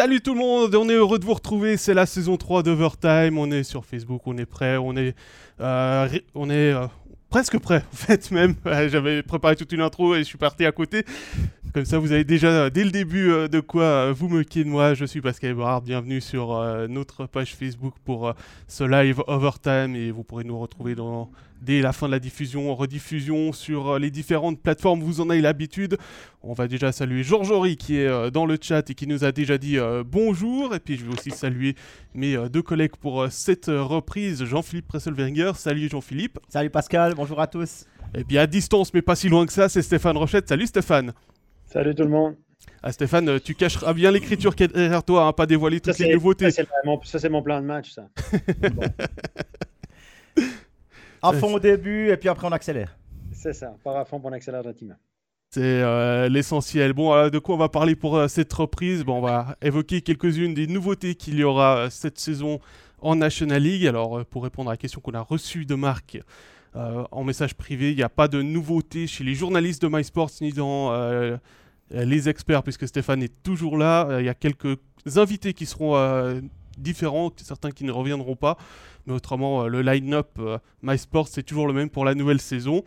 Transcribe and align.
Salut 0.00 0.22
tout 0.22 0.32
le 0.32 0.40
monde, 0.40 0.74
on 0.76 0.88
est 0.88 0.94
heureux 0.94 1.18
de 1.18 1.26
vous 1.26 1.34
retrouver, 1.34 1.76
c'est 1.76 1.92
la 1.92 2.06
saison 2.06 2.38
3 2.38 2.62
d'Overtime, 2.62 3.36
on 3.36 3.50
est 3.50 3.62
sur 3.62 3.84
Facebook, 3.84 4.22
on 4.24 4.38
est 4.38 4.46
prêt, 4.46 4.78
on 4.78 4.96
est, 4.96 5.14
euh, 5.60 6.08
on 6.34 6.48
est 6.48 6.72
euh, 6.72 6.86
presque 7.28 7.58
prêt 7.58 7.84
en 7.92 7.96
fait 7.96 8.30
même, 8.30 8.54
j'avais 8.64 9.22
préparé 9.22 9.56
toute 9.56 9.72
une 9.72 9.82
intro 9.82 10.14
et 10.14 10.20
je 10.20 10.24
suis 10.24 10.38
parti 10.38 10.64
à 10.64 10.72
côté, 10.72 11.04
comme 11.74 11.84
ça 11.84 11.98
vous 11.98 12.12
avez 12.12 12.24
déjà 12.24 12.70
dès 12.70 12.84
le 12.84 12.90
début 12.90 13.30
euh, 13.30 13.46
de 13.46 13.60
quoi 13.60 14.10
vous 14.12 14.30
moquer 14.30 14.64
de 14.64 14.70
moi, 14.70 14.94
je 14.94 15.04
suis 15.04 15.20
Pascal 15.20 15.50
Ebrard, 15.50 15.82
bienvenue 15.82 16.22
sur 16.22 16.58
notre 16.88 17.26
page 17.26 17.54
Facebook 17.54 17.92
pour 18.06 18.32
ce 18.68 18.84
live 18.84 19.22
Overtime 19.26 19.94
et 19.96 20.10
vous 20.12 20.24
pourrez 20.24 20.44
nous 20.44 20.58
retrouver 20.58 20.94
dans 20.94 21.30
dès 21.60 21.80
la 21.80 21.92
fin 21.92 22.06
de 22.06 22.12
la 22.12 22.18
diffusion, 22.18 22.74
rediffusion 22.74 23.52
sur 23.52 23.90
euh, 23.90 23.98
les 23.98 24.10
différentes 24.10 24.60
plateformes, 24.60 25.00
vous 25.00 25.20
en 25.20 25.30
avez 25.30 25.40
l'habitude. 25.40 25.96
On 26.42 26.52
va 26.52 26.68
déjà 26.68 26.92
saluer 26.92 27.22
Georges 27.22 27.50
Horry 27.50 27.76
qui 27.76 27.98
est 27.98 28.06
euh, 28.06 28.30
dans 28.30 28.46
le 28.46 28.56
chat 28.60 28.88
et 28.90 28.94
qui 28.94 29.06
nous 29.06 29.24
a 29.24 29.32
déjà 29.32 29.58
dit 29.58 29.78
euh, 29.78 30.02
bonjour. 30.06 30.74
Et 30.74 30.80
puis 30.80 30.96
je 30.96 31.04
vais 31.04 31.12
aussi 31.12 31.30
saluer 31.30 31.74
mes 32.14 32.36
deux 32.48 32.62
collègues 32.62 32.96
pour 33.00 33.26
cette 33.30 33.66
reprise, 33.66 34.44
Jean-Philippe 34.44 34.88
Presselwenger. 34.88 35.52
Salut 35.54 35.88
Jean-Philippe. 35.88 36.38
Salut 36.48 36.70
Pascal, 36.70 37.14
bonjour 37.14 37.40
à 37.40 37.46
tous. 37.46 37.86
Et 38.14 38.24
bien 38.24 38.42
à 38.42 38.46
distance, 38.46 38.92
mais 38.92 39.02
pas 39.02 39.14
si 39.14 39.28
loin 39.28 39.46
que 39.46 39.52
ça, 39.52 39.68
c'est 39.68 39.82
Stéphane 39.82 40.16
Rochette. 40.16 40.48
Salut 40.48 40.66
Stéphane. 40.66 41.12
Salut 41.66 41.94
tout 41.94 42.02
le 42.02 42.08
monde. 42.10 42.36
Ah 42.82 42.92
Stéphane, 42.92 43.38
tu 43.40 43.54
cacheras 43.54 43.92
bien 43.92 44.10
l'écriture 44.10 44.56
qui 44.56 44.64
est 44.64 44.68
derrière 44.68 45.04
toi, 45.04 45.26
hein, 45.26 45.32
pas 45.32 45.46
dévoiler 45.46 45.80
toutes 45.80 45.98
les 45.98 46.14
nouveautés. 46.14 46.50
Ça 46.50 46.64
c'est 47.04 47.28
mon, 47.28 47.42
plan 47.42 47.60
de 47.60 47.66
match, 47.66 47.92
ça. 47.92 48.08
À 51.22 51.32
fond 51.32 51.54
au 51.54 51.60
début 51.60 52.10
et 52.10 52.16
puis 52.16 52.28
après 52.28 52.46
on 52.46 52.52
accélère. 52.52 52.96
C'est 53.32 53.52
ça, 53.52 53.74
par 53.82 53.96
à 53.96 54.04
fond, 54.04 54.20
on 54.22 54.32
accélère 54.32 54.62
gentiment. 54.62 54.96
C'est 55.52 55.62
euh, 55.62 56.28
l'essentiel. 56.28 56.92
Bon, 56.92 57.28
de 57.28 57.38
quoi 57.40 57.56
on 57.56 57.58
va 57.58 57.68
parler 57.68 57.96
pour 57.96 58.16
euh, 58.16 58.28
cette 58.28 58.52
reprise? 58.52 59.02
Bon, 59.02 59.14
On 59.16 59.20
va 59.20 59.56
évoquer 59.60 60.00
quelques-unes 60.00 60.54
des 60.54 60.68
nouveautés 60.68 61.16
qu'il 61.16 61.34
y 61.36 61.42
aura 61.42 61.76
euh, 61.76 61.90
cette 61.90 62.20
saison 62.20 62.60
en 63.00 63.16
National 63.16 63.60
League. 63.60 63.84
Alors, 63.86 64.24
pour 64.26 64.44
répondre 64.44 64.70
à 64.70 64.74
la 64.74 64.76
question 64.76 65.00
qu'on 65.00 65.14
a 65.14 65.20
reçue 65.20 65.66
de 65.66 65.74
Marc 65.74 66.18
en 66.74 67.24
message 67.24 67.54
privé, 67.54 67.90
il 67.90 67.96
n'y 67.96 68.04
a 68.04 68.08
pas 68.08 68.28
de 68.28 68.42
nouveautés 68.42 69.08
chez 69.08 69.24
les 69.24 69.34
journalistes 69.34 69.82
de 69.82 69.88
MySports 69.88 70.30
ni 70.40 70.52
dans 70.52 70.94
les 71.90 72.28
experts, 72.28 72.62
puisque 72.62 72.86
Stéphane 72.86 73.24
est 73.24 73.42
toujours 73.42 73.76
là. 73.76 74.20
Il 74.20 74.26
y 74.26 74.28
a 74.28 74.34
quelques 74.34 74.78
invités 75.16 75.52
qui 75.52 75.66
seront 75.66 75.96
différents, 76.80 77.30
certains 77.36 77.70
qui 77.70 77.84
ne 77.84 77.92
reviendront 77.92 78.36
pas. 78.36 78.56
Mais 79.06 79.12
autrement, 79.12 79.62
euh, 79.62 79.68
le 79.68 79.82
line-up 79.82 80.28
euh, 80.38 80.58
MySports, 80.82 81.28
c'est 81.28 81.42
toujours 81.42 81.66
le 81.66 81.72
même 81.72 81.90
pour 81.90 82.04
la 82.04 82.14
nouvelle 82.14 82.40
saison. 82.40 82.82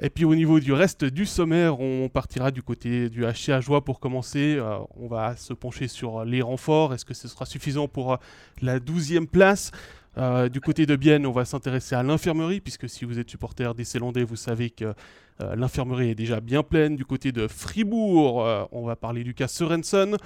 Et 0.00 0.10
puis 0.10 0.26
au 0.26 0.34
niveau 0.34 0.60
du 0.60 0.74
reste 0.74 1.06
du 1.06 1.24
sommaire, 1.24 1.80
on 1.80 2.10
partira 2.10 2.50
du 2.50 2.62
côté 2.62 3.08
du 3.08 3.24
HC 3.24 3.60
joie 3.62 3.82
pour 3.82 3.98
commencer. 3.98 4.56
Euh, 4.58 4.76
on 4.96 5.08
va 5.08 5.36
se 5.36 5.54
pencher 5.54 5.88
sur 5.88 6.24
les 6.24 6.42
renforts. 6.42 6.92
Est-ce 6.92 7.06
que 7.06 7.14
ce 7.14 7.28
sera 7.28 7.46
suffisant 7.46 7.88
pour 7.88 8.18
la 8.60 8.78
12e 8.78 9.26
place? 9.26 9.70
Du 10.50 10.62
côté 10.62 10.86
de 10.86 10.96
Bienne, 10.96 11.26
on 11.26 11.30
va 11.30 11.44
s'intéresser 11.44 11.94
à 11.94 12.02
l'infirmerie, 12.02 12.62
puisque 12.62 12.88
si 12.88 13.04
vous 13.04 13.18
êtes 13.18 13.28
supporter 13.28 13.74
des 13.74 13.84
Célandais, 13.84 14.24
vous 14.24 14.34
savez 14.34 14.70
que 14.70 14.94
l'infirmerie 15.38 16.08
est 16.08 16.14
déjà 16.14 16.40
bien 16.40 16.62
pleine. 16.62 16.96
Du 16.96 17.04
côté 17.04 17.32
de 17.32 17.46
Fribourg, 17.46 18.66
on 18.72 18.86
va 18.86 18.96
parler 18.96 19.24
du 19.24 19.34
cas 19.34 19.46
Sorensen. 19.46 20.16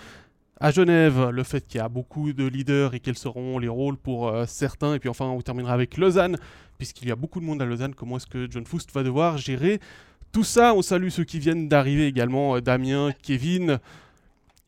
À 0.62 0.72
Genève, 0.72 1.30
le 1.30 1.42
fait 1.42 1.66
qu'il 1.66 1.78
y 1.78 1.80
a 1.80 1.88
beaucoup 1.88 2.34
de 2.34 2.44
leaders 2.44 2.92
et 2.92 3.00
quels 3.00 3.16
seront 3.16 3.58
les 3.58 3.68
rôles 3.68 3.96
pour 3.96 4.28
euh, 4.28 4.44
certains. 4.46 4.92
Et 4.92 4.98
puis 4.98 5.08
enfin, 5.08 5.24
on 5.24 5.40
terminera 5.40 5.72
avec 5.72 5.96
Lausanne, 5.96 6.36
puisqu'il 6.76 7.08
y 7.08 7.10
a 7.10 7.16
beaucoup 7.16 7.40
de 7.40 7.46
monde 7.46 7.62
à 7.62 7.64
Lausanne. 7.64 7.94
Comment 7.94 8.18
est-ce 8.18 8.26
que 8.26 8.46
John 8.50 8.66
Foust 8.66 8.92
va 8.92 9.02
devoir 9.02 9.38
gérer 9.38 9.80
tout 10.32 10.44
ça? 10.44 10.74
On 10.74 10.82
salue 10.82 11.08
ceux 11.08 11.24
qui 11.24 11.38
viennent 11.38 11.66
d'arriver 11.66 12.06
également, 12.06 12.56
euh, 12.56 12.60
Damien, 12.60 13.12
Kevin. 13.22 13.78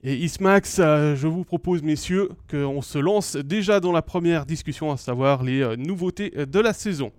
Et 0.02 0.14
Ismax, 0.14 0.78
euh, 0.78 1.14
je 1.14 1.26
vous 1.26 1.44
propose, 1.44 1.82
messieurs, 1.82 2.30
qu'on 2.50 2.80
se 2.80 2.96
lance 2.96 3.36
déjà 3.36 3.78
dans 3.78 3.92
la 3.92 4.00
première 4.00 4.46
discussion, 4.46 4.92
à 4.92 4.96
savoir 4.96 5.42
les 5.42 5.76
nouveautés 5.76 6.30
de 6.30 6.58
la 6.58 6.72
saison. 6.72 7.12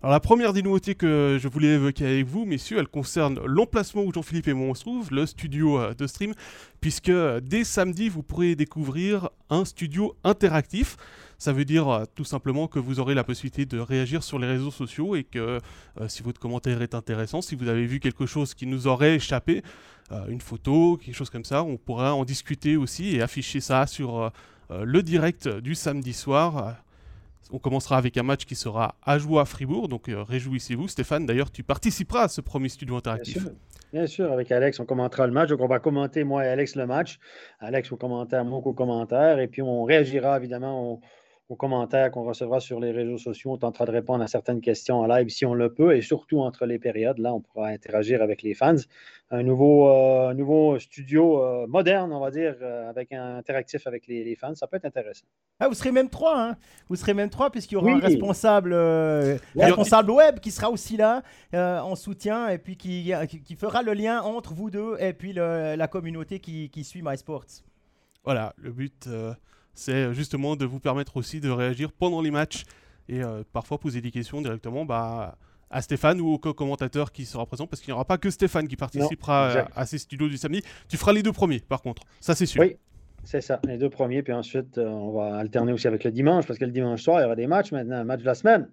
Alors 0.00 0.12
la 0.12 0.20
première 0.20 0.52
des 0.52 0.62
nouveautés 0.62 0.94
que 0.94 1.38
je 1.42 1.48
voulais 1.48 1.74
évoquer 1.74 2.06
avec 2.06 2.24
vous, 2.24 2.44
messieurs, 2.44 2.78
elle 2.78 2.86
concerne 2.86 3.40
l'emplacement 3.44 4.04
où 4.04 4.12
Jean-Philippe 4.12 4.46
et 4.46 4.52
moi 4.52 4.68
on 4.68 4.74
se 4.74 4.82
trouve, 4.82 5.08
le 5.10 5.26
studio 5.26 5.80
euh, 5.80 5.92
de 5.92 6.06
stream, 6.06 6.34
puisque 6.80 7.08
euh, 7.08 7.40
dès 7.40 7.64
samedi, 7.64 8.08
vous 8.08 8.22
pourrez 8.22 8.54
découvrir 8.54 9.28
un 9.50 9.64
studio 9.64 10.16
interactif. 10.22 10.96
Ça 11.36 11.52
veut 11.52 11.64
dire 11.64 11.88
euh, 11.88 12.04
tout 12.14 12.22
simplement 12.22 12.68
que 12.68 12.78
vous 12.78 13.00
aurez 13.00 13.16
la 13.16 13.24
possibilité 13.24 13.66
de 13.66 13.80
réagir 13.80 14.22
sur 14.22 14.38
les 14.38 14.46
réseaux 14.46 14.70
sociaux 14.70 15.16
et 15.16 15.24
que 15.24 15.58
si 16.06 16.22
votre 16.22 16.38
commentaire 16.38 16.80
est 16.80 16.94
intéressant, 16.94 17.42
si 17.42 17.56
vous 17.56 17.66
avez 17.66 17.84
vu 17.84 17.98
quelque 17.98 18.24
chose 18.24 18.54
qui 18.54 18.66
nous 18.66 18.86
aurait 18.86 19.16
échappé, 19.16 19.62
une 20.28 20.40
photo, 20.40 20.96
quelque 20.96 21.14
chose 21.14 21.28
comme 21.28 21.44
ça, 21.44 21.64
on 21.64 21.76
pourra 21.76 22.14
en 22.14 22.24
discuter 22.24 22.76
aussi 22.76 23.16
et 23.16 23.20
afficher 23.20 23.60
ça 23.60 23.86
sur 23.86 24.30
le 24.70 25.02
direct 25.02 25.48
du 25.48 25.74
samedi 25.74 26.12
soir 26.12 26.76
on 27.50 27.58
commencera 27.58 27.96
avec 27.96 28.16
un 28.16 28.22
match 28.22 28.44
qui 28.44 28.54
sera 28.54 28.96
à 29.02 29.18
jouer 29.18 29.40
à 29.40 29.44
Fribourg, 29.44 29.88
donc 29.88 30.08
euh, 30.08 30.22
réjouissez-vous. 30.22 30.88
Stéphane, 30.88 31.26
d'ailleurs, 31.26 31.50
tu 31.50 31.62
participeras 31.62 32.24
à 32.24 32.28
ce 32.28 32.40
premier 32.40 32.68
studio 32.68 32.96
interactif. 32.96 33.46
Bien 33.92 34.06
sûr. 34.06 34.30
avec 34.32 34.52
Alex, 34.52 34.80
on 34.80 34.84
commentera 34.84 35.26
le 35.26 35.32
match. 35.32 35.48
Donc, 35.48 35.60
on 35.60 35.66
va 35.66 35.78
commenter, 35.78 36.24
moi 36.24 36.44
et 36.44 36.48
Alex, 36.48 36.76
le 36.76 36.86
match. 36.86 37.18
Alex 37.60 37.90
au 37.92 37.96
commentaire, 37.96 38.44
moi 38.44 38.58
au 38.58 38.72
commentaire. 38.72 39.38
Et 39.38 39.48
puis, 39.48 39.62
on 39.62 39.84
réagira 39.84 40.36
évidemment 40.36 41.00
aux 41.48 41.56
commentaires 41.56 42.10
qu'on 42.10 42.24
recevra 42.24 42.60
sur 42.60 42.78
les 42.78 42.90
réseaux 42.90 43.16
sociaux. 43.16 43.52
On 43.52 43.56
tentera 43.56 43.86
de 43.86 43.90
répondre 43.90 44.22
à 44.22 44.26
certaines 44.26 44.60
questions 44.60 45.00
en 45.00 45.06
live 45.06 45.30
si 45.30 45.46
on 45.46 45.54
le 45.54 45.72
peut 45.72 45.96
et 45.96 46.02
surtout 46.02 46.40
entre 46.40 46.66
les 46.66 46.78
périodes. 46.78 47.18
Là, 47.18 47.32
on 47.32 47.40
pourra 47.40 47.68
interagir 47.68 48.22
avec 48.22 48.42
les 48.42 48.52
fans. 48.52 48.76
Un 49.30 49.42
nouveau, 49.42 49.88
euh, 49.88 50.34
nouveau 50.34 50.78
studio 50.78 51.42
euh, 51.42 51.66
moderne, 51.66 52.12
on 52.12 52.20
va 52.20 52.30
dire, 52.30 52.54
euh, 52.60 52.90
avec 52.90 53.12
un 53.12 53.36
interactif 53.36 53.86
avec 53.86 54.06
les, 54.06 54.36
fans. 54.36 54.54
Ça 54.54 54.66
peut 54.66 54.76
être 54.76 54.84
intéressant. 54.84 55.24
Ah, 55.58 55.68
vous 55.68 55.74
serez 55.74 55.90
même 55.90 56.10
trois. 56.10 56.38
Hein? 56.38 56.56
Vous 56.90 56.96
serez 56.96 57.14
même 57.14 57.30
trois 57.30 57.50
puisqu'il 57.50 57.74
y 57.74 57.78
aura 57.78 57.92
un 57.92 57.98
responsable, 57.98 58.74
responsable 59.56 60.10
web 60.10 60.40
qui 60.40 60.50
sera 60.50 60.70
aussi 60.70 60.98
là 60.98 61.22
en 61.54 61.94
soutien 61.96 62.48
et 62.48 62.58
puis 62.58 62.76
qui, 62.76 63.12
qui, 63.44 63.54
fera 63.56 63.82
le 63.82 63.94
lien 63.94 64.20
entre 64.20 64.52
vous 64.52 64.70
deux 64.70 64.96
et 65.00 65.14
puis 65.14 65.32
la 65.32 65.88
communauté 65.88 66.40
qui, 66.40 66.68
qui 66.68 66.84
suit 66.84 67.02
MySports. 67.02 67.62
Voilà, 68.24 68.52
le 68.58 68.70
but 68.70 69.08
c'est 69.78 69.92
euh, 69.92 70.12
justement 70.12 70.56
de 70.56 70.64
vous 70.64 70.80
permettre 70.80 71.16
aussi 71.16 71.40
de 71.40 71.48
réagir 71.48 71.92
pendant 71.92 72.20
les 72.20 72.30
matchs 72.30 72.64
et 73.08 73.22
euh, 73.22 73.42
parfois 73.52 73.78
poser 73.78 74.00
des 74.00 74.10
questions 74.10 74.42
directement 74.42 74.84
bah, 74.84 75.38
à 75.70 75.82
Stéphane 75.82 76.20
ou 76.20 76.32
au 76.32 76.38
co-commentateur 76.38 77.12
qui 77.12 77.24
sera 77.24 77.46
présent, 77.46 77.66
parce 77.66 77.80
qu'il 77.80 77.92
n'y 77.92 77.94
aura 77.94 78.04
pas 78.04 78.18
que 78.18 78.28
Stéphane 78.28 78.66
qui 78.66 78.76
participera 78.76 79.50
euh, 79.50 79.64
à, 79.74 79.86
ces 79.86 79.98
studios 79.98 80.28
du 80.28 80.36
samedi. 80.36 80.62
Tu 80.88 80.96
feras 80.96 81.12
les 81.12 81.22
deux 81.22 81.32
premiers, 81.32 81.60
par 81.60 81.80
contre, 81.80 82.02
ça 82.20 82.34
c'est 82.34 82.46
sûr. 82.46 82.60
Oui, 82.60 82.76
c'est 83.22 83.40
ça, 83.40 83.60
les 83.64 83.78
deux 83.78 83.88
premiers, 83.88 84.22
puis 84.22 84.32
ensuite 84.32 84.78
on 84.78 85.12
va 85.12 85.36
alterner 85.36 85.72
aussi 85.72 85.86
avec 85.86 86.04
le 86.04 86.10
dimanche, 86.10 86.46
parce 86.46 86.58
que 86.58 86.64
le 86.64 86.72
dimanche 86.72 87.02
soir, 87.02 87.20
il 87.20 87.22
y 87.22 87.26
aura 87.26 87.36
des 87.36 87.46
matchs 87.46 87.70
maintenant, 87.72 87.96
un 87.96 88.04
match 88.04 88.20
de 88.20 88.26
la 88.26 88.34
semaine. 88.34 88.68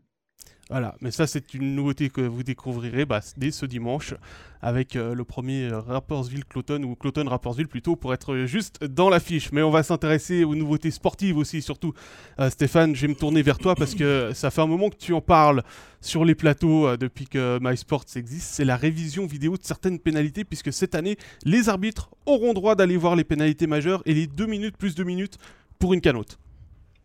Voilà, 0.71 0.95
mais 0.99 1.11
ça 1.11 1.27
c'est 1.27 1.53
une 1.53 1.75
nouveauté 1.75 2.09
que 2.09 2.21
vous 2.21 2.41
découvrirez 2.41 3.05
bah, 3.05 3.19
dès 3.37 3.51
ce 3.51 3.67
dimanche 3.67 4.15
avec 4.63 4.95
euh, 4.95 5.13
le 5.13 5.23
premier 5.23 5.65
euh, 5.65 5.79
Rappersville-Cloton 5.79 6.81
ou 6.81 6.95
Cloton-Rappersville 6.95 7.67
plutôt 7.67 7.95
pour 7.95 8.15
être 8.15 8.45
juste 8.45 8.83
dans 8.83 9.11
l'affiche. 9.11 9.51
Mais 9.51 9.61
on 9.61 9.69
va 9.69 9.83
s'intéresser 9.83 10.43
aux 10.43 10.55
nouveautés 10.55 10.89
sportives 10.89 11.37
aussi, 11.37 11.61
surtout. 11.61 11.93
Euh, 12.39 12.49
Stéphane, 12.49 12.95
je 12.95 13.01
vais 13.03 13.09
me 13.09 13.15
tourner 13.15 13.43
vers 13.43 13.59
toi 13.59 13.75
parce 13.75 13.93
que 13.93 14.31
ça 14.33 14.49
fait 14.49 14.61
un 14.61 14.65
moment 14.65 14.89
que 14.89 14.95
tu 14.95 15.13
en 15.13 15.21
parles 15.21 15.61
sur 16.01 16.25
les 16.25 16.33
plateaux 16.33 16.97
depuis 16.97 17.27
que 17.27 17.59
MySports 17.61 18.05
existe. 18.15 18.55
C'est 18.55 18.65
la 18.65 18.75
révision 18.75 19.27
vidéo 19.27 19.57
de 19.57 19.63
certaines 19.63 19.99
pénalités 19.99 20.45
puisque 20.45 20.73
cette 20.73 20.95
année, 20.95 21.15
les 21.43 21.69
arbitres 21.69 22.09
auront 22.25 22.53
droit 22.53 22.73
d'aller 22.73 22.97
voir 22.97 23.15
les 23.15 23.23
pénalités 23.23 23.67
majeures 23.67 24.01
et 24.05 24.15
les 24.15 24.25
2 24.25 24.47
minutes 24.47 24.77
plus 24.77 24.95
2 24.95 25.03
minutes 25.03 25.37
pour 25.77 25.93
une 25.93 26.01
canote. 26.01 26.39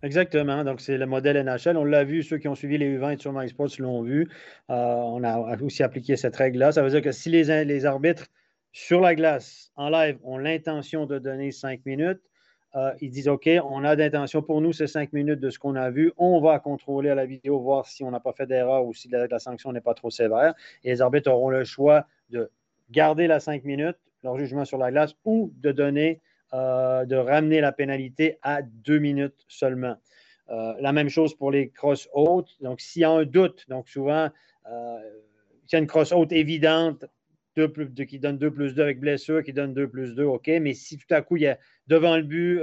Exactement. 0.03 0.65
Donc, 0.65 0.81
c'est 0.81 0.97
le 0.97 1.07
modèle 1.07 1.43
NHL. 1.45 1.77
On 1.77 1.85
l'a 1.85 2.05
vu, 2.05 2.23
ceux 2.23 2.39
qui 2.39 2.49
ont 2.49 2.55
suivi 2.55 2.79
les 2.79 2.99
U20 2.99 3.19
sur 3.19 3.33
MySports 3.33 3.69
l'ont 3.79 4.03
vu. 4.03 4.29
Euh, 4.71 4.75
on 4.75 5.23
a 5.23 5.59
aussi 5.61 5.83
appliqué 5.83 6.17
cette 6.17 6.37
règle-là. 6.37 6.73
Ça 6.73 6.83
veut 6.83 6.91
dire 6.91 7.03
que 7.03 7.13
si 7.13 7.29
les, 7.29 7.85
arbitres 7.85 8.27
sur 8.73 9.01
la 9.01 9.15
glace, 9.15 9.73
en 9.77 9.91
live, 9.91 10.19
ont 10.23 10.39
l'intention 10.39 11.05
de 11.05 11.19
donner 11.19 11.51
cinq 11.53 11.85
minutes, 11.85 12.21
euh, 12.77 12.93
ils 13.01 13.11
disent 13.11 13.29
OK, 13.29 13.51
on 13.65 13.85
a 13.85 13.97
d'intention 13.97 14.43
pour 14.43 14.61
nous, 14.61 14.73
ces 14.73 14.87
cinq 14.87 15.13
minutes 15.13 15.41
de 15.41 15.51
ce 15.51 15.59
qu'on 15.59 15.75
a 15.75 15.91
vu. 15.91 16.13
On 16.17 16.41
va 16.41 16.61
contrôler 16.61 17.11
à 17.11 17.15
la 17.15 17.27
vidéo, 17.27 17.59
voir 17.61 17.87
si 17.87 18.03
on 18.05 18.11
n'a 18.11 18.21
pas 18.21 18.33
fait 18.33 18.47
d'erreur 18.47 18.87
ou 18.87 18.95
si 18.95 19.09
la, 19.09 19.27
la 19.27 19.39
sanction 19.39 19.73
n'est 19.73 19.81
pas 19.81 19.95
trop 19.95 20.11
sévère. 20.11 20.55
Et 20.85 20.91
les 20.91 21.03
arbitres 21.03 21.31
auront 21.31 21.51
le 21.51 21.65
choix 21.65 22.07
de 22.31 22.51
garder 22.91 23.27
la 23.27 23.41
cinq 23.41 23.65
minutes, 23.65 23.99
leur 24.23 24.39
jugement 24.39 24.65
sur 24.65 24.79
la 24.79 24.91
glace, 24.91 25.15
ou 25.25 25.53
de 25.59 25.73
donner 25.73 26.21
euh, 26.53 27.05
de 27.05 27.15
ramener 27.15 27.61
la 27.61 27.71
pénalité 27.71 28.39
à 28.43 28.63
deux 28.63 28.99
minutes 28.99 29.45
seulement. 29.47 29.97
Euh, 30.49 30.75
la 30.81 30.93
même 30.93 31.09
chose 31.09 31.35
pour 31.35 31.53
les 31.53 31.71
cross 31.71 32.09
hautes. 32.13 32.57
Donc, 32.61 32.81
s'il 32.81 33.03
y 33.03 33.05
a 33.05 33.11
un 33.11 33.25
doute, 33.25 33.67
donc 33.69 33.89
souvent, 33.89 34.29
euh, 34.69 34.99
s'il 35.67 35.75
y 35.75 35.77
a 35.77 35.79
une 35.79 35.87
cross 35.87 36.13
haute 36.13 36.33
évidente 36.33 37.05
qui 38.09 38.19
donne 38.19 38.39
2 38.39 38.51
plus 38.51 38.75
2 38.75 38.83
avec 38.83 38.99
blessure, 39.01 39.43
qui 39.45 39.53
donne 39.53 39.75
2 39.75 39.89
plus 39.89 40.15
2, 40.15 40.25
OK. 40.25 40.49
Mais 40.61 40.75
si 40.75 40.97
tout 40.97 41.13
à 41.15 41.21
coup, 41.21 41.37
il 41.37 41.43
y 41.43 41.47
a 41.47 41.59
devant 41.89 42.17
le 42.17 42.23
but, 42.23 42.61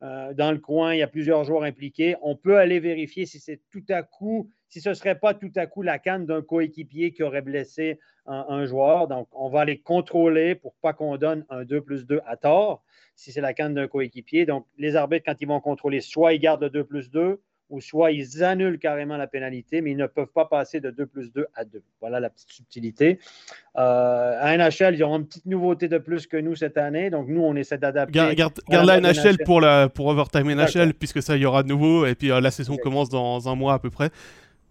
dans 0.00 0.52
le 0.52 0.58
coin, 0.58 0.94
il 0.94 0.98
y 0.98 1.02
a 1.02 1.06
plusieurs 1.06 1.44
joueurs 1.44 1.62
impliqués, 1.62 2.16
on 2.20 2.36
peut 2.36 2.58
aller 2.58 2.78
vérifier 2.78 3.24
si 3.24 3.40
c'est 3.40 3.60
tout 3.70 3.84
à 3.88 4.02
coup 4.02 4.50
si 4.68 4.80
ce 4.80 4.90
ne 4.90 4.94
serait 4.94 5.18
pas 5.18 5.34
tout 5.34 5.52
à 5.56 5.66
coup 5.66 5.82
la 5.82 5.98
canne 5.98 6.26
d'un 6.26 6.42
coéquipier 6.42 7.12
qui 7.12 7.22
aurait 7.22 7.42
blessé 7.42 7.98
un, 8.26 8.66
joueur. 8.66 9.08
Donc, 9.08 9.28
on 9.32 9.48
va 9.48 9.64
les 9.64 9.78
contrôler 9.78 10.54
pour 10.54 10.74
pas 10.82 10.92
qu'on 10.92 11.16
donne 11.16 11.44
un 11.48 11.64
2 11.64 11.80
plus 11.80 12.06
2 12.06 12.20
à 12.26 12.36
tort, 12.36 12.82
si 13.14 13.32
c'est 13.32 13.40
la 13.40 13.54
canne 13.54 13.74
d'un 13.74 13.86
coéquipier. 13.86 14.46
Donc, 14.46 14.66
les 14.78 14.96
arbitres, 14.96 15.24
quand 15.26 15.40
ils 15.40 15.48
vont 15.48 15.60
contrôler, 15.60 16.00
soit 16.00 16.32
ils 16.34 16.40
gardent 16.40 16.62
le 16.62 16.70
2 16.70 16.84
plus 16.84 17.10
2, 17.10 17.40
ou 17.68 17.80
soit 17.80 18.12
ils 18.12 18.44
annulent 18.44 18.78
carrément 18.78 19.16
la 19.16 19.26
pénalité, 19.26 19.80
mais 19.80 19.90
ils 19.90 19.96
ne 19.96 20.06
peuvent 20.06 20.30
pas 20.32 20.44
passer 20.44 20.80
de 20.80 20.90
2 20.90 21.06
plus 21.06 21.32
2 21.32 21.46
à 21.54 21.64
2. 21.64 21.82
Voilà 22.00 22.20
la 22.20 22.30
petite 22.30 22.50
subtilité. 22.50 23.18
Euh, 23.76 24.38
à 24.40 24.56
NHL, 24.56 24.94
ils 24.94 25.02
auront 25.02 25.18
une 25.18 25.26
petite 25.26 25.46
nouveauté 25.46 25.88
de 25.88 25.98
plus 25.98 26.26
que 26.26 26.36
nous 26.36 26.54
cette 26.54 26.78
année. 26.78 27.10
Donc, 27.10 27.26
nous, 27.28 27.42
on 27.42 27.56
essaie 27.56 27.78
d'adapter. 27.78 28.34
Garde, 28.34 28.60
la 28.68 29.00
NHL, 29.00 29.38
pour, 29.44 29.60
la, 29.60 29.88
pour 29.88 30.06
Overtime 30.06 30.52
NHL, 30.52 30.94
puisque 30.94 31.22
ça, 31.22 31.36
il 31.36 31.42
y 31.42 31.46
aura 31.46 31.62
de 31.62 31.68
nouveau. 31.68 32.06
Et 32.06 32.14
puis, 32.14 32.30
euh, 32.30 32.40
la 32.40 32.50
saison 32.50 32.76
commence 32.76 33.08
dans 33.08 33.48
un 33.48 33.54
mois 33.56 33.74
à 33.74 33.78
peu 33.78 33.90
près. 33.90 34.10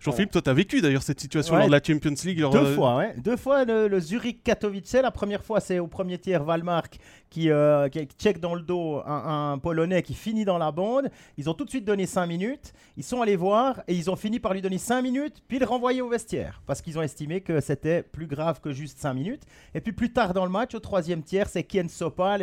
Jean-Philippe, 0.05 0.31
toi, 0.31 0.41
tu 0.43 0.49
as 0.51 0.53
vécu 0.53 0.81
d'ailleurs 0.81 1.01
cette 1.01 1.19
situation 1.19 1.55
lors 1.55 1.65
de 1.65 1.71
la 1.71 1.81
Champions 1.81 2.13
League. 2.23 2.37
Deux 2.37 2.57
euh, 2.57 2.75
fois, 2.75 2.97
ouais. 2.97 3.15
Deux 3.17 3.37
fois 3.37 3.65
le, 3.65 3.99
Zurich 3.99 4.43
Katowice. 4.43 4.93
La 4.93 5.09
première 5.09 5.43
fois, 5.43 5.59
c'est 5.59 5.79
au 5.79 5.87
premier 5.87 6.19
tiers 6.19 6.43
Valmark 6.43 6.99
qui, 7.31 7.49
euh, 7.49 7.89
check 7.89 8.39
dans 8.39 8.53
le 8.53 8.61
dos 8.61 9.01
un, 9.05 9.57
Polonais 9.57 10.03
qui 10.03 10.13
finit 10.13 10.45
dans 10.45 10.59
la 10.59 10.71
bande. 10.71 11.09
Ils 11.37 11.49
ont 11.49 11.55
tout 11.55 11.65
de 11.65 11.69
suite 11.71 11.85
donné 11.85 12.05
5 12.05 12.27
minutes. 12.27 12.73
Ils 12.97 13.03
sont 13.03 13.21
allés 13.21 13.35
voir 13.35 13.81
et 13.87 13.95
ils 13.95 14.11
ont 14.11 14.15
fini 14.15 14.39
par 14.39 14.53
lui 14.53 14.61
donner 14.61 14.77
5 14.77 15.01
minutes, 15.01 15.41
puis 15.47 15.57
le 15.57 15.65
renvoyer 15.65 16.01
au 16.01 16.07
vestiaire 16.07 16.61
parce 16.67 16.81
qu'ils 16.81 16.99
ont 16.99 17.01
estimé 17.01 17.41
que 17.41 17.59
c'était 17.59 18.03
plus 18.03 18.27
grave 18.27 18.61
que 18.61 18.71
juste 18.71 18.99
5 18.99 19.13
minutes. 19.15 19.43
Et 19.73 19.81
puis 19.81 19.91
plus 19.91 20.13
tard 20.13 20.33
dans 20.33 20.45
le 20.45 20.51
match, 20.51 20.75
au 20.75 20.79
troisième 20.79 21.23
tiers, 21.23 21.49
c'est 21.49 21.63
Kien 21.63 21.87
Sopa, 21.89 22.37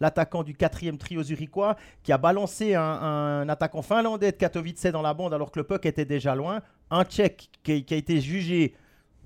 l'attaquant 0.00 0.42
du 0.42 0.54
quatrième 0.54 0.96
trio 0.96 1.22
zurichois, 1.22 1.76
qui 2.02 2.10
a 2.10 2.18
balancé 2.18 2.74
un, 2.74 3.46
attaquant 3.48 3.82
finlandais 3.82 4.32
de 4.32 4.36
Katowice 4.36 4.86
dans 4.86 5.02
la 5.02 5.14
bande 5.14 5.34
alors 5.34 5.50
que 5.50 5.60
le 5.60 5.64
puck 5.64 5.84
était 5.84 6.06
déjà 6.06 6.34
loin 6.34 6.62
un 6.92 7.04
check 7.04 7.50
qui, 7.62 7.84
a 7.90 7.96
été 7.96 8.20
jugé, 8.20 8.74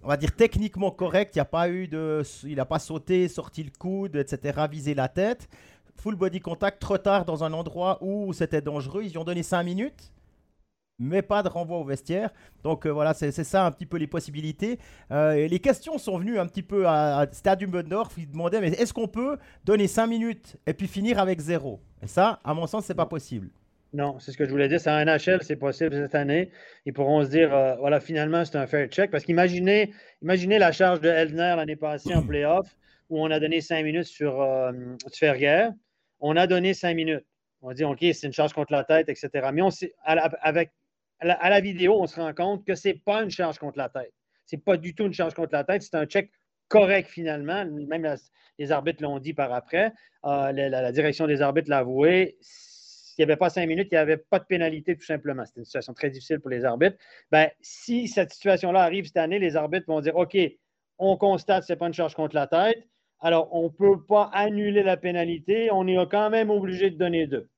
on 0.03 0.09
va 0.09 0.17
dire 0.17 0.35
techniquement 0.35 0.91
correct. 0.91 1.35
Il 1.35 1.39
n'a 1.39 1.45
pas 1.45 1.69
eu 1.69 1.89
de, 1.89 2.23
il 2.45 2.57
n'a 2.57 2.65
pas 2.65 2.79
sauté, 2.79 3.29
sorti 3.29 3.63
le 3.63 3.71
coude, 3.79 4.17
etc., 4.17 4.67
visé 4.71 4.95
la 4.95 5.09
tête. 5.09 5.49
Full 5.97 6.15
body 6.15 6.41
contact 6.41 6.81
trop 6.81 6.99
tard 6.99 7.25
dans 7.25 7.43
un 7.43 7.53
endroit 7.53 7.99
où 8.01 8.33
c'était 8.33 8.61
dangereux. 8.61 9.03
Ils 9.05 9.19
ont 9.19 9.25
donné 9.25 9.43
5 9.43 9.63
minutes 9.63 10.13
mais 10.99 11.23
pas 11.23 11.43
de 11.43 11.49
renvoi 11.49 11.79
au 11.79 11.85
vestiaire. 11.85 12.31
Donc 12.63 12.87
euh, 12.87 12.91
voilà, 12.91 13.15
c'est 13.15 13.31
ça 13.33 13.67
un 13.67 13.71
petit 13.71 13.87
peu 13.87 13.97
les 13.99 14.07
possibilités. 14.07 14.79
Euh, 15.11 15.47
les 15.47 15.59
questions 15.59 15.99
sont 15.99 16.19
venues 16.19 16.39
un 16.39 16.47
petit 16.47 16.63
peu 16.63 16.89
à, 16.89 17.27
Stadium 17.33 17.71
Bundorf. 17.71 18.15
Ils 18.17 18.31
demandaient 18.31 18.61
mais 18.61 18.69
est-ce 18.69 18.93
qu'on 18.93 19.09
peut 19.09 19.37
donner 19.65 19.89
5 19.89 20.07
minutes 20.07 20.57
et 20.67 20.75
puis 20.75 20.89
finir 20.89 21.19
avec 21.19 21.41
zéro? 21.41 21.81
Et 22.03 22.07
ça, 22.07 22.41
à 22.45 22.55
mon 22.55 22.67
sens, 22.67 22.85
c'est 22.85 22.95
pas 22.95 23.07
possible. 23.07 23.51
Non, 23.97 24.19
c'est 24.19 24.31
ce 24.31 24.37
que 24.37 24.45
je 24.45 24.51
voulais 24.51 24.69
dire. 24.69 24.79
C'est 24.79 24.91
un 24.91 25.03
NHL, 25.07 25.43
c'est 25.43 25.57
possible 25.57 25.97
cette 25.97 26.15
année. 26.15 26.51
Ils 26.85 26.93
pourront 26.93 27.25
se 27.25 27.31
dire, 27.31 27.55
euh, 27.55 27.77
voilà, 27.77 27.99
finalement, 27.99 28.45
c'est 28.45 28.57
un 28.57 28.67
fair 28.67 28.89
check. 28.89 29.11
Parce 29.11 29.25
qu'imaginez 29.25 29.91
imaginez 30.21 30.59
la 30.59 30.71
charge 30.71 31.01
de 31.01 31.09
Eldner 31.09 31.55
l'année 31.57 31.77
passée 31.77 32.15
en 32.15 32.23
playoff, 32.23 32.77
où 33.09 33.25
on 33.25 33.31
a 33.31 33.41
donné 33.41 33.63
cinq 33.63 33.85
minutes 33.85 34.05
sur 34.05 34.43
euh. 34.43 34.71
On 36.21 36.37
a 36.37 36.47
donné 36.47 36.75
cinq 36.75 36.95
minutes. 36.95 37.25
On 37.63 37.73
dit, 37.73 37.85
OK, 37.85 38.01
c'est 38.01 38.27
une 38.27 38.35
charge 38.35 38.53
contre 38.53 38.71
la 38.71 38.85
tête, 38.85 39.09
etc. 39.09 39.49
Mais 39.51 39.63
on 39.63 39.71
à 40.05 40.15
la, 40.15 40.25
avec, 40.43 40.73
à 41.21 41.49
la, 41.49 41.61
vidéo, 41.61 41.97
on 41.99 42.07
se 42.07 42.21
rend 42.21 42.35
compte 42.35 42.67
que 42.67 42.75
ce 42.75 42.89
n'est 42.89 43.01
pas 43.03 43.23
une 43.23 43.31
charge 43.31 43.59
contre 43.59 43.79
la 43.79 43.89
tête. 43.89 44.13
Ce 44.45 44.57
n'est 44.57 44.63
pas 44.63 44.77
du 44.77 44.95
tout 44.95 45.07
une 45.07 45.15
charge 45.15 45.33
contre 45.33 45.55
la 45.55 45.65
tête. 45.65 45.81
C'est 45.81 45.95
un 45.95 46.05
check 46.05 46.31
correct 46.69 47.09
finalement. 47.09 47.65
Même 47.65 48.15
les 48.59 48.73
arbitres 48.73 49.03
l'ont 49.03 49.19
dit 49.21 49.33
par 49.33 49.55
après. 49.55 49.95
Euh, 50.27 50.53
la, 50.53 50.69
la, 50.69 50.93
direction 50.93 51.27
des 51.27 51.41
arbitres 51.41 51.71
l'a 51.71 51.79
avoué 51.79 52.37
s'il 53.17 53.25
n'y 53.25 53.33
avait 53.33 53.39
pas 53.39 53.49
cinq 53.49 53.67
minutes, 53.67 53.89
il 53.91 53.95
n'y 53.95 53.99
avait 53.99 54.19
pas 54.19 54.39
de 54.39 54.45
pénalité, 54.45 54.95
tout 54.95 55.07
simplement. 55.07 55.47
C'était 55.47 55.61
une 55.61 55.65
situation 55.65 55.95
très 55.95 56.11
difficile 56.11 56.39
pour 56.39 56.51
les 56.51 56.67
arbitres. 56.67 56.99
Ben, 57.31 57.49
si 57.63 58.09
cette 58.09 58.31
situation-là 58.31 58.83
arrive 58.83 59.07
cette 59.07 59.17
année, 59.17 59.39
les 59.39 59.57
arbitres 59.57 59.87
vont 59.89 60.03
dire 60.03 60.15
OK, 60.17 60.37
on 60.99 61.17
constate 61.17 61.61
que 61.61 61.67
ce 61.69 61.73
n'est 61.73 61.79
pas 61.79 61.87
une 61.87 61.95
charge 61.95 62.15
contre 62.15 62.35
la 62.35 62.47
tête. 62.47 62.87
Alors, 63.21 63.49
on 63.55 63.65
ne 63.65 63.69
peut 63.71 64.05
pas 64.05 64.25
annuler 64.35 64.83
la 64.83 64.99
pénalité. 64.99 65.71
On 65.73 65.87
est 65.87 65.97
quand 66.11 66.29
même 66.29 66.51
obligé 66.51 66.91
de 66.91 66.99
donner 66.99 67.27
deux. 67.27 67.49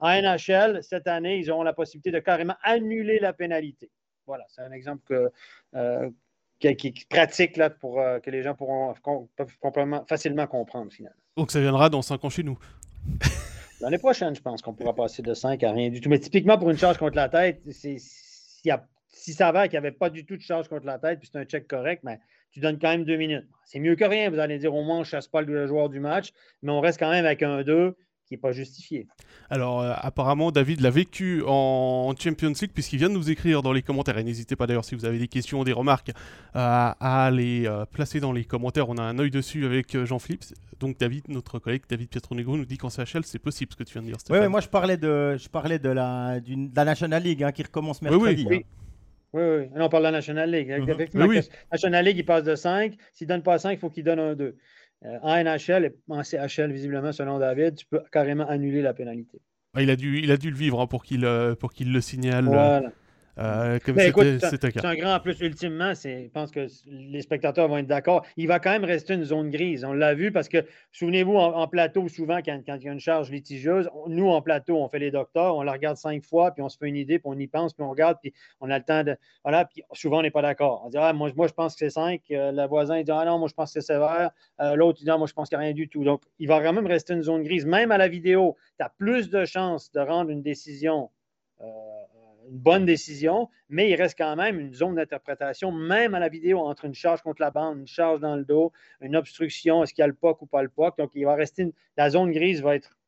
En 0.00 0.08
NHL, 0.08 0.82
cette 0.82 1.06
année, 1.06 1.38
ils 1.38 1.52
auront 1.52 1.62
la 1.62 1.72
possibilité 1.72 2.10
de 2.10 2.18
carrément 2.18 2.56
annuler 2.64 3.20
la 3.20 3.32
pénalité. 3.32 3.92
Voilà, 4.26 4.44
c'est 4.48 4.62
un 4.62 4.72
exemple 4.72 5.04
que, 5.06 5.30
euh, 5.76 6.10
qui, 6.58 6.66
est 6.66 7.08
pratique 7.08 7.56
là, 7.56 7.70
pour 7.70 8.00
euh, 8.00 8.18
que 8.18 8.30
les 8.30 8.42
gens 8.42 8.56
pourront 8.56 8.92
peuvent 9.36 9.56
facilement 10.08 10.48
comprendre 10.48 10.92
finalement. 10.92 11.20
Donc 11.36 11.52
ça 11.52 11.60
viendra 11.60 11.90
dans 11.90 12.02
cinq 12.02 12.24
ans 12.24 12.30
chez 12.30 12.42
nous. 12.42 12.58
L'année 13.80 13.98
prochaine, 13.98 14.34
je 14.34 14.40
pense 14.40 14.62
qu'on 14.62 14.72
pourra 14.72 14.94
passer 14.94 15.22
de 15.22 15.34
5 15.34 15.62
à 15.62 15.72
rien 15.72 15.90
du 15.90 16.00
tout. 16.00 16.08
Mais 16.08 16.18
typiquement, 16.18 16.56
pour 16.56 16.70
une 16.70 16.78
charge 16.78 16.98
contre 16.98 17.16
la 17.16 17.28
tête, 17.28 17.60
si, 17.70 17.98
si 17.98 19.32
ça 19.32 19.52
va 19.52 19.68
qu'il 19.68 19.72
n'y 19.72 19.86
avait 19.86 19.96
pas 19.96 20.10
du 20.10 20.24
tout 20.24 20.36
de 20.36 20.42
charge 20.42 20.68
contre 20.68 20.86
la 20.86 20.98
tête, 20.98 21.18
puis 21.20 21.28
c'est 21.30 21.38
un 21.38 21.44
check 21.44 21.68
correct, 21.68 22.02
mais 22.04 22.18
tu 22.52 22.60
donnes 22.60 22.78
quand 22.78 22.88
même 22.88 23.04
deux 23.04 23.16
minutes. 23.16 23.46
C'est 23.64 23.78
mieux 23.78 23.96
que 23.96 24.04
rien. 24.04 24.30
Vous 24.30 24.38
allez 24.38 24.58
dire 24.58 24.74
au 24.74 24.82
moins, 24.82 24.96
on 24.96 25.00
ne 25.00 25.04
chasse 25.04 25.28
pas 25.28 25.42
le 25.42 25.66
joueur 25.66 25.90
du 25.90 26.00
match, 26.00 26.32
mais 26.62 26.72
on 26.72 26.80
reste 26.80 26.98
quand 26.98 27.10
même 27.10 27.26
avec 27.26 27.42
un 27.42 27.62
2 27.62 27.96
qui 28.26 28.34
n'est 28.34 28.40
pas 28.40 28.52
justifié. 28.52 29.06
Alors, 29.50 29.80
euh, 29.80 29.92
apparemment, 29.96 30.50
David 30.50 30.80
l'a 30.80 30.90
vécu 30.90 31.42
en 31.46 32.12
Champions 32.18 32.52
League, 32.60 32.72
puisqu'il 32.74 32.98
vient 32.98 33.08
de 33.08 33.14
nous 33.14 33.30
écrire 33.30 33.62
dans 33.62 33.72
les 33.72 33.82
commentaires. 33.82 34.18
Et 34.18 34.24
n'hésitez 34.24 34.56
pas 34.56 34.66
d'ailleurs, 34.66 34.84
si 34.84 34.94
vous 34.94 35.04
avez 35.04 35.18
des 35.18 35.28
questions, 35.28 35.62
des 35.64 35.72
remarques, 35.72 36.10
à 36.54 37.30
les 37.32 37.66
euh, 37.66 37.84
placer 37.84 38.20
dans 38.20 38.32
les 38.32 38.44
commentaires. 38.44 38.88
On 38.88 38.98
a 38.98 39.02
un 39.02 39.18
œil 39.18 39.30
dessus 39.30 39.64
avec 39.64 39.94
euh, 39.94 40.04
Jean-Philippe. 40.04 40.44
Donc, 40.80 40.98
David, 40.98 41.28
notre 41.28 41.58
collègue 41.58 41.82
David 41.88 42.08
Pietronegro, 42.08 42.56
nous 42.56 42.66
dit 42.66 42.78
qu'en 42.78 42.90
CHL, 42.90 43.24
c'est 43.24 43.38
possible 43.38 43.72
ce 43.72 43.76
que 43.76 43.84
tu 43.84 43.92
viens 43.92 44.02
de 44.02 44.08
dire. 44.08 44.16
Oui, 44.30 44.48
moi, 44.48 44.60
je 44.60 44.68
parlais 44.68 44.96
de, 44.96 45.36
je 45.36 45.48
parlais 45.48 45.78
de, 45.78 45.88
la, 45.88 46.40
de 46.40 46.76
la 46.76 46.84
National 46.84 47.22
League 47.22 47.42
hein, 47.42 47.52
qui 47.52 47.62
recommence 47.62 48.02
mercredi. 48.02 48.46
Oui, 48.48 48.56
oui. 48.56 48.66
Oui, 49.32 49.42
oui. 49.42 49.68
on 49.74 49.88
parle 49.88 50.04
de 50.04 50.08
la 50.08 50.12
National 50.12 50.50
League. 50.50 50.70
Uh 50.70 51.18
La 51.18 51.26
National 51.70 52.04
League, 52.04 52.16
il 52.18 52.24
passe 52.24 52.44
de 52.44 52.54
5. 52.54 52.94
S'il 53.12 53.26
ne 53.26 53.34
donne 53.34 53.42
pas 53.42 53.58
5, 53.58 53.72
il 53.72 53.78
faut 53.78 53.90
qu'il 53.90 54.04
donne 54.04 54.18
un 54.18 54.34
2. 54.34 54.56
Euh, 55.04 55.18
en 55.22 55.36
NHL 55.42 55.84
et 55.84 55.94
en 56.08 56.22
CHL, 56.22 56.72
visiblement, 56.72 57.12
selon 57.12 57.38
David, 57.38 57.76
tu 57.76 57.86
peux 57.86 58.00
carrément 58.10 58.48
annuler 58.48 58.82
la 58.82 58.94
pénalité. 58.94 59.40
Ah, 59.74 59.82
il, 59.82 59.90
a 59.90 59.96
dû, 59.96 60.20
il 60.20 60.30
a 60.30 60.36
dû 60.38 60.50
le 60.50 60.56
vivre 60.56 60.80
hein, 60.80 60.86
pour 60.86 61.04
qu'il 61.04 61.24
euh, 61.24 61.54
qu'il 61.74 61.92
le 61.92 62.00
signale. 62.00 62.46
Voilà. 62.46 62.92
Euh, 63.38 63.78
comme 63.84 63.98
c'est 63.98 64.84
un 64.84 64.94
grand 64.94 65.20
plus. 65.20 65.38
Ultimement, 65.40 65.92
je 65.92 66.28
pense 66.28 66.50
que 66.50 66.66
les 66.86 67.20
spectateurs 67.20 67.68
vont 67.68 67.78
être 67.78 67.86
d'accord. 67.86 68.24
Il 68.36 68.48
va 68.48 68.58
quand 68.60 68.70
même 68.70 68.84
rester 68.84 69.14
une 69.14 69.24
zone 69.24 69.50
grise. 69.50 69.84
On 69.84 69.92
l'a 69.92 70.14
vu 70.14 70.32
parce 70.32 70.48
que, 70.48 70.64
souvenez-vous, 70.92 71.36
en, 71.36 71.68
plateau, 71.68 72.08
souvent, 72.08 72.38
quand, 72.38 72.60
il 72.66 72.84
y 72.84 72.88
a 72.88 72.92
une 72.92 73.00
charge 73.00 73.30
litigieuse, 73.30 73.90
nous, 74.08 74.28
en 74.28 74.40
plateau, 74.40 74.78
on 74.78 74.88
fait 74.88 74.98
les 74.98 75.10
docteurs, 75.10 75.56
on 75.56 75.62
la 75.62 75.72
regarde 75.72 75.98
cinq 75.98 76.24
fois, 76.24 76.52
puis 76.52 76.62
on 76.62 76.70
se 76.70 76.78
fait 76.78 76.88
une 76.88 76.96
idée, 76.96 77.18
puis 77.18 77.28
on 77.28 77.38
y 77.38 77.46
pense, 77.46 77.74
puis 77.74 77.84
on 77.84 77.90
regarde, 77.90 78.16
puis 78.22 78.32
on 78.60 78.70
a 78.70 78.78
le 78.78 78.84
temps 78.84 79.04
de. 79.04 79.16
Voilà, 79.44 79.66
puis 79.66 79.82
souvent, 79.92 80.20
on 80.20 80.22
n'est 80.22 80.30
pas 80.30 80.42
d'accord. 80.42 80.82
On 80.86 80.88
dit, 80.88 80.96
ah, 80.98 81.12
moi, 81.12 81.30
moi, 81.36 81.46
je 81.46 81.52
pense 81.52 81.74
que 81.74 81.80
c'est 81.80 81.90
5. 81.90 82.22
Euh, 82.30 82.52
le 82.52 82.66
voisin, 82.66 82.98
il 82.98 83.04
dit, 83.04 83.12
ah 83.12 83.24
non, 83.26 83.38
moi, 83.38 83.48
je 83.48 83.54
pense 83.54 83.74
que 83.74 83.80
c'est 83.80 83.92
sévère. 83.92 84.30
Euh, 84.60 84.76
l'autre, 84.76 84.98
il 85.02 85.04
dit, 85.04 85.10
ah, 85.10 85.18
moi, 85.18 85.26
je 85.26 85.34
pense 85.34 85.50
qu'il 85.50 85.58
n'y 85.58 85.64
a 85.64 85.66
rien 85.66 85.74
du 85.74 85.88
tout. 85.88 86.04
Donc, 86.04 86.22
il 86.38 86.48
va 86.48 86.62
quand 86.62 86.72
même 86.72 86.86
rester 86.86 87.12
une 87.12 87.22
zone 87.22 87.42
grise. 87.42 87.66
Même 87.66 87.92
à 87.92 87.98
la 87.98 88.08
vidéo, 88.08 88.56
tu 88.78 88.84
as 88.84 88.88
plus 88.88 89.28
de 89.28 89.44
chances 89.44 89.92
de 89.92 90.00
rendre 90.00 90.30
une 90.30 90.42
décision 90.42 91.10
une 92.50 92.58
bonne 92.58 92.84
décision, 92.84 93.48
mais 93.68 93.90
il 93.90 93.96
reste 93.96 94.16
quand 94.16 94.36
même 94.36 94.60
une 94.60 94.72
zone 94.72 94.96
d'interprétation, 94.96 95.72
même 95.72 96.14
à 96.14 96.20
la 96.20 96.28
vidéo, 96.28 96.60
entre 96.60 96.84
une 96.84 96.94
charge 96.94 97.22
contre 97.22 97.42
la 97.42 97.50
bande, 97.50 97.78
une 97.78 97.86
charge 97.86 98.20
dans 98.20 98.36
le 98.36 98.44
dos, 98.44 98.72
une 99.00 99.16
obstruction, 99.16 99.82
est-ce 99.82 99.94
qu'il 99.94 100.02
y 100.02 100.04
a 100.04 100.08
le 100.08 100.14
POC 100.14 100.42
ou 100.42 100.46
pas 100.46 100.62
le 100.62 100.68
POC. 100.68 100.98
Donc, 100.98 101.10
il 101.14 101.24
va 101.24 101.34
rester. 101.34 101.72
la 101.96 102.10
zone 102.10 102.32
grise 102.32 102.62
va 102.62 102.76
être, 102.76 102.98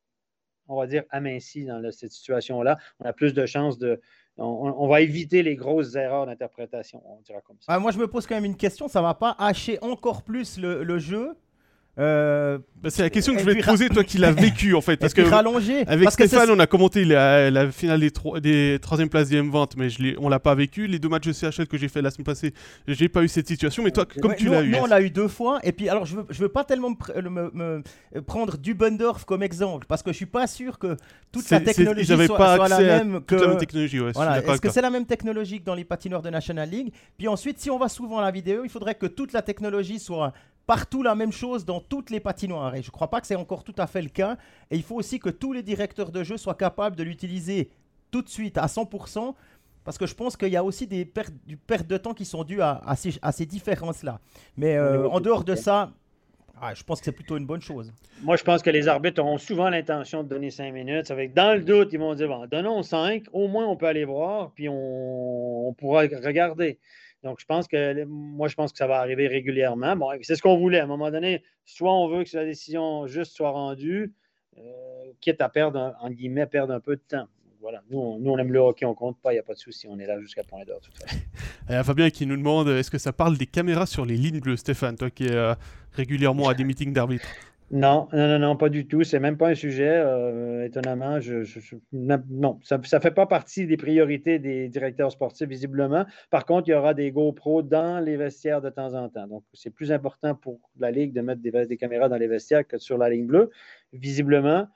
on 0.68 0.76
va 0.76 0.86
dire, 0.86 1.04
amincie 1.10 1.64
dans 1.64 1.82
cette 1.92 2.12
situation-là. 2.12 2.78
On 3.00 3.06
a 3.06 3.12
plus 3.12 3.34
de 3.34 3.46
chances 3.46 3.78
de. 3.78 4.00
On, 4.40 4.86
va 4.86 5.00
éviter 5.00 5.42
les 5.42 5.56
grosses 5.56 5.96
erreurs 5.96 6.26
d'interprétation, 6.26 7.02
on 7.04 7.20
dira 7.22 7.40
comme 7.40 7.56
ça. 7.58 7.72
Ah, 7.72 7.80
moi, 7.80 7.90
je 7.90 7.98
me 7.98 8.06
pose 8.06 8.24
quand 8.24 8.36
même 8.36 8.44
une 8.44 8.56
question 8.56 8.86
ça 8.86 9.00
ne 9.00 9.04
va 9.04 9.14
pas 9.14 9.34
hacher 9.36 9.82
encore 9.82 10.22
plus 10.22 10.58
le 10.58 10.98
jeu 11.00 11.36
euh, 11.98 12.58
bah, 12.80 12.90
c'est 12.90 13.02
la 13.02 13.10
question 13.10 13.34
que 13.34 13.40
je 13.40 13.44
vais 13.44 13.56
te 13.56 13.66
poser, 13.66 13.88
toi 13.88 14.04
qui 14.04 14.18
l'as 14.18 14.30
vécu 14.30 14.74
en 14.74 14.80
fait. 14.80 14.96
Parce 14.98 15.14
que 15.14 15.22
rallongé. 15.22 15.84
Avec 15.88 16.10
Stéphane, 16.10 16.50
on 16.50 16.58
a 16.60 16.66
commenté 16.66 17.04
la, 17.04 17.70
finale 17.72 18.00
des, 18.00 18.12
des 18.40 18.78
troisième 18.80 19.08
places 19.08 19.28
des 19.28 19.42
M20, 19.42 19.72
mais 19.76 19.90
je 19.90 20.14
on 20.18 20.28
l'a 20.28 20.38
pas 20.38 20.54
vécu. 20.54 20.86
Les 20.86 21.00
deux 21.00 21.08
matchs 21.08 21.26
de 21.26 21.32
CHL 21.32 21.66
que 21.66 21.76
j'ai 21.76 21.88
fait 21.88 22.00
la 22.00 22.10
semaine 22.10 22.24
passée, 22.24 22.54
j'ai 22.86 23.08
pas 23.08 23.22
eu 23.22 23.28
cette 23.28 23.48
situation. 23.48 23.82
Mais 23.82 23.90
toi, 23.90 24.06
comme 24.20 24.36
tu 24.36 24.48
l'as 24.48 24.62
eu. 24.62 24.70
Nous, 24.70 24.78
on 24.78 24.86
l'a 24.86 25.00
eu 25.00 25.10
deux 25.10 25.26
fois. 25.28 25.58
Et 25.64 25.72
puis, 25.72 25.88
alors, 25.88 26.06
je 26.06 26.16
veux, 26.16 26.26
je 26.30 26.40
veux 26.40 26.48
pas 26.48 26.62
tellement 26.62 26.90
me, 26.90 27.82
prendre 28.26 28.56
du 28.56 28.74
Bundorf 28.74 29.24
comme 29.24 29.42
exemple, 29.42 29.86
parce 29.88 30.02
que 30.02 30.12
je 30.12 30.16
suis 30.16 30.26
pas 30.26 30.46
sûr 30.46 30.78
que 30.78 30.96
toute 31.32 31.50
la 31.50 31.60
technologie 31.60 32.06
soit, 32.26 32.68
la 32.68 32.78
même 32.78 33.20
que. 33.24 33.34
la 33.34 33.48
même 33.48 33.58
technologie, 33.58 33.98
voilà. 34.14 34.38
Est-ce 34.38 34.60
que 34.60 34.70
c'est 34.70 34.82
la 34.82 34.90
même 34.90 35.06
technologie 35.06 35.58
que 35.58 35.64
dans 35.64 35.74
les 35.74 35.84
patinoires 35.84 36.22
de 36.22 36.30
National 36.30 36.70
League? 36.70 36.92
Puis 37.16 37.26
ensuite, 37.26 37.58
si 37.58 37.70
on 37.70 37.78
va 37.78 37.88
souvent 37.88 38.18
à 38.18 38.22
la 38.22 38.30
vidéo, 38.30 38.62
il 38.64 38.70
faudrait 38.70 38.94
que 38.94 39.06
toute 39.06 39.32
la 39.32 39.42
technologie 39.42 39.98
soit 39.98 40.32
partout 40.68 41.02
la 41.02 41.14
même 41.14 41.32
chose 41.32 41.64
dans 41.64 41.80
toutes 41.80 42.10
les 42.10 42.20
patinoires. 42.20 42.74
Et 42.74 42.82
je 42.82 42.88
ne 42.88 42.92
crois 42.92 43.08
pas 43.08 43.22
que 43.22 43.26
c'est 43.26 43.34
encore 43.34 43.64
tout 43.64 43.74
à 43.78 43.86
fait 43.86 44.02
le 44.02 44.10
cas. 44.10 44.36
Et 44.70 44.76
il 44.76 44.82
faut 44.82 44.96
aussi 44.96 45.18
que 45.18 45.30
tous 45.30 45.54
les 45.54 45.62
directeurs 45.62 46.12
de 46.12 46.22
jeu 46.22 46.36
soient 46.36 46.54
capables 46.54 46.94
de 46.94 47.02
l'utiliser 47.02 47.70
tout 48.10 48.20
de 48.20 48.28
suite 48.28 48.58
à 48.58 48.66
100%. 48.66 49.34
Parce 49.82 49.96
que 49.96 50.06
je 50.06 50.14
pense 50.14 50.36
qu'il 50.36 50.50
y 50.50 50.56
a 50.58 50.62
aussi 50.62 50.86
des 50.86 51.06
pertes, 51.06 51.32
du 51.46 51.56
perte 51.56 51.86
de 51.86 51.96
temps 51.96 52.12
qui 52.12 52.26
sont 52.26 52.44
dues 52.44 52.60
à, 52.60 52.82
ces, 52.96 53.46
différences-là. 53.46 54.20
Mais 54.58 54.76
euh, 54.76 55.08
en 55.08 55.20
dehors 55.20 55.42
de 55.42 55.54
ça, 55.54 55.90
Ah, 56.60 56.74
je 56.74 56.82
pense 56.82 56.98
que 56.98 57.06
c'est 57.06 57.12
plutôt 57.12 57.38
une 57.38 57.46
bonne 57.46 57.62
chose. 57.62 57.90
Moi, 58.22 58.36
je 58.36 58.44
pense 58.44 58.60
que 58.62 58.68
les 58.68 58.88
arbitres 58.88 59.22
auront 59.22 59.38
souvent 59.38 59.70
l'intention 59.70 60.22
de 60.22 60.28
donner 60.28 60.50
cinq 60.50 60.74
minutes. 60.74 61.06
Ça 61.06 61.14
dans 61.34 61.54
le 61.56 61.62
doute, 61.62 61.94
ils 61.94 61.98
vont 61.98 62.14
dire 62.14 62.28
bon, 62.28 62.46
donnons 62.46 62.82
cinq, 62.82 63.24
au 63.32 63.48
moins 63.48 63.66
on 63.66 63.76
peut 63.76 63.86
aller 63.86 64.04
voir, 64.04 64.50
puis 64.50 64.68
on, 64.68 65.74
pourra 65.78 66.02
regarder. 66.02 66.78
Donc, 67.24 67.40
je 67.40 67.46
pense 67.46 67.66
que 67.66 68.04
moi, 68.04 68.48
je 68.48 68.54
pense 68.54 68.72
que 68.72 68.78
ça 68.78 68.86
va 68.86 68.98
arriver 69.00 69.26
régulièrement. 69.26 69.96
Bon, 69.96 70.10
c'est 70.22 70.36
ce 70.36 70.42
qu'on 70.42 70.58
voulait. 70.58 70.80
À 70.80 70.84
un 70.84 70.88
moment 70.88 71.10
donné, 71.10 71.42
soit 71.64 71.92
on 71.92 72.08
veut 72.08 72.24
que 72.24 72.36
la 72.36 72.44
décision 72.44 73.06
juste 73.06 73.32
soit 73.34 73.50
rendue, 73.50 74.14
euh, 74.56 74.60
quitte 75.20 75.40
à 75.40 75.48
perdre, 75.48 75.94
en 76.00 76.10
guillemets, 76.10 76.46
perdre 76.46 76.72
un 76.72 76.80
peu 76.80 76.96
de 76.96 77.02
temps 77.02 77.26
voilà, 77.60 77.82
nous 77.90 77.98
on, 77.98 78.38
aime 78.38 78.52
le 78.52 78.60
hockey, 78.60 78.84
on 78.84 78.94
compte 78.94 79.20
pas, 79.20 79.32
il 79.32 79.36
n'y 79.36 79.40
a 79.40 79.42
pas 79.42 79.54
de 79.54 79.58
souci, 79.58 79.86
on 79.88 79.98
est 79.98 80.06
là 80.06 80.20
jusqu'à 80.20 80.44
point 80.44 80.64
d'heure. 80.64 80.80
Il 81.68 81.72
y 81.72 81.74
a 81.74 81.82
Fabien 81.82 82.08
qui 82.10 82.24
nous 82.24 82.36
demande 82.36 82.68
est-ce 82.68 82.90
que 82.90 82.98
ça 82.98 83.12
parle 83.12 83.36
des 83.36 83.46
caméras 83.46 83.86
sur 83.86 84.06
les 84.06 84.16
lignes 84.16 84.40
bleues, 84.40 84.56
Stéphane, 84.56 84.96
toi 84.96 85.10
qui 85.10 85.26
es 85.26 85.32
euh, 85.32 85.54
régulièrement 85.92 86.48
à 86.48 86.54
des 86.54 86.64
meetings 86.64 86.92
d'arbitres 86.92 87.28
non, 87.70 88.08
non, 88.12 88.28
non, 88.28 88.38
non, 88.38 88.56
pas 88.56 88.70
du 88.70 88.86
tout. 88.86 89.04
C'est 89.04 89.20
même 89.20 89.36
pas 89.36 89.48
un 89.48 89.54
sujet. 89.54 89.90
Euh, 89.90 90.64
étonnamment, 90.64 91.18
non, 91.92 92.58
ça 92.62 92.78
ne 92.78 93.00
fait 93.00 93.10
pas 93.10 93.26
partie 93.26 93.66
des 93.66 93.76
priorités 93.76 94.38
des 94.38 94.68
directeurs 94.68 95.12
sportifs, 95.12 95.48
visiblement. 95.48 96.06
Par 96.30 96.46
contre, 96.46 96.68
il 96.68 96.72
y 96.72 96.74
aura 96.74 96.94
des 96.94 97.10
GoPro 97.10 97.62
dans 97.62 98.00
les 98.00 98.16
vestiaires 98.16 98.62
de 98.62 98.70
temps 98.70 98.94
en 98.94 99.08
temps. 99.08 99.26
Donc, 99.26 99.44
c'est 99.52 99.70
plus 99.70 99.92
important 99.92 100.34
pour 100.34 100.60
la 100.78 100.90
Ligue 100.90 101.12
de 101.12 101.20
mettre 101.20 101.42
des, 101.42 101.66
des, 101.66 101.76
caméras 101.76 102.08
dans 102.08 102.16
les 102.16 102.28
vestiaires 102.28 102.66
que 102.66 102.78
sur 102.78 102.96
la 102.96 103.10
ligne 103.10 103.26
bleue, 103.26 103.50
visiblement. 103.92 104.66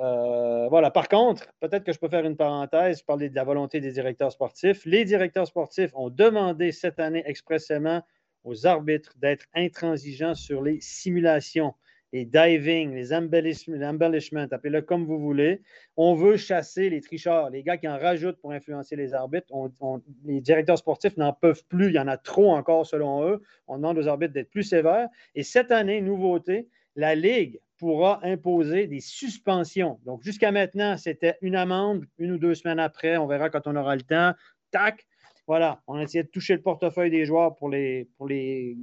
Euh, 0.00 0.66
voilà. 0.68 0.90
Par 0.90 1.08
contre, 1.08 1.46
peut-être 1.60 1.84
que 1.84 1.92
je 1.92 1.98
peux 1.98 2.08
faire 2.08 2.24
une 2.24 2.36
parenthèse, 2.36 3.02
parler 3.02 3.28
de 3.28 3.36
la 3.36 3.44
volonté 3.44 3.80
des 3.80 3.92
directeurs 3.92 4.32
sportifs. 4.32 4.84
Les 4.84 5.04
directeurs 5.04 5.46
sportifs 5.46 5.92
ont 5.94 6.10
demandé 6.10 6.72
cette 6.72 6.98
année 6.98 7.22
expressément 7.26 8.02
aux 8.42 8.66
arbitres 8.66 9.14
d'être 9.18 9.46
intransigeants 9.54 10.34
sur 10.34 10.62
les 10.62 10.80
simulations, 10.80 11.74
les 12.14 12.24
diving, 12.24 12.94
les 12.94 13.12
embellishments, 13.12 14.46
appelez-le 14.52 14.82
comme 14.82 15.04
vous 15.04 15.18
voulez. 15.18 15.62
On 15.96 16.14
veut 16.14 16.36
chasser 16.36 16.88
les 16.88 17.00
tricheurs, 17.00 17.50
les 17.50 17.64
gars 17.64 17.76
qui 17.76 17.88
en 17.88 17.98
rajoutent 17.98 18.38
pour 18.40 18.52
influencer 18.52 18.94
les 18.94 19.14
arbitres. 19.14 19.52
les 20.24 20.40
directeurs 20.40 20.78
sportifs 20.78 21.16
n'en 21.16 21.32
peuvent 21.32 21.64
plus, 21.68 21.88
il 21.88 21.94
y 21.94 21.98
en 21.98 22.06
a 22.06 22.16
trop 22.16 22.52
encore 22.52 22.86
selon 22.86 23.28
eux. 23.28 23.42
On 23.66 23.78
demande 23.78 23.98
aux 23.98 24.06
arbitres 24.06 24.32
d'être 24.32 24.50
plus 24.50 24.62
sévères. 24.62 25.08
Et 25.34 25.42
cette 25.42 25.72
année, 25.72 26.00
nouveauté, 26.00 26.68
la 26.94 27.16
Ligue 27.16 27.60
pourra 27.78 28.20
imposer 28.22 28.86
des 28.86 29.00
suspensions. 29.00 29.98
Donc, 30.06 30.22
jusqu'à 30.22 30.52
maintenant, 30.52 30.96
c'était 30.96 31.34
une 31.42 31.56
amende, 31.56 32.06
une 32.18 32.30
ou 32.30 32.38
deux 32.38 32.54
semaines 32.54 32.78
après, 32.78 33.16
on 33.16 33.26
verra 33.26 33.50
quand 33.50 33.66
on 33.66 33.74
aura 33.74 33.96
le 33.96 34.02
temps. 34.02 34.34
Tac! 34.70 35.04
Voilà, 35.48 35.82
on 35.88 35.96
a 35.96 36.02
essayé 36.04 36.22
de 36.22 36.28
toucher 36.28 36.54
le 36.54 36.62
portefeuille 36.62 37.10
des 37.10 37.24
joueurs 37.24 37.56
pour 37.56 37.68
les, 37.68 38.08
pour 38.16 38.28
les 38.28 38.78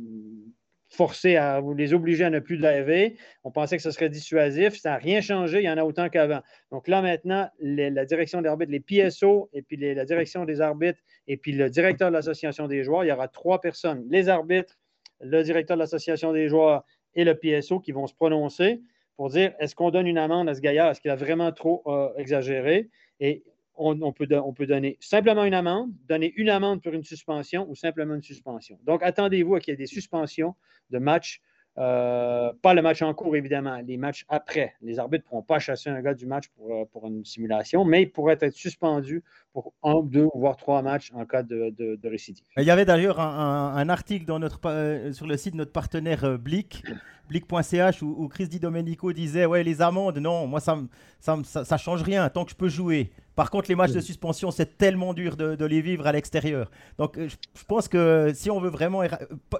forcer 0.91 1.37
à 1.37 1.61
les 1.75 1.93
obliger 1.93 2.25
à 2.25 2.29
ne 2.29 2.39
plus 2.39 2.57
laver. 2.57 3.17
On 3.43 3.51
pensait 3.51 3.77
que 3.77 3.83
ce 3.83 3.91
serait 3.91 4.09
dissuasif. 4.09 4.77
Ça 4.79 4.91
n'a 4.91 4.97
rien 4.97 5.21
changé. 5.21 5.59
Il 5.59 5.63
y 5.63 5.69
en 5.69 5.77
a 5.77 5.83
autant 5.83 6.09
qu'avant. 6.09 6.41
Donc 6.71 6.87
là, 6.87 7.01
maintenant, 7.01 7.49
la 7.59 8.05
direction 8.05 8.41
des 8.41 8.49
arbitres, 8.49 8.71
les 8.71 8.81
PSO, 8.81 9.49
et 9.53 9.61
puis 9.61 9.77
la 9.77 10.05
direction 10.05 10.45
des 10.45 10.59
arbitres, 10.59 10.99
et 11.27 11.37
puis 11.37 11.53
le 11.53 11.69
directeur 11.69 12.09
de 12.09 12.13
l'association 12.13 12.67
des 12.67 12.83
joueurs, 12.83 13.05
il 13.05 13.07
y 13.07 13.11
aura 13.11 13.29
trois 13.29 13.61
personnes. 13.61 14.05
Les 14.09 14.27
arbitres, 14.27 14.77
le 15.21 15.43
directeur 15.43 15.77
de 15.77 15.81
l'association 15.81 16.33
des 16.33 16.49
joueurs 16.49 16.83
et 17.15 17.23
le 17.23 17.35
PSO 17.35 17.79
qui 17.79 17.93
vont 17.93 18.07
se 18.07 18.13
prononcer 18.13 18.81
pour 19.15 19.29
dire 19.29 19.53
est-ce 19.59 19.75
qu'on 19.75 19.91
donne 19.91 20.07
une 20.07 20.17
amende 20.17 20.49
à 20.49 20.55
ce 20.55 20.61
gaillard, 20.61 20.91
est-ce 20.91 20.99
qu'il 20.99 21.11
a 21.11 21.15
vraiment 21.15 21.51
trop 21.51 21.83
euh, 21.87 22.09
exagéré? 22.17 22.89
Et 23.19 23.43
on, 23.81 24.11
peut 24.11 24.27
on, 24.31 24.53
peut 24.53 24.67
donner 24.67 24.97
simplement 24.99 25.43
une 25.43 25.53
amende, 25.53 25.91
donner 26.07 26.33
une 26.35 26.49
amende 26.49 26.81
pour 26.81 26.93
une 26.93 27.03
suspension 27.03 27.69
ou 27.69 27.75
simplement 27.75 28.15
une 28.15 28.21
suspension. 28.21 28.77
Donc, 28.83 29.01
attendez-vous 29.03 29.55
à 29.55 29.59
qu'il 29.59 29.71
y 29.71 29.73
ait 29.73 29.77
des 29.77 29.87
suspensions 29.87 30.55
de 30.89 30.99
matchs 30.99 31.41
euh, 31.77 32.51
pas 32.61 32.73
le 32.73 32.81
match 32.81 33.01
en 33.01 33.13
cours, 33.13 33.35
évidemment, 33.35 33.77
les 33.77 33.95
matchs 33.95 34.25
après. 34.27 34.75
Les 34.81 34.99
arbitres 34.99 35.23
ne 35.25 35.29
pourront 35.29 35.41
pas 35.41 35.59
chasser 35.59 35.89
un 35.89 36.01
gars 36.01 36.13
du 36.13 36.25
match 36.25 36.49
pour, 36.49 36.71
euh, 36.73 37.07
une 37.07 37.23
simulation, 37.23 37.85
mais 37.85 38.03
ils 38.03 38.11
pourraient 38.11 38.37
être 38.41 38.53
suspendus 38.53 39.23
pour 39.53 39.73
un, 39.81 40.01
deux, 40.03 40.27
voire 40.35 40.57
trois 40.57 40.81
matchs 40.81 41.11
en 41.13 41.25
cas 41.25 41.43
de, 41.43 41.97
récidive. 42.03 42.43
Il 42.57 42.63
y 42.63 42.71
avait 42.71 42.83
d'ailleurs 42.83 43.21
un, 43.21 43.87
article 43.87 44.25
euh, 44.65 45.13
sur 45.13 45.27
le 45.27 45.37
site 45.37 45.53
de 45.53 45.59
notre 45.59 45.71
partenaire 45.71 46.37
Blick, 46.37 46.83
blick.ch, 47.29 48.01
où, 48.01 48.27
Chris 48.27 48.49
Di 48.49 48.59
Domenico 48.59 49.13
disait 49.13 49.45
Ouais, 49.45 49.63
les 49.63 49.81
amendes, 49.81 50.17
non, 50.17 50.47
moi, 50.47 50.59
ça 50.59 50.75
ne 50.75 51.43
ça, 51.43 51.77
change 51.77 52.03
rien 52.03 52.29
tant 52.29 52.43
que 52.43 52.51
je 52.51 52.55
peux 52.55 52.69
jouer. 52.69 53.11
Par 53.41 53.49
contre, 53.49 53.69
les 53.69 53.75
matchs 53.75 53.93
de 53.93 54.01
suspension, 54.01 54.51
c'est 54.51 54.77
tellement 54.77 55.15
dur 55.15 55.35
de, 55.35 55.55
de, 55.55 55.65
les 55.65 55.81
vivre 55.81 56.05
à 56.05 56.11
l'extérieur. 56.11 56.69
Donc, 56.99 57.17
je, 57.17 57.35
je, 57.55 57.63
pense 57.67 57.87
que 57.87 58.31
si 58.35 58.51
on 58.51 58.59
veut 58.59 58.69
vraiment 58.69 59.01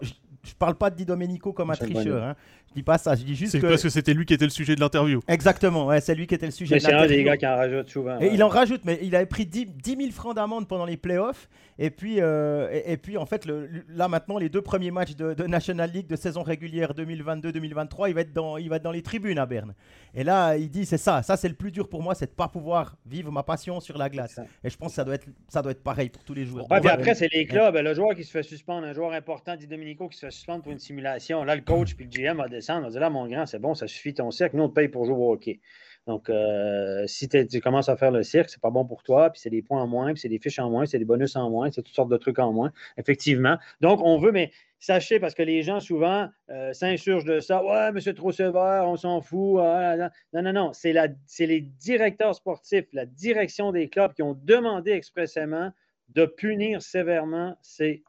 je 0.04 0.12
parle 0.58 0.76
pas 0.76 0.90
de 0.90 0.96
Di 0.96 1.06
Domenico 1.06 1.54
comme 1.54 1.72
un 1.72 1.76
tricheur. 1.76 2.24
Hein. 2.24 2.36
Je 2.70 2.76
dis 2.76 2.84
pas 2.84 2.98
ça. 2.98 3.16
Je 3.16 3.24
dis 3.24 3.36
juste 3.36 3.60
que. 3.60 3.68
parce 3.68 3.84
que 3.84 3.90
c'était 3.90 4.14
lui 4.14 4.26
qui 4.26 4.34
était 4.34 4.46
le 4.46 4.52
sujet 4.52 4.76
de 4.76 4.80
l'interview. 4.80 5.20
Exactement. 5.28 5.88
Ouais, 5.88 6.00
c'est 6.00 6.16
lui 6.16 6.26
qui 6.26 6.36
était 6.36 6.46
le 6.46 6.54
sujet 6.54 6.78
de 6.78 6.84
l'interview. 6.84 7.08
C'est 7.08 7.14
un 7.14 7.18
des 7.18 7.24
gars 7.24 7.38
qui 7.38 7.46
en 7.46 7.56
rajoute 7.56 7.90
souvent. 7.90 8.20
Et 8.22 8.30
il 8.34 8.42
en 8.44 8.48
rajoute, 8.48 8.82
mais 8.86 9.00
il 9.02 9.14
avait 9.16 9.26
pris 9.26 9.46
10, 9.46 9.68
000 9.86 10.12
francs 10.12 10.36
d'amende 10.36 10.68
pendant 10.68 10.86
les 10.86 10.98
playoffs. 10.98 11.50
Et 11.80 11.90
puis, 11.90 12.18
euh, 12.20 12.70
et, 12.86 12.96
puis 12.96 13.18
en 13.18 13.26
fait, 13.26 13.46
le, 13.46 13.68
là 13.90 14.08
maintenant, 14.08 14.38
les 14.38 14.50
deux 14.50 14.62
premiers 14.62 14.92
matchs 14.92 15.16
de, 15.16 15.48
National 15.48 15.90
League 15.92 16.08
de 16.08 16.16
saison 16.16 16.44
régulière 16.44 16.94
2022-2023, 16.94 18.10
il 18.10 18.14
va 18.14 18.22
être 18.22 18.34
dans, 18.34 18.58
il 18.58 18.70
va 18.70 18.76
être 18.76 18.84
dans 18.84 18.92
les 18.92 19.02
tribunes 19.02 19.40
à 19.40 19.46
Berne. 19.46 19.74
Et 20.14 20.24
là, 20.24 20.56
il 20.58 20.70
dit, 20.70 20.86
c'est 20.86 20.98
ça. 20.98 21.24
Ça, 21.24 21.38
c'est 21.38 21.50
le 21.50 21.56
plus 21.56 21.72
dur 21.72 21.90
pour 21.90 22.04
moi, 22.04 22.14
c'est 22.14 22.28
de 22.28 22.32
pas 22.32 22.48
pouvoir 22.48 22.98
vivre 23.06 23.32
ma 23.32 23.44
passion 23.44 23.80
sur 23.80 23.98
la 23.98 24.10
glace. 24.10 24.40
Et 24.64 24.70
je 24.70 24.78
pense 24.78 24.90
que 24.90 24.96
ça 24.96 25.04
doit 25.04 25.16
être, 25.16 25.28
ça 25.48 25.62
doit 25.62 25.72
être 25.72 25.84
pareil 25.84 26.10
pour 26.10 26.24
tous 26.24 26.34
les 26.34 26.46
joueurs. 26.46 26.70
Ouais, 26.70 26.88
après, 26.88 27.16
c'est 27.16 27.34
les 27.34 27.46
clubs. 27.46 27.76
Le 27.76 27.94
joueur 27.94 28.16
qui 28.16 28.24
se 28.24 28.32
fait 28.32 28.44
suspendre, 28.44 28.86
un 28.86 28.94
joueur 28.94 29.14
important, 29.14 29.56
Di 29.56 29.68
Domenico, 29.68 30.08
qui 30.08 30.18
se 30.18 30.28
fait 30.28 30.31
suspendre 30.32 30.64
pour 30.64 30.72
une 30.72 30.80
simulation. 30.80 31.44
Là, 31.44 31.56
le 31.56 31.62
coach 31.62 31.96
puis 31.96 32.06
le 32.06 32.10
GM 32.10 32.38
va 32.38 32.48
descendre, 32.48 32.84
va 32.84 32.90
dire 32.90 33.00
là, 33.00 33.10
mon 33.10 33.28
grand, 33.28 33.46
c'est 33.46 33.60
bon, 33.60 33.76
ça 33.76 33.88
suffit 33.88 34.14
ton 34.14 34.32
cirque. 34.32 34.54
Nous, 34.54 34.64
on 34.64 34.70
te 34.70 34.74
paye 34.74 34.88
pour 34.88 35.06
jouer 35.06 35.16
au 35.16 35.34
hockey. 35.34 35.60
Donc, 36.08 36.30
euh, 36.30 37.06
si 37.06 37.30
tu 37.30 37.62
commences 37.62 37.90
à 37.90 37.96
faire 37.96 38.12
le 38.12 38.24
cirque, 38.24 38.50
c'est 38.50 38.62
pas 38.62 38.72
bon 38.72 38.86
pour 38.86 39.04
toi, 39.04 39.30
puis 39.30 39.40
c'est 39.40 39.52
des 39.52 39.62
points 39.62 39.82
en 39.84 39.88
moins, 39.88 40.14
puis 40.14 40.20
c'est 40.20 40.30
des 40.30 40.40
fiches 40.40 40.58
en 40.58 40.70
moins, 40.70 40.86
c'est 40.86 40.98
des 40.98 41.06
bonus 41.06 41.36
en 41.36 41.50
moins, 41.52 41.70
c'est 41.72 41.84
toutes 41.84 41.94
sortes 41.94 42.10
de 42.10 42.18
trucs 42.18 42.40
en 42.40 42.52
moins, 42.52 42.72
effectivement. 42.98 43.58
Donc, 43.82 44.02
on 44.04 44.18
veut, 44.18 44.32
mais 44.32 44.52
sachez, 44.80 45.20
parce 45.20 45.36
que 45.36 45.44
les 45.44 45.62
gens 45.62 45.80
souvent 45.80 46.28
euh, 46.50 46.74
s'insurgent 46.74 47.26
de 47.26 47.40
ça, 47.40 47.64
ouais, 47.64 48.02
c'est 48.02 48.16
trop 48.16 48.32
sévère, 48.32 48.86
on 48.88 48.98
s'en 48.98 49.22
fout. 49.22 49.60
Ah, 49.62 50.10
non, 50.34 50.42
non, 50.42 50.54
non, 50.54 50.72
c'est 50.74 50.94
les 51.40 51.62
directeurs 51.62 52.34
sportifs, 52.34 52.88
la 52.94 53.06
direction 53.06 53.72
des 53.72 53.88
clubs 53.88 54.14
qui 54.14 54.24
ont 54.24 54.34
demandé 54.34 54.92
expressément 54.92 55.72
de 56.10 56.26
punir 56.26 56.82
sévèrement 56.82 57.58
ces 57.62 58.04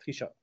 tricheurs. 0.00 0.37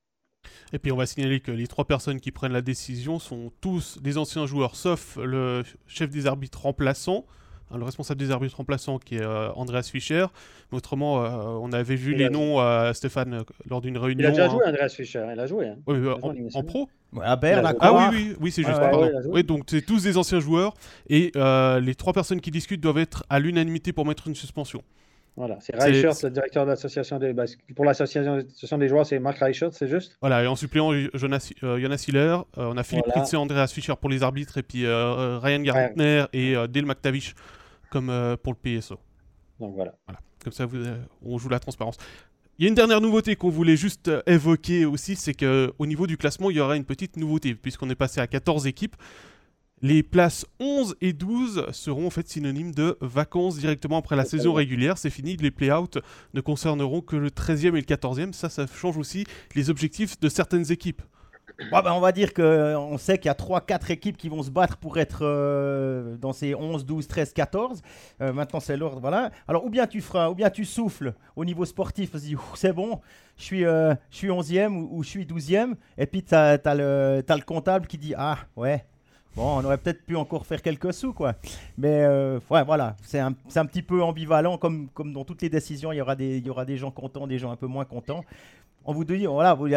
Et 0.74 0.80
puis 0.80 0.92
on 0.92 0.98
va 0.98 1.06
signaler 1.06 1.40
que 1.40 1.52
les 1.52 1.68
trois 1.68 1.86
personnes 1.86 2.20
qui 2.20 2.32
prennent 2.32 2.54
la 2.54 2.62
décision 2.62 3.20
sont 3.20 3.52
tous 3.62 4.00
des 4.02 4.18
anciens 4.18 4.46
joueurs, 4.46 4.76
sauf 4.76 5.18
le 5.22 5.64
chef 5.88 6.10
des 6.10 6.28
arbitres 6.28 6.62
remplaçants, 6.62 7.26
hein, 7.72 7.78
le 7.78 7.84
responsable 7.84 8.20
des 8.20 8.32
arbitres 8.32 8.58
remplaçants 8.58 8.98
qui 8.98 9.16
est 9.16 9.22
euh, 9.22 9.52
Andreas 9.54 9.90
Fischer. 9.92 10.26
Mais 10.72 10.78
autrement, 10.78 11.24
euh, 11.24 11.30
on 11.62 11.72
avait 11.72 11.96
vu 11.96 12.16
les 12.16 12.30
noms 12.30 12.60
à 12.60 12.94
Stéphane 12.94 13.44
lors 13.70 13.82
d'une 13.82 13.98
réunion. 13.98 14.20
Il 14.20 14.26
a 14.26 14.32
déjà 14.32 14.50
joué, 14.50 14.66
Andreas 14.66 14.90
Fischer, 14.90 15.26
il 15.32 15.40
a 15.40 15.48
joué. 15.48 15.68
Hein. 15.68 15.78
En, 16.54 16.64
pro 16.64 16.90
à 17.22 17.36
Berne, 17.36 17.74
Ah 17.80 17.94
oui, 17.94 18.04
oui, 18.12 18.36
oui 18.42 18.52
c'est 18.52 18.64
juste. 18.64 18.82
oui, 19.28 19.44
donc 19.44 19.64
c'est 19.68 19.86
tous 19.86 20.04
des 20.04 20.18
anciens 20.18 20.40
joueurs 20.40 20.74
et 21.10 21.32
euh, 21.36 21.80
les 21.80 21.96
trois 21.96 22.14
personnes 22.14 22.42
qui 22.42 22.52
discutent 22.52 22.82
doivent 22.82 22.98
être 22.98 23.24
à 23.30 23.40
l'unanimité 23.40 23.94
pour 23.94 24.06
mettre 24.06 24.28
une 24.28 24.36
suspension. 24.36 24.82
Voilà, 25.38 25.58
c'est 25.60 25.76
Reichert, 25.76 26.14
le 26.24 26.30
directeur 26.30 26.66
de 26.66 26.70
l'association 26.70 27.20
des. 27.20 27.36
pour 27.76 27.84
l'association 27.84 28.78
des 28.78 28.88
joueurs, 28.88 29.06
c'est 29.06 29.20
Marc 29.20 29.40
Reichert, 29.40 29.74
c'est 29.74 29.88
juste? 29.88 30.18
Voilà, 30.22 30.44
et 30.44 30.48
en 30.48 30.56
suppléant 30.56 30.94
Jonas, 31.14 31.52
euh, 31.62 31.78
Jonas 31.78 32.06
Hiller, 32.08 32.38
euh, 32.58 32.72
on 32.72 32.78
a 32.78 32.84
Philippe 32.84 33.06
voilà. 33.14 33.28
et 33.30 33.36
Andreas 33.36 33.68
Fischer 33.68 33.94
pour 34.00 34.10
les 34.10 34.24
arbitres, 34.24 34.58
et 34.58 34.64
puis 34.64 34.86
euh, 34.86 35.38
Ryan 35.40 35.60
Gardner 35.60 36.26
et 36.32 36.56
Dale 36.70 36.86
McTavish 36.86 37.36
comme 37.92 38.38
pour 38.44 38.54
le 38.54 38.80
PSO. 38.80 38.98
Donc 39.60 39.76
voilà. 39.76 39.94
voilà. 40.08 40.20
Comme 40.42 40.54
ça, 40.54 40.68
on 41.22 41.38
joue 41.38 41.50
la 41.50 41.60
transparence. 41.60 41.98
Il 42.58 42.64
y 42.64 42.68
a 42.68 42.70
une 42.70 42.76
dernière 42.76 43.02
nouveauté 43.02 43.36
qu'on 43.36 43.50
voulait 43.50 43.76
juste 43.76 44.10
évoquer 44.28 44.86
aussi, 44.86 45.18
c'est 45.18 45.34
qu'au 45.34 45.86
niveau 45.86 46.08
du 46.08 46.16
classement, 46.16 46.50
il 46.50 46.56
y 46.56 46.62
aura 46.62 46.78
une 46.78 46.86
petite 46.86 47.18
nouveauté, 47.18 47.56
puisqu'on 47.56 47.90
est 47.90 47.96
passé 47.96 48.22
à 48.22 48.28
14 48.28 48.68
équipes. 48.68 48.96
Les 49.82 50.04
places 50.04 50.46
11 50.60 50.96
et 51.02 51.12
12 51.12 51.68
seront 51.72 52.08
en 52.08 52.10
fait 52.10 52.28
synonymes 52.30 52.74
de 52.74 52.98
vacances 53.02 53.58
directement 53.58 53.98
après 53.98 54.16
la 54.16 54.24
saison 54.24 54.54
régulière. 54.54 54.98
C'est 54.98 55.10
fini, 55.10 55.36
les 55.36 55.52
play-outs 55.52 56.00
ne 56.34 56.42
concerneront 56.42 57.02
que 57.02 57.18
le 57.18 57.30
13e 57.30 57.68
et 57.68 57.72
le 57.72 57.82
14e. 57.82 58.32
Ça, 58.32 58.50
ça 58.50 58.66
change 58.68 58.98
aussi 58.98 59.26
les 59.54 59.70
objectifs 59.70 60.20
de 60.20 60.30
certaines 60.30 60.72
équipes. 60.72 61.02
Ben, 61.72 61.84
on 61.92 62.00
va 62.00 62.12
dire 62.12 62.34
qu'on 62.34 62.98
sait 62.98 63.18
qu'il 63.18 63.28
y 63.28 63.30
a 63.30 63.34
3-4 63.34 63.92
équipes 63.92 64.18
qui 64.18 64.30
vont 64.30 64.44
se 64.44 64.50
battre 64.50 64.78
pour 64.78 64.98
être 64.98 65.20
euh, 65.22 66.18
dans 66.18 66.34
ces 66.34 66.54
11, 66.54 66.86
12, 66.86 67.08
13, 67.08 67.34
14. 67.34 67.82
maintenant, 68.20 68.60
c'est 68.60 68.78
l'ordre. 68.78 69.00
Voilà. 69.00 69.32
Alors, 69.48 69.66
ou 69.66 69.70
bien 69.70 69.88
tu 69.88 70.02
feras, 70.02 70.30
ou 70.30 70.36
bien 70.36 70.50
tu 70.50 70.66
souffles 70.66 71.14
au 71.36 71.46
niveau 71.46 71.66
sportif, 71.66 72.12
c'est 72.56 72.74
bon, 72.74 73.00
je 73.38 73.44
suis, 73.44 73.66
euh, 73.66 73.94
je 74.10 74.18
suis 74.18 74.28
11e 74.30 74.74
ou, 74.74 75.04
je 75.04 75.10
suis 75.10 75.26
12e. 75.26 75.76
Et 75.98 76.08
puis, 76.08 76.24
tu 76.24 76.36
as, 76.36 76.60
as, 76.64 76.76
le 76.76 77.46
comptable 77.46 77.88
qui 77.88 77.98
dit 77.98 78.14
Ah, 78.18 78.38
ouais, 78.56 78.86
Bon, 79.36 79.60
on 79.60 79.66
aurait 79.66 79.78
peut-être 79.78 80.06
pu 80.06 80.16
encore 80.16 80.46
faire 80.46 80.62
quelques 80.62 80.94
sous, 80.94 81.12
quoi. 81.12 81.36
Mais 81.78 82.06
euh, 82.06 82.40
ouais, 82.50 82.64
voilà, 82.64 82.96
c'est 83.04 83.20
un, 83.20 83.36
un, 83.56 83.66
petit 83.66 83.82
peu 83.82 84.02
ambivalent, 84.02 84.58
comme, 84.58 84.88
comme 84.94 85.12
dans 85.12 85.26
toutes 85.26 85.42
les 85.42 85.50
décisions, 85.50 85.92
il 85.92 85.98
y, 85.98 86.02
aura 86.02 86.16
des, 86.16 86.38
il 86.38 86.46
y 86.46 86.50
aura 86.50 86.64
des 86.64 86.78
gens 86.78 86.90
contents, 86.90 87.28
des 87.28 87.38
gens 87.38 87.52
un 87.52 87.58
peu 87.58 87.68
moins 87.68 87.84
contents. 87.84 88.24
on 88.86 88.94
vous 88.94 89.04
dit, 89.04 89.26
voilà, 89.26 89.54
vous, 89.54 89.68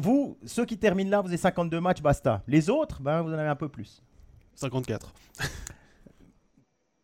vous, 0.00 0.38
ceux 0.46 0.64
qui 0.64 0.78
terminent 0.78 1.10
là, 1.10 1.20
vous 1.20 1.28
avez 1.28 1.36
52 1.36 1.80
matchs, 1.80 2.00
basta. 2.00 2.42
Les 2.46 2.70
autres, 2.70 3.02
ben, 3.02 3.22
vous 3.22 3.30
en 3.30 3.38
avez 3.38 3.48
un 3.48 3.56
peu 3.56 3.68
plus. 3.68 4.04
54. 4.54 5.12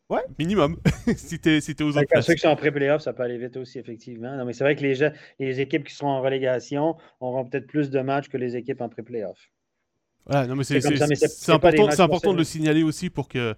Ouais. 0.08 0.22
Minimum, 0.38 0.78
si 1.16 1.40
t'es 1.40 1.60
si 1.60 1.74
aux 1.82 1.98
autres 1.98 2.20
Ceux 2.22 2.34
qui 2.34 2.40
sont 2.40 2.48
en 2.48 2.56
pré-playoff, 2.56 3.02
ça 3.02 3.12
peut 3.12 3.24
aller 3.24 3.38
vite 3.38 3.56
aussi, 3.56 3.78
effectivement. 3.78 4.36
Non, 4.36 4.44
mais 4.44 4.52
c'est 4.52 4.64
vrai 4.64 4.76
que 4.76 4.82
les, 4.82 5.10
les 5.40 5.60
équipes 5.60 5.84
qui 5.84 5.94
seront 5.94 6.10
en 6.10 6.22
relégation 6.22 6.96
auront 7.20 7.44
peut-être 7.44 7.66
plus 7.66 7.90
de 7.90 8.00
matchs 8.00 8.28
que 8.28 8.36
les 8.36 8.56
équipes 8.56 8.80
en 8.80 8.88
pré-playoff. 8.88 9.50
Voilà, 10.28 10.46
non, 10.46 10.56
mais 10.56 10.64
c'est 10.64 11.52
important, 11.52 11.88
important 12.00 12.32
de 12.32 12.38
le 12.38 12.44
signaler 12.44 12.82
aussi 12.82 13.08
pour 13.08 13.28
que 13.28 13.54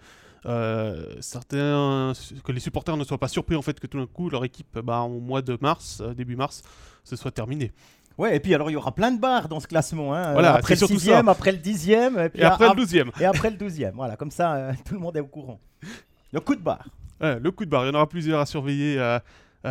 euh, 0.47 1.17
certains, 1.21 2.13
que 2.45 2.53
les 2.53 2.61
supporters 2.61 2.97
ne 2.97 3.05
soient 3.05 3.19
pas 3.19 3.29
surpris 3.29 3.57
en 3.57 3.63
fait 3.63 3.79
que 3.79 3.87
tout 3.87 3.99
d'un 3.99 4.07
coup 4.07 4.31
leur 4.31 4.45
équipe, 4.45 4.79
bah, 4.79 5.01
au 5.01 5.21
mois 5.21 5.43
de 5.43 5.59
mars, 5.61 6.01
euh, 6.01 6.15
début 6.15 6.37
mars, 6.37 6.63
ce 7.05 7.17
soit 7.17 7.31
terminé. 7.31 7.73
Ouais, 8.17 8.37
et 8.37 8.41
puis 8.41 8.55
alors 8.55 8.71
il 8.71 8.75
y 8.75 8.77
aura 8.77 8.95
plein 8.95 9.11
de 9.11 9.21
barres 9.21 9.49
dans 9.49 9.61
ce 9.61 9.67
classement. 9.67 10.15
Hein. 10.15 10.33
Voilà, 10.33 10.55
après 10.55 10.75
le 10.75 10.87
sixième, 10.87 11.29
après 11.29 11.53
le 11.53 11.59
dixième, 11.59 12.19
et, 12.19 12.29
puis 12.29 12.43
après 12.43 12.69
le 12.69 12.75
douzième. 12.75 13.11
Et 13.21 13.25
après 13.25 13.51
le 13.51 13.57
douzième. 13.57 13.95
Voilà, 13.95 14.17
comme 14.17 14.31
ça, 14.31 14.55
euh, 14.55 14.73
tout 14.85 14.95
le 14.95 15.01
monde 15.01 15.17
est 15.17 15.21
au 15.21 15.27
courant. 15.27 15.61
Le 16.33 16.41
coup 16.41 16.55
de 16.55 16.61
barre. 16.61 16.87
le 17.21 17.51
coup 17.51 17.65
de 17.65 17.71
barre. 17.71 17.85
Il 17.85 17.89
y 17.89 17.91
en 17.91 17.95
aura 17.95 18.09
plusieurs 18.09 18.41
à 18.41 18.47
surveiller 18.47 18.99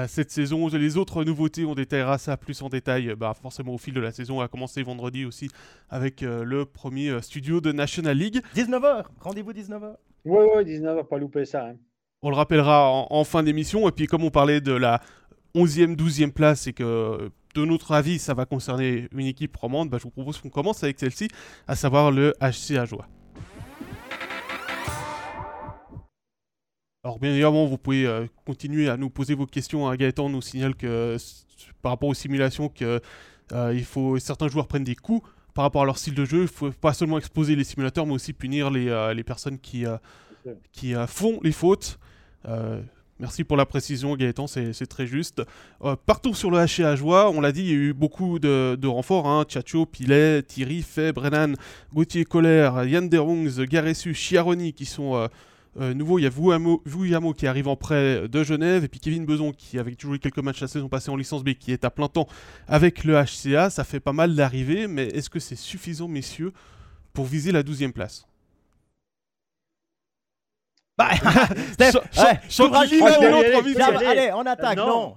cette 0.08 0.31
saison. 0.31 0.67
Les 0.67 0.98
autres 0.98 1.24
nouveautés, 1.24 1.65
on 1.65 1.75
détaillera 1.75 2.17
ça 2.17 2.38
plus 2.38 2.62
en 2.62 2.69
détail 2.69 3.15
bah, 3.15 3.34
forcément 3.39 3.74
au 3.74 3.77
fil 3.77 3.93
de 3.93 4.00
la 4.00 4.12
saison. 4.12 4.41
à 4.41 4.48
commencer 4.48 4.84
vendredi 4.84 5.25
aussi 5.25 5.50
avec 5.89 6.22
le 6.22 6.65
premier 6.65 7.22
studio 7.22 7.62
de 7.62 7.72
National 7.72 8.17
League. 8.17 8.41
19h, 8.55 9.05
rendez-vous 9.19 9.53
19h. 9.53 9.96
Oui, 10.25 10.46
oui, 10.55 10.65
19, 10.65 11.08
pas 11.08 11.17
louper 11.17 11.46
ça. 11.46 11.65
Hein. 11.65 11.75
On 12.22 12.29
le 12.29 12.36
rappellera 12.36 12.91
en, 12.91 13.24
fin 13.24 13.43
d'émission. 13.43 13.88
Et 13.88 13.91
puis, 13.91 14.08
comme 14.08 14.24
on 14.24 14.29
parlait 14.29 14.60
de 14.60 14.74
la 14.74 15.01
11e, 15.55 15.96
12e 15.96 16.31
place 16.31 16.67
et 16.67 16.74
que, 16.74 17.31
de 17.55 17.65
notre 17.65 17.93
avis, 17.93 18.19
ça 18.19 18.34
va 18.34 18.46
concerner 18.46 19.08
une 19.13 19.25
équipe 19.25 19.55
romande, 19.55 19.89
bah, 19.89 19.98
je 19.98 20.03
vous 20.03 20.12
propose 20.12 20.39
qu'on 20.39 20.50
commence 20.50 20.84
avec 20.84 21.00
celle-ci, 21.00 21.29
à 21.67 21.75
savoir 21.75 22.12
le 22.12 22.34
HC 22.41 22.77
Ajoie. 22.77 23.08
Alors, 27.06 27.18
bien 27.18 27.32
évidemment, 27.32 27.65
vous 27.65 27.77
pouvez 27.77 28.06
euh, 28.06 28.25
continuer 28.46 28.89
à 28.89 28.98
nous 28.98 29.10
poser 29.10 29.34
vos 29.34 29.46
questions. 29.46 29.88
Hein. 29.88 29.96
Gaëtan 29.96 30.27
nous 30.27 30.41
signale 30.41 30.75
que, 30.75 31.15
par 31.82 31.94
rapport 31.94 32.10
aux 32.10 32.13
simulations, 32.13 32.68
que 32.68 33.00
euh, 33.53 33.74
il 33.74 33.86
faut 33.86 34.20
certains 34.20 34.50
joueurs 34.50 34.68
prennent 34.68 34.84
des 34.84 34.96
coups 34.96 35.25
par 35.53 35.63
rapport 35.63 35.84
à 35.84 35.86
leur 35.86 35.98
style 35.98 36.13
de 36.13 36.25
jeu. 36.25 36.39
Il 36.39 36.41
ne 36.41 36.48
faut 36.48 36.72
pas 36.72 36.94
seulement 36.94 37.18
exposer 37.18 37.56
les 37.56 37.63
simulateurs, 37.63 38.06
mais 38.06 38.13
aussi 38.13 38.34
punir 38.34 38.70
les, 38.70 38.89
euh, 38.89 39.13
les 39.13 39.24
personnes 39.24 39.60
qui, 39.60 39.86
qui 40.74 40.94
font 41.08 41.39
les 41.41 41.53
fautes. 41.53 42.00
Merci 43.18 43.44
pour 43.46 43.58
la 43.58 43.65
précision, 43.65 44.15
Gaëtan, 44.15 44.48
c'est 44.48 44.88
très 44.88 45.08
juste. 45.08 45.41
partout 46.06 46.34
sur 46.34 46.51
le 46.51 46.58
HA 46.58 46.96
Joie, 46.96 47.29
on 47.29 47.41
l'a 47.41 47.51
dit, 47.53 47.62
il 47.62 47.68
y 47.68 47.72
a 47.72 47.75
eu 47.75 47.94
beaucoup 47.94 48.39
de, 48.39 48.77
de 48.79 48.88
renforts. 48.88 49.27
Hein. 49.27 49.44
Tchatcho, 49.46 49.86
Pilet, 49.86 50.41
Thierry, 50.44 50.82
Feb, 50.82 51.15
Brennan, 51.15 51.56
Gauthier 51.94 52.25
Colère, 52.25 52.86
Yann 52.86 53.08
Derungs, 53.08 53.65
Garessu, 53.65 54.13
Chiaroni 54.13 54.74
qui 54.74 54.86
sont 54.86 55.29
euh, 55.80 55.94
nouveau, 55.94 56.20
il 56.20 56.24
y 56.24 56.26
a 56.26 56.30
Vuyamo 56.30 57.34
qui 57.34 57.48
arrive 57.48 57.68
en 57.68 57.76
prêt 57.76 58.28
de 58.28 58.44
Genève, 58.44 58.84
et 58.84 58.88
puis 58.88 59.00
Kevin 59.00 59.26
Beson 59.26 59.52
qui 59.52 59.78
avait 59.78 59.96
toujours 59.96 60.16
eu 60.16 60.20
quelques 60.20 60.40
matchs 60.40 60.62
la 60.62 60.68
saison 60.68 60.90
passée 60.90 61.12
en 61.12 61.16
licence 61.16 61.44
B, 61.44 61.54
qui 61.54 61.72
est 61.72 61.86
à 61.86 61.90
plein 61.90 62.08
temps 62.08 62.28
avec 62.68 63.04
le 63.04 63.16
HCA. 63.16 63.70
Ça 63.70 63.84
fait 63.84 64.00
pas 64.00 64.14
mal 64.14 64.36
d'arriver, 64.36 64.88
mais 64.88 65.08
est-ce 65.08 65.30
que 65.30 65.40
c'est 65.40 65.56
suffisant, 65.56 66.08
messieurs, 66.08 66.54
pour 67.14 67.26
viser 67.26 67.52
la 67.52 67.64
12e 67.64 67.92
place? 67.92 68.26
Bah, 70.98 71.12
Steph, 71.74 71.94
allez, 74.06 74.32
on 74.34 74.46
attaque. 74.46 74.78
non. 74.78 75.16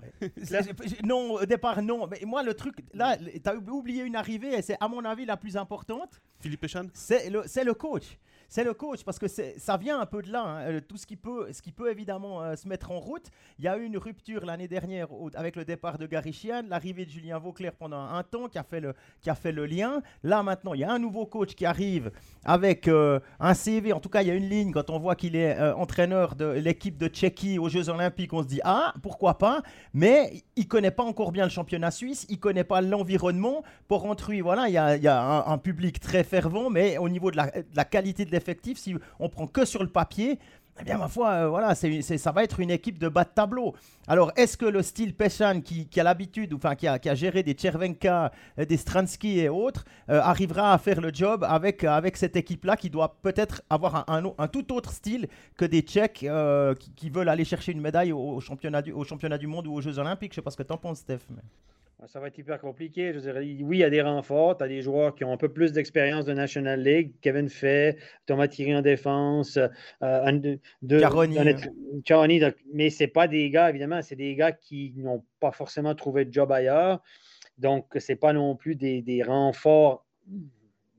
non. 1.03 1.33
au 1.33 1.45
départ, 1.45 1.83
non. 1.83 2.07
Mais 2.07 2.21
moi, 2.25 2.45
le 2.45 2.55
truc, 2.55 2.77
là, 2.95 3.17
tu 3.17 3.51
as 3.51 3.57
oublié 3.57 4.05
une 4.05 4.15
arrivée, 4.15 4.55
et 4.55 4.63
c'est, 4.63 4.77
à 4.81 4.87
mon 4.87 5.05
avis, 5.05 5.25
la 5.25 5.37
plus 5.37 5.57
importante. 5.57 6.21
Philippe 6.39 6.63
Echan 6.63 6.87
C'est 6.95 7.31
le, 7.31 7.43
le 7.65 7.75
coach 7.75 8.17
c'est 8.53 8.65
le 8.65 8.75
coach 8.75 9.03
parce 9.03 9.19
que 9.19 9.29
ça 9.29 9.79
vient 9.79 9.99
un 9.99 10.05
peu 10.05 10.21
de 10.21 10.31
là. 10.31 10.43
Hein. 10.43 10.61
Euh, 10.69 10.81
tout 10.87 10.99
ce 10.99 11.07
qui 11.07 11.17
peut, 11.17 11.51
ce 11.55 11.63
qui 11.63 11.73
peut 11.73 11.91
évidemment 11.91 12.43
euh, 12.43 12.55
se 12.55 12.69
mettre 12.69 12.91
en 12.91 13.01
route. 13.01 13.31
Il 13.59 13.65
y 13.65 13.69
a 13.69 13.79
eu 13.79 13.85
une 13.85 13.97
rupture 13.97 14.45
l'année 14.45 14.69
dernière 14.69 15.09
avec 15.37 15.57
le 15.57 15.65
départ 15.65 15.97
de 15.97 16.07
Gary 16.07 16.39
l'arrivée 16.69 17.07
de 17.07 17.11
Julien 17.11 17.39
Vauclair 17.39 17.73
pendant 17.73 18.03
un 18.03 18.23
temps 18.23 18.49
qui 18.49 18.59
a 18.59 18.63
fait 18.63 18.81
le, 18.81 18.93
qui 19.23 19.31
a 19.31 19.35
fait 19.35 19.53
le 19.53 19.65
lien. 19.65 20.03
Là 20.23 20.43
maintenant, 20.43 20.75
il 20.75 20.81
y 20.81 20.85
a 20.85 20.93
un 20.93 20.99
nouveau 20.99 21.25
coach 21.25 21.55
qui 21.55 21.65
arrive 21.65 22.11
avec 22.45 22.89
euh, 22.89 23.21
un 23.41 23.55
CV. 23.55 23.95
En 23.95 24.01
tout 24.01 24.11
cas, 24.11 24.21
il 24.21 24.29
y 24.29 24.31
a 24.31 24.35
une 24.35 24.51
ligne 24.51 24.71
quand 24.71 24.91
on 24.91 24.99
voit 24.99 25.17
qu'il 25.17 25.35
est 25.35 25.59
entraîneur 25.73 26.35
de 26.35 26.45
l'équipe 26.45 26.99
de 26.99 27.09
Tchéquie 27.09 27.59
aux 27.59 27.71
Jeux 27.71 27.89
Olympiques. 27.89 28.35
On 28.35 28.43
se 28.43 28.49
dit 28.49 28.61
ah 28.65 28.93
pourquoi 29.03 29.39
pas? 29.39 29.63
Mais 29.95 30.43
il 30.57 30.69
connaît 30.69 30.91
pas 30.91 31.05
encore 31.05 31.33
bien 31.33 31.45
le 31.45 31.51
championnat 31.51 31.91
suisse. 31.91 32.27
Il 32.29 32.39
connaît 32.39 32.65
pas 32.65 32.83
l'environnement. 32.83 33.63
Pour 33.89 34.05
Entruy, 34.05 34.43
voilà, 34.43 34.69
il 34.69 34.75
y 34.75 35.09
a, 35.09 35.49
un, 35.49 35.59
public 35.59 36.01
très 36.01 36.23
fervent, 36.23 36.69
mais 36.69 36.99
au 36.99 37.09
niveau 37.09 37.31
de 37.31 37.37
la, 37.37 37.47
de 37.47 37.65
la 37.75 37.85
qualité 37.87 38.27
de 38.27 38.42
effectif, 38.43 38.79
si 38.79 38.95
on 39.19 39.29
prend 39.29 39.47
que 39.47 39.65
sur 39.65 39.83
le 39.83 39.89
papier, 39.89 40.39
eh 40.81 40.85
bien, 40.85 40.97
ma 40.97 41.09
foi, 41.09 41.31
euh, 41.31 41.49
voilà, 41.49 41.75
c'est, 41.75 42.01
ça 42.01 42.33
va 42.33 42.43
être 42.45 42.59
une 42.59 42.71
équipe 42.71 42.99
de 42.99 43.09
bas 43.09 43.25
de 43.25 43.31
tableau. 43.35 43.75
Alors, 44.07 44.33
est-ce 44.37 44.57
que 44.57 44.65
le 44.65 44.83
style 44.83 45.15
Peshan, 45.15 45.61
qui, 45.61 45.89
a 46.01 46.03
l'habitude, 46.03 46.55
enfin, 46.55 46.75
qui 46.75 46.89
a, 46.89 46.99
qui 46.99 47.11
a, 47.11 47.15
géré 47.15 47.43
des 47.43 47.55
Chervenka, 47.57 48.33
euh, 48.59 48.65
des 48.65 48.79
Stransky 48.79 49.41
et 49.41 49.51
autres, 49.51 49.85
euh, 50.09 50.21
arrivera 50.23 50.73
à 50.73 50.79
faire 50.79 51.01
le 51.01 51.11
job 51.13 51.45
avec, 51.47 51.85
avec 51.85 52.17
cette 52.17 52.37
équipe-là 52.37 52.77
qui 52.77 52.89
doit 52.89 53.17
peut-être 53.21 53.63
avoir 53.69 54.09
un, 54.09 54.49
tout 54.49 54.73
autre 54.73 54.93
style 54.93 55.29
que 55.59 55.67
des 55.67 55.83
Tchèques 55.83 56.27
qui, 56.97 57.11
veulent 57.11 57.29
aller 57.29 57.45
chercher 57.45 57.73
une 57.73 57.81
médaille 57.81 58.13
au, 58.13 58.41
championnat 58.41 58.81
du, 58.81 58.93
au 58.93 59.05
championnat 59.05 59.37
du 59.37 59.47
monde 59.47 59.67
ou 59.67 59.75
aux 59.75 59.81
Jeux 59.83 59.99
Olympiques? 59.99 60.33
Je 60.33 60.37
sais 60.37 60.43
pas 60.43 60.51
ce 60.51 60.57
que 60.57 60.63
tu 60.63 60.73
en 60.73 60.79
penses, 60.79 61.01
Steph. 61.01 61.21
Ça 62.07 62.19
va 62.19 62.29
être 62.29 62.39
hyper 62.39 62.61
compliqué. 62.61 63.13
Je 63.13 63.31
oui, 63.63 63.77
il 63.77 63.81
y 63.81 63.85
a 63.85 63.91
des 63.91 64.03
renforts. 64.03 64.57
Tu 64.57 64.65
as 64.65 64.69
des 64.69 64.83
joueurs 64.83 65.15
qui 65.15 65.25
ont 65.25 65.33
un 65.33 65.37
peu 65.37 65.49
plus 65.49 65.73
d'expérience 65.73 66.25
de 66.25 66.33
National 66.33 66.83
League. 66.83 67.13
Kevin 67.21 67.49
Fay, 67.49 67.97
Thomas 68.27 68.49
Thierry 68.49 68.75
en 68.75 68.83
défense, 68.83 69.57
euh, 70.03 70.57
Caroni. 72.05 72.41
mais 72.73 72.91
ce 72.91 73.05
pas 73.05 73.29
des 73.29 73.51
gars, 73.51 73.71
évidemment, 73.71 74.03
c'est 74.03 74.17
des 74.17 74.35
gars 74.35 74.53
qui 74.53 74.93
n'ont 74.97 75.25
pas 75.39 75.53
forcément 75.53 75.95
trouvé 75.95 76.25
de 76.25 76.33
job 76.33 76.51
ailleurs. 76.51 77.01
Donc, 77.59 77.87
ce 77.97 78.13
n'est 78.13 78.17
pas 78.17 78.33
non 78.33 78.57
plus 78.57 78.75
des, 78.75 79.03
des 79.03 79.23
renforts. 79.23 80.05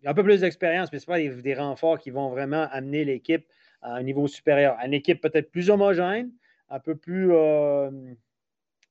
Un 0.06 0.14
peu 0.14 0.24
plus 0.24 0.42
d'expérience, 0.42 0.92
mais 0.92 1.00
ce 1.00 1.06
pas 1.06 1.18
des, 1.20 1.54
renforts 1.54 2.00
qui 2.00 2.12
vont 2.12 2.30
vraiment 2.30 2.68
amener 2.72 3.04
l'équipe 3.04 3.46
à 3.82 3.96
un 3.96 4.04
niveau 4.04 4.28
supérieur. 4.28 4.78
Une 4.86 4.94
équipe 4.94 5.22
peut-être 5.22 5.52
plus 5.52 5.70
homogène, 5.70 6.32
un 6.70 6.80
peu 6.80 6.96
plus, 6.96 7.32
euh, 7.34 7.90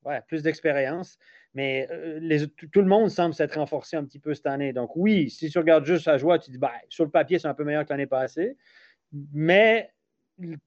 ouais, 0.04 0.20
plus 0.28 0.42
d'expérience. 0.42 1.18
Mais 1.54 1.86
euh, 1.90 2.46
tout 2.72 2.80
le 2.80 2.86
monde 2.86 3.10
semble 3.10 3.34
s'être 3.34 3.58
renforcé 3.58 3.96
un 3.96 4.04
petit 4.04 4.18
peu 4.18 4.34
cette 4.34 4.46
année. 4.46 4.72
Donc, 4.72 4.96
oui, 4.96 5.28
si 5.30 5.50
tu 5.50 5.58
regardes 5.58 5.84
juste 5.84 6.04
sa 6.04 6.16
joie, 6.16 6.38
tu 6.38 6.50
dis, 6.50 6.58
ben, 6.58 6.70
sur 6.88 7.04
le 7.04 7.10
papier, 7.10 7.38
c'est 7.38 7.48
un 7.48 7.54
peu 7.54 7.64
meilleur 7.64 7.84
que 7.84 7.90
l'année 7.90 8.06
passée. 8.06 8.56
Mais 9.32 9.90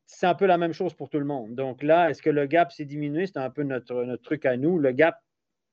c'est 0.05 0.27
un 0.27 0.35
peu 0.35 0.45
la 0.45 0.57
même 0.57 0.73
chose 0.73 0.93
pour 0.93 1.09
tout 1.09 1.19
le 1.19 1.25
monde. 1.25 1.55
Donc 1.55 1.81
là, 1.81 2.09
est-ce 2.09 2.21
que 2.21 2.29
le 2.29 2.45
gap 2.45 2.71
s'est 2.71 2.85
diminué? 2.85 3.25
C'est 3.25 3.37
un 3.37 3.49
peu 3.49 3.63
notre, 3.63 4.03
notre 4.03 4.21
truc 4.21 4.45
à 4.45 4.57
nous. 4.57 4.77
Le 4.77 4.91
gap 4.91 5.19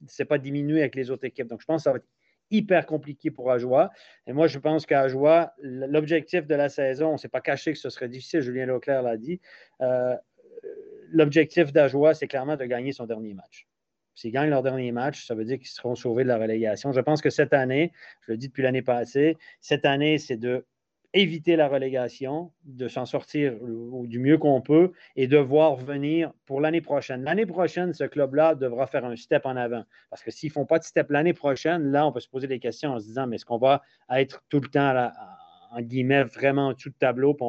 ne 0.00 0.08
s'est 0.08 0.24
pas 0.24 0.38
diminué 0.38 0.80
avec 0.80 0.94
les 0.94 1.10
autres 1.10 1.26
équipes. 1.26 1.46
Donc, 1.48 1.60
je 1.60 1.66
pense 1.66 1.82
que 1.82 1.84
ça 1.84 1.90
va 1.90 1.96
être 1.98 2.08
hyper 2.50 2.86
compliqué 2.86 3.30
pour 3.30 3.50
Ajoie. 3.50 3.90
Et 4.26 4.32
moi, 4.32 4.46
je 4.46 4.58
pense 4.58 4.86
qu'à 4.86 5.00
Ajoie, 5.00 5.52
l'objectif 5.62 6.46
de 6.46 6.54
la 6.54 6.68
saison, 6.68 7.08
on 7.08 7.12
ne 7.12 7.16
s'est 7.16 7.28
pas 7.28 7.40
caché 7.40 7.72
que 7.72 7.78
ce 7.78 7.90
serait 7.90 8.08
difficile, 8.08 8.40
Julien 8.40 8.66
Leclerc 8.66 9.02
l'a 9.02 9.16
dit. 9.16 9.40
Euh, 9.80 10.16
l'objectif 11.12 11.72
d'Ajoie, 11.72 12.14
c'est 12.14 12.28
clairement 12.28 12.56
de 12.56 12.64
gagner 12.64 12.92
son 12.92 13.06
dernier 13.06 13.34
match. 13.34 13.66
S'ils 14.14 14.32
gagnent 14.32 14.50
leur 14.50 14.62
dernier 14.62 14.92
match, 14.92 15.26
ça 15.26 15.34
veut 15.34 15.44
dire 15.44 15.58
qu'ils 15.58 15.68
seront 15.68 15.94
sauvés 15.94 16.24
de 16.24 16.28
la 16.28 16.38
relégation. 16.38 16.92
Je 16.92 17.00
pense 17.00 17.22
que 17.22 17.30
cette 17.30 17.52
année, 17.54 17.92
je 18.26 18.32
le 18.32 18.36
dis 18.36 18.48
depuis 18.48 18.62
l'année 18.62 18.82
passée, 18.82 19.38
cette 19.60 19.86
année, 19.86 20.18
c'est 20.18 20.36
de 20.36 20.66
éviter 21.14 21.56
la 21.56 21.68
relégation, 21.68 22.52
de 22.64 22.88
s'en 22.88 23.04
sortir 23.04 23.54
du 23.60 24.18
mieux 24.18 24.38
qu'on 24.38 24.62
peut 24.62 24.92
et 25.14 25.26
de 25.26 25.36
voir 25.36 25.76
venir 25.76 26.32
pour 26.46 26.60
l'année 26.60 26.80
prochaine. 26.80 27.22
L'année 27.22 27.44
prochaine, 27.44 27.92
ce 27.92 28.04
club-là 28.04 28.54
devra 28.54 28.86
faire 28.86 29.04
un 29.04 29.16
step 29.16 29.44
en 29.44 29.56
avant. 29.56 29.84
Parce 30.08 30.22
que 30.22 30.30
s'ils 30.30 30.48
ne 30.48 30.52
font 30.52 30.64
pas 30.64 30.78
de 30.78 30.84
step 30.84 31.10
l'année 31.10 31.34
prochaine, 31.34 31.90
là, 31.90 32.06
on 32.06 32.12
peut 32.12 32.20
se 32.20 32.28
poser 32.28 32.46
des 32.46 32.58
questions 32.58 32.92
en 32.92 32.98
se 32.98 33.04
disant, 33.04 33.26
mais 33.26 33.36
est-ce 33.36 33.44
qu'on 33.44 33.58
va 33.58 33.82
être 34.10 34.42
tout 34.48 34.60
le 34.60 34.68
temps 34.68 34.88
à 34.88 34.94
la, 34.94 35.12
en 35.72 35.80
guillemets, 35.80 36.24
vraiment 36.24 36.68
en 36.68 36.72
dessous 36.74 36.90
de 36.90 36.94
tableau, 36.94 37.34
puis 37.34 37.46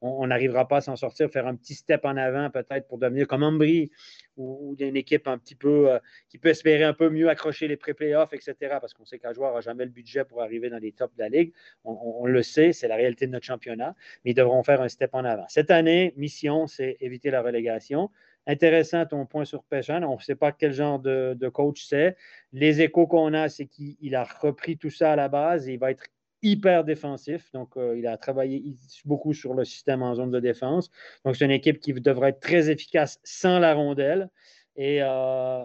on 0.00 0.26
n'arrivera 0.26 0.66
pas 0.66 0.78
à 0.78 0.80
s'en 0.80 0.96
sortir, 0.96 1.30
faire 1.30 1.46
un 1.46 1.54
petit 1.54 1.74
step 1.74 2.04
en 2.04 2.16
avant 2.16 2.50
peut-être 2.50 2.88
pour 2.88 2.98
devenir 2.98 3.26
comme 3.26 3.42
Ambry 3.42 3.90
ou, 4.36 4.70
ou 4.70 4.76
une 4.78 4.96
équipe 4.96 5.28
un 5.28 5.38
petit 5.38 5.54
peu 5.54 5.90
euh, 5.90 5.98
qui 6.28 6.38
peut 6.38 6.48
espérer 6.48 6.84
un 6.84 6.94
peu 6.94 7.10
mieux 7.10 7.28
accrocher 7.28 7.68
les 7.68 7.76
pré-playoffs, 7.76 8.32
etc. 8.32 8.54
Parce 8.80 8.94
qu'on 8.94 9.04
sait 9.04 9.18
qu'un 9.18 9.32
joueur 9.32 9.54
n'a 9.54 9.60
jamais 9.60 9.84
le 9.84 9.90
budget 9.90 10.24
pour 10.24 10.42
arriver 10.42 10.70
dans 10.70 10.78
les 10.78 10.92
tops 10.92 11.14
de 11.16 11.22
la 11.22 11.28
Ligue. 11.28 11.52
On, 11.84 12.26
le 12.26 12.42
sait, 12.42 12.72
c'est 12.72 12.88
la 12.88 12.96
réalité 12.96 13.26
de 13.26 13.32
notre 13.32 13.46
championnat, 13.46 13.94
mais 14.24 14.32
ils 14.32 14.34
devront 14.34 14.62
faire 14.62 14.80
un 14.80 14.88
step 14.88 15.10
en 15.14 15.24
avant. 15.24 15.46
Cette 15.48 15.70
année, 15.70 16.14
mission, 16.16 16.66
c'est 16.66 16.96
éviter 17.00 17.30
la 17.30 17.42
relégation. 17.42 18.10
Intéressant 18.46 19.04
ton 19.06 19.26
point 19.26 19.44
sur 19.44 19.64
Péchan. 19.64 20.02
On 20.04 20.16
ne 20.16 20.20
sait 20.20 20.36
pas 20.36 20.52
quel 20.52 20.72
genre 20.72 20.98
de 20.98 21.48
coach 21.48 21.84
c'est. 21.84 22.16
Les 22.52 22.80
échos 22.80 23.06
qu'on 23.06 23.34
a, 23.34 23.48
c'est 23.48 23.66
qu'il 23.66 24.14
a 24.14 24.24
repris 24.24 24.78
tout 24.78 24.90
ça 24.90 25.12
à 25.12 25.16
la 25.16 25.28
base 25.28 25.68
et 25.68 25.74
il 25.74 25.78
va 25.78 25.90
être 25.90 26.04
hyper 26.42 26.84
défensif. 26.84 27.50
Donc, 27.52 27.76
euh, 27.76 27.98
il 27.98 28.06
a 28.06 28.16
travaillé 28.16 28.62
beaucoup 29.04 29.32
sur 29.32 29.54
le 29.54 29.64
système 29.64 30.02
en 30.02 30.14
zone 30.14 30.30
de 30.30 30.40
défense. 30.40 30.90
Donc, 31.24 31.36
c'est 31.36 31.44
une 31.44 31.50
équipe 31.50 31.80
qui 31.80 31.92
devrait 31.92 32.30
être 32.30 32.40
très 32.40 32.70
efficace 32.70 33.18
sans 33.24 33.58
la 33.58 33.74
rondelle. 33.74 34.30
Et 34.76 34.98
euh, 35.02 35.64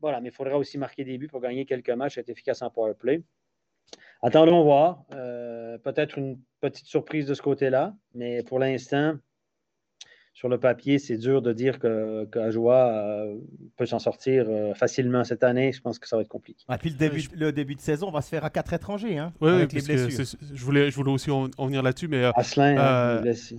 voilà, 0.00 0.20
mais 0.20 0.28
il 0.28 0.34
faudra 0.34 0.58
aussi 0.58 0.78
marquer 0.78 1.04
des 1.04 1.18
buts 1.18 1.28
pour 1.28 1.40
gagner 1.40 1.64
quelques 1.64 1.90
matchs, 1.90 2.18
être 2.18 2.28
efficace 2.28 2.62
en 2.62 2.70
power 2.70 2.94
play. 2.94 3.22
Attendons 4.22 4.64
voir. 4.64 5.04
Euh, 5.12 5.78
peut-être 5.78 6.18
une 6.18 6.40
petite 6.60 6.86
surprise 6.86 7.26
de 7.26 7.34
ce 7.34 7.42
côté-là, 7.42 7.94
mais 8.14 8.42
pour 8.42 8.58
l'instant, 8.58 9.14
sur 10.38 10.48
le 10.48 10.58
papier, 10.58 11.00
c'est 11.00 11.16
dur 11.16 11.42
de 11.42 11.52
dire 11.52 11.80
que, 11.80 12.24
que 12.26 12.38
euh, 12.38 13.34
peut 13.76 13.86
s'en 13.86 13.98
sortir 13.98 14.44
euh, 14.46 14.72
facilement 14.72 15.24
cette 15.24 15.42
année. 15.42 15.72
Je 15.72 15.80
pense 15.80 15.98
que 15.98 16.06
ça 16.06 16.14
va 16.14 16.22
être 16.22 16.28
compliqué. 16.28 16.64
Et 16.72 16.78
puis 16.78 16.90
le 16.90 16.96
début, 16.96 17.28
le 17.34 17.50
début 17.50 17.74
de 17.74 17.80
saison 17.80 18.12
va 18.12 18.20
se 18.20 18.28
faire 18.28 18.44
à 18.44 18.50
quatre 18.50 18.72
étrangers. 18.72 19.18
Hein, 19.18 19.32
oui, 19.40 19.50
avec 19.50 19.72
les 19.72 19.82
blessures. 19.82 20.38
je, 20.54 20.64
voulais, 20.64 20.92
je 20.92 20.94
voulais 20.94 21.10
aussi 21.10 21.32
en, 21.32 21.48
venir 21.66 21.82
là-dessus. 21.82 22.06
mais 22.06 22.30
Asselin, 22.36 23.16
est 23.18 23.22
blessé. 23.22 23.56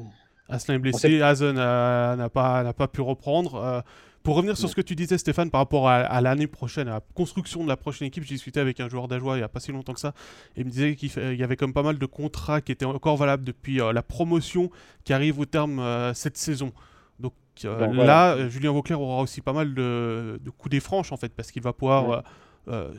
Asselin 0.47 0.75
est 0.75 0.79
blessé. 0.79 1.21
Hazen 1.21 1.55
n'a 1.55 2.29
pas, 2.29 2.71
pas 2.71 2.87
pu 2.87 3.01
reprendre. 3.01 3.83
Pour 4.23 4.35
revenir 4.35 4.57
sur 4.57 4.69
ce 4.69 4.75
que 4.75 4.81
tu 4.81 4.95
disais, 4.95 5.17
Stéphane, 5.17 5.49
par 5.49 5.61
rapport 5.61 5.87
à, 5.87 6.21
l'année 6.21 6.47
prochaine, 6.47 6.87
à 6.89 6.95
la 6.95 7.01
construction 7.13 7.63
de 7.63 7.69
la 7.69 7.77
prochaine 7.77 8.07
équipe, 8.07 8.23
j'ai 8.23 8.35
discuté 8.35 8.59
avec 8.59 8.79
un 8.79 8.89
joueur 8.89 9.07
d'Ajoie 9.07 9.35
il 9.35 9.39
n'y 9.39 9.43
a 9.43 9.49
pas 9.49 9.61
si 9.61 9.71
longtemps 9.71 9.93
que 9.93 9.99
ça, 9.99 10.13
et 10.55 10.61
il 10.61 10.65
me 10.65 10.71
disait 10.71 10.95
qu'il 10.95 11.35
y 11.35 11.43
avait 11.43 11.55
comme 11.55 11.73
pas 11.73 11.83
mal 11.83 11.97
de 11.97 12.05
contrats 12.05 12.59
qui 12.59 12.71
étaient 12.71 12.85
encore 12.85 13.15
valables 13.15 13.45
depuis 13.45 13.81
euh, 13.81 13.93
la 13.93 14.03
promotion 14.03 14.69
qui 15.05 15.13
arrive 15.13 15.39
au 15.39 15.45
terme 15.45 15.79
euh, 15.79 16.13
cette 16.13 16.37
saison. 16.37 16.73
Donc 17.19 17.33
euh, 17.63 17.87
là, 17.93 18.49
Julien 18.49 18.71
Vauclair 18.71 18.99
aura 18.99 19.21
aussi 19.21 19.39
pas 19.39 19.53
mal 19.53 19.73
de, 19.73 20.39
coups 20.57 20.71
des 20.71 20.81
franches 20.81 21.13
en 21.13 21.17
fait, 21.17 21.33
parce 21.33 21.51
qu'il 21.51 21.61
va 21.61 21.73
pouvoir 21.73 22.23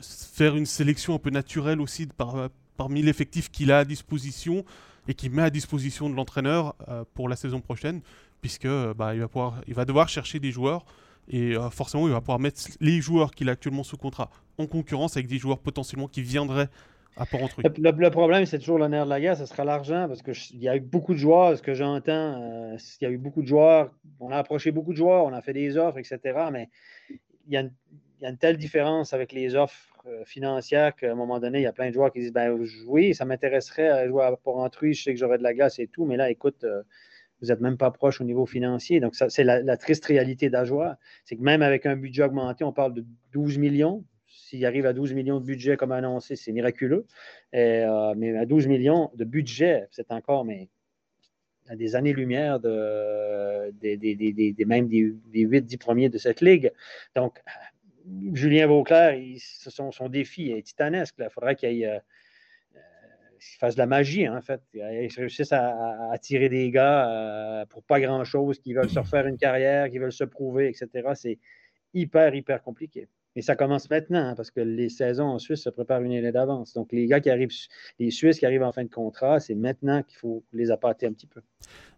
faire 0.01 0.57
une 0.57 0.65
sélection 0.65 1.15
un 1.15 1.19
peu 1.19 1.29
naturelle 1.29 1.79
aussi 1.79 2.09
parmi 2.77 3.01
l'effectif 3.03 3.49
qu'il 3.51 3.71
a 3.71 3.79
à 3.79 3.85
disposition 3.85 4.65
et 5.07 5.13
qu'il 5.13 5.31
met 5.31 5.43
à 5.43 5.49
disposition 5.49 6.09
de 6.09 6.15
l'entraîneur 6.15 6.75
pour 7.13 7.29
la 7.29 7.35
saison 7.35 7.61
prochaine, 7.61 8.01
puisque 8.41 8.67
bah, 8.67 9.13
il, 9.13 9.21
va 9.21 9.27
pouvoir, 9.27 9.61
il 9.67 9.75
va 9.75 9.85
devoir 9.85 10.09
chercher 10.09 10.39
des 10.39 10.51
joueurs 10.51 10.83
et 11.27 11.55
euh, 11.55 11.69
forcément, 11.69 12.07
il 12.07 12.13
va 12.13 12.19
pouvoir 12.19 12.39
mettre 12.39 12.61
les 12.79 13.01
joueurs 13.01 13.31
qu'il 13.31 13.49
a 13.49 13.53
actuellement 13.53 13.83
sous 13.83 13.97
contrat 13.97 14.29
en 14.57 14.67
concurrence 14.67 15.17
avec 15.17 15.27
des 15.27 15.37
joueurs 15.37 15.59
potentiellement 15.59 16.07
qui 16.07 16.21
viendraient 16.21 16.69
à 17.17 17.25
port 17.25 17.43
entre 17.43 17.61
le, 17.61 18.09
problème, 18.09 18.45
c'est 18.45 18.59
toujours 18.59 18.77
le 18.77 18.87
nerf 18.87 19.03
de 19.03 19.09
la 19.09 19.19
guerre, 19.19 19.35
ce 19.35 19.45
sera 19.45 19.65
l'argent, 19.65 20.07
parce 20.07 20.21
qu'il 20.21 20.59
y 20.59 20.69
a 20.69 20.77
eu 20.77 20.79
beaucoup 20.79 21.13
de 21.13 21.19
joueurs, 21.19 21.57
ce 21.57 21.61
que 21.61 21.73
j'entends, 21.73 22.41
euh, 22.41 22.77
il 23.01 23.03
y 23.03 23.07
a 23.07 23.11
eu 23.11 23.17
beaucoup 23.17 23.41
de 23.41 23.47
joueurs, 23.47 23.93
on 24.19 24.31
a 24.31 24.37
approché 24.37 24.71
beaucoup 24.71 24.93
de 24.93 24.97
joueurs, 24.97 25.25
on 25.25 25.33
a 25.33 25.41
fait 25.41 25.53
des 25.53 25.77
offres, 25.77 25.97
etc. 25.97 26.19
Mais 26.51 26.69
il 27.47 27.53
y 27.53 27.57
a 27.57 27.61
une, 27.61 28.37
telle 28.37 28.57
différence 28.57 29.13
avec 29.13 29.33
les 29.33 29.55
offres 29.55 29.93
euh, 30.05 30.23
financières 30.25 30.95
qu'à 30.95 31.11
un 31.11 31.15
moment 31.15 31.39
donné, 31.39 31.59
il 31.59 31.63
y 31.63 31.67
a 31.67 31.73
plein 31.73 31.89
de 31.89 31.93
joueurs 31.93 32.13
qui 32.13 32.19
disent 32.19 32.33
ben, 32.33 32.57
Oui, 32.87 33.13
ça 33.13 33.25
m'intéresserait 33.25 33.89
à 33.89 34.07
jouer 34.07 34.23
à 34.23 34.35
Port-Entruy, 34.37 34.93
je 34.93 35.03
sais 35.03 35.13
que 35.13 35.19
j'aurais 35.19 35.37
de 35.37 35.43
la 35.43 35.53
glace 35.53 35.79
et 35.79 35.87
tout, 35.87 36.05
mais 36.05 36.15
là, 36.15 36.29
écoute, 36.29 36.65
vous 37.41 37.47
n'êtes 37.47 37.61
même 37.61 37.77
pas 37.77 37.91
proche 37.91 38.21
au 38.21 38.23
niveau 38.23 38.45
financier. 38.45 38.99
Donc, 38.99 39.15
ça, 39.15 39.29
c'est 39.29 39.43
la, 39.43 39.77
triste 39.77 40.05
réalité 40.05 40.49
d'Ajoie. 40.49 40.97
C'est 41.25 41.35
que 41.35 41.41
même 41.41 41.61
avec 41.61 41.85
un 41.85 41.95
budget 41.95 42.23
augmenté, 42.23 42.63
on 42.63 42.71
parle 42.71 42.93
de 42.93 43.05
12 43.33 43.57
millions. 43.57 44.05
S'il 44.27 44.65
arrive 44.65 44.85
à 44.85 44.93
12 44.93 45.13
millions 45.13 45.39
de 45.39 45.45
budget 45.45 45.75
comme 45.75 45.91
annoncé, 45.91 46.35
c'est 46.35 46.51
miraculeux. 46.51 47.05
Euh, 47.55 48.13
mais 48.15 48.37
à 48.37 48.45
12 48.45 48.67
millions 48.67 49.11
de 49.15 49.23
budget, 49.23 49.87
c'est 49.91 50.11
encore 50.11 50.45
à 51.67 51.75
des 51.75 51.95
années-lumière 51.95 52.59
de, 52.59 53.71
des, 53.71 53.97
des, 53.97 54.65
même 54.65 54.87
des, 54.87 55.15
8-10 55.33 55.77
premiers 55.77 56.09
de 56.09 56.17
cette 56.17 56.41
ligue. 56.41 56.71
Donc, 57.15 57.41
Julien 58.33 58.67
son, 59.39 59.91
son, 59.91 60.09
défi 60.09 60.51
est 60.51 60.63
titanesque. 60.63 61.15
Il 61.19 61.29
faudrait 61.29 61.55
qu'il 61.55 61.73
y 61.73 61.83
ait. 61.83 62.01
Euh, 63.41 63.45
qu'ils 63.51 63.57
fassent 63.59 63.75
de 63.75 63.79
la 63.79 63.87
magie, 63.87 64.27
en 64.27 64.41
fait. 64.41 64.61
Ils 64.73 65.09
réussissent 65.15 65.53
à, 65.53 66.11
attirer 66.11 66.49
des 66.49 66.69
gars 66.71 67.09
euh, 67.09 67.65
pour 67.65 67.83
pas 67.83 67.99
grand-chose, 67.99 68.59
qui 68.59 68.73
veulent 68.73 68.89
se 68.89 68.99
refaire 68.99 69.27
une 69.27 69.37
carrière, 69.37 69.89
qui 69.89 69.97
veulent 69.97 70.11
se 70.11 70.23
prouver, 70.23 70.67
etc. 70.69 71.09
C'est 71.15 71.39
hyper, 71.93 72.33
hyper 72.35 72.61
compliqué. 72.61 73.07
Et 73.37 73.41
ça 73.41 73.55
commence 73.55 73.89
maintenant, 73.89 74.19
hein, 74.19 74.35
parce 74.35 74.51
que 74.51 74.59
les 74.59 74.89
saisons 74.89 75.23
en 75.23 75.39
Suisse 75.39 75.61
se 75.61 75.69
préparent 75.69 76.01
une 76.01 76.11
année 76.11 76.33
d'avance. 76.33 76.73
Donc, 76.73 76.91
les 76.91 77.05
gars 77.05 77.21
qui 77.21 77.29
arrivent, 77.29 77.51
les 77.97 78.11
Suisses 78.11 78.39
qui 78.39 78.45
arrivent 78.45 78.63
en 78.63 78.73
fin 78.73 78.83
de 78.83 78.89
contrat, 78.89 79.39
c'est 79.39 79.55
maintenant 79.55 80.03
qu'il 80.03 80.17
faut 80.17 80.43
les 80.51 80.69
appâter 80.69 81.07
un 81.07 81.13
petit 81.13 81.27
peu. 81.27 81.39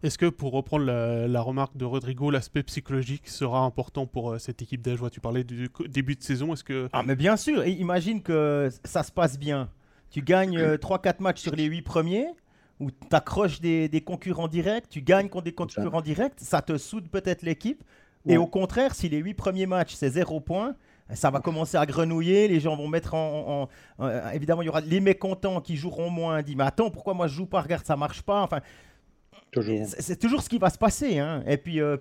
Est-ce 0.04 0.16
que, 0.16 0.26
pour 0.26 0.52
reprendre 0.52 0.84
la, 0.86 1.40
remarque 1.40 1.76
de 1.76 1.84
Rodrigo, 1.84 2.30
l'aspect 2.30 2.62
psychologique 2.62 3.28
sera 3.28 3.64
important 3.64 4.06
pour 4.06 4.30
euh, 4.30 4.38
cette 4.38 4.62
équipe 4.62 4.80
d'Ajoie? 4.80 5.10
Tu 5.10 5.20
parlais 5.20 5.42
du 5.42 5.68
début 5.88 6.14
de 6.14 6.22
saison. 6.22 6.52
Est-ce 6.52 6.62
que... 6.62 6.88
Ah, 6.92 7.02
mais 7.04 7.16
bien 7.16 7.36
sûr. 7.36 7.66
imagine 7.66 8.22
que 8.22 8.68
ça 8.84 9.02
se 9.02 9.10
passe 9.10 9.36
bien. 9.36 9.68
Tu 10.14 10.22
gagnes 10.22 10.60
3-4 10.76 11.08
euh, 11.08 11.12
matchs 11.18 11.40
sur 11.40 11.56
les 11.56 11.64
8 11.64 11.82
premiers, 11.82 12.28
ou 12.78 12.92
tu 12.92 12.96
accroches 13.10 13.60
des, 13.60 14.00
concurrents 14.06 14.46
directs, 14.46 14.88
tu 14.88 15.02
gagnes 15.02 15.28
contre 15.28 15.46
des 15.46 15.52
concurrents 15.52 16.02
directs, 16.02 16.34
ça 16.36 16.62
te 16.62 16.78
soude 16.78 17.08
peut-être 17.08 17.42
l'équipe. 17.42 17.82
Et 18.24 18.36
au 18.36 18.46
contraire, 18.46 18.94
si 18.94 19.08
les 19.08 19.18
8 19.18 19.34
premiers 19.34 19.66
matchs, 19.66 19.94
c'est 19.94 20.10
0 20.10 20.38
points, 20.38 20.76
ça 21.12 21.32
va 21.32 21.40
commencer 21.40 21.76
à 21.78 21.84
grenouiller, 21.84 22.46
les 22.46 22.60
gens 22.60 22.76
vont 22.76 22.86
mettre 22.86 23.14
en, 23.14 23.68
euh, 23.98 24.30
évidemment, 24.30 24.62
il 24.62 24.66
y 24.66 24.68
aura 24.68 24.82
les 24.82 25.00
mécontents 25.00 25.60
qui 25.60 25.76
joueront 25.76 26.10
moins, 26.10 26.42
dit 26.42 26.54
mais 26.54 26.62
attends, 26.62 26.90
pourquoi 26.90 27.14
moi 27.14 27.26
je 27.26 27.34
joue 27.34 27.46
pas, 27.46 27.62
regarde, 27.62 27.84
ça 27.84 27.96
marche 27.96 28.22
pas. 28.22 28.40
Enfin, 28.42 28.60
c'est 29.98 30.18
toujours 30.20 30.42
ce 30.42 30.48
qui 30.48 30.58
va 30.58 30.70
se 30.70 30.78
passer. 30.78 31.18
Hein. 31.18 31.42
Et 31.48 31.56
puis 31.56 31.80
euh, 31.80 31.96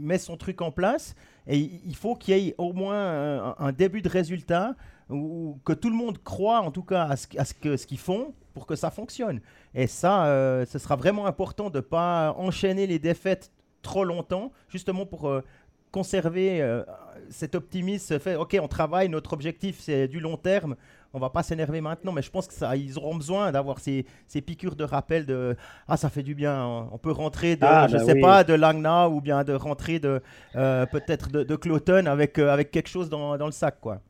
met 0.00 0.18
son 0.18 0.36
truc 0.36 0.60
en 0.60 0.72
place 0.72 1.14
et 1.46 1.56
il 1.56 1.94
faut 1.94 2.16
qu'il 2.16 2.36
y 2.36 2.48
ait 2.48 2.54
au 2.58 2.72
moins 2.72 3.54
un 3.58 3.72
début 3.72 4.02
de 4.02 4.08
résultat 4.08 4.74
ou 5.10 5.58
que 5.64 5.72
tout 5.72 5.90
le 5.90 5.96
monde 5.96 6.22
croit 6.22 6.60
en 6.60 6.70
tout 6.70 6.82
cas 6.82 7.04
à 7.04 7.16
ce, 7.16 7.86
qu'ils 7.86 7.98
font 7.98 8.34
pour 8.54 8.66
que 8.66 8.76
ça 8.76 8.90
fonctionne. 8.90 9.40
Et 9.74 9.86
ça, 9.86 10.26
euh, 10.26 10.64
ce 10.66 10.78
sera 10.78 10.96
vraiment 10.96 11.26
important 11.26 11.70
de 11.70 11.78
ne 11.78 11.82
pas 11.82 12.34
enchaîner 12.36 12.86
les 12.86 12.98
défaites 12.98 13.52
trop 13.82 14.04
longtemps, 14.04 14.52
justement 14.68 15.06
pour 15.06 15.28
euh, 15.28 15.42
conserver 15.90 16.60
euh, 16.60 16.82
cet 17.30 17.54
optimisme. 17.54 18.18
Fait, 18.18 18.36
ok, 18.36 18.58
on 18.60 18.68
travaille, 18.68 19.08
notre 19.08 19.32
objectif 19.32 19.78
c'est 19.80 20.08
du 20.08 20.20
long 20.20 20.36
terme. 20.36 20.76
On 21.12 21.18
va 21.18 21.30
pas 21.30 21.42
s'énerver 21.42 21.80
maintenant, 21.80 22.12
mais 22.12 22.22
je 22.22 22.30
pense 22.30 22.46
que 22.46 22.54
ça, 22.54 22.76
ils 22.76 22.96
auront 22.96 23.16
besoin 23.16 23.50
d'avoir 23.50 23.80
ces, 23.80 24.06
ces, 24.28 24.40
piqûres 24.40 24.76
de 24.76 24.84
rappel 24.84 25.26
de 25.26 25.56
ah 25.88 25.96
ça 25.96 26.08
fait 26.08 26.22
du 26.22 26.36
bien. 26.36 26.88
On 26.92 26.98
peut 26.98 27.10
rentrer 27.10 27.56
de, 27.56 27.64
ah, 27.64 27.88
je 27.88 27.96
bah 27.96 28.04
sais 28.04 28.20
pas, 28.20 28.44
de 28.44 28.54
Langna 28.54 29.08
ou 29.08 29.20
bien 29.20 29.42
de 29.42 29.52
rentrer 29.52 29.98
de 29.98 30.22
peut-être 30.52 31.28
de, 31.30 31.42
de 31.42 31.56
Cloton 31.56 32.06
avec 32.06 32.38
avec 32.38 32.70
quelque 32.70 32.88
chose 32.88 33.08
dans, 33.08 33.36
dans 33.36 33.46
le 33.46 33.52
sac 33.52 33.80
quoi. 33.80 34.00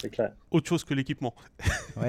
C'est 0.00 0.10
clair. 0.10 0.32
Autre 0.50 0.68
chose 0.68 0.84
que 0.84 0.94
l'équipement. 0.94 1.34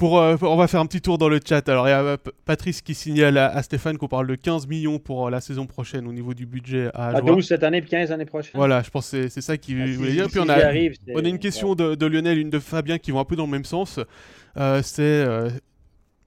Pour, 0.00 0.18
euh, 0.18 0.34
on 0.40 0.56
va 0.56 0.66
faire 0.66 0.80
un 0.80 0.86
petit 0.86 1.02
tour 1.02 1.18
dans 1.18 1.28
le 1.28 1.40
chat. 1.46 1.68
Alors, 1.68 1.86
il 1.86 1.90
y 1.90 1.92
a 1.92 2.00
euh, 2.00 2.16
Patrice 2.46 2.80
qui 2.80 2.94
signale 2.94 3.36
à, 3.36 3.62
Stéphane 3.62 3.98
qu'on 3.98 4.08
parle 4.08 4.26
de 4.28 4.34
15 4.34 4.66
millions 4.66 4.98
pour 4.98 5.26
euh, 5.26 5.30
la 5.30 5.42
saison 5.42 5.66
prochaine 5.66 6.06
au 6.06 6.12
niveau 6.14 6.32
du 6.32 6.46
budget 6.46 6.88
à 6.94 7.20
12 7.20 7.46
cette 7.46 7.62
année 7.64 7.76
et 7.76 7.82
15 7.82 8.08
l'année 8.08 8.24
prochaine. 8.24 8.52
Voilà, 8.54 8.82
je 8.82 8.88
pense 8.88 9.10
que 9.10 9.28
c'est 9.28 9.42
ça 9.42 9.58
qu'il 9.58 9.78
ah, 9.78 9.94
voulait 9.94 10.12
dire. 10.12 10.28
Puis 10.28 10.40
on 10.40 10.48
a, 10.48 10.72
on 11.14 11.22
a 11.22 11.28
une 11.28 11.38
question 11.38 11.74
de, 11.74 12.06
Lionel, 12.06 12.38
une 12.38 12.48
de 12.48 12.58
Fabien 12.58 12.96
qui 12.96 13.10
vont 13.10 13.20
un 13.20 13.26
peu 13.26 13.36
dans 13.36 13.44
le 13.44 13.50
même 13.50 13.66
sens. 13.66 14.00
c'est 14.82 15.26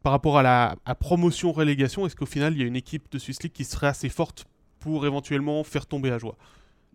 par 0.04 0.12
rapport 0.12 0.38
à 0.38 0.43
la 0.43 0.76
promotion-relégation, 1.00 2.06
est-ce 2.06 2.15
qu'au 2.15 2.28
final, 2.28 2.54
il 2.54 2.60
y 2.60 2.63
a 2.63 2.67
une 2.67 2.76
équipe 2.76 3.12
de 3.12 3.17
Swiss 3.17 3.41
League 3.41 3.54
qui 3.54 3.63
serait 3.63 3.88
assez 3.88 4.10
forte 4.10 4.46
pour 4.82 5.08
éventuellement 5.08 5.63
faire 5.63 5.88
tomber 5.88 6.12
à 6.12 6.19
joie 6.19 6.38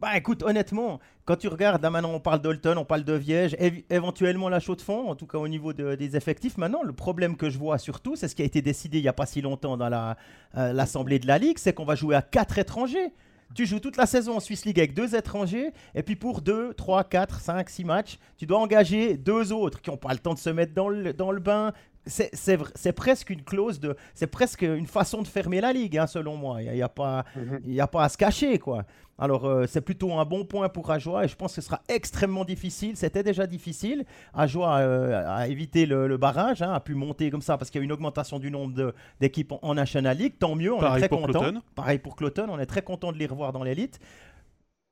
bah 0.00 0.16
écoute, 0.16 0.44
honnêtement, 0.44 1.00
quand 1.24 1.34
tu 1.34 1.48
regardes, 1.48 1.82
là 1.82 1.90
maintenant 1.90 2.12
on 2.12 2.20
parle 2.20 2.40
d'Olton, 2.40 2.76
on 2.76 2.84
parle 2.84 3.02
de 3.02 3.14
Viège, 3.14 3.56
éventuellement 3.90 4.48
la 4.48 4.60
chaux 4.60 4.76
de 4.76 4.80
fond, 4.80 5.10
en 5.10 5.16
tout 5.16 5.26
cas 5.26 5.38
au 5.38 5.48
niveau 5.48 5.72
des 5.72 6.16
effectifs. 6.16 6.56
Maintenant, 6.56 6.84
le 6.84 6.92
problème 6.92 7.36
que 7.36 7.50
je 7.50 7.58
vois 7.58 7.78
surtout, 7.78 8.14
c'est 8.14 8.28
ce 8.28 8.36
qui 8.36 8.42
a 8.42 8.44
été 8.44 8.62
décidé 8.62 8.98
il 8.98 9.02
n'y 9.02 9.08
a 9.08 9.12
pas 9.12 9.26
si 9.26 9.40
longtemps 9.40 9.76
dans 9.76 9.92
euh, 9.92 10.72
l'Assemblée 10.72 11.18
de 11.18 11.26
la 11.26 11.38
Ligue, 11.38 11.58
c'est 11.58 11.72
qu'on 11.72 11.84
va 11.84 11.96
jouer 11.96 12.14
à 12.14 12.22
quatre 12.22 12.58
étrangers. 12.58 13.12
Tu 13.54 13.66
joues 13.66 13.80
toute 13.80 13.96
la 13.96 14.06
saison 14.06 14.36
en 14.36 14.40
Swiss 14.40 14.66
League 14.66 14.78
avec 14.78 14.94
deux 14.94 15.16
étrangers, 15.16 15.72
et 15.94 16.02
puis 16.02 16.16
pour 16.16 16.42
2, 16.42 16.74
3, 16.74 17.04
4, 17.04 17.40
5, 17.40 17.68
6 17.68 17.84
matchs, 17.84 18.18
tu 18.36 18.46
dois 18.46 18.58
engager 18.58 19.16
deux 19.16 19.52
autres 19.52 19.80
qui 19.80 19.90
n'ont 19.90 19.96
pas 19.96 20.12
le 20.12 20.18
temps 20.18 20.34
de 20.34 20.38
se 20.38 20.50
mettre 20.50 20.74
dans 20.74 20.88
le, 20.88 21.12
dans 21.12 21.32
le 21.32 21.40
bain. 21.40 21.72
C'est 22.08 22.92
presque 22.92 23.30
une 23.30 23.42
clause 23.42 23.80
de. 23.80 23.96
C'est 24.14 24.26
presque 24.26 24.62
une 24.62 24.86
façon 24.86 25.22
de 25.22 25.26
fermer 25.28 25.60
la 25.60 25.72
ligue, 25.72 25.98
hein, 25.98 26.06
selon 26.06 26.36
moi. 26.36 26.62
Il 26.62 26.72
n'y 26.72 26.82
a, 26.82 26.86
a, 26.86 26.88
pas, 26.88 27.24
mm-hmm. 27.36 27.80
a 27.80 27.86
pas 27.86 28.04
à 28.04 28.08
se 28.08 28.16
cacher, 28.16 28.58
quoi. 28.58 28.84
Alors, 29.20 29.46
euh, 29.46 29.66
c'est 29.66 29.80
plutôt 29.80 30.12
un 30.12 30.24
bon 30.24 30.44
point 30.44 30.68
pour 30.68 30.88
Ajoie 30.92 31.24
et 31.24 31.28
je 31.28 31.34
pense 31.34 31.54
que 31.54 31.60
ce 31.60 31.66
sera 31.66 31.82
extrêmement 31.88 32.44
difficile. 32.44 32.96
C'était 32.96 33.24
déjà 33.24 33.48
difficile. 33.48 34.04
Ajoie 34.32 34.76
euh, 34.76 35.24
a 35.26 35.48
évité 35.48 35.86
le, 35.86 36.16
barrage, 36.16 36.62
hein, 36.62 36.72
a 36.72 36.78
pu 36.78 36.94
monter 36.94 37.28
comme 37.30 37.42
ça 37.42 37.58
parce 37.58 37.70
qu'il 37.70 37.80
y 37.80 37.82
a 37.82 37.84
une 37.84 37.92
augmentation 37.92 38.38
du 38.38 38.50
nombre 38.50 38.94
d'équipes 39.20 39.52
en, 39.60 39.74
National 39.74 40.16
League. 40.16 40.34
Tant 40.38 40.54
mieux, 40.54 40.72
on 40.72 40.80
est 40.94 40.98
très 41.00 41.08
content. 41.08 41.52
Pareil 41.74 41.98
pour 41.98 42.14
Cloton, 42.14 42.46
on 42.48 42.60
est 42.60 42.66
très 42.66 42.82
content 42.82 43.10
de 43.10 43.18
les 43.18 43.26
revoir 43.26 43.52
dans 43.52 43.64
l'élite. 43.64 43.98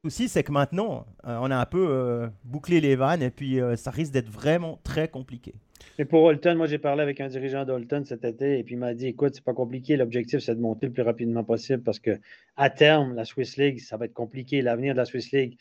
Souci, 0.07 0.29
c'est 0.29 0.45
que 0.45 0.53
maintenant, 0.53 1.05
euh, 1.27 1.37
on 1.41 1.51
a 1.51 1.57
un 1.57 1.67
peu 1.67 2.29
bouclé 2.45 2.81
les 2.81 2.95
vannes 2.95 3.23
et 3.23 3.31
puis 3.31 3.59
ça 3.77 3.91
risque 3.91 4.13
d'être 4.13 4.31
vraiment 4.31 4.79
très 4.85 5.09
compliqué. 5.09 5.55
Mais 5.99 6.05
pour 6.05 6.23
Holton, 6.23 6.57
moi 6.57 6.67
j'ai 6.67 6.79
parlé 6.79 7.03
avec 7.03 7.21
un 7.21 7.29
dirigeant 7.29 7.65
d'Holton 7.65 8.05
cet 8.05 8.25
été 8.25 8.59
et 8.59 8.63
puis 8.63 8.75
il 8.75 8.79
m'a 8.79 8.95
dit 8.95 9.09
écoute, 9.09 9.35
c'est 9.35 9.45
pas 9.45 9.53
compliqué, 9.53 9.97
l'objectif 9.97 10.41
c'est 10.41 10.55
de 10.55 10.61
monter 10.61 10.87
le 10.87 10.93
plus 10.93 11.03
rapidement 11.03 11.43
possible 11.43 11.83
parce 11.83 11.99
que 11.99 12.21
à 12.57 12.71
terme, 12.71 13.15
la 13.15 13.25
Swiss 13.25 13.57
League, 13.57 13.81
ça 13.81 13.97
va 13.97 14.05
être 14.05 14.15
compliqué. 14.15 14.63
L'avenir 14.63 14.93
de 14.93 14.99
la 14.99 15.07
Swiss 15.07 15.33
League, 15.33 15.59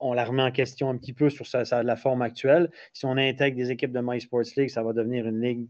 on 0.00 0.12
la 0.12 0.24
remet 0.24 0.42
en 0.42 0.50
question 0.50 0.88
un 0.90 0.96
petit 0.96 1.12
peu 1.12 1.28
sur 1.28 1.46
sa, 1.46 1.82
la 1.82 1.96
forme 1.96 2.22
actuelle. 2.22 2.70
Si 2.92 3.04
on 3.04 3.16
intègre 3.16 3.56
des 3.56 3.70
équipes 3.70 3.92
de 3.92 4.00
My 4.02 4.20
Sports 4.20 4.44
League, 4.56 4.70
ça 4.70 4.82
va 4.82 4.92
devenir 4.92 5.26
une 5.26 5.40
ligue 5.40 5.66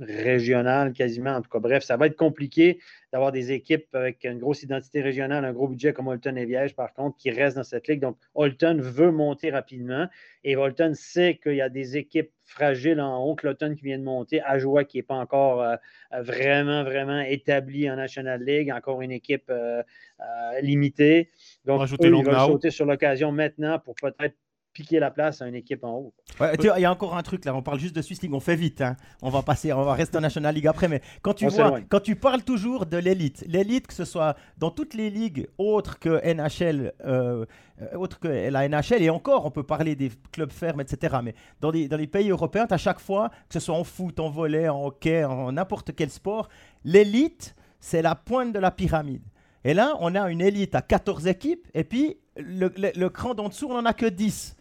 régionale 0.00 0.92
quasiment. 0.92 1.30
En 1.30 1.42
tout 1.42 1.50
cas, 1.50 1.60
bref, 1.60 1.84
ça 1.84 1.96
va 1.96 2.06
être 2.06 2.16
compliqué 2.16 2.80
d'avoir 3.12 3.30
des 3.30 3.52
équipes 3.52 3.94
avec 3.94 4.24
une 4.24 4.38
grosse 4.38 4.62
identité 4.62 5.00
régionale, 5.00 5.44
un 5.44 5.52
gros 5.52 5.68
budget 5.68 5.92
comme 5.92 6.08
Holton 6.08 6.36
et 6.36 6.44
Viège, 6.44 6.74
par 6.74 6.92
contre, 6.94 7.16
qui 7.16 7.30
restent 7.30 7.56
dans 7.56 7.64
cette 7.64 7.86
ligue. 7.86 8.00
Donc, 8.00 8.16
Holton 8.34 8.80
veut 8.80 9.12
monter 9.12 9.50
rapidement 9.50 10.08
et 10.42 10.56
Holton 10.56 10.94
sait 10.94 11.38
qu'il 11.42 11.54
y 11.54 11.60
a 11.60 11.68
des 11.68 11.96
équipes 11.96 12.30
fragiles 12.44 13.00
en 13.00 13.22
haut, 13.22 13.34
que 13.34 13.46
l'Holton 13.46 13.74
qui 13.76 13.84
vient 13.84 13.98
de 13.98 14.04
monter, 14.04 14.42
Ajoie 14.42 14.84
qui 14.84 14.98
n'est 14.98 15.02
pas 15.02 15.14
encore 15.14 15.62
euh, 15.62 15.76
vraiment, 16.20 16.82
vraiment 16.82 17.20
établi 17.20 17.88
en 17.90 17.96
National 17.96 18.42
League, 18.42 18.70
encore 18.70 19.00
une 19.00 19.12
équipe 19.12 19.48
euh, 19.48 19.82
euh, 20.20 20.60
limitée. 20.60 21.30
Donc, 21.64 21.82
eux, 21.82 21.96
ils 22.00 22.24
veulent 22.24 22.34
sauter 22.34 22.70
sur 22.70 22.84
l'occasion 22.84 23.32
maintenant 23.32 23.78
pour 23.78 23.94
peut-être 23.94 24.34
piquer 24.74 24.98
la 24.98 25.10
place 25.10 25.40
à 25.40 25.46
une 25.46 25.54
équipe 25.54 25.84
en 25.84 25.92
haut. 25.92 26.14
Il 26.58 26.64
y 26.64 26.84
a 26.84 26.90
encore 26.90 27.16
un 27.16 27.22
truc 27.22 27.44
là, 27.44 27.54
on 27.54 27.62
parle 27.62 27.78
juste 27.78 27.94
de 27.94 28.02
Swiss 28.02 28.20
League, 28.20 28.34
on 28.34 28.40
fait 28.40 28.56
vite, 28.56 28.80
hein. 28.80 28.96
on 29.22 29.30
va 29.30 29.42
passer, 29.42 29.72
on 29.72 29.84
va 29.84 29.94
rester 29.94 30.18
en 30.18 30.20
National 30.20 30.54
League 30.54 30.66
après, 30.66 30.88
mais 30.88 31.00
quand 31.22 31.32
tu 31.32 31.46
vois, 31.46 31.80
quand 31.88 32.00
tu 32.00 32.16
parles 32.16 32.42
toujours 32.42 32.84
de 32.84 32.96
l'élite, 32.96 33.44
l'élite 33.46 33.86
que 33.86 33.94
ce 33.94 34.04
soit 34.04 34.36
dans 34.58 34.72
toutes 34.72 34.94
les 34.94 35.10
ligues 35.10 35.48
autres 35.58 36.00
que 36.00 36.20
NHL, 36.26 36.92
euh, 37.06 37.46
autres 37.94 38.18
que 38.18 38.28
la 38.28 38.68
NHL, 38.68 39.02
et 39.02 39.10
encore 39.10 39.46
on 39.46 39.52
peut 39.52 39.62
parler 39.62 39.94
des 39.94 40.10
clubs 40.32 40.50
fermes, 40.50 40.80
etc. 40.80 41.18
Mais 41.22 41.34
dans 41.60 41.70
les, 41.70 41.86
dans 41.86 41.96
les 41.96 42.08
pays 42.08 42.30
européens, 42.30 42.66
à 42.68 42.76
chaque 42.76 43.00
fois, 43.00 43.30
que 43.48 43.54
ce 43.54 43.60
soit 43.60 43.76
en 43.76 43.84
foot, 43.84 44.18
en 44.18 44.28
volley, 44.28 44.68
en 44.68 44.84
hockey, 44.84 45.24
en 45.24 45.52
n'importe 45.52 45.94
quel 45.94 46.10
sport, 46.10 46.48
l'élite, 46.84 47.54
c'est 47.78 48.02
la 48.02 48.16
pointe 48.16 48.52
de 48.52 48.58
la 48.58 48.72
pyramide. 48.72 49.22
Et 49.62 49.72
là, 49.72 49.94
on 50.00 50.14
a 50.16 50.30
une 50.30 50.40
élite 50.40 50.74
à 50.74 50.82
14 50.82 51.28
équipes, 51.28 51.68
et 51.74 51.84
puis 51.84 52.18
le, 52.36 52.72
le, 52.76 52.90
le 52.94 53.08
cran 53.08 53.34
d'en 53.34 53.48
dessous, 53.48 53.68
on 53.70 53.74
n'en 53.74 53.84
a 53.86 53.94
que 53.94 54.06
10. 54.06 54.56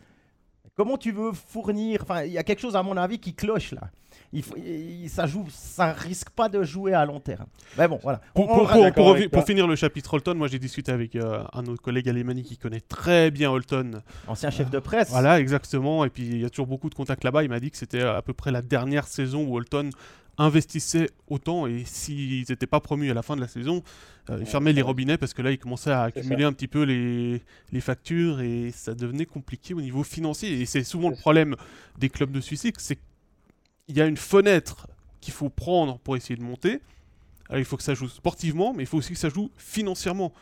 Comment 0.76 0.98
tu 0.98 1.12
veux 1.12 1.32
fournir 1.34 2.00
Enfin, 2.02 2.24
il 2.24 2.32
y 2.32 2.38
a 2.38 2.44
quelque 2.44 2.60
chose, 2.60 2.76
à 2.76 2.82
mon 2.82 2.98
avis, 2.98 3.20
qui 3.20 3.34
cloche 3.36 3.74
là. 3.74 3.92
Il, 4.32 5.10
ça 5.10 5.28
joue, 5.28 5.46
ça 5.50 5.94
risque 5.94 6.32
pas 6.32 6.50
de 6.50 6.64
jouer 6.64 6.94
à 6.94 7.06
long 7.06 7.20
terme. 7.20 7.46
Mais 7.78 7.88
bon, 7.88 8.00
voilà. 8.02 8.20
pour, 8.34 9.46
finir 9.46 9.68
le 9.68 9.76
chapitre 9.76 10.16
Holton, 10.16 10.36
moi 10.36 10.48
j'ai 10.48 10.58
discuté 10.58 10.92
avec 10.92 11.16
euh, 11.16 11.44
un 11.54 11.66
autre 11.66 11.84
collègue 11.84 12.10
alémanique 12.10 12.48
qui 12.48 12.58
connaît 12.58 12.80
très 12.80 13.30
bien 13.30 13.52
Holton. 13.52 14.02
Ancien 14.28 14.50
chef 14.50 14.72
de 14.72 14.80
presse. 14.80 15.10
Voilà, 15.12 15.40
exactement. 15.40 16.04
Et 16.04 16.10
puis 16.10 16.24
il 16.24 16.42
y 16.42 16.46
a 16.46 16.50
toujours 16.50 16.66
beaucoup 16.66 16.90
de 16.90 16.96
contacts 16.96 17.24
là-bas. 17.24 17.44
Il 17.44 17.50
m'a 17.50 17.60
dit 17.60 17.70
que 17.70 17.78
c'était 17.78 18.02
à 18.02 18.24
peu 18.24 18.34
près 18.34 18.52
la 18.52 18.64
dernière 18.64 19.06
saison 19.06 19.46
où 19.46 19.56
Holton 19.56 19.92
investissaient 20.38 21.10
autant 21.28 21.68
et 21.68 21.84
s'ils 21.86 22.46
n'étaient 22.50 22.68
pas 22.68 22.80
promus 22.80 23.12
à 23.12 23.14
la 23.14 23.22
fin 23.22 23.36
de 23.36 23.42
la 23.42 23.48
saison, 23.48 23.84
euh, 24.30 24.38
ils 24.40 24.46
fermaient 24.46 24.74
les 24.74 24.82
robinets 24.82 25.18
parce 25.18 25.34
que 25.34 25.42
là 25.42 25.52
ils 25.52 25.60
commençaient 25.60 25.92
à 25.92 26.04
accumuler 26.04 26.44
un 26.44 26.54
petit 26.54 26.68
peu 26.68 26.84
les, 26.84 27.42
les, 27.72 27.82
factures 27.82 28.42
et 28.42 28.72
ça 28.72 28.96
devenait 28.96 29.26
compliqué 29.26 29.74
au 29.74 29.82
niveau 29.82 30.04
financier. 30.04 30.62
Et 30.62 30.66
c'est 30.66 30.84
souvent 30.84 31.10
le 31.10 31.16
problème 31.16 31.56
des 32.00 32.10
clubs 32.10 32.32
de 32.32 32.42
suicide, 32.42 32.76
c'est 32.80 32.98
qu'il 33.86 33.98
y 33.98 34.02
a 34.02 34.08
une 34.08 34.18
fenêtre 34.18 34.88
qu'il 35.22 35.34
faut 35.34 35.50
prendre 35.50 36.00
pour 36.00 36.16
essayer 36.16 36.36
de 36.36 36.44
monter. 36.44 36.82
Alors, 37.50 37.60
il 37.60 37.66
faut 37.66 37.78
que 37.78 37.84
ça 37.84 37.94
joue 37.94 38.08
sportivement, 38.08 38.74
mais 38.74 38.84
il 38.84 38.86
faut 38.88 38.98
aussi 38.98 39.14
que 39.14 39.20
ça 39.20 39.30
joue 39.30 39.52
financièrement. 39.58 40.34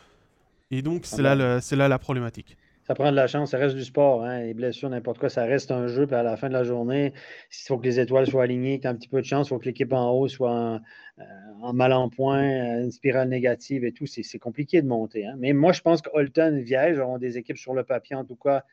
Et 0.70 0.80
donc 0.80 1.02
c'est 1.04 1.24
ah 1.24 1.34
là, 1.34 1.60
là 1.60 1.88
la 1.88 1.98
problématique 1.98 2.56
ça 2.84 2.94
prend 2.94 3.10
de 3.10 3.16
la 3.16 3.26
chance, 3.26 3.50
ça 3.50 3.58
reste 3.58 3.76
du 3.76 3.84
sport. 3.84 4.24
Hein, 4.24 4.40
les 4.40 4.54
blessures, 4.54 4.90
n'importe 4.90 5.18
quoi, 5.18 5.28
ça 5.28 5.44
reste 5.44 5.70
un 5.70 5.86
jeu. 5.86 6.06
Puis 6.06 6.16
à 6.16 6.22
la 6.22 6.36
fin 6.36 6.48
de 6.48 6.52
la 6.52 6.64
journée, 6.64 7.12
il 7.14 7.66
faut 7.66 7.78
que 7.78 7.84
les 7.84 8.00
étoiles 8.00 8.26
soient 8.26 8.42
alignées, 8.42 8.78
que 8.78 8.82
tu 8.82 8.88
un 8.88 8.94
petit 8.94 9.08
peu 9.08 9.20
de 9.20 9.26
chance, 9.26 9.46
il 9.46 9.50
faut 9.50 9.58
que 9.58 9.66
l'équipe 9.66 9.92
en 9.92 10.10
haut 10.10 10.28
soit 10.28 10.50
en, 10.50 10.80
euh, 11.18 11.72
mal 11.72 11.92
en 11.92 12.08
point, 12.08 12.42
euh, 12.42 12.84
une 12.84 12.90
spirale 12.90 13.28
négative 13.28 13.84
et 13.84 13.92
tout. 13.92 14.06
C'est 14.06 14.38
compliqué 14.38 14.82
de 14.82 14.88
monter. 14.88 15.26
Hein. 15.26 15.36
Mais 15.38 15.52
moi, 15.52 15.72
je 15.72 15.80
pense 15.80 16.02
que 16.02 16.10
Holton, 16.12 16.58
Viège 16.60 16.98
auront 16.98 17.18
des 17.18 17.38
équipes 17.38 17.58
sur 17.58 17.74
le 17.74 17.84
papier, 17.84 18.16
en 18.16 18.24
tout 18.24 18.36
cas, 18.36 18.64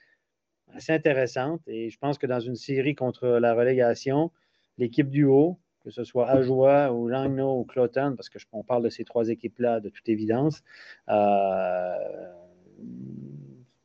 assez 0.73 0.93
intéressantes. 0.93 1.61
Et 1.67 1.89
je 1.89 1.97
pense 1.99 2.17
que 2.17 2.27
dans 2.27 2.39
une 2.39 2.55
série 2.55 2.95
contre 2.95 3.27
la 3.27 3.53
relégation, 3.53 4.31
l'équipe 4.77 5.09
du 5.09 5.25
haut, 5.25 5.59
que 5.83 5.91
ce 5.91 6.03
soit 6.03 6.29
Ajoie 6.29 6.91
ou 6.91 7.07
Langnau 7.07 7.59
ou 7.59 7.63
Cloton, 7.63 8.15
parce 8.15 8.29
qu'on 8.29 8.63
parle 8.63 8.83
de 8.83 8.89
ces 8.89 9.03
trois 9.05 9.29
équipes-là 9.29 9.79
de 9.79 9.89
toute 9.89 10.07
évidence, 10.09 10.61
euh, 11.09 11.95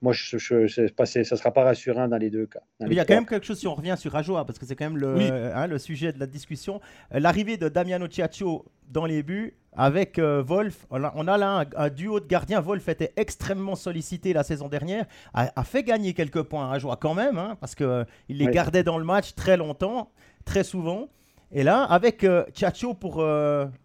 moi, 0.05 0.13
je, 0.13 0.37
je, 0.37 0.67
ça 0.67 1.19
ne 1.19 1.25
sera 1.25 1.51
pas 1.51 1.65
rassurant 1.65 2.07
dans 2.09 2.19
les 2.19 2.29
deux 2.29 2.45
cas. 2.45 2.61
il 2.81 2.93
y 2.93 3.01
a 3.01 3.07
quand 3.07 3.15
même 3.15 3.25
quelque 3.25 3.47
chose 3.47 3.59
si 3.59 3.67
on 3.67 3.75
revient 3.75 3.95
sur 3.97 4.15
Ajoa, 4.15 4.45
parce 4.45 4.59
que 4.59 4.67
c'est 4.67 4.77
quand 4.77 4.85
même 4.85 4.99
le, 4.99 5.17
hein, 5.57 5.67
le, 5.67 5.79
sujet 5.79 6.13
de 6.13 6.21
la 6.21 6.27
discussion. 6.27 6.83
Euh, 7.15 7.21
l'arrivée 7.21 7.57
de 7.57 7.71
Damiano 7.71 8.07
Ciaccio 8.07 8.67
dans 8.87 9.07
les 9.07 9.23
buts 9.23 9.55
avec 9.73 10.19
euh, 10.19 10.43
Wolf. 10.43 10.87
On 10.91 11.27
a, 11.27 11.39
là 11.39 11.65
un, 11.75 11.89
duo 11.89 12.21
de 12.21 12.27
gardiens. 12.27 12.61
Wolf 12.61 12.87
était 12.91 13.15
extremement 13.17 13.77
sollicité 13.77 14.35
la 14.35 14.43
saison 14.43 14.69
dernière, 14.69 15.07
a, 15.33 15.65
fait 15.65 15.83
gagner 15.83 16.13
quelques 16.13 16.43
points 16.43 16.71
à 16.71 16.75
Ajoa 16.75 16.97
quand 17.01 17.15
même, 17.15 17.39
hein, 17.39 17.57
parce 17.59 17.75
qu'il 17.75 17.87
euh, 17.87 18.05
il 18.29 18.37
les 18.37 18.49
gardait 18.49 18.83
dans 18.83 18.99
le 18.99 19.05
match 19.05 19.35
très 19.35 19.57
longtemps, 19.57 20.11
très 20.45 20.65
souvent. 20.65 21.09
Et 21.51 21.63
là, 21.63 21.83
avec 21.85 22.27
Ciaccio 22.53 22.93
pour 22.93 23.25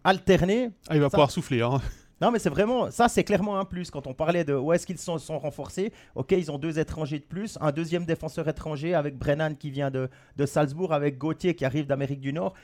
alterner. 0.04 0.70
Ah, 0.88 0.96
il 0.96 1.00
va 1.00 1.08
pouvoir 1.08 1.30
souffler. 1.30 1.62
Hein. 1.62 1.80
Non, 2.20 2.30
mais 2.30 2.38
c'est 2.38 2.50
vraiment, 2.50 2.90
ça 2.90 3.08
c'est 3.08 3.24
clairement 3.24 3.58
un 3.58 3.64
plus. 3.64 3.90
Quand 3.90 4.06
on 4.06 4.14
parlait 4.14 4.44
de 4.44 4.54
où 4.54 4.72
est-ce 4.72 4.86
qu'ils 4.86 4.98
sont, 4.98 5.18
sont 5.18 5.38
renforcés, 5.38 5.92
ok, 6.14 6.32
ils 6.32 6.50
ont 6.50 6.58
deux 6.58 6.78
étrangers 6.78 7.18
de 7.18 7.24
plus, 7.24 7.56
un 7.60 7.72
deuxième 7.72 8.04
défenseur 8.04 8.46
étranger 8.48 8.94
avec 8.94 9.16
Brennan 9.16 9.54
qui 9.54 9.70
vient 9.70 9.90
de, 9.90 10.08
de 10.36 10.46
Salzbourg, 10.46 10.92
avec 10.92 11.16
Gauthier 11.16 11.54
qui 11.54 11.64
arrive 11.64 11.86
d'Amérique 11.86 12.20
du 12.20 12.32
Nord. 12.32 12.54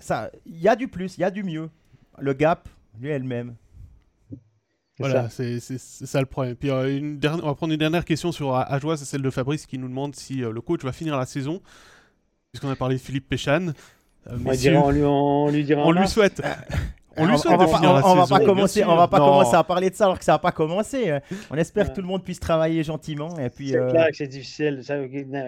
Ça, 0.00 0.30
il 0.46 0.60
y 0.60 0.68
a 0.68 0.76
du 0.76 0.88
plus, 0.88 1.16
il 1.16 1.22
y 1.22 1.24
a 1.24 1.30
du 1.30 1.42
mieux. 1.42 1.70
Le 2.18 2.32
gap, 2.34 2.68
lui, 3.00 3.08
elle-même. 3.08 3.54
Voilà, 4.98 5.30
c'est 5.30 5.58
ça 5.60 6.20
le 6.20 6.26
problème. 6.26 6.54
Puis 6.54 6.70
euh, 6.70 6.96
une 6.96 7.18
on 7.24 7.46
va 7.46 7.54
prendre 7.54 7.72
une 7.72 7.78
dernière 7.78 8.04
question 8.04 8.30
sur 8.30 8.54
Ajoie, 8.54 8.96
c'est 8.96 9.04
celle 9.04 9.22
de 9.22 9.30
Fabrice 9.30 9.66
qui 9.66 9.78
nous 9.78 9.88
demande 9.88 10.14
si 10.14 10.44
euh, 10.44 10.52
le 10.52 10.60
coach 10.60 10.82
va 10.84 10.92
finir 10.92 11.16
la 11.16 11.26
saison. 11.26 11.60
Puisqu'on 12.52 12.70
a 12.70 12.76
parlé 12.76 12.96
de 12.96 13.00
Philippe 13.00 13.28
Péchan. 13.28 13.72
Euh, 14.28 14.38
on, 14.76 14.90
lui, 14.90 15.02
on, 15.02 15.48
lui 15.48 15.64
dira 15.64 15.82
on 15.84 15.90
lui 15.90 16.06
souhaite. 16.06 16.42
On 17.16 17.26
lui 17.26 17.38
souhaite 17.38 17.54
on, 17.54 17.66
va, 17.66 18.02
on, 18.04 18.14
va 18.14 18.26
pas 18.26 18.44
commencer, 18.44 18.84
on 18.84 18.96
va 18.96 19.08
pas 19.08 19.18
commencer 19.18 19.54
à 19.54 19.64
parler 19.64 19.90
de 19.90 19.94
ça 19.94 20.04
alors 20.04 20.18
que 20.18 20.24
ça 20.24 20.32
n'a 20.32 20.38
pas 20.38 20.52
commencé. 20.52 21.18
On 21.50 21.56
espère 21.56 21.90
que 21.90 21.94
tout 21.94 22.00
le 22.00 22.06
monde 22.06 22.24
puisse 22.24 22.40
travailler 22.40 22.82
gentiment 22.82 23.38
et 23.38 23.50
puis. 23.50 23.70
C'est 23.70 23.76
euh, 23.76 23.90
clair 23.90 24.08
que 24.08 24.16
c'est 24.16 24.26
difficile. 24.26 24.82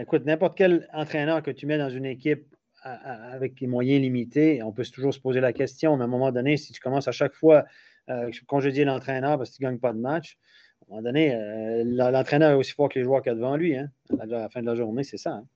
écoute, 0.01 0.25
n'importe 0.27 0.57
quel 0.57 0.89
entraîneur 0.93 1.43
que 1.43 1.51
tu 1.51 1.67
mets 1.67 1.79
dans 1.79 1.91
une 1.91 2.07
équipe 2.07 2.55
avec 2.85 3.61
les 3.61 3.67
moyens 3.67 4.03
limités, 4.03 4.63
on 4.63 4.73
peut 4.73 4.85
toujours 4.85 5.15
se 5.15 5.21
poser 5.21 5.41
la 5.41 5.53
question. 5.53 5.97
Mais 5.97 6.03
à 6.03 6.05
un 6.05 6.11
moment 6.11 6.33
donné, 6.33 6.57
si 6.57 6.73
tu 6.73 6.81
commences 6.81 7.09
à 7.09 7.13
chaque 7.13 7.35
fois 7.35 7.65
euh, 8.11 8.31
congédier 8.47 8.85
l'entraîneur 8.85 9.39
parce 9.39 9.51
que 9.51 9.57
tu 9.57 9.65
ne 9.65 9.71
gagnes 9.71 9.79
pas 9.79 9.93
de 9.93 9.99
match, 9.99 10.37
à 10.83 10.85
un 10.85 10.89
moment 10.91 11.03
donné, 11.03 11.35
euh, 11.35 11.83
l'entraîneur 11.85 12.51
est 12.51 12.55
aussi 12.55 12.73
fort 12.73 12.91
que 12.91 12.99
les 12.99 13.05
joueurs 13.05 13.23
qu'il 13.23 13.31
y 13.31 13.33
a 13.33 13.37
devant 13.37 13.57
lui. 13.57 13.77
Hein. 13.77 13.89
À 14.21 14.27
la 14.27 14.49
fin 14.51 14.61
de 14.61 14.67
la 14.67 14.75
journée, 14.75 15.03
c'est 15.03 15.17
ça. 15.17 15.33
Hein. 15.33 15.47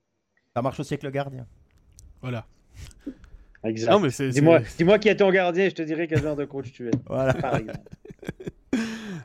Ça 0.54 0.62
marche 0.62 0.80
aussi 0.80 0.94
avec 0.94 1.02
le 1.02 1.10
gardien. 1.10 1.46
Voilà. 2.22 2.46
Exact. 3.64 4.06
Dis-moi 4.30 4.60
dis 4.60 5.00
qui 5.00 5.08
est 5.08 5.16
ton 5.16 5.30
gardien, 5.30 5.68
je 5.68 5.74
te 5.74 5.82
dirai 5.82 6.06
quel 6.06 6.22
genre 6.22 6.36
de 6.36 6.44
coach 6.44 6.72
tu 6.72 6.88
es. 6.88 6.92
Voilà. 7.06 7.34
Par 7.34 7.56
exemple. 7.56 7.80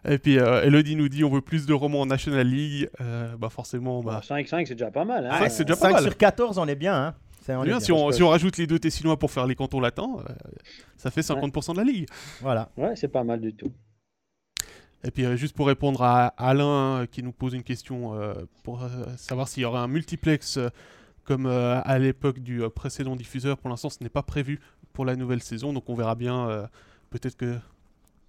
Et 0.05 0.17
puis 0.17 0.37
euh, 0.37 0.63
Elodie 0.63 0.95
nous 0.95 1.07
dit 1.07 1.23
on 1.23 1.29
veut 1.29 1.41
plus 1.41 1.65
de 1.65 1.73
romans 1.73 2.01
en 2.01 2.05
National 2.05 2.47
League. 2.47 2.89
Euh, 2.99 3.35
bah 3.37 3.49
forcément. 3.49 4.01
Bah... 4.01 4.21
5-5, 4.23 4.65
c'est 4.65 4.75
déjà 4.75 4.91
pas 4.91 5.05
mal. 5.05 5.25
Hein. 5.25 5.49
c'est 5.49 5.63
déjà 5.63 5.79
pas 5.79 5.91
5 5.91 6.01
sur 6.01 6.17
14, 6.17 6.57
on 6.57 6.67
est 6.67 6.75
bien. 6.75 6.95
Hein. 6.95 7.15
On 7.49 7.63
bien, 7.63 7.81
Si, 7.81 7.91
on, 7.91 8.09
si, 8.13 8.23
on, 8.23 8.29
rajoute 8.29 8.55
les 8.57 8.67
deux 8.67 8.79
Tessinois 8.79 9.19
pour 9.19 9.29
faire 9.29 9.45
les 9.45 9.55
cantons 9.55 9.81
latins, 9.81 10.09
euh, 10.17 10.33
ça 10.95 11.11
fait 11.11 11.19
50% 11.19 11.73
de 11.73 11.77
la 11.77 11.83
ligue. 11.83 12.07
Voilà. 12.39 12.69
Ouais, 12.77 12.95
c'est 12.95 13.09
pas 13.09 13.25
mal 13.25 13.41
du 13.41 13.53
tout. 13.53 13.69
Et 15.05 15.11
puis 15.11 15.25
juste 15.35 15.53
pour 15.53 15.67
répondre 15.67 16.01
à 16.01 16.27
Alain 16.37 17.05
qui 17.11 17.21
nous 17.21 17.33
pose 17.33 17.53
une 17.53 17.63
question 17.63 18.13
pour 18.63 18.87
savoir 19.17 19.49
s'il 19.49 19.63
y 19.63 19.65
aurait 19.65 19.79
un 19.79 19.89
multiplex 19.89 20.57
comme 21.23 21.45
euh, 21.45 21.81
à 21.83 21.99
l'époque 21.99 22.39
du 22.39 22.61
euh, 22.61 22.69
précédent 22.69 23.15
diffuseur. 23.15 23.57
Pour 23.57 23.69
l'instant, 23.69 23.89
ce 23.89 24.03
n'est 24.03 24.09
pas 24.09 24.23
prévu 24.23 24.59
pour 24.91 25.05
la 25.05 25.15
nouvelle 25.15 25.41
saison, 25.41 25.73
donc 25.73 25.89
on 25.89 25.95
verra 25.95 26.15
bien. 26.15 26.49
Euh, 26.49 26.67
peut-être 27.09 27.37
que 27.37 27.57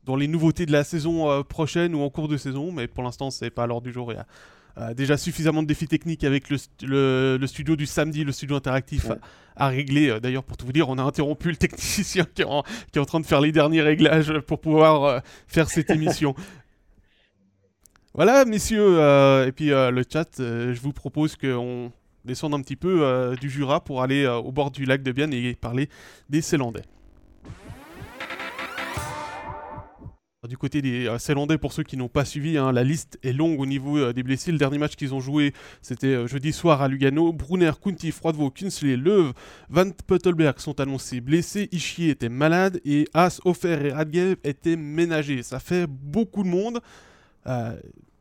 dans 0.05 0.17
les 0.17 0.29
nouveautés 0.29 0.67
de 0.67 0.73
la 0.73 0.85
saison 0.85 1.43
prochaine 1.45 1.95
ou 1.95 2.03
en 2.03 2.11
cours 2.11 2.29
de 2.29 2.37
saison, 2.37 2.71
mais 2.71 2.87
pour 2.87 3.03
l'instant, 3.03 3.31
c'est 3.31 3.49
pas 3.49 3.63
à 3.63 3.67
l'ordre 3.67 3.87
du 3.87 3.93
jour. 3.93 4.13
Il 4.13 4.17
y 4.17 4.83
a 4.83 4.93
déjà 4.93 5.17
suffisamment 5.17 5.63
de 5.63 5.67
défis 5.67 5.89
techniques 5.89 6.25
avec 6.25 6.51
le, 6.51 7.39
le, 7.41 7.47
studio 7.47 7.75
du 7.75 7.87
samedi, 7.87 8.23
le 8.23 8.33
studio 8.33 8.55
interactif 8.55 9.07
à, 9.57 9.69
régler. 9.69 10.21
D'ailleurs, 10.21 10.45
pour 10.45 10.59
tout 10.59 10.67
vous 10.67 10.75
dire, 10.75 10.91
on 10.91 10.99
a 10.99 11.03
interrompu 11.03 11.49
le 11.49 11.57
technicien 11.57 12.27
qui 12.35 12.43
est, 12.43 12.45
en, 12.45 12.65
qui 12.93 12.99
est 12.99 13.01
en 13.01 13.07
train 13.07 13.21
de 13.21 13.25
faire 13.25 13.41
les 13.41 13.51
derniers 13.51 13.81
réglages 13.81 14.39
pour 14.41 14.61
pouvoir 14.61 15.23
faire 15.47 15.71
cette 15.71 15.89
émission. 15.99 16.35
Voilà, 18.13 18.45
messieurs, 18.45 18.99
et 19.47 19.53
puis 19.53 19.69
le 19.69 20.05
chat, 20.13 20.29
je 20.37 20.81
vous 20.83 20.93
propose 20.93 21.35
qu'on 21.35 21.91
descendre 22.25 22.57
un 22.57 22.63
petit 22.63 22.77
peu 22.77 23.03
euh, 23.03 23.37
du 23.37 23.51
Jura 23.51 23.83
pour 23.83 24.03
aller 24.03 24.25
euh, 24.25 24.37
au 24.37 24.53
bord 24.53 24.71
du 24.71 24.85
lac 24.85 25.03
de 25.03 25.13
Bienne 25.13 25.33
et 25.33 25.55
parler 25.55 25.89
des 26.29 26.41
Célandais. 26.41 26.83
Du 30.49 30.59
côté 30.59 30.83
des 30.83 31.07
euh, 31.07 31.57
pour 31.57 31.73
ceux 31.73 31.85
qui 31.85 31.97
n'ont 31.97 32.09
pas 32.09 32.27
suivi, 32.27 32.59
hein, 32.59 32.71
la 32.71 32.85
liste 32.85 33.19
est 33.23 33.33
longue 33.33 33.59
au 33.59 33.65
niveau 33.65 34.13
des 34.13 34.23
blessés. 34.23 34.53
Le 34.53 34.59
dernier 34.59 34.77
match 34.77 34.95
qu'ils 34.95 35.15
ont 35.15 35.21
joué, 35.21 35.55
c'était 35.81 36.29
jeudi 36.29 36.53
soir 36.53 36.83
à 36.83 36.89
Lugano. 36.89 37.33
Brunner, 37.33 37.73
Kunti, 37.83 38.13
Froidevaux, 38.13 38.51
Kunsley, 38.51 38.99
Leuve, 38.99 39.33
Van 39.71 39.91
Puttelberg 40.07 40.59
sont 40.59 40.81
annoncés 40.81 41.23
blessés. 41.23 41.71
Ischier 41.73 42.11
était 42.11 42.29
malade 42.29 42.79
et 42.85 43.09
As, 43.15 43.41
Offer 43.47 43.87
et 43.87 43.93
Radgev 43.93 44.37
étaient 44.45 44.77
ménagés. 44.77 45.43
Ça 45.43 45.61
fait 45.61 45.87
beaucoup 45.87 46.43
de 46.43 46.49
monde. 46.49 46.81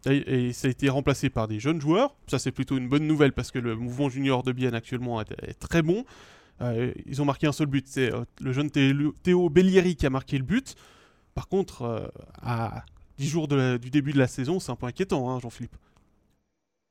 Et, 0.06 0.54
ça 0.54 0.68
a 0.68 0.72
été 0.72 0.90
remplacé 0.90 1.30
par 1.30 1.48
des 1.48 1.60
jeunes 1.60 1.80
joueurs. 1.80 2.16
Ça, 2.28 2.40
c'est 2.40 2.52
plutôt 2.52 2.78
une 2.78 2.90
bonne 2.90 3.08
nouvelle 3.08 3.34
parce 3.34 3.52
que 3.52 3.60
le 3.60 3.76
mouvement 3.76 4.10
junior 4.10 4.44
de 4.44 4.52
Bienne 4.52 4.76
actuellement 4.76 5.22
est, 5.22 5.60
très 5.60 5.82
bon. 5.82 6.06
ils 7.06 7.22
ont 7.22 7.26
marqué 7.26 7.48
un 7.48 7.52
seul 7.52 7.68
but. 7.68 7.88
C'est 7.88 8.12
le 8.42 8.52
jeune 8.52 8.70
Théo 8.70 9.50
Bellieri 9.50 9.96
qui 9.96 10.06
a 10.06 10.10
marqué 10.10 10.38
le 10.38 10.44
but. 10.44 10.76
Par 11.36 11.48
contre, 11.48 12.12
à 12.42 12.84
10 13.18 13.28
jours 13.28 13.48
du 13.48 13.90
début 13.90 14.12
de 14.12 14.20
la 14.20 14.28
saison, 14.28 14.60
c'est 14.60 14.72
un 14.72 14.76
peu 14.76 14.86
inquiétant, 14.86 15.30
hein, 15.30 15.40
Jean-Philippe. 15.40 15.76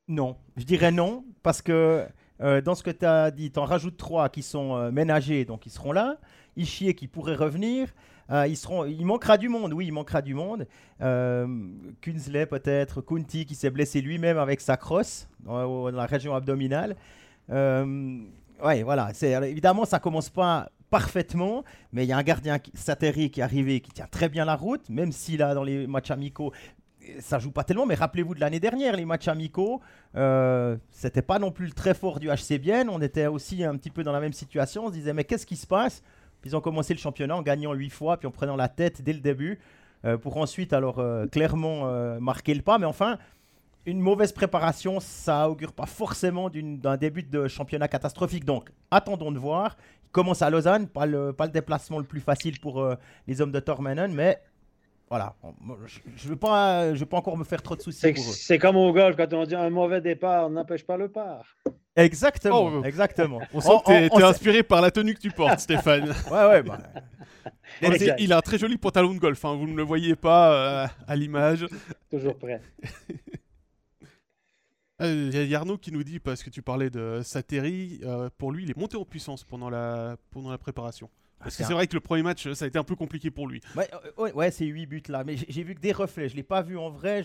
Non, 0.09 0.37
je 0.57 0.65
dirais 0.65 0.91
non, 0.91 1.25
parce 1.43 1.63
que 1.63 2.07
dans 2.41 2.75
ce 2.75 2.83
que 2.83 2.91
tu 2.91 3.05
as 3.05 3.31
dit, 3.31 3.51
tu 3.51 3.59
en 3.59 3.65
rajoutes 3.65 3.97
trois 3.97 4.31
qui 4.31 4.43
sont 4.43 4.91
ménagés, 4.91 5.45
donc 5.45 5.67
ils 5.67 5.73
seront 5.73 5.93
là. 5.93 6.19
Ishier 6.57 6.95
qui 6.95 7.09
pourrait 7.09 7.37
revenir. 7.37 7.89
Euh, 8.31 8.47
il 8.47 9.05
manquera 9.05 9.37
du 9.37 9.49
monde, 9.49 9.73
oui, 9.73 9.87
il 9.87 9.93
manquera 9.93 10.23
du 10.23 10.35
monde. 10.35 10.67
Euh, 11.01 11.47
Kunzley 12.01 12.47
peut-être, 12.47 13.01
Kunti 13.01 13.47
qui 13.47 13.55
s'est 13.55 13.71
blessé 13.71 14.01
lui-même 14.01 14.39
avec 14.39 14.61
sa 14.61 14.77
crosse 14.77 15.29
dans, 15.41 15.91
la 15.91 16.07
région 16.07 16.35
abdominale. 16.35 16.97
Euh, 17.51 18.19
ouais, 18.65 18.83
voilà. 18.83 19.11
Évidemment, 19.23 19.85
ça 19.85 19.99
commence 19.99 20.31
pas 20.31 20.71
parfaitement, 20.91 21.65
mais 21.93 22.05
il 22.05 22.09
y 22.09 22.13
a 22.13 22.19
un 22.19 22.23
gardien, 22.23 22.59
Sateri, 22.75 23.31
qui 23.31 23.41
est 23.41 23.43
arrivé, 23.43 23.81
qui 23.81 23.93
tient 23.93 24.07
très 24.11 24.29
bien 24.29 24.45
la 24.45 24.57
route, 24.57 24.89
même 24.91 25.11
si 25.11 25.37
là, 25.37 25.55
dans 25.55 25.65
les 25.65 25.87
matchs 25.87 26.11
amicaux, 26.11 26.53
ça 27.21 27.39
joue 27.39 27.51
pas 27.51 27.65
tellement, 27.65 27.87
mais 27.87 27.95
rappelez-vous 27.95 28.35
de 28.35 28.41
l'année 28.41 28.61
dernière, 28.61 28.97
les 28.97 29.05
matchs 29.05 29.29
amicaux, 29.29 29.81
euh, 30.17 30.77
c'était 30.91 31.23
pas 31.23 31.39
non 31.39 31.51
plus 31.51 31.67
le 31.67 31.73
très 31.73 31.95
fort 31.95 32.21
du 32.21 32.29
HC 32.29 32.59
Bienne. 32.59 32.89
On 32.89 33.01
était 33.01 33.27
aussi 33.27 33.65
un 33.65 33.77
petit 33.77 33.91
peu 33.91 34.03
dans 34.03 34.13
la 34.13 34.21
même 34.21 34.33
situation. 34.33 34.87
On 34.87 34.89
se 34.89 34.93
disait, 34.93 35.13
mais 35.13 35.25
qu'est-ce 35.25 35.47
qui 35.47 35.57
se 35.57 35.67
passe? 35.67 36.03
Ils 36.45 36.57
ont 36.57 36.61
commencé 36.61 36.95
le 36.95 36.99
championnat 36.99 37.37
en 37.37 37.43
gagnant 37.43 37.73
8 37.73 37.91
fois, 37.91 38.17
puis 38.17 38.27
en 38.27 38.31
prenant 38.31 38.57
la 38.57 38.69
tête 38.69 39.03
dès 39.03 39.13
le 39.13 39.21
début, 39.21 39.59
euh, 40.05 40.19
pour 40.19 40.37
ensuite 40.37 40.73
alors 40.73 40.99
euh, 40.99 41.27
clairement 41.27 41.83
euh, 41.85 42.19
marquer 42.21 42.55
le 42.55 42.63
pas. 42.63 42.79
Mais 42.79 42.87
enfin, 42.87 43.19
une 43.87 44.01
mauvaise 44.01 44.33
préparation, 44.33 45.01
ça 45.01 45.49
augure 45.49 45.73
pas 45.73 45.87
forcément 45.87 46.51
d'un 46.51 46.97
début 46.97 47.23
de 47.23 47.49
championnat 47.49 47.89
catastrophique. 47.89 48.45
Donc, 48.45 48.71
attendons 48.91 49.33
de 49.33 49.39
voir. 49.39 49.77
Il 50.05 50.11
commence 50.11 50.43
à 50.43 50.51
Lausanne, 50.51 50.89
pas 50.89 51.07
le, 51.07 51.35
déplacement 51.53 51.99
le 51.99 52.05
plus 52.05 52.21
facile 52.21 52.61
pour 52.61 52.87
les 53.27 53.41
hommes 53.41 53.51
de 53.51 53.61
Tormenon, 53.61 54.09
mais 54.11 54.43
voilà, 55.13 55.35
je 56.17 56.25
ne 56.25 56.31
veux, 56.31 56.37
pas, 56.37 56.91
veux 56.91 57.05
pas 57.05 57.19
encore 57.19 57.37
me 57.37 57.45
faire 57.45 57.61
trop 57.61 57.77
de 57.77 57.83
soucis 57.83 58.15
C'est 58.17 58.57
comme 58.57 58.77
au 58.77 58.95
golf, 58.95 59.15
quand 59.15 59.31
on 59.35 59.45
dit 59.45 59.55
un 59.55 59.69
mauvais 59.69 60.01
départ 60.01 60.49
n'empêche 60.49 60.87
pas 60.87 60.97
le 60.97 61.11
part. 61.11 61.45
Exactement, 61.95 62.81
oh, 62.81 62.83
exactement. 62.83 63.43
On 63.53 63.61
sent 63.61 63.77
que 63.85 64.09
tu 64.09 64.23
es, 64.23 64.25
inspiré 64.25 64.63
par 64.63 64.81
la 64.81 64.91
tenue 64.91 65.13
que 65.13 65.21
tu 65.21 65.31
portes, 65.31 65.61
Stéphane. 65.61 66.15
ouais, 66.31 66.47
ouais. 66.47 66.63
Bah... 66.63 66.79
il 68.19 68.33
a 68.33 68.39
un 68.39 68.41
très 68.41 68.57
joli 68.57 68.79
pantalon 68.79 69.13
de 69.13 69.19
golf, 69.19 69.45
hein. 69.45 69.55
vous 69.55 69.67
ne 69.67 69.77
le 69.77 69.83
voyez 69.83 70.17
pas 70.17 70.55
euh, 70.55 70.87
à 71.07 71.15
l'image. 71.15 71.67
Toujours 72.11 72.39
prêt. 72.39 72.63
Euh, 75.01 75.31
il 75.33 75.49
y 75.49 75.55
a 75.57 75.59
Arnaud 75.59 75.79
qui 75.79 75.91
nous 75.91 76.05
dit, 76.05 76.21
parce 76.21 76.45
que 76.45 76.51
tu 76.51 76.63
parlais 76.63 76.89
de 76.89 77.23
Sateri, 77.25 77.99
euh, 78.05 78.31
pour 78.39 78.53
lui, 78.53 78.63
il 78.63 78.71
est 78.71 78.77
monté 78.77 78.97
en 78.97 79.05
puissance 79.05 79.43
pendant 79.43 79.69
la, 79.69 80.17
pendant 80.31 80.51
la 80.51 80.59
préparation. 80.59 81.11
Parce 81.43 81.57
que 81.57 81.65
c'est 81.65 81.73
vrai 81.73 81.87
que 81.87 81.95
le 81.95 82.01
premier 82.01 82.23
match, 82.23 82.51
ça 82.53 82.65
a 82.65 82.69
été 82.69 82.79
un 82.79 82.85
peu 82.85 82.97
compliqué 82.97 83.31
pour 83.31 83.49
lui. 83.49 83.61
Ouais, 83.77 83.89
euh, 84.19 84.33
ouais, 84.33 84.51
c'est 84.51 84.65
8 84.65 84.87
buts 84.87 85.03
là. 85.09 85.25
Mais 85.25 85.37
j'ai 85.37 85.63
vu 85.63 85.75
que 85.75 85.81
des 85.81 85.93
reflets. 85.93 86.29
Je 86.29 86.35
ne 86.35 86.39
l'ai 86.39 86.43
pas 86.43 86.63
vu 86.63 86.79
en 86.79 86.91
vrai. 86.91 87.23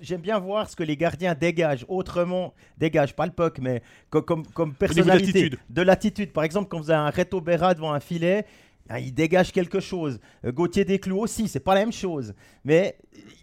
J'aime 0.00 0.20
bien 0.20 0.38
voir 0.38 0.68
ce 0.68 0.76
que 0.76 0.82
les 0.82 0.96
gardiens 0.96 1.34
dégagent. 1.34 1.84
Autrement, 1.88 2.54
dégagent 2.78 3.14
pas 3.14 3.26
le 3.26 3.32
puck, 3.32 3.58
mais 3.58 3.82
comme, 4.10 4.46
comme, 4.46 4.74
personnalité. 4.74 5.50
De 5.70 5.82
l'attitude. 5.82 6.32
Par 6.32 6.44
exemple, 6.44 6.68
quand 6.68 6.80
vous 6.80 6.90
avez 6.90 7.00
un 7.00 7.10
Reto 7.10 7.40
Berra 7.40 7.74
devant 7.74 7.92
un 7.92 8.00
filet, 8.00 8.44
hein, 8.88 8.98
il 8.98 9.14
dégage 9.14 9.52
quelque 9.52 9.80
chose. 9.80 10.18
Euh, 10.44 10.52
Gauthier 10.52 10.84
Desclous 10.84 11.18
aussi, 11.18 11.48
c'est 11.48 11.60
pas 11.60 11.74
la 11.74 11.80
même 11.80 11.92
chose. 11.92 12.34
Mais 12.64 12.96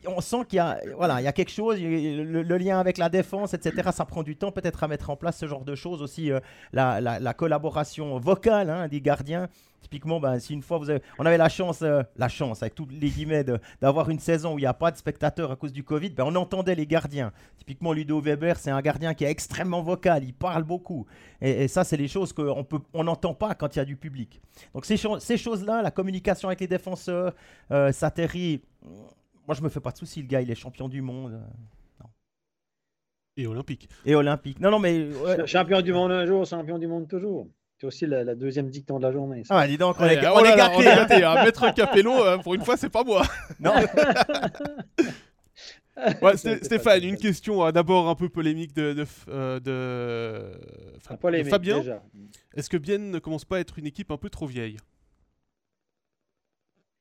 on 0.05 0.21
sent 0.21 0.45
qu'il 0.47 0.57
y 0.57 0.59
a, 0.59 0.79
voilà, 0.95 1.21
il 1.21 1.23
y 1.23 1.27
a 1.27 1.33
quelque 1.33 1.51
chose, 1.51 1.79
le, 1.79 2.57
lien 2.57 2.79
avec 2.79 2.97
la 2.97 3.09
défense, 3.09 3.53
etc. 3.53 3.89
Ça 3.93 4.05
prend 4.05 4.23
du 4.23 4.35
temps 4.35 4.51
peut-être 4.51 4.83
à 4.83 4.87
mettre 4.87 5.09
en 5.09 5.15
place 5.15 5.37
ce 5.37 5.47
genre 5.47 5.65
de 5.65 5.75
choses 5.75 6.01
aussi. 6.01 6.31
Euh, 6.31 6.39
la, 6.71 6.99
la, 7.01 7.33
collaboration 7.33 8.19
vocale 8.19 8.69
hein, 8.69 8.87
des 8.87 9.01
gardiens. 9.01 9.49
Typiquement, 9.83 10.19
ben, 10.21 10.39
si 10.39 10.53
une 10.53 10.61
fois 10.61 10.77
vous 10.77 10.89
avez, 10.89 11.01
on 11.19 11.25
avait 11.25 11.37
la 11.37 11.49
chance, 11.49 11.81
euh, 11.81 12.01
la 12.15 12.29
chance 12.29 12.63
avec 12.63 12.73
tous 12.73 12.87
les 12.89 13.09
guillemets, 13.09 13.43
d'avoir 13.81 14.09
une 14.09 14.19
saison 14.19 14.53
où 14.55 14.57
il 14.57 14.61
n'y 14.61 14.67
a 14.67 14.73
pas 14.73 14.91
de 14.91 14.97
spectateurs 14.97 15.51
à 15.51 15.57
cause 15.57 15.73
du 15.73 15.83
Covid, 15.83 16.11
ben, 16.11 16.23
on 16.25 16.35
entendait 16.35 16.73
les 16.73 16.87
gardiens. 16.87 17.33
Typiquement, 17.57 17.91
Ludo 17.91 18.21
Weber, 18.21 18.57
c'est 18.57 18.71
un 18.71 18.81
gardien 18.81 19.13
qui 19.13 19.25
est 19.25 19.29
extrêmement 19.29 19.81
vocal, 19.81 20.23
il 20.23 20.33
parle 20.33 20.63
beaucoup. 20.63 21.05
Et, 21.41 21.67
ça, 21.67 21.83
c'est 21.83 21.97
les 21.97 22.07
choses 22.07 22.31
qu'on 22.31 22.63
peut, 22.63 22.79
on 22.93 23.03
n'entend 23.03 23.33
pas 23.33 23.53
quand 23.55 23.75
il 23.75 23.79
y 23.79 23.81
a 23.81 23.85
du 23.85 23.97
public. 23.97 24.41
Donc 24.73 24.85
ces, 24.85 24.97
ces 25.19 25.37
choses-là, 25.37 25.81
la 25.81 25.91
communication 25.91 26.47
avec 26.47 26.61
les 26.61 26.67
défenseurs, 26.67 27.33
euh, 27.71 27.91
Sateri, 27.91 28.61
moi 29.45 29.55
je 29.55 29.61
me 29.61 29.69
fais 29.69 29.81
pas 29.81 29.91
de 29.91 29.97
soucis, 29.97 30.21
le 30.21 30.27
gars, 30.27 30.41
il 30.41 30.49
est 30.49 30.55
champion 30.55 30.87
du 30.87 31.01
monde. 31.01 31.33
Euh, 31.33 32.07
Et 33.35 33.47
olympique. 33.47 33.89
Et 34.05 34.15
olympique. 34.15 34.59
Non, 34.59 34.71
non, 34.71 34.79
mais. 34.79 35.09
Champion 35.45 35.81
du 35.81 35.91
monde 35.91 36.11
un 36.11 36.25
jour, 36.25 36.45
champion 36.45 36.77
du 36.77 36.87
monde 36.87 37.07
toujours. 37.07 37.47
C'est 37.83 37.87
aussi 37.87 38.05
la, 38.05 38.33
deuxième 38.33 38.69
dicton 38.69 38.97
de 38.97 39.03
la 39.03 39.11
journée. 39.11 39.43
Ah, 39.49 39.67
dis 39.67 39.77
donc, 39.77 39.97
on 39.99 40.05
est, 40.05 40.25
on 40.25 40.39
est 40.39 40.55
gâtés. 40.55 41.21
Hein. 41.21 41.43
Maître 41.43 41.69
Capello, 41.73 42.13
euh, 42.13 42.37
pour 42.37 42.53
une 42.53 42.63
fois, 42.63 42.77
c'est 42.77 42.87
pas 42.89 43.03
moi. 43.03 43.23
Non. 43.59 43.73
ouais, 46.21 46.37
Stéphane, 46.37 47.03
une 47.03 47.17
question 47.17 47.65
euh, 47.65 47.73
d'abord 47.73 48.07
un 48.07 48.15
peu 48.15 48.29
polémique 48.29 48.73
de, 48.73 48.93
de, 48.93 49.05
euh, 49.27 49.59
de, 49.59 51.43
Fabien. 51.49 51.83
Est-ce 52.55 52.69
que 52.69 52.77
Bienne 52.77 53.11
ne 53.11 53.19
commence 53.19 53.43
pas 53.43 53.57
à 53.57 53.59
être 53.59 53.77
une 53.77 53.85
équipe 53.85 54.11
un 54.11 54.17
peu 54.17 54.29
trop 54.29 54.47
vieille? 54.47 54.77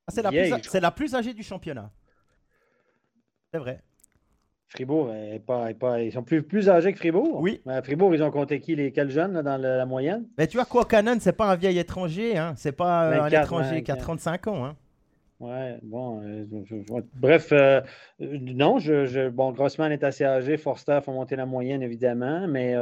Ah, 0.09 0.13
C'est 0.13 0.23
la, 0.23 0.81
la, 0.81 0.91
plus 0.91 1.15
âgée 1.15 1.33
du 1.33 1.45
championnat. 1.45 1.93
C'est 3.53 3.61
vrai. 3.61 3.85
Fribourg 4.73 5.13
pas, 5.47 5.75
pas, 5.75 6.01
ils 6.01 6.13
sont 6.13 6.23
plus, 6.23 6.43
plus 6.43 6.71
âgés 6.71 6.93
que 6.93 6.99
Fribourg. 6.99 7.41
Oui. 7.41 7.61
Fribourg, 7.85 8.15
ils 8.15 8.23
ont 8.23 8.31
compté 8.31 8.61
qui 8.61 8.75
les 8.75 8.91
quels 8.91 9.11
jeunes 9.11 9.43
dans 9.43 9.61
la, 9.61 9.85
moyenne? 9.85 10.25
Mais 10.39 10.47
tu 10.47 10.57
vois, 10.57 10.65
quoi, 10.65 10.87
Canon, 10.87 11.17
c'est 11.21 11.37
pas 11.37 11.51
un 11.51 11.57
vieil 11.57 11.79
étranger, 11.79 12.39
hein. 12.39 12.55
C'est 12.57 12.73
pas 12.73 13.11
euh, 13.11 13.23
un 13.23 13.29
étranger 13.29 13.83
qui 13.83 13.91
a 13.91 13.97
35 13.97 14.47
ans, 14.49 14.65
hein. 14.65 14.77
Ouais, 15.41 15.77
bon, 15.83 16.23
euh, 16.23 16.45
bref, 17.17 17.49
euh, 17.51 17.81
non, 18.21 18.79
je, 18.79 19.29
bon, 19.29 19.51
Grossman 19.51 19.91
est 19.91 20.05
assez 20.05 20.25
âgé, 20.25 20.57
Forster 20.57 21.01
faut 21.05 21.13
monter 21.13 21.35
la 21.35 21.47
moyenne 21.47 21.83
évidemment, 21.83 22.47
mais 22.47 22.77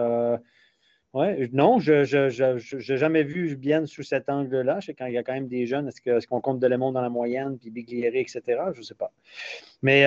ouais, 1.15 1.49
non, 1.55 1.79
je 1.81 2.91
n'ai 2.91 2.97
jamais 2.99 3.23
vu 3.23 3.57
bien 3.57 3.87
sous 3.87 4.03
cet 4.03 4.29
angle-là. 4.29 4.79
Je 4.81 4.87
sais 4.87 4.95
quand 4.95 5.07
il 5.07 5.15
y 5.15 5.19
a 5.19 5.23
quand 5.23 5.33
même 5.33 5.49
des 5.49 5.67
jeunes, 5.67 5.89
est-ce 5.89 6.27
qu'on 6.27 6.43
compte 6.43 6.61
de 6.61 6.69
Delemont 6.69 6.93
dans 6.93 7.01
la 7.01 7.09
moyenne, 7.09 7.57
puis 7.59 7.71
Biglieri, 7.71 8.19
etc. 8.19 8.43
Je 8.75 8.81
ne 8.81 8.85
sais 8.85 8.95
pas. 8.95 9.11
Mais 9.81 10.05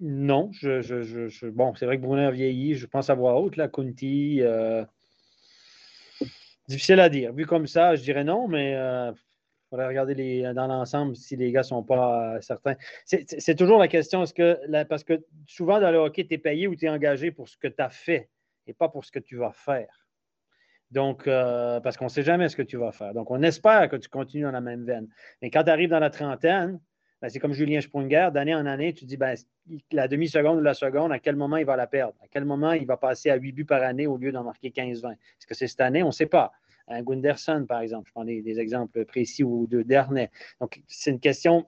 non, 0.00 0.50
je, 0.52 0.82
je, 0.82 1.46
bon, 1.46 1.74
c'est 1.74 1.86
vrai 1.86 1.96
que 1.96 2.02
Brunner 2.02 2.30
vieillit, 2.30 2.74
je 2.74 2.86
pense 2.86 3.08
à 3.08 3.14
voix 3.14 3.40
haute, 3.40 3.56
là, 3.56 3.68
Kunti. 3.68 4.42
Euh, 4.42 4.84
difficile 6.68 7.00
à 7.00 7.08
dire. 7.08 7.32
Vu 7.32 7.46
comme 7.46 7.66
ça, 7.66 7.94
je 7.94 8.02
dirais 8.02 8.24
non, 8.24 8.46
mais 8.46 8.72
il 8.72 8.74
euh, 8.74 9.12
faudrait 9.70 9.86
regarder 9.86 10.52
dans 10.54 10.66
l'ensemble 10.66 11.16
si 11.16 11.36
les 11.36 11.50
gars 11.50 11.60
ne 11.60 11.66
sont 11.66 11.82
pas 11.82 12.34
euh, 12.34 12.40
certains. 12.42 12.76
C'est 13.06 13.54
toujours 13.54 13.78
la 13.78 13.88
question, 13.88 14.22
est-ce 14.22 14.34
que, 14.34 14.84
parce 14.84 15.02
que 15.02 15.24
souvent 15.46 15.80
dans 15.80 15.90
le 15.90 15.98
hockey, 15.98 16.26
tu 16.26 16.34
es 16.34 16.38
payé 16.38 16.66
ou 16.66 16.76
tu 16.76 16.84
es 16.84 16.90
engagé 16.90 17.30
pour 17.30 17.48
ce 17.48 17.56
que 17.56 17.68
tu 17.68 17.82
as 17.82 17.90
fait 17.90 18.28
et 18.66 18.74
pas 18.74 18.90
pour 18.90 19.04
ce 19.04 19.10
que 19.10 19.18
tu 19.18 19.36
vas 19.36 19.52
faire. 19.52 20.06
Donc, 20.90 21.24
parce 21.24 21.96
qu'on 21.96 22.04
ne 22.04 22.10
sait 22.10 22.22
jamais 22.22 22.48
ce 22.48 22.56
que 22.56 22.62
tu 22.62 22.76
vas 22.76 22.92
faire. 22.92 23.14
Donc, 23.14 23.30
on 23.30 23.42
espère 23.42 23.88
que 23.88 23.96
tu 23.96 24.08
continues 24.08 24.44
dans 24.44 24.50
la 24.50 24.60
même 24.60 24.84
veine. 24.84 25.08
Mais 25.40 25.50
quand 25.50 25.64
tu 25.64 25.70
arrives 25.70 25.90
dans 25.90 25.98
la 25.98 26.10
trentaine, 26.10 26.80
c'est 27.28 27.38
comme 27.38 27.52
Julien 27.52 27.80
Sprunger, 27.80 28.28
d'année 28.32 28.54
en 28.54 28.66
année, 28.66 28.92
tu 28.92 29.04
dis 29.04 29.16
ben, 29.16 29.34
la 29.92 30.08
demi-seconde 30.08 30.58
ou 30.58 30.62
la 30.62 30.74
seconde, 30.74 31.12
à 31.12 31.18
quel 31.18 31.36
moment 31.36 31.56
il 31.56 31.66
va 31.66 31.76
la 31.76 31.86
perdre? 31.86 32.14
À 32.22 32.26
quel 32.28 32.44
moment 32.44 32.72
il 32.72 32.86
va 32.86 32.96
passer 32.96 33.30
à 33.30 33.36
8 33.36 33.52
buts 33.52 33.64
par 33.64 33.82
année 33.82 34.06
au 34.06 34.16
lieu 34.16 34.32
d'en 34.32 34.44
marquer 34.44 34.70
15-20? 34.70 35.12
Est-ce 35.12 35.46
que 35.46 35.54
c'est 35.54 35.66
cette 35.66 35.80
année? 35.80 36.02
On 36.02 36.08
ne 36.08 36.12
sait 36.12 36.26
pas. 36.26 36.52
Un 36.88 37.02
Gunderson, 37.02 37.66
par 37.68 37.80
exemple, 37.80 38.06
je 38.06 38.12
prends 38.12 38.24
des, 38.24 38.60
exemples 38.60 39.04
précis 39.06 39.42
ou 39.42 39.66
de 39.66 39.82
Dernay. 39.82 40.30
Donc, 40.60 40.82
c'est 40.86 41.10
une 41.10 41.18
question 41.18 41.66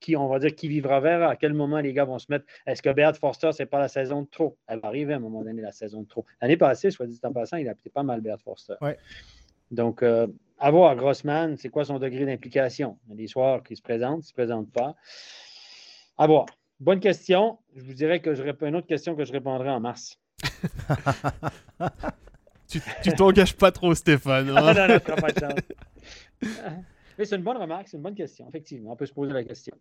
qui, 0.00 0.16
on 0.16 0.28
va 0.28 0.38
dire, 0.38 0.54
qui 0.54 0.68
vivra 0.68 1.00
vers 1.00 1.22
à 1.22 1.36
quel 1.36 1.54
moment 1.54 1.80
les 1.80 1.94
gars 1.94 2.04
vont 2.04 2.18
se 2.18 2.26
mettre. 2.28 2.44
Est-ce 2.66 2.82
que 2.82 2.90
Beard 2.90 3.16
Forster, 3.16 3.52
c'est 3.52 3.66
pas 3.66 3.78
la 3.78 3.88
saison 3.88 4.22
de 4.22 4.28
trop? 4.28 4.58
Elle 4.66 4.80
va 4.80 4.88
arriver 4.88 5.14
à 5.14 5.16
un 5.16 5.20
moment 5.20 5.42
donné, 5.42 5.62
la 5.62 5.72
saison 5.72 6.02
de 6.02 6.08
trop. 6.08 6.26
L'année 6.42 6.58
passée, 6.58 6.90
soit 6.90 7.06
dit 7.06 7.18
en 7.22 7.32
passant, 7.32 7.56
il 7.56 7.68
a 7.68 7.74
pas 7.94 8.02
mal 8.02 8.20
Beard 8.20 8.40
Forster. 8.42 8.74
Donc, 9.70 10.02
euh, 10.02 10.26
à 10.58 10.70
voir, 10.70 10.94
Grossman, 10.96 11.56
c'est 11.56 11.68
quoi 11.68 11.84
son 11.84 11.98
degré 11.98 12.26
d'implication? 12.26 12.98
Il 13.06 13.10
y 13.10 13.12
a 13.14 13.16
des 13.16 13.26
soirs 13.26 13.62
qui 13.62 13.76
se 13.76 13.82
présentent, 13.82 14.20
qui 14.20 14.26
ne 14.26 14.28
se 14.28 14.34
présentent 14.34 14.72
pas. 14.72 14.94
À 16.18 16.26
voir. 16.26 16.46
Bonne 16.80 17.00
question. 17.00 17.58
Je 17.74 17.82
vous 17.82 17.94
dirais 17.94 18.20
que 18.20 18.34
je 18.34 18.42
réponds 18.42 18.66
une 18.66 18.76
autre 18.76 18.86
question 18.86 19.14
que 19.14 19.24
je 19.24 19.32
répondrai 19.32 19.70
en 19.70 19.80
mars. 19.80 20.18
tu 22.68 22.80
t'engages 23.16 23.56
pas 23.56 23.72
trop, 23.72 23.94
Stéphane. 23.94 24.50
Hein? 24.50 24.74
non, 24.88 24.88
non, 24.88 25.00
pas 25.00 25.32
de 25.32 25.38
chance. 25.38 25.54
Mais 27.18 27.24
c'est 27.26 27.36
une 27.36 27.42
bonne 27.42 27.58
remarque, 27.58 27.88
c'est 27.88 27.98
une 27.98 28.02
bonne 28.02 28.14
question, 28.14 28.48
effectivement. 28.48 28.92
On 28.92 28.96
peut 28.96 29.06
se 29.06 29.12
poser 29.12 29.32
la 29.32 29.44
question. 29.44 29.76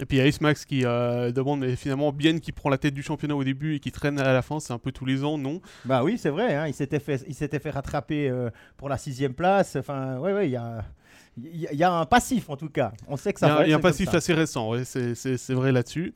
Et 0.00 0.06
puis 0.06 0.16
il 0.16 0.20
y 0.20 0.22
a 0.22 0.26
Ace 0.26 0.40
Max 0.40 0.64
qui 0.64 0.86
euh, 0.86 1.32
demande 1.32 1.60
mais 1.60 1.76
finalement 1.76 2.12
Bien 2.12 2.38
qui 2.38 2.50
prend 2.50 2.70
la 2.70 2.78
tête 2.78 2.94
du 2.94 3.02
championnat 3.02 3.36
au 3.36 3.44
début 3.44 3.76
et 3.76 3.80
qui 3.80 3.92
traîne 3.92 4.18
à 4.18 4.32
la 4.32 4.40
fin, 4.40 4.58
c'est 4.58 4.72
un 4.72 4.78
peu 4.78 4.90
tous 4.90 5.04
les 5.04 5.22
ans, 5.22 5.36
non? 5.36 5.60
Bah 5.84 6.02
oui, 6.02 6.16
c'est 6.16 6.30
vrai, 6.30 6.54
hein, 6.54 6.66
il 6.66 6.72
s'était 6.72 6.98
fait, 6.98 7.22
il 7.28 7.34
s'était 7.34 7.58
fait 7.58 7.70
rattraper 7.70 8.30
euh, 8.30 8.50
pour 8.78 8.88
la 8.88 8.96
sixième 8.96 9.34
place. 9.34 9.76
Enfin, 9.76 10.18
ouais, 10.18 10.32
ouais, 10.32 10.48
il 10.48 10.52
y 10.52 10.56
a, 10.56 10.82
il 11.36 11.74
y 11.74 11.84
a 11.84 11.92
un 11.92 12.06
passif 12.06 12.48
en 12.48 12.56
tout 12.56 12.70
cas. 12.70 12.92
On 13.06 13.16
sait 13.16 13.34
que 13.34 13.40
ça. 13.40 13.64
Il 13.64 13.70
y 13.70 13.74
a, 13.74 13.76
un 13.76 13.80
passif 13.80 14.12
assez 14.14 14.32
récent, 14.32 14.70
ouais, 14.70 14.84
c'est 14.84 15.52
vrai 15.52 15.72
là-dessus. 15.72 16.14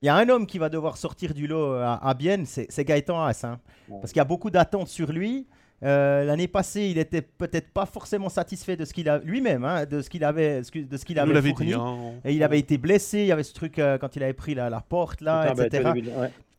Il 0.00 0.06
y 0.06 0.08
a 0.08 0.14
un 0.14 0.28
homme 0.28 0.46
qui 0.46 0.58
va 0.58 0.68
devoir 0.70 0.96
sortir 0.96 1.34
du 1.34 1.46
lot 1.46 1.74
à, 1.74 1.96
à 1.96 2.14
Bienne, 2.14 2.46
c'est 2.46 2.84
Gaëtan 2.84 3.22
Haas. 3.22 3.44
Hein, 3.44 3.60
Parce 3.88 4.12
qu'il 4.12 4.18
y 4.18 4.20
a 4.20 4.24
beaucoup 4.24 4.50
d'attentes 4.50 4.88
sur 4.88 5.12
lui. 5.12 5.46
Euh, 5.84 6.24
l'année 6.24 6.48
passée, 6.48 6.86
il 6.86 6.98
était 6.98 7.22
peut-être 7.22 7.70
pas 7.70 7.86
forcément 7.86 8.28
satisfait 8.28 8.76
de 8.76 8.84
ce 8.84 8.92
qu'il 8.92 9.08
a 9.08 9.18
lui-même, 9.18 9.64
hein, 9.64 9.86
de 9.86 10.02
ce 10.02 10.10
qu'il 10.10 10.24
avait, 10.24 10.60
de 10.60 10.96
ce 10.96 11.04
qu'il 11.04 11.18
avait 11.18 11.40
fourni. 11.50 11.66
Dit, 11.68 11.74
hein, 11.74 11.96
Et 12.24 12.34
il 12.34 12.42
avait 12.42 12.58
été 12.58 12.78
blessé. 12.78 13.20
Il 13.20 13.26
y 13.26 13.32
avait 13.32 13.44
ce 13.44 13.54
truc 13.54 13.78
euh, 13.78 13.98
quand 13.98 14.16
il 14.16 14.22
avait 14.22 14.32
pris 14.32 14.54
la, 14.54 14.70
porte 14.80 15.20
là, 15.20 15.52
etc. 15.52 15.90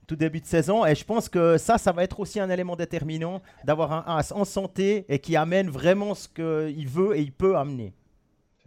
Tout 0.07 0.15
début, 0.15 0.39
de 0.39 0.45
saison. 0.45 0.85
Et 0.85 0.95
je 0.95 1.05
pense 1.05 1.29
que 1.29 1.57
ça, 1.57 1.77
ça 1.77 1.91
va 1.91 2.03
être 2.03 2.19
aussi 2.19 2.39
un 2.39 2.49
élément 2.49 2.75
déterminant 2.75 3.41
d'avoir 3.63 3.91
un 3.91 4.17
as 4.17 4.31
en 4.31 4.43
santé 4.43 5.05
et 5.07 5.19
qui 5.19 5.35
amène 5.35 5.69
vraiment 5.69 6.15
ce 6.15 6.27
qu'il 6.27 6.87
veut 6.87 7.15
et 7.15 7.21
il 7.21 7.31
peut 7.31 7.55
amener. 7.57 7.93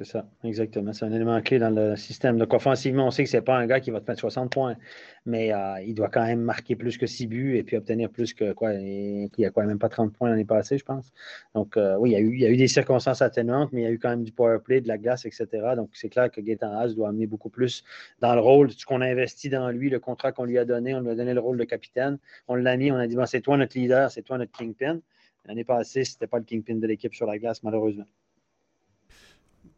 C'est 0.03 0.11
ça, 0.11 0.27
exactement. 0.43 0.93
C'est 0.93 1.05
un 1.05 1.13
élément 1.13 1.41
clé 1.43 1.61
dans 1.61 1.71
le 1.71 1.95
système. 1.95 2.37
Donc, 2.37 2.53
offensivement, 2.53 3.07
on 3.07 3.11
sait 3.13 3.23
que 3.23 3.31
ce 3.31 3.37
n'est 3.37 3.43
pas 3.43 3.57
un 3.57 3.67
gars 3.69 3.79
qui 3.79 3.93
va 3.93 4.01
te 4.01 4.11
mettre 4.11 4.19
60 4.19 4.51
points, 4.51 4.77
mais 5.27 5.53
euh, 5.53 5.81
il 5.87 5.95
doit 5.95 6.09
quand 6.09 6.25
même 6.25 6.41
marquer 6.41 6.75
plus 6.75 6.99
que 6.99 7.07
6 7.07 7.29
buts 7.29 7.57
et 7.57 7.63
puis 7.63 7.77
obtenir 7.77 8.11
plus 8.11 8.35
que 8.35 8.53
quoi. 8.53 8.75
Il 8.75 9.31
n'y 9.39 9.45
a 9.45 9.51
quoi, 9.51 9.65
même 9.65 9.79
pas 9.79 9.89
30 9.89 10.13
points 10.13 10.29
l'année 10.31 10.45
passée, 10.45 10.77
je 10.77 10.85
pense. 10.85 11.13
Donc, 11.55 11.77
euh, 11.77 11.97
oui, 11.99 12.11
il 12.11 12.13
y, 12.15 12.17
a 12.47 12.51
eu, 12.51 12.57
des 12.57 12.67
circonstances 12.67 13.23
atténuantes, 13.23 13.73
mais 13.73 13.83
il 13.83 13.85
y 13.85 13.87
a 13.87 13.93
eu 13.93 13.99
quand 14.01 14.09
même 14.09 14.25
du 14.25 14.33
power 14.33 14.59
play, 14.59 14.81
de 14.81 14.89
la 14.89 14.99
glace, 14.99 15.25
etc. 15.25 15.47
Donc, 15.77 15.91
c'est 15.93 16.09
clair 16.09 16.33
que 16.33 16.41
Gaetan 16.41 16.73
Haas 16.73 16.95
doit 16.95 17.11
amener 17.11 17.29
beaucoup 17.29 17.51
plus 17.51 17.85
dans 18.19 18.35
le 18.35 18.41
rôle, 18.41 18.73
ce 18.73 18.85
qu'on 18.85 19.03
a 19.03 19.07
investi 19.07 19.51
dans 19.51 19.71
lui, 19.71 19.89
le 19.89 20.01
contrat 20.01 20.33
qu'on 20.33 20.47
lui 20.47 20.59
a 20.59 20.65
donné. 20.65 20.97
On 20.97 21.01
lui 21.01 21.11
a 21.11 21.15
donné 21.15 21.33
le 21.33 21.41
rôle 21.41 21.59
de 21.59 21.65
capitaine. 21.65 22.19
On 22.49 22.57
l'a 22.57 22.77
mis, 22.77 22.91
on 22.91 22.97
a 22.97 23.07
dit 23.07 23.17
c'est 23.27 23.41
toi 23.41 23.57
notre 23.57 23.79
leader, 23.79 24.11
c'est 24.11 24.23
toi 24.23 24.37
notre 24.37 24.51
kingpin. 24.51 25.01
L'année 25.45 25.65
passée, 25.65 26.05
ce 26.05 26.17
n'était 26.17 26.27
pas 26.27 26.39
le 26.39 26.45
kingpin 26.45 26.75
de 26.75 26.87
l'équipe 26.89 27.15
sur 27.15 27.27
la 27.27 27.39
glace, 27.39 27.63
malheureusement. 27.63 28.07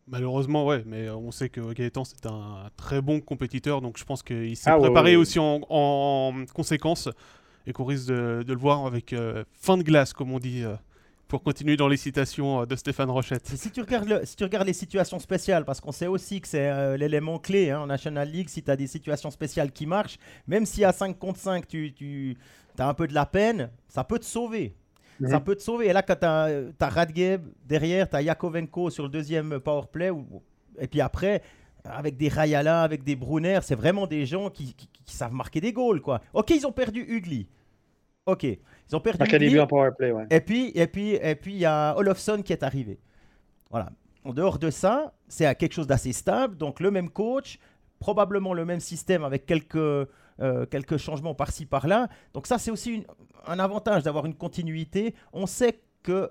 Malheureusement, 0.06 0.66
ouais, 0.66 0.82
mais 0.86 1.08
on 1.08 1.30
sait 1.30 1.48
que 1.48 1.72
Gaëtan 1.72 2.04
c'est 2.04 2.26
un 2.26 2.68
très 2.76 3.00
bon 3.00 3.20
compétiteur, 3.20 3.80
donc 3.80 3.96
je 3.96 4.04
pense 4.04 4.22
qu'il 4.22 4.54
s'est 4.56 4.70
ah 4.70 4.78
préparé 4.78 5.16
aussi 5.16 5.38
en, 5.38 6.44
conséquence 6.52 7.08
et 7.66 7.72
qu'on 7.72 7.84
risque 7.84 8.08
de, 8.08 8.44
le 8.46 8.56
voir 8.56 8.84
avec 8.84 9.14
euh, 9.14 9.44
fin 9.54 9.78
de 9.78 9.82
glace, 9.82 10.12
comme 10.12 10.30
on 10.32 10.38
dit, 10.38 10.62
euh, 10.62 10.74
pour 11.26 11.42
continuer 11.42 11.78
dans 11.78 11.88
les 11.88 11.96
citations 11.96 12.60
euh, 12.60 12.66
de 12.66 12.76
Stéphane 12.76 13.10
Rochette. 13.10 13.46
Si 13.46 13.70
tu 13.70 13.80
regardes, 13.80 14.26
si 14.26 14.36
tu 14.36 14.44
regardes 14.44 14.66
les 14.66 14.74
situations 14.74 15.18
spéciales, 15.18 15.64
parce 15.64 15.80
qu'on 15.80 15.92
sait 15.92 16.06
aussi 16.06 16.42
que 16.42 16.48
c'est 16.48 16.98
l'élément 16.98 17.38
clé 17.38 17.70
hein, 17.70 17.80
en 17.80 17.86
National 17.86 18.28
League, 18.28 18.50
si 18.50 18.62
tu 18.62 18.70
as 18.70 18.76
des 18.76 18.86
situations 18.86 19.30
spéciales 19.30 19.72
qui 19.72 19.86
marchent, 19.86 20.18
même 20.46 20.66
si 20.66 20.84
à 20.84 20.92
5 20.92 21.18
contre 21.18 21.38
5 21.38 21.66
tu, 21.66 21.94
tu 21.94 22.36
as 22.78 22.86
un 22.86 22.94
peu 22.94 23.08
de 23.08 23.14
la 23.14 23.24
peine, 23.24 23.70
ça 23.88 24.04
peut 24.04 24.18
te 24.18 24.26
sauver. 24.26 24.76
Ça 25.28 25.40
peut 25.40 25.54
te 25.54 25.62
sauver. 25.62 25.88
Et 25.88 25.92
là, 25.92 26.02
quand 26.02 26.16
tu 26.16 26.26
as, 26.26 26.88
Radgeb 26.88 27.42
derrière, 27.64 28.08
tu 28.08 28.16
as 28.16 28.22
Yakovenko 28.22 28.90
sur 28.90 29.04
le 29.04 29.10
deuxième 29.10 29.60
power 29.60 29.84
play, 29.90 30.10
et 30.78 30.86
puis 30.86 31.00
après, 31.00 31.42
avec 31.84 32.16
des 32.16 32.28
Rayala, 32.28 32.82
avec 32.82 33.04
des 33.04 33.16
Brunner, 33.16 33.60
c'est 33.62 33.74
vraiment 33.74 34.06
des 34.06 34.26
gens 34.26 34.50
qui, 34.50 34.74
savent 35.06 35.34
marquer 35.34 35.60
des 35.60 35.72
goals. 35.72 36.00
Quoi. 36.00 36.20
Ok, 36.32 36.50
ils 36.50 36.66
ont 36.66 36.72
perdu 36.72 37.04
Ugly. 37.06 37.46
Ok, 38.26 38.44
ils 38.44 38.96
ont 38.96 39.00
perdu 39.00 39.24
Ugly. 39.24 39.58
Et 40.30 40.40
puis, 40.40 40.72
et 40.74 40.86
puis, 40.86 41.10
et 41.14 41.34
puis, 41.34 41.52
il 41.52 41.58
y 41.58 41.66
a 41.66 41.94
Olofsson 41.96 42.42
qui 42.42 42.52
est 42.52 42.62
arrivé. 42.62 42.98
Voilà. 43.70 43.90
En 44.24 44.32
dehors 44.32 44.58
de 44.58 44.70
ça, 44.70 45.12
c'est 45.28 45.54
quelque 45.56 45.74
chose 45.74 45.86
d'assez 45.86 46.12
stable. 46.12 46.56
Donc, 46.56 46.80
le 46.80 46.90
même 46.90 47.10
coach, 47.10 47.58
probablement 47.98 48.54
le 48.54 48.64
même 48.64 48.80
système 48.80 49.22
avec 49.22 49.44
quelques 49.44 50.08
euh, 50.40 50.66
quelques 50.66 50.96
changements 50.96 51.34
par-ci 51.34 51.66
par-là. 51.66 52.08
Donc 52.32 52.46
ça, 52.46 52.58
c'est 52.58 52.70
aussi 52.70 53.06
un 53.46 53.58
avantage 53.58 54.02
d'avoir 54.02 54.26
une 54.26 54.34
continuité. 54.34 55.14
On 55.32 55.46
sait 55.46 55.80
que, 56.02 56.30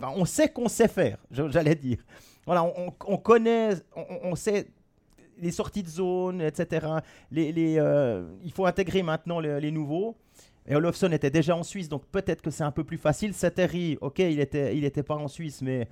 on 0.00 0.24
sait 0.24 0.48
qu'on 0.48 0.68
sait 0.68 0.88
faire, 0.88 1.18
j'allais 1.30 1.74
dire. 1.74 1.98
Voilà, 2.44 2.64
on, 2.64 3.18
connaît, 3.18 3.74
on, 3.94 4.34
sait 4.34 4.68
les 5.36 5.50
sorties 5.50 5.82
de 5.82 5.88
zone, 5.88 6.40
etc. 6.40 6.86
Les, 7.30 7.76
euh, 7.78 8.26
il 8.42 8.50
faut 8.50 8.64
intégrer 8.64 9.02
maintenant 9.02 9.38
les, 9.38 9.70
nouveaux. 9.70 10.16
Et 10.66 10.74
Olofsson 10.74 11.12
était 11.12 11.30
déjà 11.30 11.54
en 11.56 11.62
Suisse, 11.62 11.88
donc 11.88 12.06
peut-être 12.06 12.42
que 12.42 12.50
c'est 12.50 12.64
un 12.64 12.70
peu 12.70 12.84
plus 12.84 12.96
facile. 12.96 13.34
Sateri, 13.34 13.98
ok, 14.00 14.18
il 14.20 14.40
était, 14.40 14.76
il 14.76 14.84
était 14.84 15.02
pas 15.02 15.14
en 15.14 15.28
Suisse, 15.28 15.62
mais 15.62 15.88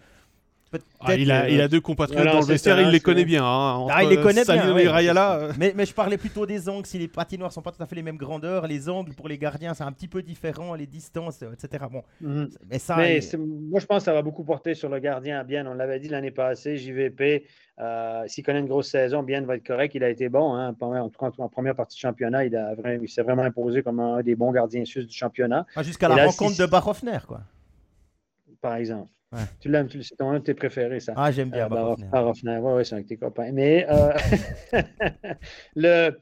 ah, 1.00 1.14
il, 1.14 1.30
a, 1.30 1.48
il, 1.48 1.60
a, 1.60 1.68
deux 1.68 1.80
compatriotes 1.80 2.24
dans 2.24 2.40
le 2.40 2.44
vestiaire, 2.44 2.80
il 2.80 2.88
les 2.88 3.00
connaît 3.00 3.24
bien. 3.24 3.44
Hein, 3.44 3.86
ah, 3.88 4.02
il 4.02 4.10
les 4.10 4.20
connaît 4.20 4.44
bien. 4.44 4.76
Et 4.76 4.88
Rayala. 4.88 5.38
Euh. 5.38 5.52
Mais, 5.58 5.72
mais, 5.76 5.86
je 5.86 5.94
parlais 5.94 6.18
plutôt 6.18 6.44
des 6.44 6.68
angles. 6.68 6.86
Si 6.86 6.98
les 6.98 7.06
patinoires 7.06 7.52
sont 7.52 7.62
pas 7.62 7.70
tout 7.70 7.82
à 7.82 7.86
fait 7.86 7.94
les 7.94 8.02
mêmes 8.02 8.16
grandeurs, 8.16 8.66
les 8.66 8.88
angles 8.88 9.14
pour 9.14 9.28
les 9.28 9.38
gardiens, 9.38 9.74
c'est 9.74 9.84
un 9.84 9.92
petit 9.92 10.08
peu 10.08 10.22
différent, 10.22 10.74
les 10.74 10.86
distances, 10.86 11.42
etc. 11.42 11.84
Bon. 11.90 12.02
Mhm. 12.20 12.50
Mais 12.68 12.78
ça. 12.78 12.96
Mais 12.96 13.20
moi, 13.38 13.78
je 13.78 13.86
pense 13.86 13.98
que 13.98 14.04
ça 14.04 14.12
va 14.12 14.22
beaucoup 14.22 14.42
porter 14.42 14.74
sur 14.74 14.88
le 14.88 14.98
gardien 14.98 15.44
bien. 15.44 15.66
On 15.66 15.74
l'avait 15.74 16.00
dit 16.00 16.08
l'année 16.08 16.32
passée, 16.32 16.76
JVP. 16.76 17.46
Euh, 17.78 18.24
S'il 18.26 18.42
connaît 18.42 18.60
une 18.60 18.66
grosse 18.66 18.88
saison, 18.88 19.22
bien 19.22 19.42
va 19.42 19.56
être 19.56 19.66
correct. 19.66 19.94
Il 19.94 20.02
a 20.02 20.08
été 20.08 20.28
bon. 20.28 20.54
Hein, 20.54 20.74
en, 20.80 21.08
tout 21.08 21.18
cas, 21.18 21.30
en 21.38 21.48
première 21.48 21.76
partie 21.76 21.94
du 21.94 22.00
championnat, 22.00 22.44
il, 22.44 22.58
il 23.02 23.08
s'est 23.08 23.22
vraiment 23.22 23.42
imposé 23.42 23.82
comme 23.82 24.00
un 24.00 24.22
des 24.22 24.34
bons 24.34 24.50
gardiens 24.50 24.84
suisses 24.84 25.06
du 25.06 25.16
championnat. 25.16 25.64
Ah, 25.76 25.82
jusqu'à 25.82 26.08
la 26.08 26.26
rencontre 26.26 26.58
de 26.58 26.66
Barofner, 26.66 27.18
quoi. 27.26 27.42
Par 28.60 28.74
exemple. 28.76 29.08
Tu 29.60 29.68
l'aimes, 29.68 29.88
c'est 29.90 30.20
un 30.20 30.34
de 30.34 30.38
tes 30.38 30.54
préférés, 30.54 31.00
ça. 31.00 31.12
Ah, 31.16 31.30
j'aime 31.30 31.50
bien. 31.50 31.66
Euh, 31.66 31.96
Barofner. 32.10 32.58
Oui, 32.58 32.84
c'est 32.84 32.94
un 32.94 33.00
de 33.00 33.06
tes 33.06 33.16
copains. 33.16 33.50
Mais 33.52 33.86
euh, 33.90 34.12
le, 35.76 36.18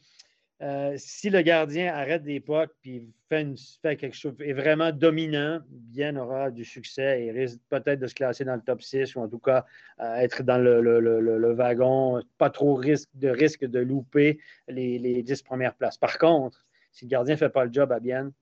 euh, 0.63 0.95
si 0.97 1.31
le 1.31 1.43
gardien 1.43 1.93
arrête 1.95 2.23
des 2.23 2.41
pucks 2.41 2.71
puis 2.81 3.13
fait, 3.29 3.47
fait, 3.83 3.97
quelque 3.97 4.17
chose, 4.17 4.35
est 4.41 4.55
vraiment 4.55 4.91
dominant, 4.91 5.61
bien 5.69 6.17
aura 6.17 6.51
du 6.51 6.65
succès 6.65 7.25
et 7.25 7.31
risque 7.31 7.61
peut-être 7.69 8.01
de 8.01 8.07
se 8.07 8.15
classer 8.15 8.45
dans 8.45 8.55
le 8.55 8.63
top 8.63 8.81
6 8.83 9.17
ou 9.17 9.21
en 9.21 9.29
tout 9.29 9.39
cas 9.39 9.67
être 9.99 10.43
dans 10.43 10.59
le, 10.59 10.81
le, 10.81 11.01
le, 11.01 11.53
wagon, 11.53 12.23
pas 12.39 12.51
trop 12.51 12.75
risque, 12.75 13.11
de 13.15 13.29
risque 13.29 13.65
de 13.65 13.81
louper 13.81 14.39
les, 14.69 14.99
les 14.99 15.23
10 15.23 15.43
premières 15.43 15.75
places. 15.75 15.99
Par 15.99 16.19
contre, 16.19 16.67
si 16.91 17.05
le 17.05 17.11
gardien 17.11 17.35
ne 17.35 17.39
fait 17.39 17.51
pas 17.51 17.65
le 17.65 17.73
job 17.73 17.93
à 17.93 18.01
bien, 18.01 18.33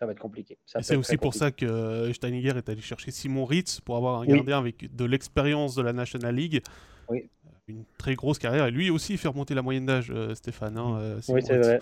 ça 0.00 0.06
va 0.06 0.12
être 0.12 0.18
compliqué. 0.18 0.56
C'est 0.64 0.96
aussi 0.96 1.18
pour 1.18 1.34
ça 1.34 1.50
que 1.50 1.66
euh, 1.66 2.12
Steininger 2.14 2.56
est 2.56 2.68
allé 2.70 2.80
chercher 2.80 3.10
Simon 3.10 3.44
Ritz 3.44 3.82
pour 3.82 3.98
avoir 3.98 4.22
un 4.22 4.24
gardien 4.24 4.56
avec 4.56 4.96
de 4.96 5.04
l'expérience 5.04 5.74
de 5.74 5.82
la 5.82 5.92
National 5.92 6.34
League. 6.34 6.62
Oui. 7.10 7.28
Une 7.68 7.84
très 7.98 8.14
grosse 8.14 8.38
carrière. 8.38 8.66
Et 8.66 8.70
lui 8.70 8.88
aussi, 8.88 9.12
il 9.12 9.18
fait 9.18 9.28
remonter 9.28 9.54
la 9.54 9.60
moyenne 9.60 9.84
d'âge, 9.84 10.10
euh, 10.10 10.34
Stéphane. 10.34 10.78
Hein, 10.78 10.96
euh, 10.98 11.20
oui, 11.28 11.42
c'est 11.44 11.58
vrai. 11.58 11.80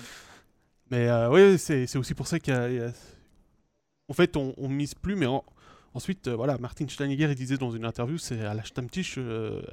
Mais 0.90 1.08
oui, 1.28 1.58
c'est 1.58 1.96
aussi 1.96 2.14
pour 2.14 2.26
ça 2.26 2.40
qu'en 2.40 2.90
En 4.08 4.14
fait, 4.14 4.36
on, 4.36 4.52
on 4.56 4.68
mise 4.68 4.94
plus, 4.94 5.14
mais 5.14 5.26
ensuite, 5.94 6.28
voilà, 6.28 6.58
Martin 6.58 6.88
Steininger, 6.88 7.28
il 7.28 7.34
disait 7.36 7.56
dans 7.56 7.70
une 7.70 7.84
interview, 7.84 8.18
c'est 8.18 8.40
à 8.40 8.54
la 8.54 8.64
Stammtisch, 8.64 9.16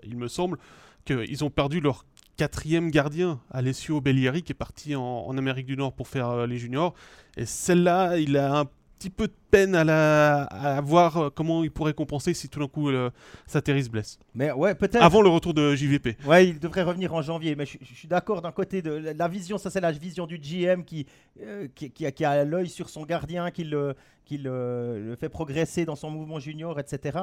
il 0.04 0.18
me 0.18 0.28
semble, 0.28 0.60
qu'ils 1.04 1.44
ont 1.44 1.50
perdu 1.50 1.80
leur 1.80 2.06
quatrième 2.38 2.92
gardien, 2.92 3.40
Alessio 3.52 4.02
Bellieri, 4.02 4.44
qui 4.44 4.52
est 4.52 4.56
parti 4.56 4.96
en, 4.96 5.38
Amérique 5.38 5.66
du 5.66 5.78
Nord 5.78 5.94
pour 5.94 6.08
faire 6.08 6.30
euh, 6.30 6.48
les 6.48 6.58
juniors. 6.58 6.94
Et 7.38 7.46
celle-là, 7.46 8.18
il 8.18 8.38
a 8.38 8.60
un 8.60 8.66
petit 8.98 9.10
peu 9.10 9.28
de 9.28 9.34
peine 9.52 9.76
à, 9.76 9.84
la, 9.84 10.82
voir 10.82 11.18
euh, 11.18 11.30
comment 11.30 11.64
il 11.64 11.72
pourrait 11.72 11.94
compenser 11.94 12.34
si 12.34 12.50
tout 12.50 12.60
d'un 12.60 12.68
coup 12.68 12.90
euh, 12.90 13.10
se 13.48 13.90
blesse. 13.90 14.20
Mais 14.34 14.52
ouais, 14.52 14.76
peut-être. 14.76 15.04
Avant 15.04 15.22
le 15.22 15.30
retour 15.30 15.54
de 15.54 15.76
JVP. 15.76 16.18
Ouais, 16.26 16.48
il 16.48 16.60
devrait 16.60 16.84
revenir 16.84 17.14
en 17.14 17.22
janvier. 17.22 17.56
Mais 17.56 17.66
je, 17.66 17.78
suis 17.94 18.08
d'accord 18.08 18.42
d'un 18.42 18.52
côté 18.52 18.82
de 18.82 19.14
la 19.16 19.28
vision, 19.28 19.58
ça 19.58 19.70
c'est 19.70 19.82
la 19.82 19.92
vision 19.92 20.26
du 20.26 20.38
GM 20.38 20.84
qui, 20.84 21.06
euh, 21.42 21.68
qui, 21.76 22.06
a, 22.06 22.12
qui 22.12 22.26
a 22.26 22.44
l'œil 22.44 22.70
sur 22.70 22.90
son 22.90 23.04
gardien, 23.04 23.52
qui, 23.52 23.64
le, 23.64 23.96
qui 24.26 24.38
le, 24.38 25.16
fait 25.20 25.30
progresser 25.30 25.86
dans 25.86 25.96
son 25.96 26.10
mouvement 26.10 26.40
junior, 26.40 26.80
etc. 26.80 27.20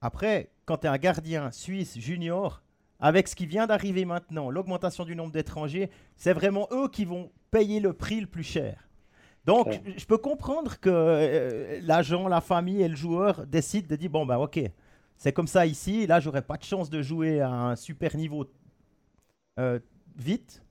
Après, 0.00 0.50
quand 0.64 0.78
tu 0.78 0.86
es 0.86 0.90
un 0.90 0.98
gardien 0.98 1.50
suisse 1.50 1.98
junior, 1.98 2.62
avec 3.00 3.28
ce 3.28 3.36
qui 3.36 3.46
vient 3.46 3.66
d'arriver 3.66 4.04
maintenant, 4.04 4.50
l'augmentation 4.50 5.04
du 5.04 5.14
nombre 5.14 5.32
d'étrangers, 5.32 5.90
c'est 6.16 6.32
vraiment 6.32 6.66
eux 6.72 6.88
qui 6.88 7.04
vont 7.04 7.30
payer 7.50 7.80
le 7.80 7.92
prix 7.92 8.20
le 8.20 8.26
plus 8.26 8.42
cher. 8.42 8.88
Donc, 9.44 9.80
je 9.96 10.04
peux 10.04 10.18
comprendre 10.18 10.78
que 10.78 10.90
euh, 10.90 11.80
l'agent, 11.82 12.28
la 12.28 12.40
famille 12.40 12.82
et 12.82 12.88
le 12.88 12.96
joueur 12.96 13.46
décident 13.46 13.86
de 13.88 13.96
dire 13.96 14.10
bon, 14.10 14.26
ben 14.26 14.36
ok, 14.36 14.60
c'est 15.16 15.32
comme 15.32 15.46
ça 15.46 15.64
ici, 15.64 16.06
là, 16.06 16.20
j'aurais 16.20 16.42
pas 16.42 16.56
de 16.56 16.64
chance 16.64 16.90
de 16.90 17.00
jouer 17.00 17.40
à 17.40 17.50
un 17.50 17.76
super 17.76 18.16
niveau 18.16 18.46
euh, 19.58 19.78
vite, 20.16 20.62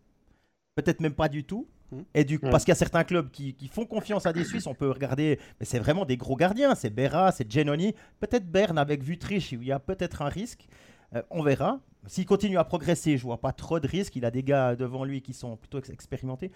peut-être 0.76 1.00
même 1.00 1.16
pas 1.16 1.28
du 1.28 1.44
tout. 1.44 1.68
Mmh. 1.92 2.02
Et 2.14 2.24
du, 2.26 2.38
Parce 2.38 2.66
qu'il 2.66 2.72
y 2.72 2.74
a 2.74 2.76
certains 2.76 3.04
clubs 3.04 3.32
qui, 3.32 3.56
font 3.72 3.86
confiance 3.86 4.26
à 4.26 4.34
des 4.34 4.44
Suisses, 4.44 4.68
on 4.68 4.76
peut 4.76 4.92
regarder, 4.92 5.40
mais 5.60 5.66
c'est 5.66 5.80
vraiment 5.80 6.06
des 6.06 6.18
gros 6.18 6.36
gardiens, 6.36 6.76
c'est 6.76 6.90
Berra, 6.90 7.32
c'est 7.32 7.50
Genoni, 7.52 7.94
peut-être 8.20 8.46
Berne 8.46 8.78
avec 8.78 9.02
Vutriche, 9.02 9.54
où 9.54 9.62
il 9.62 9.68
y 9.68 9.72
a 9.72 9.80
peut-être 9.80 10.22
un 10.22 10.30
risque, 10.30 10.68
euh, 11.16 11.22
on 11.30 11.42
verra. 11.44 11.80
S'il 12.08 12.26
continue 12.26 12.58
à 12.58 12.64
progresser, 12.64 13.18
je 13.18 13.24
vois 13.24 13.40
pas 13.40 13.52
trop 13.52 13.80
de 13.80 13.88
risques. 13.88 14.16
Il 14.16 14.26
a 14.26 14.32
des 14.32 14.44
gars 14.44 14.76
devant 14.76 15.04
lui 15.04 15.22
qui 15.22 15.34
sont 15.34 15.58
plutôt 15.58 15.80
expérimentés. 15.80 16.52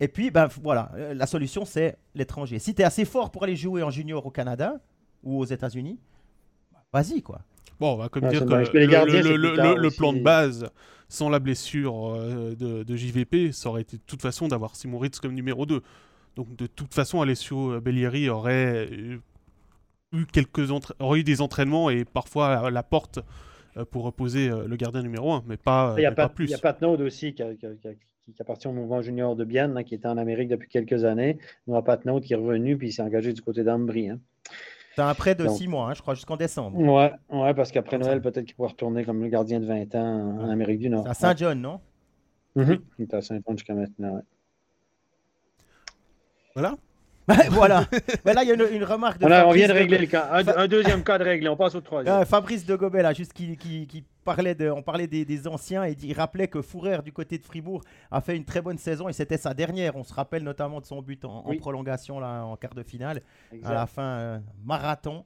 Et 0.00 0.08
puis, 0.08 0.30
ben 0.30 0.48
voilà, 0.62 0.90
euh, 0.96 1.14
la 1.14 1.26
solution, 1.26 1.64
c'est 1.64 1.96
l'étranger. 2.14 2.58
Si 2.58 2.74
tu 2.74 2.82
es 2.82 2.84
assez 2.84 3.04
fort 3.04 3.30
pour 3.30 3.44
aller 3.44 3.56
jouer 3.56 3.82
en 3.82 3.90
junior 3.90 4.24
au 4.26 4.30
Canada 4.30 4.80
ou 5.22 5.40
aux 5.40 5.44
États-Unis, 5.44 5.98
vas-y, 6.92 7.22
quoi. 7.22 7.40
Bon, 7.80 7.94
on 7.94 7.96
va 7.96 8.08
comme 8.08 8.28
dire 8.28 8.44
que 8.44 8.54
le, 8.54 9.96
plan 9.96 10.12
de 10.12 10.20
base, 10.20 10.68
sans 11.08 11.28
la 11.28 11.38
blessure 11.38 12.14
euh, 12.14 12.54
de, 12.54 12.96
JVP, 12.96 13.52
ça 13.52 13.68
aurait 13.68 13.82
été 13.82 13.96
de 13.96 14.02
toute 14.06 14.22
façon 14.22 14.48
d'avoir 14.48 14.76
Simon 14.76 14.98
Ritz 14.98 15.20
comme 15.20 15.34
numéro 15.34 15.66
2. 15.66 15.82
Donc, 16.36 16.54
de 16.56 16.66
toute 16.66 16.92
façon, 16.92 17.20
Alessio 17.20 17.80
Bellieri 17.80 18.28
aurait 18.28 18.88
eu, 18.92 19.20
quelques 20.32 20.70
aurait 20.98 21.20
eu 21.20 21.24
des 21.24 21.40
entraînements 21.40 21.90
et 21.90 22.04
parfois 22.04 22.70
la 22.70 22.82
porte 22.82 23.18
euh, 23.18 23.22
pour 23.90 24.04
reposer 24.04 24.48
euh, 24.48 24.66
le 24.66 24.76
gardien 24.76 25.02
numéro 25.02 25.32
1, 25.32 25.44
mais 25.46 25.56
pas, 25.56 25.94
il 25.98 26.02
y 26.02 26.06
a 26.06 26.12
pas, 26.12 26.28
plus. 26.28 26.46
Il 26.46 26.50
y 26.50 26.54
a 26.54 26.58
Pat 26.58 26.80
Node 26.80 27.00
aussi 27.00 27.34
qui, 27.34 27.42
qui, 27.58 28.40
appartient 28.40 28.68
au 28.68 28.72
mouvement 28.72 29.02
junior 29.02 29.34
de 29.34 29.44
Bienne, 29.44 29.76
hein, 29.76 29.82
qui 29.82 29.94
était 29.94 30.06
en 30.06 30.16
Amérique 30.16 30.48
depuis 30.48 30.68
quelques 30.68 31.04
années. 31.04 31.38
Noah 31.66 31.82
Patnaud 31.82 32.20
qui 32.20 32.32
est 32.32 32.36
revenu, 32.36 32.76
puis 32.76 32.88
il 32.88 32.92
s'est 32.92 33.02
engagé 33.02 33.32
du 33.32 33.42
côté 33.42 33.64
d'Ambry. 33.64 34.10
Hein. 34.10 34.20
C'est 34.94 35.02
un 35.02 35.14
prêt 35.14 35.34
de 35.34 35.48
six 35.48 35.66
mois, 35.66 35.90
hein, 35.90 35.94
je 35.94 36.02
crois, 36.02 36.14
jusqu'en 36.14 36.36
décembre. 36.36 36.78
Ouais, 36.78 37.12
ouais 37.30 37.54
parce 37.54 37.72
qu'après 37.72 37.98
Noël, 37.98 38.20
peut-être 38.20 38.44
qu'il 38.44 38.54
pourra 38.54 38.68
retourner 38.68 39.04
comme 39.04 39.22
le 39.22 39.28
gardien 39.28 39.58
de 39.58 39.66
20 39.66 39.94
ans 39.96 40.38
en 40.40 40.48
Amérique 40.48 40.78
du 40.78 40.88
Nord. 40.88 41.08
à 41.08 41.14
Saint-John, 41.14 41.60
non? 41.60 41.80
Mm-hmm. 42.56 42.80
Il 42.98 43.02
est 43.02 43.14
à 43.14 43.20
Saint-John 43.20 43.58
jusqu'à 43.58 43.74
maintenant, 43.74 44.22
Voilà. 46.54 46.76
Voilà. 47.50 47.86
Mais 48.24 48.34
là, 48.34 48.42
il 48.42 48.48
y 48.48 48.52
a 48.52 48.54
une, 48.54 48.84
remarque. 48.84 49.18
De 49.18 49.24
on, 49.26 49.52
vient 49.52 49.68
de 49.68 49.72
régler 49.72 49.98
le 49.98 50.06
cas. 50.06 50.28
Un, 50.30 50.68
deuxième 50.68 51.02
cas 51.02 51.18
de 51.18 51.24
régler. 51.24 51.48
On 51.48 51.56
passe 51.56 51.74
au 51.74 51.80
troisième. 51.80 52.14
Euh, 52.14 52.24
Fabrice 52.24 52.66
de 52.66 52.76
Gobet, 52.76 53.02
là, 53.02 53.12
juste 53.14 53.32
qui, 53.32 53.56
qui, 53.56 54.04
parlait 54.24 54.54
de, 54.54 54.68
on 54.70 54.82
parlait 54.82 55.06
des, 55.06 55.48
anciens 55.48 55.84
et 55.84 55.96
il 56.02 56.12
rappelait 56.14 56.48
que 56.48 56.60
Fourrer 56.60 57.02
du 57.02 57.12
côté 57.12 57.38
de 57.38 57.44
Fribourg 57.44 57.82
a 58.10 58.20
fait 58.20 58.36
une 58.36 58.44
très 58.44 58.60
bonne 58.60 58.78
saison 58.78 59.08
et 59.08 59.12
c'était 59.12 59.38
sa 59.38 59.54
dernière. 59.54 59.96
On 59.96 60.04
se 60.04 60.12
rappelle 60.12 60.42
notamment 60.42 60.80
de 60.80 60.86
son 60.86 61.00
but 61.00 61.24
en, 61.24 61.44
prolongation 61.58 62.20
là, 62.20 62.44
en 62.44 62.56
quart 62.56 62.74
de 62.74 62.82
finale, 62.82 63.22
à 63.62 63.72
la 63.72 63.86
fin 63.86 64.02
euh, 64.02 64.38
marathon. 64.64 65.24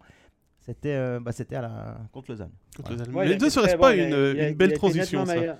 C'était 0.60 0.94
euh, 0.94 1.18
bah, 1.18 1.32
c'était 1.32 1.56
à 1.56 1.62
la 1.62 1.98
contre 2.12 2.30
Lausanne. 2.30 2.52
les 3.24 3.36
deux, 3.36 3.50
ce 3.50 3.60
serait 3.60 3.78
pas 3.78 3.94
une, 3.94 4.54
belle 4.54 4.74
transition. 4.74 5.24
Ça. 5.26 5.56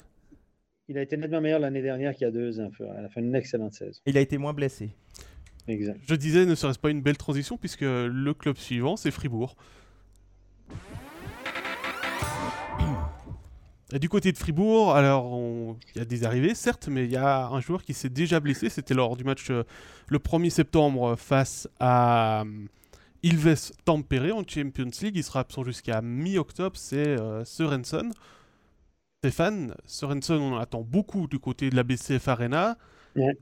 Il 0.88 0.96
a 0.96 1.02
été 1.02 1.16
nettement 1.16 1.40
meilleur 1.40 1.58
l'année 1.58 1.82
dernière 1.82 2.14
qu'il 2.14 2.26
y 2.26 2.28
a 2.28 2.30
deux 2.30 2.60
ans. 2.60 2.70
Il 2.80 3.04
a 3.04 3.08
fait 3.08 3.20
une 3.20 3.34
excellente 3.34 3.74
saison. 3.74 4.00
Il 4.06 4.16
a 4.16 4.20
été 4.20 4.38
moins 4.38 4.54
blessé. 4.54 4.90
Je 5.68 6.14
disais, 6.14 6.46
ne 6.46 6.54
serait-ce 6.54 6.78
pas 6.78 6.90
une 6.90 7.02
belle 7.02 7.16
transition 7.18 7.56
puisque 7.56 7.82
le 7.82 8.32
club 8.32 8.56
suivant, 8.56 8.96
c'est 8.96 9.10
Fribourg. 9.10 9.56
Du 13.92 14.10
côté 14.10 14.32
de 14.32 14.36
Fribourg, 14.36 14.94
alors 14.94 15.74
il 15.94 15.98
y 15.98 16.00
a 16.02 16.04
des 16.04 16.24
arrivées, 16.24 16.54
certes, 16.54 16.88
mais 16.88 17.04
il 17.04 17.10
y 17.10 17.16
a 17.16 17.46
un 17.46 17.60
joueur 17.60 17.82
qui 17.82 17.94
s'est 17.94 18.10
déjà 18.10 18.38
blessé. 18.38 18.68
C'était 18.68 18.92
lors 18.92 19.16
du 19.16 19.24
match 19.24 19.50
euh, 19.50 19.64
le 20.08 20.18
1er 20.18 20.50
septembre 20.50 21.16
face 21.16 21.66
à 21.80 22.42
euh, 22.42 22.66
Ilves 23.22 23.72
Tampere 23.86 24.36
en 24.36 24.42
Champions 24.46 24.90
League. 25.00 25.16
Il 25.16 25.24
sera 25.24 25.40
absent 25.40 25.64
jusqu'à 25.64 26.02
mi-octobre. 26.02 26.76
C'est 26.76 27.18
euh, 27.18 27.46
Sorensen. 27.46 28.12
Stéphane, 29.20 29.74
Sorensen, 29.86 30.36
on 30.36 30.52
en 30.56 30.58
attend 30.58 30.82
beaucoup 30.82 31.26
du 31.26 31.38
côté 31.38 31.70
de 31.70 31.76
la 31.76 31.82
BCF 31.82 32.28
Arena. 32.28 32.76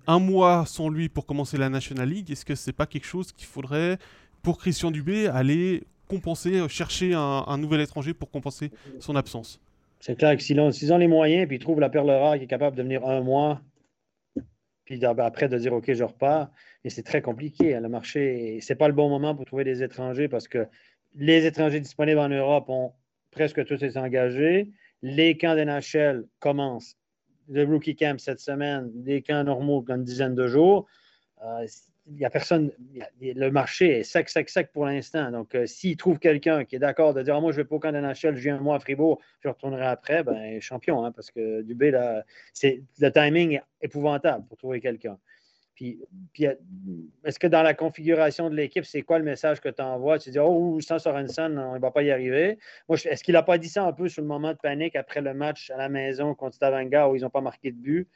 Un 0.07 0.19
mois 0.19 0.64
sans 0.67 0.89
lui 0.89 1.09
pour 1.09 1.27
commencer 1.27 1.57
la 1.57 1.69
National 1.69 2.09
League, 2.09 2.31
est-ce 2.31 2.45
que 2.45 2.55
c'est 2.55 2.73
pas 2.73 2.87
quelque 2.87 3.07
chose 3.07 3.33
qu'il 3.33 3.47
faudrait, 3.47 3.99
pour 4.43 4.59
Christian 4.59 4.91
Dubé, 4.91 5.27
aller 5.27 5.85
compenser, 6.09 6.61
euh, 6.61 6.69
chercher 6.69 7.14
un, 7.14 7.59
nouvel 7.59 7.81
étranger 7.81 8.14
pour 8.14 8.31
compenser 8.31 8.71
son 9.01 9.17
absence? 9.17 9.61
C'est 10.01 10.17
clair 10.17 10.37
que 10.37 10.43
s'ils 10.43 10.61
ont, 10.61 10.99
les 10.99 11.09
moyens, 11.09 11.47
puis 11.49 11.57
ils 11.57 11.61
trouvent 11.61 11.81
la 11.81 11.89
perle 11.89 12.11
rare 12.11 12.37
qui 12.37 12.45
est 12.45 12.49
capable 12.49 12.77
de 12.77 12.83
venir 12.83 13.07
un 13.07 13.23
mois, 13.23 13.61
puis 14.85 15.05
après 15.05 15.49
de 15.49 15.59
dire 15.59 15.73
OK, 15.73 15.93
je 15.93 16.05
repars, 16.05 16.49
et 16.85 16.91
c'est 16.91 17.03
très 17.03 17.23
compliqué. 17.23 17.75
Hein, 17.75 17.81
le 17.81 17.89
marché, 17.89 18.59
c'est 18.61 18.77
pas 18.77 18.89
le 18.89 18.95
bon 18.95 19.09
moment 19.09 19.35
pour 19.35 19.45
trouver 19.45 19.64
des 19.64 19.83
étrangers 19.83 20.29
parce 20.29 20.47
que 20.47 20.67
les 21.17 21.45
étrangers 21.47 21.81
disponibles 21.81 22.21
en 22.21 22.29
Europe 22.29 22.69
ont 22.69 22.93
presque 23.33 23.64
tous 23.64 23.83
été 23.83 23.99
engagés. 23.99 24.71
Les 25.03 25.37
camps 25.37 25.57
d'NHL 25.57 26.25
commencent 26.39 26.97
le 27.49 27.64
rookie 27.64 27.97
camp 27.97 28.18
cette 28.18 28.40
semaine, 28.40 28.90
des 28.94 29.22
camps 29.22 29.44
normaux 29.44 29.84
dans 29.86 29.97
une 29.97 30.05
dizaine 30.05 30.34
de 30.34 30.47
jours. 30.47 30.86
Euh, 31.44 31.66
il 32.09 32.18
y 32.18 32.24
a 32.24 32.30
personne, 32.30 32.70
le 33.20 33.51
marché 33.51 33.99
est 33.99 34.03
sec, 34.05 34.28
sec, 34.28 34.49
sec 34.49 34.70
pour 34.72 34.86
l'instant. 34.86 35.30
Donc, 35.32 35.55
euh, 35.55 35.66
s'il 35.66 35.97
trouve 35.97 36.18
quelqu'un 36.18 36.64
qui 36.64 36.76
est 36.76 36.78
d'accord 36.78 37.14
de 37.14 37.22
dire 37.22 37.34
ah, 37.34 37.40
Moi, 37.40 37.51
je 37.51 37.59
ne 37.59 37.62
vais 37.62 37.68
pas 37.68 37.76
au 37.76 37.78
camp 37.80 37.90
de 37.90 37.99
NHL, 37.99 38.36
je 38.36 38.42
viens 38.42 38.57
un 38.57 38.61
mois 38.61 38.76
à 38.76 38.78
Fribourg, 38.78 39.20
je 39.40 39.49
retournerai 39.49 39.86
après, 39.86 40.22
ben 40.22 40.61
champion, 40.61 41.05
hein, 41.05 41.11
parce 41.11 41.30
que 41.32 41.62
Dubé, 41.62 41.90
là, 41.90 42.24
le 42.62 43.11
timing 43.11 43.55
est 43.55 43.62
épouvantable 43.86 44.47
pour 44.47 44.57
trouver 44.57 44.80
quelqu'un. 44.80 45.18
Puis, 45.77 46.01
est-ce 47.24 47.39
que 47.39 47.47
dans 47.47 47.62
la 47.62 47.74
configuration 47.74 48.49
de 48.49 48.57
l'équipe, 48.57 48.87
c'est 48.87 49.03
quoi 49.03 49.18
le 49.18 49.24
message 49.24 49.61
que 49.61 49.68
tu 49.68 49.83
envoies? 49.83 50.18
Tu 50.18 50.31
dis, 50.31 50.39
oh, 50.39 50.81
sans 50.81 50.99
Sorensen, 50.99 51.59
on 51.59 51.74
ne 51.74 51.79
va 51.79 51.91
pas 51.91 52.03
y 52.03 52.11
arriver. 52.11 52.59
est-ce 52.89 53.22
qu'il 53.22 53.35
n'a 53.35 53.43
pas 53.43 53.59
dit 53.59 53.68
ça 53.68 53.85
un 53.85 53.93
peu 53.93 54.09
sur 54.09 54.22
le 54.22 54.29
moment 54.29 54.53
de 54.53 54.59
panique 54.59 54.97
après 54.97 55.20
le 55.20 55.35
match 55.35 55.70
à 55.70 55.77
la 55.77 55.91
maison 55.91 56.35
contre 56.35 56.57
Stavanger 56.57 57.07
où 57.11 57.16
ils 57.16 57.22
n'ont 57.22 57.31
pas 57.31 57.43
marqué 57.43 57.72
de 57.72 57.77
but? 57.77 58.09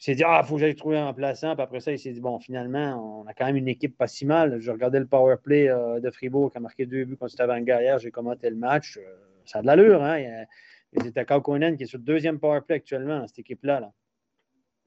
Il 0.00 0.04
s'est 0.04 0.14
dit, 0.14 0.24
ah, 0.24 0.40
il 0.42 0.48
faut 0.48 0.54
que 0.54 0.62
j'aille 0.62 0.74
trouver 0.74 0.96
un 0.96 1.04
remplaçant. 1.04 1.54
Puis 1.54 1.62
après 1.62 1.80
ça, 1.80 1.92
il 1.92 1.98
s'est 1.98 2.12
dit, 2.12 2.20
bon, 2.20 2.38
finalement, 2.40 3.22
on 3.22 3.26
a 3.28 3.34
quand 3.34 3.44
même 3.44 3.56
une 3.56 3.68
équipe 3.68 3.96
pas 3.98 4.06
si 4.06 4.24
mal. 4.24 4.58
Je 4.58 4.70
regardais 4.70 5.00
le 5.00 5.06
power 5.06 5.36
play 5.42 5.68
euh, 5.68 6.00
de 6.00 6.10
Fribourg 6.10 6.50
qui 6.50 6.56
a 6.56 6.60
marqué 6.60 6.86
deux 6.86 7.04
buts 7.04 7.16
contre 7.16 7.32
Stavanger 7.32 7.78
hier. 7.80 7.98
J'ai 7.98 8.10
commenté 8.10 8.48
le 8.48 8.56
match. 8.56 8.96
Euh, 8.96 9.02
ça 9.44 9.58
a 9.58 9.62
de 9.62 9.66
l'allure. 9.66 10.02
Hein? 10.02 10.46
Il 10.94 11.04
y 11.04 11.18
a, 11.18 11.24
Kaukonen 11.26 11.76
qui 11.76 11.82
est 11.82 11.86
sur 11.86 11.98
le 11.98 12.04
deuxième 12.04 12.40
power 12.40 12.60
play 12.66 12.76
actuellement, 12.76 13.26
cette 13.26 13.40
équipe-là. 13.40 13.80
là. 13.80 13.92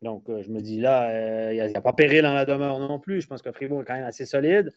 Donc, 0.01 0.29
euh, 0.29 0.43
je 0.43 0.49
me 0.49 0.61
dis 0.61 0.79
là, 0.79 1.09
euh, 1.09 1.53
il 1.53 1.67
n'y 1.67 1.75
a, 1.75 1.81
pas 1.81 1.93
péril 1.93 2.21
dans 2.21 2.33
la 2.33 2.45
demeure 2.45 2.79
non 2.79 2.99
plus. 2.99 3.21
Je 3.21 3.27
pense 3.27 3.41
que 3.41 3.51
Fribourg 3.51 3.81
est 3.81 3.85
quand 3.85 3.95
même 3.95 4.03
assez 4.03 4.25
solide. 4.25 4.71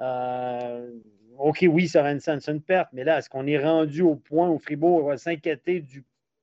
Euh, 0.00 0.90
OK, 1.38 1.64
oui, 1.68 1.88
Sorensen, 1.88 2.40
c'est 2.40 2.50
une 2.50 2.62
perte, 2.62 2.88
mais 2.92 3.04
là, 3.04 3.18
est-ce 3.18 3.30
qu'on 3.30 3.46
est 3.46 3.58
rendu 3.58 4.02
au 4.02 4.16
point 4.16 4.48
où 4.48 4.58
Fribourg 4.58 5.06
va 5.06 5.16
s'inquiéter 5.16 5.84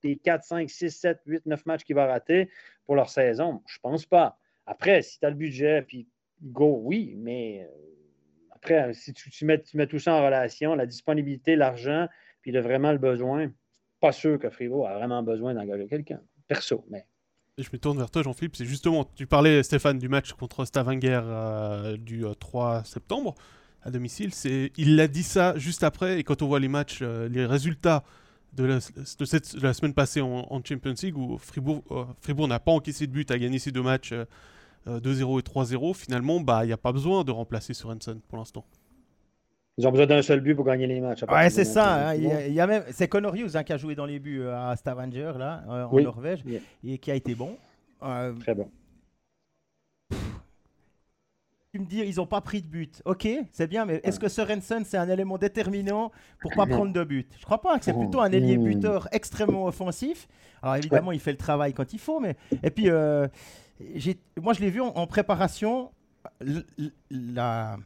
des 0.03 0.15
4, 0.17 0.43
5, 0.43 0.69
6, 0.69 0.91
7, 0.91 1.19
8, 1.25 1.45
9 1.45 1.65
matchs 1.65 1.83
qu'il 1.83 1.95
va 1.95 2.07
rater 2.07 2.49
pour 2.85 2.95
leur 2.95 3.09
saison? 3.09 3.61
Je 3.67 3.77
ne 3.77 3.81
pense 3.81 4.05
pas. 4.05 4.37
Après, 4.65 5.01
si 5.01 5.19
tu 5.19 5.25
as 5.25 5.29
le 5.29 5.35
budget, 5.35 5.81
puis 5.81 6.07
go, 6.41 6.79
oui, 6.83 7.15
mais 7.17 7.67
après, 8.51 8.93
si 8.93 9.13
tu, 9.13 9.45
mets, 9.45 9.61
tu, 9.61 9.75
mets, 9.75 9.87
tout 9.87 9.99
ça 9.99 10.13
en 10.13 10.25
relation, 10.25 10.75
la 10.75 10.85
disponibilité, 10.85 11.55
l'argent, 11.55 12.07
puis 12.41 12.51
le, 12.51 12.61
vraiment 12.61 12.91
le 12.91 12.97
besoin, 12.97 13.51
pas 13.99 14.11
sûr 14.11 14.39
que 14.39 14.49
Fribourg 14.49 14.87
a 14.87 14.95
vraiment 14.95 15.23
besoin 15.23 15.53
d'engager 15.53 15.87
quelqu'un. 15.87 16.21
Perso, 16.47 16.85
mais 16.89 17.05
je 17.57 17.69
me 17.71 17.77
tourne 17.77 17.97
vers 17.97 18.09
toi, 18.09 18.23
Jean-Philippe. 18.23 18.55
C'est 18.55 18.65
justement, 18.65 19.09
tu 19.15 19.27
parlais, 19.27 19.63
Stéphane, 19.63 19.99
du 19.99 20.09
match 20.09 20.33
contre 20.33 20.65
Stavanger 20.65 21.21
euh, 21.23 21.97
du 21.97 22.25
3 22.39 22.73
euh, 22.73 22.83
septembre 22.83 23.35
à 23.83 23.91
domicile. 23.91 24.33
C'est, 24.33 24.71
il 24.77 24.95
l'a 24.95 25.07
dit 25.07 25.23
ça 25.23 25.57
juste 25.57 25.83
après. 25.83 26.19
Et 26.19 26.23
quand 26.23 26.41
on 26.41 26.47
voit 26.47 26.59
les 26.59 26.67
matchs, 26.67 26.99
euh, 27.01 27.27
les 27.29 27.45
résultats 27.45 28.03
de 28.53 28.65
la, 28.65 28.79
semaine 29.73 29.93
passée 29.93 30.19
en, 30.19 30.61
Champions 30.63 30.93
League, 31.01 31.17
où 31.17 31.37
Fribourg, 31.37 31.83
Fribourg 32.19 32.49
n'a 32.49 32.59
pas 32.59 32.73
encaissé 32.73 33.07
de 33.07 33.11
but, 33.13 33.31
a 33.31 33.39
gagné 33.39 33.59
ces 33.59 33.71
deux 33.71 33.81
matchs 33.81 34.13
2-0 34.85 35.39
et 35.39 35.41
3-0, 35.41 35.93
finalement, 35.95 36.41
bah, 36.41 36.65
il 36.65 36.67
n'y 36.67 36.73
a 36.73 36.77
pas 36.77 36.91
besoin 36.91 37.23
de 37.23 37.31
remplacer 37.31 37.73
Sorensen 37.73 38.19
pour 38.27 38.37
l'instant. 38.37 38.65
Ils 39.77 39.87
ont 39.87 39.91
besoin 39.91 40.05
d'un 40.05 40.21
seul 40.21 40.41
but 40.41 40.53
pour 40.53 40.65
gagner 40.65 40.85
les 40.85 40.99
matchs. 40.99 41.23
Ouais, 41.23 41.49
c'est 41.49 41.63
ça. 41.63 42.09
Hein. 42.09 42.15
il, 42.15 42.53
y 42.53 42.59
a, 42.59 42.67
même, 42.67 42.83
c'est 42.91 43.07
Connor 43.07 43.35
Hughes 43.35 43.55
hein, 43.55 43.63
qui 43.63 43.73
a 43.73 43.77
joué 43.77 43.95
dans 43.95 44.05
les 44.05 44.19
buts 44.19 44.41
euh, 44.41 44.69
à 44.69 44.75
Stavanger 44.75 45.33
là, 45.37 45.63
euh, 45.69 45.83
en 45.85 46.01
Norvège, 46.01 46.43
et 46.83 46.97
qui 46.97 47.11
a 47.11 47.15
été 47.15 47.35
bon. 47.35 47.55
Euh, 48.03 48.33
Très 48.33 48.53
bon. 48.53 48.69
Tu 51.73 51.79
me 51.79 51.85
dis, 51.85 51.99
ils 51.99 52.17
n'ont 52.17 52.25
pas 52.25 52.41
pris 52.41 52.61
de 52.61 52.67
but. 52.67 53.01
Ok, 53.05 53.25
c'est 53.53 53.67
bien, 53.67 53.85
mais 53.85 54.01
est-ce 54.03 54.19
que 54.19 54.27
Sorensen, 54.27 54.83
c'est 54.83 54.97
un 54.97 55.07
élément 55.07 55.37
déterminant 55.37 56.11
pour 56.41 56.51
pas 56.51 56.65
prendre 56.65 56.91
de 56.91 57.03
but? 57.05 57.33
Je 57.39 57.45
crois 57.45 57.61
pas 57.61 57.79
que 57.79 57.85
c'est 57.85 57.93
plutôt 57.93 58.19
un 58.19 58.29
ailier 58.29 58.57
hmm. 58.57 58.63
buteur 58.63 59.07
extrêmement 59.13 59.65
offensif. 59.67 60.27
Alors 60.61 60.75
évidemment, 60.75 61.13
il 61.13 61.21
fait 61.21 61.31
le 61.31 61.37
travail 61.37 61.73
quand 61.73 61.93
il 61.93 61.99
faut, 61.99 62.19
mais. 62.19 62.35
Et 62.61 62.71
puis, 62.71 62.89
moi, 62.89 64.53
je 64.53 64.59
l'ai 64.59 64.69
vu 64.69 64.81
en 64.81 65.07
préparation. 65.07 65.91
La 67.09 67.77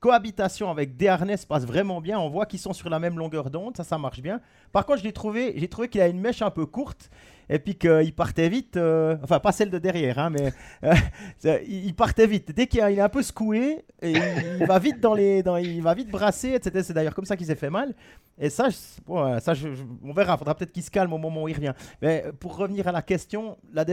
cohabitation 0.00 0.70
avec 0.70 0.96
Desharnais 0.96 1.36
se 1.36 1.46
passe 1.46 1.64
vraiment 1.64 2.00
bien. 2.00 2.18
On 2.18 2.28
voit 2.28 2.46
qu'ils 2.46 2.58
sont 2.58 2.72
sur 2.72 2.88
la 2.90 2.98
même 2.98 3.18
longueur 3.18 3.50
d'onde, 3.50 3.76
ça, 3.76 3.84
ça 3.84 3.98
marche 3.98 4.20
bien. 4.20 4.40
Par 4.72 4.86
contre, 4.86 5.02
j'ai 5.02 5.12
trouvé, 5.12 5.54
j'ai 5.56 5.68
trouvé 5.68 5.88
qu'il 5.88 6.00
a 6.00 6.08
une 6.08 6.20
mèche 6.20 6.42
un 6.42 6.50
peu 6.50 6.66
courte 6.66 7.10
et 7.48 7.58
puis 7.58 7.76
qu'il 7.76 8.14
partait 8.14 8.48
vite. 8.48 8.76
Euh, 8.76 9.16
enfin, 9.22 9.40
pas 9.40 9.52
celle 9.52 9.70
de 9.70 9.78
derrière, 9.78 10.18
hein, 10.18 10.30
mais 10.30 10.52
euh, 10.84 11.58
il 11.68 11.94
partait 11.94 12.26
vite. 12.26 12.52
Dès 12.52 12.66
qu'il 12.66 12.80
est 12.80 13.00
un 13.00 13.08
peu 13.08 13.22
secoué, 13.22 13.84
et 14.02 14.12
il, 14.12 14.66
va 14.66 14.78
vite 14.78 15.00
dans 15.00 15.14
les, 15.14 15.42
dans, 15.42 15.56
il 15.56 15.82
va 15.82 15.94
vite 15.94 16.10
brasser, 16.10 16.54
etc. 16.54 16.82
C'est 16.84 16.92
d'ailleurs 16.92 17.14
comme 17.14 17.24
ça 17.24 17.36
qu'il 17.36 17.46
s'est 17.46 17.54
fait 17.54 17.70
mal. 17.70 17.94
Et 18.38 18.50
ça, 18.50 18.68
ça 18.70 19.52
on 20.02 20.12
verra. 20.12 20.34
Il 20.34 20.38
faudra 20.38 20.54
peut-être 20.54 20.72
qu'il 20.72 20.82
se 20.82 20.90
calme 20.90 21.12
au 21.12 21.18
moment 21.18 21.44
où 21.44 21.48
il 21.48 21.54
revient. 21.54 21.74
Mais 22.02 22.26
pour 22.38 22.56
revenir 22.56 22.86
à 22.88 22.92
la 22.92 23.02
question, 23.02 23.56
la 23.72 23.84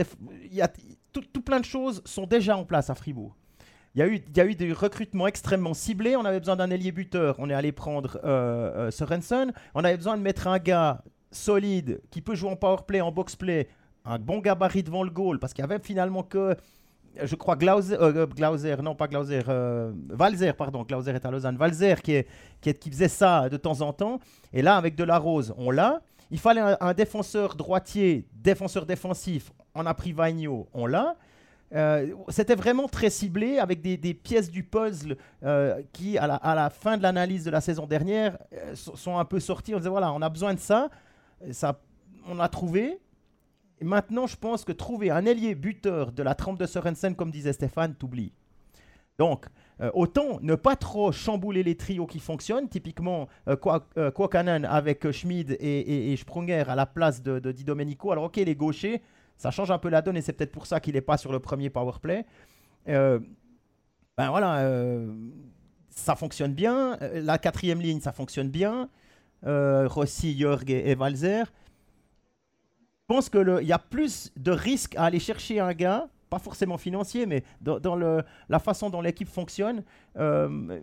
y 0.50 0.60
a 0.60 0.70
tout, 1.12 1.22
tout 1.22 1.42
plein 1.42 1.60
de 1.60 1.64
choses 1.64 2.02
sont 2.04 2.26
déjà 2.26 2.56
en 2.56 2.64
place 2.64 2.90
à 2.90 2.94
Fribourg. 2.94 3.34
Il 3.94 4.00
y, 4.00 4.40
a 4.40 4.44
eu, 4.46 4.54
des 4.56 4.72
recrutements 4.72 5.28
extrêmement 5.28 5.72
ciblés. 5.72 6.16
On 6.16 6.24
avait 6.24 6.40
besoin 6.40 6.56
d'un 6.56 6.70
ailier 6.70 6.90
buteur. 6.90 7.36
On 7.38 7.48
est 7.48 7.54
allé 7.54 7.70
prendre 7.70 8.18
euh, 8.24 8.88
euh, 8.88 8.90
Sorensen. 8.90 9.52
On 9.72 9.84
avait 9.84 9.96
besoin 9.96 10.16
de 10.16 10.22
mettre 10.22 10.48
un 10.48 10.58
gars 10.58 11.04
solide 11.30 12.00
qui 12.10 12.20
peut 12.20 12.34
jouer 12.34 12.50
en 12.50 12.56
power 12.56 12.78
play, 12.86 13.00
en 13.00 13.12
box 13.12 13.36
play, 13.36 13.68
un 14.04 14.18
bon 14.18 14.40
gabarit 14.40 14.82
devant 14.82 15.04
le 15.04 15.10
goal. 15.10 15.38
Parce 15.38 15.54
qu'il 15.54 15.62
y 15.62 15.64
avait 15.64 15.78
finalement 15.78 16.24
que, 16.24 16.56
je 17.22 17.36
crois, 17.36 17.54
Glauser, 17.54 17.96
euh, 18.00 18.26
Glauser 18.26 18.74
non 18.82 18.96
pas 18.96 19.06
Glauser, 19.06 19.42
Valzer, 20.08 20.56
pardon, 20.56 20.82
Glauser 20.82 21.12
est 21.12 21.24
à 21.24 21.30
Lausanne. 21.30 21.56
Valzer 21.56 22.02
qui, 22.02 22.24
faisait 22.90 23.06
ça 23.06 23.48
de 23.48 23.56
temps 23.56 23.80
en 23.80 23.92
temps. 23.92 24.18
Et 24.52 24.62
là, 24.62 24.76
avec 24.76 24.96
De 24.96 25.04
La 25.04 25.18
Rose, 25.18 25.54
on 25.56 25.70
l'a. 25.70 26.00
Il 26.32 26.40
fallait 26.40 26.62
un, 26.80 26.94
défenseur 26.94 27.54
droitier, 27.54 28.26
défenseur 28.34 28.86
défensif. 28.86 29.52
On 29.72 29.86
a 29.86 29.94
pris 29.94 30.12
Vagno, 30.12 30.68
on 30.74 30.86
l'a. 30.86 31.14
Euh, 31.74 32.14
c'était 32.28 32.54
vraiment 32.54 32.86
très 32.86 33.10
ciblé 33.10 33.58
avec 33.58 33.80
des, 33.80 34.14
pièces 34.14 34.50
du 34.50 34.62
puzzle 34.62 35.16
euh, 35.42 35.82
qui, 35.92 36.16
à 36.18 36.26
la, 36.26 36.70
fin 36.70 36.96
de 36.96 37.02
l'analyse 37.02 37.44
de 37.44 37.50
la 37.50 37.60
saison 37.60 37.86
dernière, 37.86 38.38
euh, 38.52 38.74
sont 38.74 39.18
un 39.18 39.24
peu 39.24 39.40
sorties. 39.40 39.74
On 39.74 39.78
disait 39.78 39.90
voilà, 39.90 40.12
on 40.12 40.22
a 40.22 40.28
besoin 40.28 40.54
de 40.54 40.60
ça. 40.60 40.88
ça 41.50 41.80
on 42.26 42.38
a 42.38 42.48
trouvé. 42.48 43.00
maintenant, 43.82 44.26
je 44.26 44.36
pense 44.36 44.64
que 44.64 44.72
trouver 44.72 45.10
un 45.10 45.26
ailier 45.26 45.54
buteur 45.54 46.12
de 46.12 46.22
la 46.22 46.34
trempe 46.34 46.58
de 46.58 46.66
Sorensen, 46.66 47.16
comme 47.16 47.30
disait 47.30 47.52
Stéphane, 47.52 47.94
t'oublies. 47.94 48.32
Donc, 49.18 49.46
autant 49.92 50.40
ne 50.40 50.56
pas 50.56 50.74
trop 50.74 51.12
chambouler 51.12 51.62
les 51.62 51.76
trios 51.76 52.06
qui 52.06 52.18
fonctionnent, 52.18 52.68
typiquement 52.68 53.28
euh 53.46 53.56
avec 54.64 55.10
Schmid 55.12 55.56
et, 55.60 56.16
Sprunger 56.16 56.64
à 56.66 56.74
la 56.74 56.86
place 56.86 57.22
de, 57.22 57.52
Di 57.52 57.62
Domenico. 57.62 58.10
Alors, 58.10 58.24
ok, 58.24 58.36
les 58.36 58.56
gauchers, 58.56 59.02
ça 59.36 59.50
change 59.50 59.70
un 59.70 59.78
peu 59.78 59.88
la 59.88 60.02
donne 60.02 60.16
et 60.16 60.22
c'est 60.22 60.32
peut-être 60.32 60.52
pour 60.52 60.66
ça 60.66 60.80
qu'il 60.80 60.94
n'est 60.94 61.00
pas 61.00 61.16
sur 61.16 61.32
le 61.32 61.40
premier 61.40 61.70
power 61.70 61.94
play. 62.00 62.24
ben 62.86 63.20
voilà, 64.16 64.68
ça 65.90 66.16
fonctionne 66.16 66.54
bien. 66.54 66.98
La 67.14 67.38
quatrième 67.38 67.80
ligne, 67.80 68.00
ça 68.00 68.12
fonctionne 68.12 68.48
bien. 68.48 68.88
Rossi, 69.42 70.38
Jorg 70.38 70.70
et, 70.70 70.94
Valzer. 70.94 71.44
Je 73.00 73.06
pense 73.06 73.28
qu'il 73.28 73.64
y 73.64 73.72
a 73.72 73.78
plus 73.78 74.32
de 74.36 74.50
risques 74.50 74.96
à 74.96 75.04
aller 75.04 75.20
chercher 75.20 75.60
un 75.60 75.74
gars 75.74 76.08
pas 76.34 76.40
forcément 76.40 76.78
financier, 76.78 77.26
mais 77.26 77.44
dans, 77.60 77.96
la 77.96 78.58
façon 78.58 78.90
dont 78.90 79.00
l'équipe 79.00 79.28
fonctionne. 79.28 79.84
Euh, 80.16 80.80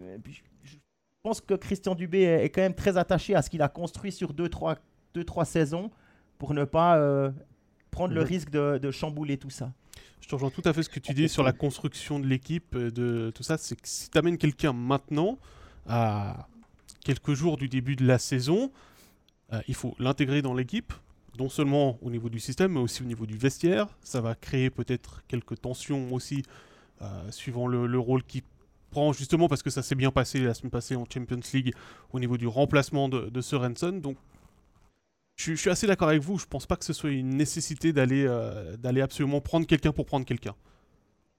je 0.63 0.77
pense 1.23 1.41
que 1.41 1.55
Christian 1.55 1.93
Dubé 1.93 2.23
est, 2.23 2.49
quand 2.49 2.61
même 2.61 2.73
très 2.73 2.97
attaché 2.97 3.35
à 3.35 3.41
ce 3.41 3.49
qu'il 3.49 3.61
a 3.61 3.67
construit 3.67 4.13
sur 4.13 4.31
2-3 4.31 4.35
deux, 4.35 4.49
trois, 4.49 4.75
deux, 5.13 5.23
trois 5.25 5.45
saisons 5.45 5.91
pour 6.37 6.53
ne 6.53 6.63
pas 6.63 6.97
euh, 6.97 7.31
prendre 7.91 8.13
le 8.13 8.21
mhm. 8.21 8.27
risque 8.27 8.49
de, 8.49 8.91
chambouler 8.91 9.37
tout 9.37 9.49
ça. 9.49 9.71
Je 10.21 10.27
te 10.27 10.35
rejoins 10.35 10.49
tout 10.49 10.61
à 10.65 10.73
fait 10.73 10.83
ce 10.83 10.89
que 10.89 10.99
tu 10.99 11.13
dis 11.13 11.29
sur 11.29 11.43
la 11.43 11.51
construction 11.51 12.19
de 12.19 12.27
l'équipe, 12.27 12.75
euh, 12.75 12.91
de 12.91 13.31
tout 13.35 13.43
ça. 13.43 13.57
C'est 13.57 13.75
que 13.75 13.87
si 13.87 14.09
tu 14.09 14.17
amènes 14.17 14.37
quelqu'un 14.37 14.73
maintenant, 14.73 15.37
à 15.87 16.47
quelques 17.03 17.33
jours 17.33 17.57
du 17.57 17.67
début 17.67 17.95
de 17.95 18.05
la 18.05 18.19
saison, 18.19 18.71
il 19.67 19.75
faut 19.75 19.95
l'intégrer 19.99 20.41
dans 20.41 20.53
l'équipe, 20.53 20.93
non 21.39 21.49
seulement 21.49 21.97
au 22.01 22.09
niveau 22.09 22.29
du 22.29 22.39
système, 22.39 22.73
mais 22.73 22.79
aussi 22.79 23.01
au 23.01 23.05
niveau 23.05 23.25
du 23.25 23.37
vestiaire. 23.37 23.87
Ça 24.01 24.21
va 24.21 24.35
créer 24.35 24.69
peut-être 24.69 25.23
quelques 25.27 25.59
tensions 25.61 26.13
aussi, 26.13 26.43
euh, 27.01 27.31
suivant 27.31 27.67
le, 27.67 27.99
rôle 27.99 28.23
qu'il 28.23 28.43
prend, 28.91 29.13
justement 29.13 29.47
parce 29.47 29.63
que 29.63 29.69
ça 29.69 29.81
s'est 29.81 29.95
bien 29.95 30.11
passé 30.11 30.39
la 30.39 30.53
semaine 30.53 30.71
passée 30.71 30.95
en 30.95 31.05
Champions 31.11 31.39
League 31.53 31.73
au 32.11 32.19
niveau 32.19 32.37
du 32.37 32.47
remplacement 32.47 33.09
de, 33.09 33.29
de 33.29 33.41
Sorensen. 33.41 34.01
Donc, 34.01 34.17
je, 35.41 35.55
suis 35.55 35.69
assez 35.69 35.87
d'accord 35.87 36.09
avec 36.09 36.21
vous. 36.21 36.37
Je 36.37 36.45
pense 36.45 36.65
pas 36.65 36.75
que 36.75 36.85
ce 36.85 36.93
soit 36.93 37.11
une 37.11 37.35
nécessité 37.35 37.93
d'aller 37.93 38.25
euh, 38.27 38.77
d'aller 38.77 39.01
absolument 39.01 39.41
prendre 39.41 39.65
quelqu'un 39.65 39.91
pour 39.91 40.05
prendre 40.05 40.25
quelqu'un. 40.25 40.55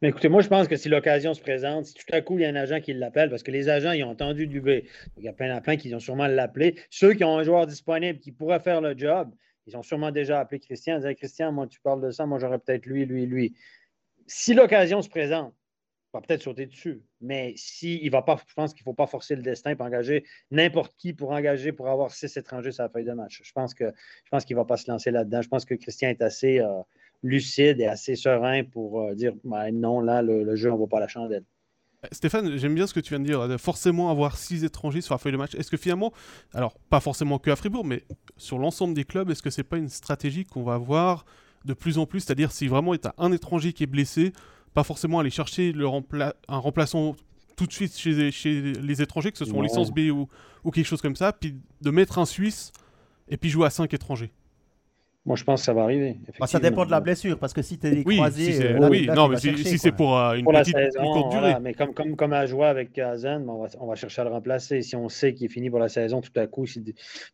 Mais 0.00 0.08
écoutez, 0.08 0.28
moi, 0.28 0.42
je 0.42 0.48
pense 0.48 0.66
que 0.66 0.74
si 0.74 0.88
l'occasion 0.88 1.32
se 1.32 1.40
présente, 1.40 1.86
si 1.86 1.94
tout 1.94 2.04
à 2.10 2.20
coup, 2.20 2.36
il 2.36 2.42
y 2.42 2.44
a 2.44 2.48
un 2.48 2.56
agent 2.56 2.80
qui 2.80 2.92
l'appelle, 2.92 3.30
parce 3.30 3.44
que 3.44 3.52
les 3.52 3.68
agents, 3.68 3.92
ils 3.92 4.02
ont 4.02 4.10
entendu 4.10 4.48
du 4.48 4.60
B. 4.60 4.80
Il 5.16 5.22
y 5.22 5.28
a 5.28 5.32
plein, 5.32 5.60
plein 5.60 5.76
qui 5.76 5.94
ont 5.94 6.00
sûrement 6.00 6.26
l'appelé. 6.26 6.74
Ceux 6.90 7.14
qui 7.14 7.22
ont 7.22 7.38
un 7.38 7.44
joueur 7.44 7.68
disponible 7.68 8.18
qui 8.18 8.32
pourrait 8.32 8.58
faire 8.58 8.80
le 8.80 8.98
job, 8.98 9.30
ils 9.66 9.76
ont 9.76 9.82
sûrement 9.82 10.10
déjà 10.10 10.40
appelé 10.40 10.58
Christian. 10.58 10.96
Ils 10.96 11.02
disaient 11.02 11.14
Christian, 11.14 11.52
moi, 11.52 11.68
tu 11.68 11.80
parles 11.80 12.02
de 12.02 12.10
ça, 12.10 12.26
moi, 12.26 12.40
j'aurais 12.40 12.58
peut-être 12.58 12.86
lui, 12.86 13.06
lui, 13.06 13.26
lui. 13.26 13.54
Si 14.26 14.54
l'occasion 14.54 15.02
se 15.02 15.08
présente, 15.08 15.54
va 16.12 16.20
peut-être 16.20 16.42
sauter 16.42 16.66
dessus. 16.66 17.02
Mais 17.20 17.54
si 17.56 17.98
il 18.02 18.10
va 18.10 18.22
pas, 18.22 18.40
je 18.46 18.54
pense 18.54 18.74
qu'il 18.74 18.82
ne 18.82 18.84
faut 18.84 18.94
pas 18.94 19.06
forcer 19.06 19.34
le 19.34 19.42
destin 19.42 19.74
pour 19.74 19.86
engager 19.86 20.24
n'importe 20.50 20.94
qui 20.96 21.12
pour 21.12 21.30
engager 21.30 21.72
pour 21.72 21.88
avoir 21.88 22.10
six 22.12 22.36
étrangers 22.36 22.72
sur 22.72 22.82
la 22.82 22.88
feuille 22.88 23.04
de 23.04 23.12
match. 23.12 23.40
Je 23.44 23.52
pense 23.52 23.74
que 23.74 23.84
je 24.24 24.30
pense 24.30 24.44
qu'il 24.44 24.56
ne 24.56 24.60
va 24.60 24.66
pas 24.66 24.76
se 24.76 24.90
lancer 24.90 25.10
là-dedans. 25.10 25.42
Je 25.42 25.48
pense 25.48 25.64
que 25.64 25.74
Christian 25.74 26.10
est 26.10 26.22
assez 26.22 26.60
euh, 26.60 26.82
lucide 27.22 27.80
et 27.80 27.86
assez 27.86 28.16
serein 28.16 28.64
pour 28.64 29.00
euh, 29.00 29.14
dire 29.14 29.32
ben, 29.44 29.70
non, 29.72 30.00
là, 30.00 30.22
le, 30.22 30.54
jeu, 30.56 30.70
on 30.70 30.78
ne 30.78 30.86
pas 30.86 31.00
la 31.00 31.08
chandelle. 31.08 31.44
Stéphane, 32.10 32.56
j'aime 32.56 32.74
bien 32.74 32.88
ce 32.88 32.94
que 32.94 33.00
tu 33.00 33.10
viens 33.10 33.20
de 33.20 33.24
dire, 33.24 33.60
forcément 33.60 34.10
avoir 34.10 34.36
six 34.36 34.64
étrangers 34.64 35.02
sur 35.02 35.14
la 35.14 35.18
feuille 35.18 35.32
de 35.32 35.36
match. 35.36 35.54
Est-ce 35.54 35.70
que 35.70 35.76
finalement, 35.76 36.12
alors 36.52 36.76
pas 36.90 36.98
forcément 36.98 37.38
que 37.38 37.48
à 37.48 37.54
Fribourg, 37.54 37.84
mais 37.84 38.02
sur 38.36 38.58
l'ensemble 38.58 38.94
des 38.94 39.04
clubs, 39.04 39.30
est-ce 39.30 39.42
que 39.42 39.50
c'est 39.50 39.62
pas 39.62 39.76
une 39.76 39.88
stratégie 39.88 40.44
qu'on 40.44 40.64
va 40.64 40.78
voir 40.78 41.24
de 41.64 41.74
plus 41.74 41.98
en 41.98 42.06
plus? 42.06 42.18
C'est-à-dire 42.18 42.50
si 42.50 42.66
vraiment 42.66 42.96
tu 42.96 43.06
as 43.06 43.14
un 43.18 43.30
étranger 43.30 43.72
qui 43.72 43.84
est 43.84 43.86
blessé, 43.86 44.32
pas 44.74 44.84
forcément 44.84 45.18
aller 45.20 45.30
chercher 45.30 45.72
le 45.72 45.86
un 45.86 46.58
remplaçant 46.58 47.16
tout 47.56 47.66
de 47.66 47.72
suite 47.72 47.96
chez, 47.96 48.72
les 48.72 49.02
étrangers, 49.02 49.32
que 49.32 49.38
ce 49.38 49.44
soit 49.44 49.58
en 49.58 49.62
licence 49.62 49.90
B 49.90 50.10
ou, 50.10 50.28
ou 50.64 50.70
quelque 50.70 50.86
chose 50.86 51.02
comme 51.02 51.16
ça, 51.16 51.32
puis 51.32 51.54
de 51.80 51.90
mettre 51.90 52.18
un 52.18 52.26
Suisse 52.26 52.72
et 53.28 53.36
puis 53.36 53.50
jouer 53.50 53.66
à 53.66 53.70
cinq 53.70 53.92
étrangers. 53.94 54.32
Moi, 55.24 55.36
je 55.36 55.44
pense 55.44 55.60
que 55.60 55.66
ça 55.66 55.72
va 55.72 55.82
arriver. 55.84 56.18
Bah, 56.40 56.48
ça 56.48 56.58
dépend 56.58 56.84
de 56.84 56.90
la 56.90 57.00
blessure, 57.00 57.38
parce 57.38 57.52
que 57.52 57.62
si 57.62 57.78
tu 57.78 57.86
es 57.86 58.02
oui, 58.04 58.16
croisé. 58.16 58.52
Si 58.52 58.62
euh, 58.62 58.88
oui, 58.88 59.06
non, 59.06 59.28
mais 59.28 59.36
si, 59.36 59.78
c'est 59.78 59.92
pour 59.92 60.18
euh, 60.18 60.34
une 60.34 60.44
petite 60.44 60.76
courte 60.98 61.30
durée. 61.30 61.54
mais 61.60 61.74
comme, 61.74 61.94
comme, 61.94 62.16
comme 62.16 62.32
à 62.32 62.44
jouer 62.46 62.66
avec 62.66 62.92
Kazen, 62.92 63.48
on 63.48 63.62
va, 63.62 63.68
on 63.78 63.86
va, 63.86 63.94
chercher 63.94 64.22
à 64.22 64.24
le 64.24 64.30
remplacer. 64.30 64.82
Si 64.82 64.96
on 64.96 65.08
sait 65.08 65.32
qu'il 65.32 65.46
est 65.46 65.48
fini 65.48 65.70
pour 65.70 65.78
la 65.78 65.88
saison, 65.88 66.20
tout 66.20 66.32
à 66.34 66.48
coup, 66.48 66.66
si, 66.66 66.82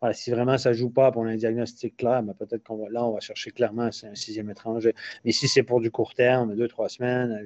voilà, 0.01 0.13
si 0.13 0.31
vraiment 0.31 0.59
ça 0.59 0.71
ne 0.71 0.75
joue 0.75 0.91
pas, 0.91 1.11
pour 1.13 1.25
un 1.25 1.37
diagnostic 1.37 1.97
clair, 1.97 2.23
ben, 2.23 2.35
peut-être 2.35 2.63
qu'on 2.63 2.77
va 2.77 2.91
là, 2.91 3.07
on 3.07 3.13
va 3.13 3.21
chercher 3.21 3.53
clairement 3.53 3.85
un 3.85 4.15
sixième 4.15 4.51
étranger. 4.51 4.95
Mais 5.25 5.33
si 5.33 5.49
c'est 5.49 5.63
pour 5.63 5.81
du 5.81 5.91
court 5.91 6.13
terme, 6.13 6.55
deux, 6.57 6.69
trois 6.69 6.91
semaines, 6.91 7.41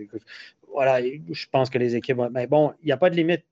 voilà, 0.72 1.00
je 1.02 1.46
pense 1.50 1.70
que 1.70 1.78
les 1.78 1.96
équipes. 1.96 2.18
Mais 2.32 2.46
bon, 2.46 2.72
il 2.82 2.86
n'y 2.86 2.92
a 2.92 2.96
pas 2.96 3.10
de 3.10 3.16
limite 3.16 3.44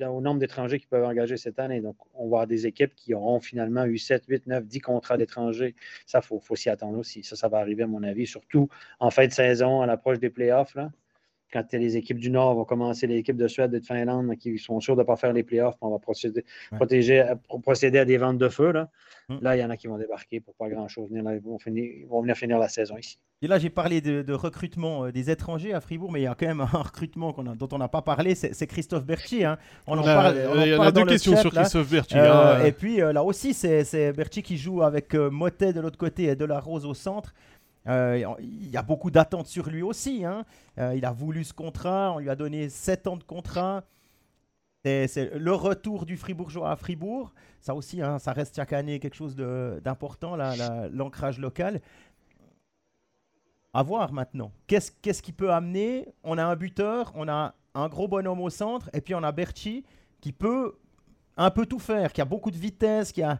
au 0.00 0.20
nombre 0.20 0.40
d'étrangers 0.40 0.78
qui 0.78 0.86
peuvent 0.86 1.04
engager 1.04 1.36
cette 1.36 1.58
année. 1.58 1.80
Donc, 1.80 1.96
on 2.14 2.22
va 2.22 2.24
avoir 2.24 2.46
des 2.46 2.66
équipes 2.66 2.94
qui 2.94 3.14
auront 3.14 3.40
finalement 3.40 3.84
eu 3.84 3.98
7, 3.98 4.24
8, 4.26 4.46
9, 4.46 4.66
10 4.66 4.80
contrats 4.80 5.16
d'étrangers. 5.16 5.74
Ça, 6.06 6.20
il 6.22 6.40
faut, 6.40 6.56
s'y 6.56 6.70
attendre 6.70 6.98
aussi. 6.98 7.22
Ça, 7.22 7.36
ça 7.36 7.48
va 7.48 7.58
arriver, 7.58 7.82
à 7.82 7.86
mon 7.86 8.02
avis, 8.02 8.26
surtout 8.26 8.68
en 9.00 9.10
fin 9.10 9.26
de 9.26 9.32
saison, 9.32 9.82
à 9.82 9.86
l'approche 9.86 10.18
des 10.18 10.30
playoffs. 10.30 10.76
Quand 11.52 11.72
les 11.72 11.96
équipes 11.96 12.18
du 12.18 12.30
Nord 12.30 12.54
vont 12.54 12.64
commencer, 12.64 13.06
les 13.06 13.18
équipes 13.18 13.36
de 13.36 13.48
Suède 13.48 13.74
et 13.74 13.80
de 13.80 13.84
Finlande 13.84 14.36
qui 14.36 14.58
sont 14.58 14.80
sûres 14.80 14.96
de 14.96 15.02
ne 15.02 15.06
pas 15.06 15.16
faire 15.16 15.32
les 15.32 15.42
playoffs, 15.42 15.76
on 15.80 15.90
va 15.90 15.98
procéder, 15.98 16.44
protéger, 16.74 17.24
procéder 17.62 17.98
à 17.98 18.04
des 18.04 18.16
ventes 18.16 18.38
de 18.38 18.48
feu. 18.48 18.72
Là. 18.72 18.88
Mm. 19.28 19.38
là, 19.42 19.56
il 19.56 19.60
y 19.60 19.64
en 19.64 19.70
a 19.70 19.76
qui 19.76 19.86
vont 19.86 19.98
débarquer 19.98 20.40
pour 20.40 20.54
pas 20.54 20.68
grand-chose. 20.68 21.08
Ils, 21.12 21.22
vont 21.22 21.58
ils 21.66 22.06
vont 22.06 22.20
venir 22.20 22.36
finir 22.36 22.58
la 22.58 22.68
saison 22.68 22.96
ici. 22.96 23.18
Et 23.44 23.48
là, 23.48 23.58
j'ai 23.58 23.70
parlé 23.70 24.00
de, 24.00 24.32
recrutement 24.32 25.06
euh, 25.06 25.12
des 25.12 25.30
étrangers 25.30 25.72
à 25.72 25.80
Fribourg, 25.80 26.12
mais 26.12 26.20
il 26.20 26.24
y 26.24 26.28
a 26.28 26.34
quand 26.34 26.46
même 26.46 26.60
un 26.60 26.64
recrutement 26.82 27.32
dont 27.32 27.68
on 27.72 27.78
n'a 27.78 27.88
pas 27.88 28.02
parlé, 28.02 28.34
c'est 28.34 28.66
Christophe 28.66 29.04
Berti. 29.04 29.44
Hein. 29.44 29.58
On 29.86 29.98
en 29.98 30.02
parle. 30.02 30.36
il 30.56 30.68
y 30.68 30.74
en 30.74 30.82
a 30.82 30.92
deux 30.92 31.04
questions 31.04 31.36
sur 31.36 31.50
Christophe 31.50 31.90
Berti. 31.90 32.18
Euh, 32.18 32.56
hein. 32.56 32.64
Et 32.64 32.72
puis 32.72 33.00
euh, 33.00 33.12
là 33.12 33.24
aussi, 33.24 33.52
c'est 33.52 34.12
Berti 34.12 34.42
qui 34.42 34.56
joue 34.56 34.82
avec 34.82 35.14
Motet 35.14 35.72
de 35.72 35.80
l'autre 35.80 35.98
côté 35.98 36.24
et 36.24 36.36
Delarose 36.36 36.86
au 36.86 36.94
centre. 36.94 37.34
Il 37.86 38.70
y 38.70 38.76
a 38.76 38.82
beaucoup 38.82 39.10
d'attentes 39.10 39.46
sur 39.46 39.68
lui 39.68 39.82
aussi. 39.82 40.24
Hein. 40.24 40.44
il 40.76 41.04
a 41.04 41.12
voulu 41.12 41.44
ce 41.44 41.52
contrat, 41.52 42.12
on 42.12 42.18
lui 42.18 42.30
a 42.30 42.36
donné 42.36 42.68
7 42.68 43.06
ans 43.06 43.16
de 43.16 43.24
contrat. 43.24 43.84
C'est 44.84 45.30
le 45.34 45.52
retour 45.52 46.06
du 46.06 46.16
Fribourgeois 46.16 46.70
à 46.70 46.76
Fribourg. 46.76 47.32
Ça 47.60 47.74
aussi, 47.74 48.00
ça 48.18 48.32
reste 48.32 48.56
chaque 48.56 48.72
année 48.72 48.98
quelque 48.98 49.16
chose 49.16 49.36
d'important, 49.36 50.36
l'ancrage 50.90 51.38
local 51.38 51.80
à 53.74 53.82
voir 53.82 54.12
maintenant. 54.12 54.52
Qu'est-ce 54.66 54.92
qu'est-ce 55.00 55.22
qui 55.22 55.32
peut 55.32 55.52
amener? 55.52 56.08
On 56.22 56.38
a 56.38 56.44
un 56.44 56.56
buteur, 56.56 57.12
on 57.14 57.28
a 57.28 57.54
un 57.74 57.88
gros 57.88 58.08
bonhomme 58.08 58.40
au 58.40 58.50
centre, 58.50 58.90
et 58.92 59.00
puis 59.00 59.14
on 59.14 59.22
a 59.22 59.32
Berchi 59.32 59.84
qui 60.20 60.32
peut 60.32 60.76
un 61.36 61.50
peu 61.50 61.64
tout 61.66 61.78
faire, 61.78 62.12
qui 62.12 62.20
a 62.20 62.24
beaucoup 62.24 62.50
de 62.50 62.56
vitesse, 62.56 63.12
qui 63.12 63.22
a 63.22 63.32
euh, 63.32 63.36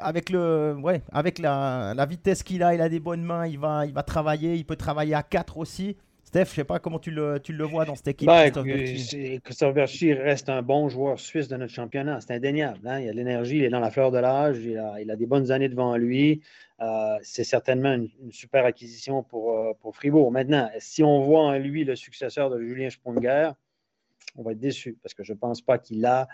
avec 0.00 0.30
le 0.30 0.76
ouais 0.82 1.02
avec 1.12 1.38
la, 1.38 1.94
la 1.96 2.06
vitesse 2.06 2.42
qu'il 2.42 2.62
a, 2.62 2.74
il 2.74 2.80
a 2.80 2.88
des 2.88 3.00
bonnes 3.00 3.22
mains, 3.22 3.46
il 3.46 3.58
va 3.58 3.86
il 3.86 3.92
va 3.92 4.02
travailler, 4.02 4.54
il 4.54 4.64
peut 4.64 4.76
travailler 4.76 5.14
à 5.14 5.22
4 5.22 5.58
aussi. 5.58 5.96
Steph, 6.32 6.46
je 6.46 6.54
sais 6.54 6.64
pas 6.64 6.78
comment 6.78 6.98
tu 6.98 7.10
le, 7.10 7.40
tu 7.40 7.52
le 7.52 7.64
vois 7.64 7.84
dans 7.84 7.94
cette 7.94 8.08
équipe. 8.08 8.26
Ben, 8.26 8.50
Christophe, 9.44 9.74
Berchi. 9.74 10.14
reste 10.14 10.48
un 10.48 10.62
bon 10.62 10.88
joueur 10.88 11.20
suisse 11.20 11.46
de 11.46 11.58
notre 11.58 11.74
championnat. 11.74 12.22
C'est 12.22 12.32
indéniable. 12.32 12.88
Hein. 12.88 13.00
Il 13.00 13.08
a 13.10 13.12
de 13.12 13.16
l'énergie, 13.18 13.58
il 13.58 13.64
est 13.64 13.68
dans 13.68 13.80
la 13.80 13.90
fleur 13.90 14.10
de 14.10 14.16
l'âge, 14.16 14.56
il 14.64 14.78
a, 14.78 14.98
il 14.98 15.10
a, 15.10 15.16
des 15.16 15.26
bonnes 15.26 15.50
années 15.50 15.68
devant 15.68 15.94
lui. 15.98 16.40
Euh, 16.80 17.18
c'est 17.22 17.44
certainement 17.44 17.92
une, 17.92 18.08
super 18.32 18.64
acquisition 18.64 19.22
pour, 19.22 19.58
euh, 19.58 19.72
pour, 19.82 19.94
Fribourg. 19.94 20.32
Maintenant, 20.32 20.70
si 20.78 21.02
on 21.02 21.20
voit 21.20 21.42
en 21.42 21.58
lui 21.58 21.84
le 21.84 21.96
successeur 21.96 22.48
de 22.48 22.58
Julien 22.62 22.88
Sprunger, 22.88 23.50
on 24.36 24.42
va 24.42 24.52
être 24.52 24.58
déçu 24.58 24.96
parce 25.02 25.12
que 25.12 25.24
je 25.24 25.34
ne 25.34 25.38
pense 25.38 25.60
pas 25.60 25.76
qu'il 25.76 26.06
a 26.06 26.22
euh, 26.22 26.26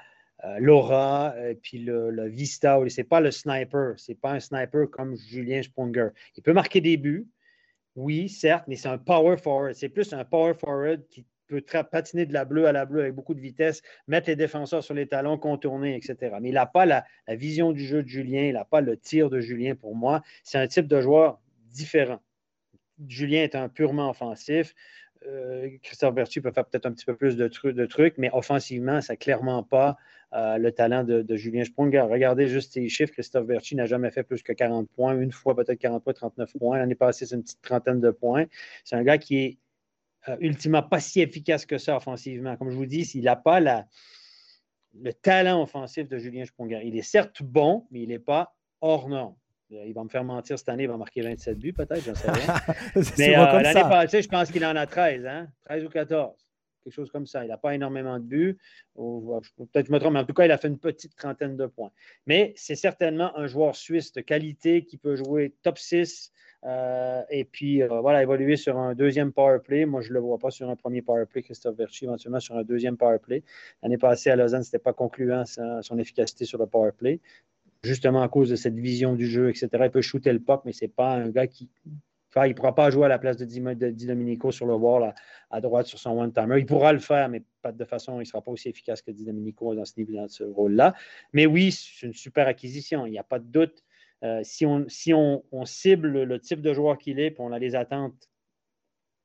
l'aura 0.59 1.35
et 1.49 1.55
puis 1.55 1.79
le, 1.79 2.29
vista. 2.29 2.79
Ce 2.89 3.01
n'est 3.01 3.05
pas 3.05 3.21
le 3.21 3.31
sniper. 3.31 3.95
Ce 3.99 4.13
n'est 4.13 4.17
pas 4.17 4.33
un 4.33 4.41
sniper 4.41 4.91
comme 4.91 5.17
Julien 5.17 5.63
Sprunger. 5.63 6.09
Il 6.37 6.43
peut 6.43 6.53
marquer 6.53 6.81
des 6.81 6.97
buts. 6.97 7.29
Oui, 7.97 8.29
certes, 8.29 8.65
mais 8.69 8.77
c'est 8.77 8.89
un 8.89 8.99
power 8.99 9.37
forward. 9.37 9.75
C'est 9.75 9.89
plus 9.89 10.13
un 10.13 10.25
power 10.25 10.55
forward 10.55 11.03
qui 11.09 11.27
peut 11.49 11.65
patiner 11.91 12.27
de 12.27 12.33
la 12.33 12.45
bleue 12.45 12.67
à 12.67 12.73
la 12.73 12.87
bleue 12.87 13.01
avec 13.01 13.15
beaucoup 13.15 13.35
de 13.35 13.41
vitesse, 13.41 13.83
mettre 14.07 14.29
les 14.29 14.37
défenseurs 14.37 14.85
sur 14.85 14.95
les 14.95 15.09
talons, 15.09 15.39
contourner, 15.39 15.97
etc. 15.97 16.37
Mais 16.41 16.51
il 16.51 16.55
n'a 16.55 16.67
pas 16.67 16.87
la, 16.87 17.05
vision 17.29 17.73
du 17.73 17.85
jeu 17.85 18.03
de 18.03 18.09
Julien, 18.09 18.43
il 18.43 18.53
n'a 18.53 18.65
pas 18.65 18.81
le 18.81 18.97
tir 18.97 19.31
de 19.31 19.41
Julien 19.41 19.75
pour 19.75 19.97
moi. 19.97 20.23
C'est 20.45 20.59
un 20.59 20.67
type 20.69 20.87
de 20.87 21.01
joueur 21.01 21.41
différent. 21.73 22.21
Julien 23.07 23.43
est 23.43 23.55
un 23.55 23.69
purement 23.69 24.11
offensif. 24.11 24.75
Euh, 25.29 25.69
Christophe 25.83 26.15
Bertu 26.15 26.41
peut 26.41 26.51
faire 26.51 26.65
peut-être 26.65 26.87
un 26.87 26.93
petit 26.93 27.05
peu 27.05 27.15
plus 27.15 27.37
de, 27.37 27.87
trucs, 27.87 28.19
mais 28.19 28.31
offensivement, 28.33 29.01
ça 29.01 29.13
n'a 29.13 29.17
clairement 29.17 29.63
pas 29.63 29.97
euh, 30.33 30.59
le 30.59 30.73
talent 30.73 31.05
de, 31.05 31.37
Julien 31.37 31.65
Sprunger. 31.65 32.01
Regardez 32.01 32.49
juste 32.49 32.73
ses 32.73 32.89
chiffres. 32.89 33.13
Christophe 33.13 33.47
Berchi 33.47 33.75
n'a 33.77 33.87
jamais 33.87 34.11
fait 34.11 34.23
plus 34.23 34.43
que 34.43 34.53
40 34.53 34.89
points, 34.91 35.19
une 35.19 35.33
fois 35.33 35.55
peut-être 35.55 35.79
40 35.79 36.03
points, 36.03 36.13
39 36.13 36.53
points. 36.59 36.79
L'année 36.79 36.95
passée, 36.95 37.27
c'est 37.27 37.35
une 37.35 37.43
petite 37.43 37.63
trentaine 37.63 38.01
de 38.01 38.11
points. 38.11 38.47
C'est 38.85 38.97
un 38.97 39.03
gars 39.03 39.19
qui 39.19 39.39
est 39.39 39.59
euh, 40.29 40.37
ultimement 40.41 40.83
pas 40.83 41.01
si 41.01 41.21
efficace 41.21 41.67
que 41.67 41.79
ça 41.79 41.97
offensivement. 41.97 42.57
Comme 42.57 42.71
je 42.71 42.77
vous 42.77 42.87
dis, 42.87 43.03
il 43.15 43.25
n'a 43.25 43.37
pas 43.37 43.61
le 43.61 45.13
talent 45.13 45.63
offensif 45.63 46.09
de 46.09 46.19
Julien 46.19 46.45
Sprunger. 46.45 46.81
Il 46.85 46.97
est 46.97 47.03
certes 47.03 47.43
bon, 47.43 47.87
mais 47.91 48.03
il 48.03 48.09
n'est 48.09 48.19
pas 48.19 48.57
hors 48.81 49.09
norme. 49.09 49.35
Il 49.71 49.93
va 49.93 50.03
me 50.03 50.09
faire 50.09 50.25
mentir 50.25 50.59
cette 50.59 50.69
année, 50.69 50.85
il 50.85 50.89
va 50.89 50.97
marquer 50.97 51.21
27 51.21 51.59
buts 51.59 51.73
peut-être, 51.73 52.03
je 52.03 52.11
ne 52.11 52.15
sais 52.15 52.31
rien. 52.31 52.55
Mais 53.19 53.37
euh, 53.37 53.61
l'année 53.61 53.81
passée, 53.83 54.23
je 54.23 54.29
pense 54.29 54.51
qu'il 54.51 54.65
en 54.65 54.75
a 54.75 54.87
13, 54.87 55.27
hein? 55.27 55.49
13 55.67 55.85
ou 55.85 55.89
14 55.89 56.35
quelque 56.85 56.95
chose 56.95 57.11
comme 57.11 57.27
ça. 57.27 57.45
Il 57.45 57.49
n'a 57.49 57.59
pas 57.59 57.75
énormément 57.75 58.19
de 58.19 58.25
buts. 58.25 58.59
Peut-être 58.97 59.87
je 59.87 59.93
me 59.93 59.99
trompe, 59.99 60.15
mais 60.15 60.21
en 60.21 60.25
tout 60.25 60.33
cas, 60.33 60.45
il 60.45 60.53
a 60.53 60.59
fait 60.59 60.69
une 60.69 60.79
petite 60.79 61.15
trentaine 61.17 61.57
de 61.57 61.67
points. 61.67 61.91
Mais 62.27 62.55
c'est 62.57 62.77
certainement 62.77 63.37
un 63.37 63.47
joueur 63.47 63.77
suisse 63.77 64.13
de 64.13 64.21
qualité 64.21 64.85
qui 64.85 64.97
peut 64.97 65.17
jouer 65.17 65.55
top 65.63 65.77
6 65.77 66.33
euh, 66.65 67.23
et 67.31 67.45
puis, 67.45 67.83
euh, 67.83 68.01
voilà, 68.01 68.23
évoluer 68.23 68.57
sur 68.57 68.79
un 68.79 68.95
deuxième 68.95 69.33
power 69.33 69.59
play. 69.63 69.87
Moi, 69.87 70.01
je 70.01 70.09
ne 70.09 70.15
le 70.15 70.21
vois 70.21 70.39
pas 70.39 70.51
sur 70.51 70.69
un 70.69 70.77
premier 70.77 71.03
power 71.03 71.25
play, 71.27 71.43
Christophe 71.43 71.77
Verchi, 71.77 72.05
éventuellement 72.05 72.41
sur 72.41 72.57
un 72.57 72.65
deuxième 72.65 72.97
power 72.97 73.19
play. 73.19 73.45
L'année 73.83 73.99
passée 73.99 74.31
à 74.31 74.37
Lausanne, 74.37 74.65
ce 74.65 74.69
n'était 74.69 74.83
pas 74.83 74.93
concluant 74.93 75.45
son 75.45 75.99
efficacité 75.99 76.45
sur 76.45 76.59
le 76.59 76.67
power 76.67 76.91
play, 76.93 77.21
justement 77.83 78.23
à 78.23 78.29
cause 78.29 78.51
de 78.51 78.57
cette 78.57 78.79
vision 78.79 79.15
du 79.15 79.27
jeu, 79.27 79.51
etc. 79.51 79.69
Il 79.85 79.91
peut 79.91 80.03
shooter 80.03 80.33
le 80.33 80.41
puck, 80.41 80.63
mais 80.65 80.73
ce 80.73 80.85
n'est 80.85 80.91
pas 80.91 81.15
un 81.15 81.29
gars 81.31 81.47
qui. 81.47 81.71
Enfin, 82.31 82.47
il 82.47 82.51
ne 82.51 82.55
pourra 82.55 82.75
pas 82.75 82.91
jouer 82.91 83.07
à 83.07 83.09
la 83.09 83.19
place 83.19 83.39
de 83.39 83.47
Di 83.47 84.07
Domenico 84.07 84.53
sur 84.53 84.67
le 84.67 84.75
wall 84.75 85.15
à, 85.51 85.61
droite 85.63 85.87
sur 85.87 85.99
son 85.99 86.11
one-timer. 86.11 86.59
Il 86.59 86.67
pourra 86.67 86.93
le 86.93 86.99
faire, 86.99 87.29
mais 87.31 87.43
pas 87.63 87.73
de 87.73 87.85
façon, 87.87 88.17
il 88.17 88.21
ne 88.21 88.25
sera 88.25 88.43
pas 88.43 88.51
aussi 88.51 88.69
efficace 88.69 89.01
que 89.01 89.11
Di 89.11 89.25
Domenico 89.25 89.75
dans 89.75 89.85
ce, 89.87 90.45
rôle-là. 90.45 90.95
Mais 91.33 91.47
oui, 91.47 91.73
c'est 91.73 92.07
une 92.07 92.13
super 92.13 92.47
acquisition, 92.47 93.07
il 93.07 93.13
n'y 93.13 93.19
a 93.19 93.25
pas 93.25 93.39
de 93.39 93.47
doute. 93.47 93.83
Euh, 94.25 94.41
si, 94.43 94.67
on, 94.67 94.87
cible 95.65 96.25
le 96.25 96.41
type 96.41 96.61
de 96.61 96.75
joueur 96.75 96.99
qu'il 96.99 97.19
est, 97.19 97.29
et 97.29 97.37
on 97.39 97.53
a 97.53 97.59
les 97.59 97.75
attentes 97.75 98.29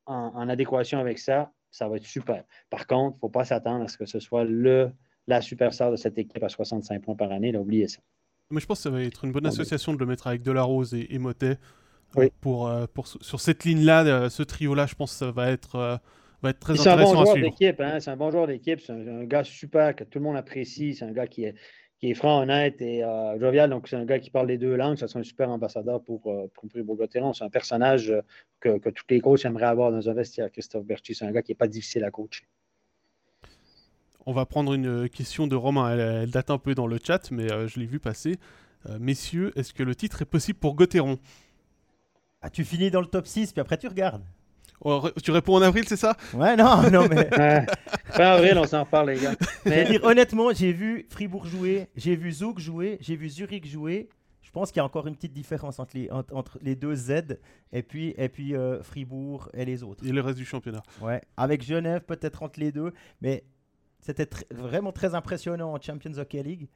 en, 0.06 0.48
adéquation 0.48 1.00
avec 1.00 1.20
ça, 1.20 1.52
ça 1.72 1.90
va 1.90 1.98
être 1.98 2.06
super. 2.06 2.46
Par 2.70 2.88
contre, 2.88 3.16
il 3.16 3.18
ne 3.18 3.20
faut 3.20 3.30
pas 3.30 3.46
s'attendre 3.46 3.84
à 3.84 3.88
ce 3.90 3.98
que 3.98 4.06
ce 4.06 4.20
soit 4.20 4.46
le, 4.46 4.92
la 5.28 5.42
superstar 5.42 5.92
de 5.92 5.98
cette 5.98 6.18
équipe 6.18 6.44
à 6.44 6.50
65 6.50 7.02
points 7.02 7.16
par 7.16 7.32
année. 7.32 7.52
Là, 7.52 7.60
oubliez 7.60 7.88
ça. 7.88 8.02
Mais 8.52 8.60
je 8.60 8.66
pense 8.66 8.80
que 8.80 8.84
ça 8.84 8.90
va 8.90 9.02
être 9.02 9.26
une 9.26 9.32
bonne 9.32 9.46
association 9.46 9.94
de 9.94 10.00
le 10.00 10.06
mettre 10.06 10.28
avec 10.28 10.44
Delarose 10.44 10.94
et, 10.94 11.08
et 11.14 11.20
Motet. 11.20 11.58
Euh, 12.18 12.30
pour, 12.42 12.68
euh, 12.68 12.86
pour, 12.94 13.08
sur 13.08 13.40
cette 13.40 13.64
ligne-là, 13.64 14.30
ce 14.30 14.44
trio-là, 14.44 14.86
je 14.86 14.94
pense 14.94 15.14
que 15.14 15.18
ça 15.18 15.32
va 15.32 15.50
être, 15.50 16.00
va 16.44 16.50
être 16.50 16.60
très 16.60 16.80
intéressant 16.80 17.14
un 17.14 17.16
bon 17.16 17.26
joueur 17.26 17.36
d'équipe, 17.36 17.80
hein? 17.80 18.00
C'est 18.00 18.12
un 18.12 18.18
bon 18.18 18.32
joueur 18.32 18.48
d'équipe. 18.48 18.80
C'est 18.82 18.92
un, 18.92 19.24
gars 19.24 19.44
super 19.44 19.96
que 19.96 20.04
tout 20.04 20.20
le 20.20 20.26
monde 20.26 20.36
apprécie. 20.36 20.94
C'est 20.94 21.06
un 21.06 21.12
gars 21.12 21.26
qui 21.26 21.46
est, 21.46 21.56
qui 22.04 22.12
est 22.12 22.16
franc, 22.16 22.42
honnête 22.42 22.82
et 22.82 23.02
euh, 23.02 23.40
jovial. 23.40 23.70
Donc, 23.70 23.88
c'est 23.88 23.96
un 23.96 24.04
gars 24.04 24.20
qui 24.20 24.30
parle 24.30 24.48
les 24.48 24.58
deux 24.58 24.76
langues. 24.76 24.98
Ça 24.98 25.08
serait 25.08 25.22
un 25.22 25.24
super 25.24 25.50
ambassadeur 25.50 26.04
pour, 26.04 26.22
euh, 26.28 26.52
pour 26.54 26.70
C'est 27.34 27.44
un 27.46 27.50
personnage 27.50 28.12
euh, 28.12 28.22
que, 28.60 28.78
que, 28.78 28.90
tous 28.90 29.06
les 29.10 29.22
coachs 29.22 29.46
aimeraient 29.46 29.68
avoir 29.68 29.90
dans 29.90 30.10
un 30.10 30.14
vestiaire, 30.14 30.52
Christophe 30.52 30.86
Berti. 30.86 31.16
C'est 31.16 31.24
un 31.24 31.32
gars 31.32 31.42
qui 31.42 31.52
n'est 31.52 31.56
pas 31.56 31.70
difficile 31.70 32.04
à 32.04 32.12
coacher. 32.12 32.44
On 34.26 34.34
va 34.34 34.46
prendre 34.46 34.74
une 34.74 35.10
question 35.10 35.48
de 35.48 35.56
Romain. 35.56 35.98
Elle, 35.98 36.30
date 36.30 36.50
un 36.50 36.58
peu 36.58 36.76
dans 36.76 36.88
le 36.88 36.98
chat, 37.04 37.32
mais 37.32 37.48
je 37.68 37.80
l'ai 37.80 37.86
vu 37.86 38.00
passer. 38.00 38.38
messieurs, 39.00 39.52
est-ce 39.56 39.74
que 39.74 39.84
le 39.84 39.96
titre 39.96 40.22
est 40.22 40.26
possible 40.26 40.60
pour 40.60 40.76
Gauthieron? 40.76 41.20
Ah, 42.42 42.50
Tu 42.50 42.66
finis 42.66 42.92
dans 42.92 43.02
le 43.02 43.08
top 43.08 43.26
6, 43.26 43.54
puis 43.54 43.62
après 43.62 43.78
tu 43.78 43.88
regardes. 43.88 44.24
Oh, 44.82 45.10
tu 45.24 45.32
réponds 45.32 45.56
en 45.56 45.62
avril, 45.62 45.86
c'est 45.88 45.98
ça? 45.98 46.18
Ouais, 46.34 46.58
non, 46.58 46.90
non, 46.92 47.08
mais. 47.08 47.30
fin 48.10 48.34
avril, 48.34 48.58
on 48.58 48.68
s'en 48.68 48.84
reparle, 48.84 49.12
les 49.12 49.20
gars. 49.20 49.34
Mais... 49.66 49.86
Dire, 49.86 50.04
honnêtement, 50.04 50.52
j'ai 50.54 50.74
vu 50.74 51.06
Fribourg 51.10 51.48
jouer, 51.48 51.88
j'ai 51.96 52.18
vu 52.18 52.34
Zug 52.34 52.60
jouer, 52.60 52.98
j'ai 53.00 53.16
vu 53.16 53.30
Zurich 53.30 53.66
jouer. 53.66 54.10
Je 54.42 54.52
pense 54.52 54.72
qu'il 54.72 54.78
y 54.78 54.82
a 54.82 54.86
encore 54.86 55.08
une 55.08 55.16
petite 55.16 55.34
différence 55.34 55.80
entre 55.80 55.96
les, 55.96 56.12
entre, 56.12 56.60
les 56.62 56.76
deux 56.76 56.94
Z 56.94 57.40
et 57.72 57.82
puis, 57.82 58.14
et 58.18 58.30
puis 58.30 58.56
euh, 58.56 58.84
Fribourg 58.84 59.50
et 59.54 59.66
les 59.66 59.82
autres. 59.82 60.06
Et 60.06 60.12
le 60.12 60.22
reste 60.22 60.38
du 60.38 60.46
championnat. 60.46 60.84
Ouais, 61.02 61.22
avec 61.38 61.64
Genève 61.64 62.02
peut-être 62.02 62.44
entre 62.44 62.60
les 62.60 62.72
deux, 62.72 62.94
mais 63.22 63.46
c'était 64.04 64.28
vraiment 64.52 64.92
très 64.92 65.16
impressionnant 65.16 65.74
en 65.74 65.82
Champions 65.82 66.18
Hockey 66.18 66.44
League. 66.44 66.68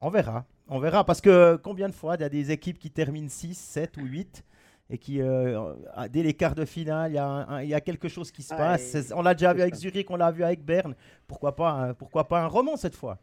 On 0.00 0.08
verra, 0.08 0.46
on 0.68 0.78
verra, 0.78 1.04
parce 1.04 1.20
que 1.20 1.56
combien 1.56 1.88
de 1.88 1.94
fois 1.94 2.14
il 2.14 2.22
y 2.22 2.24
a 2.24 2.28
des 2.28 2.52
équipes 2.52 2.78
qui 2.78 2.90
terminent 2.90 3.28
6, 3.28 3.54
7 3.54 3.96
ou 3.98 4.04
8 4.04 4.44
et 4.88 4.98
qui, 4.98 5.20
euh, 5.20 5.74
dès 6.10 6.22
les 6.22 6.34
quarts 6.34 6.54
de 6.54 6.64
finale, 6.64 7.12
il 7.62 7.68
y, 7.68 7.74
a 7.74 7.80
quelque 7.80 8.08
chose 8.08 8.32
qui 8.32 8.42
se 8.42 8.54
passe. 8.54 9.12
On 9.14 9.22
l'a 9.22 9.34
déjà 9.34 9.52
vu 9.52 9.62
avec 9.62 9.74
Zurich, 9.74 10.10
on 10.10 10.16
l'a 10.16 10.30
vu 10.30 10.42
avec 10.42 10.64
Berne. 10.64 10.94
Pourquoi 11.28 11.54
pas, 11.54 11.94
pourquoi 11.94 12.26
pas 12.26 12.42
un 12.42 12.46
roman 12.46 12.76
cette 12.76 12.96
fois? 12.96 13.18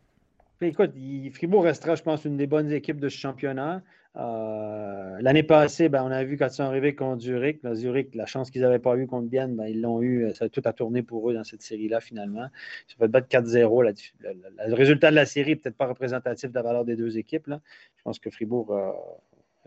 Écoute, 0.61 0.91
Fribourg 1.33 1.63
restera, 1.63 1.95
je 1.95 2.03
pense, 2.03 2.25
une 2.25 2.37
des 2.37 2.47
bonnes 2.47 2.71
équipes 2.71 2.99
de 2.99 3.09
ce 3.09 3.17
championnat. 3.17 3.81
Euh, 4.20 5.18
l'année 5.22 5.43
passée, 5.43 5.89
ben, 5.89 6.03
on 6.03 6.11
a 6.11 6.24
vu 6.24 6.38
quand 6.38 6.47
ils 6.47 6.53
sont 6.53 6.63
arrivés 6.63 6.95
contre 6.95 7.22
Zurich. 7.22 7.59
Zurich, 7.74 8.15
la 8.15 8.26
chance 8.26 8.49
qu'ils 8.49 8.61
n'avaient 8.61 8.80
pas 8.80 8.97
eu 8.97 9.05
contre 9.05 9.28
Bienne, 9.28 9.55
ben, 9.55 9.68
ils 9.68 9.80
l'ont 9.80 10.01
eu. 10.01 10.34
Ça 10.34 10.45
a 10.45 10.49
tout 10.49 10.61
a 10.65 10.74
tourné 10.74 11.03
pour 11.03 11.30
eux 11.30 11.34
dans 11.34 11.43
cette 11.43 11.61
série-là, 11.61 11.99
finalement. 11.99 12.47
Ils 12.88 12.93
se 12.93 12.97
fait 12.97 13.07
battre 13.07 13.28
4-0. 13.28 13.93
Le, 14.20 14.74
résultat 14.74 15.11
de 15.11 15.15
la 15.15 15.26
série 15.26 15.51
n'est 15.51 15.55
peut-être 15.57 15.78
pas 15.78 15.88
représentatif 15.88 16.49
de 16.49 16.55
la 16.55 16.63
valeur 16.63 16.86
des 16.86 16.95
deux 16.95 17.18
équipes. 17.18 17.47
Je 17.47 18.03
pense 18.03 18.18
que 18.18 18.32
Fribourg 18.32 18.72
euh, 18.72 18.91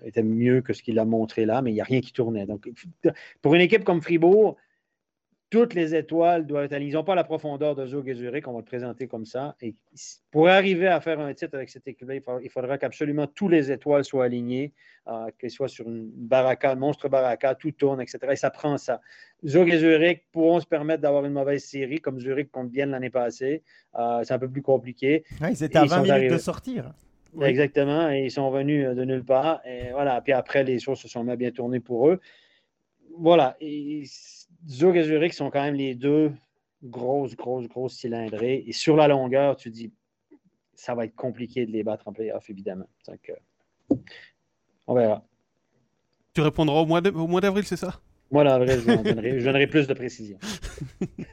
était 0.04 0.24
mieux 0.24 0.62
que 0.62 0.72
ce 0.72 0.82
qu'il 0.82 0.98
a 0.98 1.04
montré 1.04 1.46
là, 1.46 1.62
mais 1.62 1.70
il 1.70 1.74
n'y 1.74 1.80
a 1.80 1.84
rien 1.84 2.00
qui 2.00 2.12
tournait. 2.12 2.46
Donc, 2.46 2.68
pour 3.42 3.54
une 3.54 3.60
équipe 3.60 3.84
comme 3.84 4.02
Fribourg, 4.02 4.56
toutes 5.50 5.74
les 5.74 5.96
étoiles 5.96 6.46
doivent 6.46 6.72
être 6.72 6.80
Ils 6.80 6.94
n'ont 6.94 7.04
pas 7.04 7.16
la 7.16 7.24
profondeur 7.24 7.74
de 7.74 7.84
Zug 7.84 8.08
et 8.08 8.14
Zurich, 8.14 8.46
on 8.46 8.52
va 8.52 8.60
le 8.60 8.64
présenter 8.64 9.08
comme 9.08 9.26
ça. 9.26 9.56
Et 9.60 9.74
pour 10.30 10.48
arriver 10.48 10.86
à 10.86 11.00
faire 11.00 11.18
un 11.18 11.34
titre 11.34 11.56
avec 11.56 11.68
cette 11.68 11.88
équipe-là, 11.88 12.14
il, 12.42 12.50
faudra, 12.50 12.78
qu'absolument 12.78 13.26
tous 13.26 13.48
les 13.48 13.72
étoiles 13.72 14.04
soient 14.04 14.24
alignées, 14.24 14.72
euh, 15.08 15.26
qu'elles 15.38 15.50
soient 15.50 15.68
sur 15.68 15.88
une 15.88 16.08
baraka, 16.08 16.70
un 16.70 16.76
monstre 16.76 17.08
baraka, 17.08 17.56
tout 17.56 17.72
tourne, 17.72 18.00
etc. 18.00 18.18
Et 18.30 18.36
ça 18.36 18.50
prend 18.50 18.78
ça. 18.78 19.00
Zug 19.44 19.68
et 19.68 19.78
Zurich 19.78 20.24
pourront 20.30 20.60
se 20.60 20.66
permettre 20.66 21.02
d'avoir 21.02 21.24
une 21.24 21.32
mauvaise 21.32 21.64
série, 21.64 22.00
comme 22.00 22.20
Zurich 22.20 22.52
contre 22.52 22.70
bien 22.70 22.86
l'année 22.86 23.10
passée. 23.10 23.64
Euh, 23.98 24.20
c'est 24.22 24.34
un 24.34 24.38
peu 24.38 24.48
plus 24.48 24.62
compliqué. 24.62 25.24
ils 25.40 25.64
étaient 25.64 25.78
à 25.78 25.84
20 25.84 26.02
minutes 26.02 26.32
de 26.32 26.38
sortir. 26.38 26.92
Exactement, 27.42 28.10
et 28.10 28.24
ils 28.24 28.30
sont 28.30 28.50
venus 28.50 28.86
euh, 28.86 28.94
de 28.94 29.04
nulle 29.04 29.24
part. 29.24 29.60
Et 29.64 29.90
voilà, 29.92 30.20
puis 30.20 30.32
après, 30.32 30.62
les 30.64 30.78
choses 30.78 30.98
se 30.98 31.08
sont 31.08 31.24
bien 31.24 31.50
tournées 31.50 31.80
pour 31.80 32.08
eux. 32.08 32.20
Voilà, 33.16 33.56
et 33.60 34.04
Zug 34.68 34.96
et 34.96 35.04
Zurich 35.04 35.34
sont 35.34 35.50
quand 35.50 35.62
même 35.62 35.74
les 35.74 35.94
deux 35.94 36.32
grosses, 36.82 37.36
grosses, 37.36 37.68
grosses 37.68 37.94
cylindrées. 37.94 38.64
Et 38.66 38.72
sur 38.72 38.96
la 38.96 39.08
longueur, 39.08 39.56
tu 39.56 39.70
dis, 39.70 39.92
ça 40.74 40.94
va 40.94 41.04
être 41.04 41.14
compliqué 41.14 41.66
de 41.66 41.72
les 41.72 41.82
battre 41.82 42.08
en 42.08 42.12
playoff, 42.12 42.48
évidemment. 42.48 42.88
Donc, 43.06 43.30
euh, 43.30 43.96
on 44.86 44.94
verra. 44.94 45.24
Tu 46.32 46.40
répondras 46.40 46.80
au 46.80 46.86
mois 46.86 47.00
d'avril, 47.40 47.64
c'est 47.64 47.76
ça? 47.76 48.00
Mois 48.30 48.44
d'avril, 48.44 48.80
je, 48.80 49.42
donnerai, 49.42 49.66
plus 49.66 49.88
de 49.88 49.94
précision. 49.94 50.38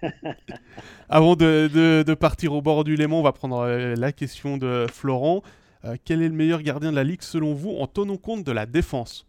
Avant 1.09 1.36
de, 1.36 1.69
de, 2.03 2.13
partir 2.15 2.53
au 2.53 2.61
bord 2.61 2.84
du 2.84 2.95
Léman, 2.95 3.19
on 3.19 3.23
va 3.23 3.34
prendre 3.34 3.59
euh, 3.59 3.93
la 3.95 4.11
question 4.11 4.57
de 4.57 4.88
Florent. 4.91 5.43
Euh, 5.86 5.95
quel 6.03 6.23
est 6.23 6.28
le 6.28 6.34
meilleur 6.34 6.63
gardien 6.63 6.89
de 6.89 6.95
la 6.95 7.03
ligue 7.03 7.21
selon 7.21 7.53
vous 7.53 7.71
en 7.71 7.86
tenant 7.86 8.17
compte 8.17 8.43
de 8.43 8.51
la 8.51 8.65
défense? 8.65 9.28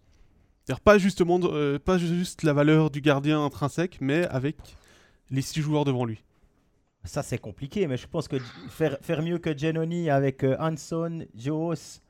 C'est-à-dire 0.69 0.83
pas 0.83 0.99
justement, 0.99 1.41
euh, 1.45 1.79
pas 1.79 1.97
juste 1.97 2.43
la 2.43 2.53
valeur 2.53 2.91
du 2.91 3.01
gardien 3.01 3.43
intrinsèque, 3.43 3.97
mais 4.03 4.27
avec 4.27 4.57
les 5.31 5.41
six 5.41 5.63
joueurs 5.63 5.87
devant 5.87 6.05
lui. 6.05 6.23
Ça 7.05 7.23
c'est 7.23 7.39
compliqué, 7.39 7.87
mais 7.87 7.97
je 7.97 8.07
pense 8.07 8.29
que 8.29 8.37
faire, 8.69 8.99
faire 9.01 9.23
mieux 9.23 9.39
que 9.39 9.57
Genoni 9.57 10.11
avec 10.11 10.45
euh, 10.45 10.59
Hanson, 10.61 11.25
Joos 11.35 12.03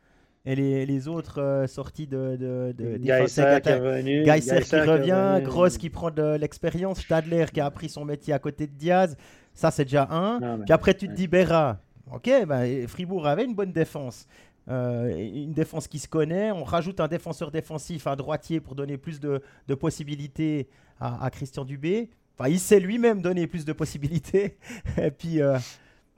et 0.44 0.56
les, 0.56 0.86
les 0.86 1.06
autres 1.06 1.66
sorties 1.68 2.08
de, 2.08 2.34
de, 2.34 2.74
de 2.76 2.96
qui, 2.96 3.12
revenu, 3.12 4.24
qui, 4.24 4.76
revient, 4.76 5.40
Gross 5.44 5.78
qui 5.78 5.88
prend 5.88 6.10
de 6.10 6.34
l'expérience, 6.34 6.98
Stadler 6.98 7.44
qui 7.54 7.60
a 7.60 7.66
appris 7.66 7.88
son 7.88 8.04
métier 8.04 8.34
à 8.34 8.40
côté 8.40 8.66
de 8.66 8.72
Diaz, 8.72 9.16
ça 9.54 9.70
c'est 9.70 9.84
déjà 9.84 10.08
un. 10.10 10.58
Puis 10.64 10.72
après 10.72 10.94
tu 10.94 11.06
te 11.06 11.12
dis 11.12 11.28
Berra, 11.28 11.78
Ok, 12.12 12.30
bah, 12.46 12.62
Fribourg 12.86 13.26
avait 13.26 13.44
une 13.44 13.54
bonne 13.54 13.72
défense. 13.72 14.26
Euh, 14.68 15.16
une 15.16 15.52
défense 15.52 15.88
qui 15.88 15.98
se 15.98 16.08
connaît. 16.08 16.50
On 16.52 16.64
rajoute 16.64 17.00
un 17.00 17.08
défenseur 17.08 17.50
défensif, 17.50 18.06
un 18.06 18.16
droitier 18.16 18.60
pour 18.60 18.74
donner 18.74 18.98
plus 18.98 19.18
de, 19.20 19.40
possibilités 19.74 20.68
à, 21.00 21.30
Christian 21.30 21.64
Dubé. 21.64 22.10
Enfin, 22.38 22.50
il 22.50 22.60
sait 22.60 22.78
lui-même 22.78 23.22
donner 23.22 23.46
plus 23.46 23.64
de 23.64 23.72
possibilités. 23.72 24.58
Et 25.02 25.10
puis, 25.10 25.40
euh, 25.40 25.58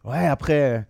ouais, 0.04 0.26
après, 0.26 0.86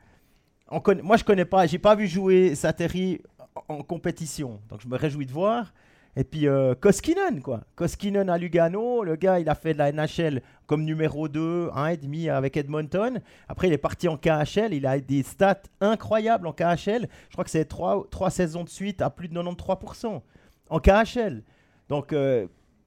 on 0.68 0.82
moi 1.02 1.16
je 1.16 1.24
connais 1.24 1.44
pas, 1.44 1.66
j'ai 1.66 1.78
pas 1.78 1.94
vu 1.94 2.06
jouer 2.06 2.54
Sateri 2.54 3.20
en 3.68 3.82
compétition, 3.82 4.60
donc 4.68 4.80
je 4.80 4.88
me 4.88 4.96
réjouis 4.96 5.26
de 5.26 5.32
voir. 5.32 5.72
Et 6.16 6.24
puis 6.24 6.48
euh, 6.48 6.74
Koskinen, 6.74 7.40
quoi. 7.40 7.62
Koskinen 7.76 8.28
à 8.28 8.36
Lugano, 8.36 9.04
le 9.04 9.16
gars, 9.16 9.38
il 9.38 9.48
a 9.48 9.54
fait 9.54 9.74
de 9.74 9.78
la 9.78 9.92
NHL 9.92 10.42
comme 10.66 10.84
numéro 10.84 11.28
2, 11.28 11.68
1,5 11.68 12.30
avec 12.30 12.56
Edmonton. 12.56 13.20
Après, 13.48 13.68
il 13.68 13.72
est 13.72 13.78
parti 13.78 14.08
en 14.08 14.16
KHL, 14.16 14.72
il 14.72 14.86
a 14.86 14.98
des 14.98 15.22
stats 15.22 15.62
incroyables 15.80 16.46
en 16.46 16.52
KHL. 16.52 17.08
Je 17.28 17.32
crois 17.32 17.44
que 17.44 17.50
c'est 17.50 17.64
3, 17.64 18.08
saisons 18.30 18.64
de 18.64 18.68
suite 18.68 19.02
à 19.02 19.10
plus 19.10 19.28
de 19.28 19.34
93% 19.34 20.20
en 20.68 20.80
KHL. 20.80 21.42
Donc, 21.88 22.12
euh, 22.12 22.46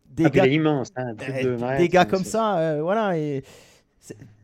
des, 0.10 0.26
ah, 0.26 0.30
gars, 0.30 0.48
immense, 0.48 0.92
hein, 0.96 1.16
euh, 1.30 1.78
des 1.78 1.88
gars 1.88 2.06
comme 2.06 2.24
ça, 2.24 2.80
voilà. 2.82 3.18
Et 3.18 3.44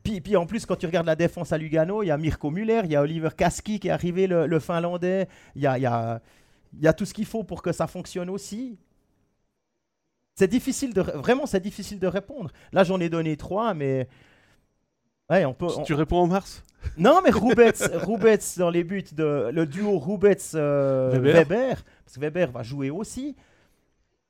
puis, 0.04 0.22
puis, 0.22 0.36
en 0.38 0.46
plus, 0.46 0.66
quand 0.66 0.78
tu 0.78 0.86
regardes 0.86 1.06
la 1.06 1.16
défense 1.16 1.52
à 1.52 1.58
Lugano, 1.58 2.02
il 2.02 2.08
y 2.08 2.12
a 2.12 2.18
Mirko 2.18 2.50
Muller, 2.50 2.82
il 2.86 2.92
y 2.92 2.96
a 2.96 3.02
Oliver 3.02 3.30
Kaski 3.36 3.80
qui 3.80 3.90
est 3.90 3.92
arrivé, 3.92 4.26
le, 4.26 4.60
Finlandais. 4.60 5.28
Il 5.56 5.62
y 5.62 5.68
a, 5.68 5.78
y 5.78 5.86
a 5.86 6.22
il 6.74 6.84
y 6.84 6.88
a 6.88 6.94
tout 6.94 7.06
ce 7.06 7.14
qu'il 7.14 7.26
faut 7.26 7.44
pour 7.44 7.62
que 7.62 7.72
ça 7.72 7.88
fonctionne 7.88 8.30
aussi. 8.30 8.78
C'est 10.36 10.48
difficile 10.48 10.94
de 10.94 11.02
vraiment, 11.02 11.46
c'est 11.46 11.60
difficile 11.60 12.00
de 12.00 12.08
répondre. 12.08 12.52
Là, 12.72 12.84
j'en 12.84 13.00
ai 13.00 13.10
donné 13.10 13.36
trois, 13.36 13.74
mais 13.74 14.08
ouais, 15.30 15.46
on 15.46 15.54
peut. 15.54 15.68
Tu 15.86 15.94
réponds 15.94 16.20
en 16.20 16.28
mars? 16.28 16.64
Non, 16.98 17.20
mais 17.24 17.32
Roubets, 17.32 17.74
Roubets 17.96 18.40
dans 18.58 18.70
les 18.70 18.84
buts 18.84 19.04
de 19.12 19.50
le 19.54 19.66
duo 19.66 19.98
Roubets 19.98 20.56
euh, 20.56 21.20
Weber. 21.20 21.84
Parce 22.06 22.16
que 22.16 22.22
Weber 22.22 22.52
va 22.52 22.64
jouer 22.64 22.90
aussi. 22.90 23.36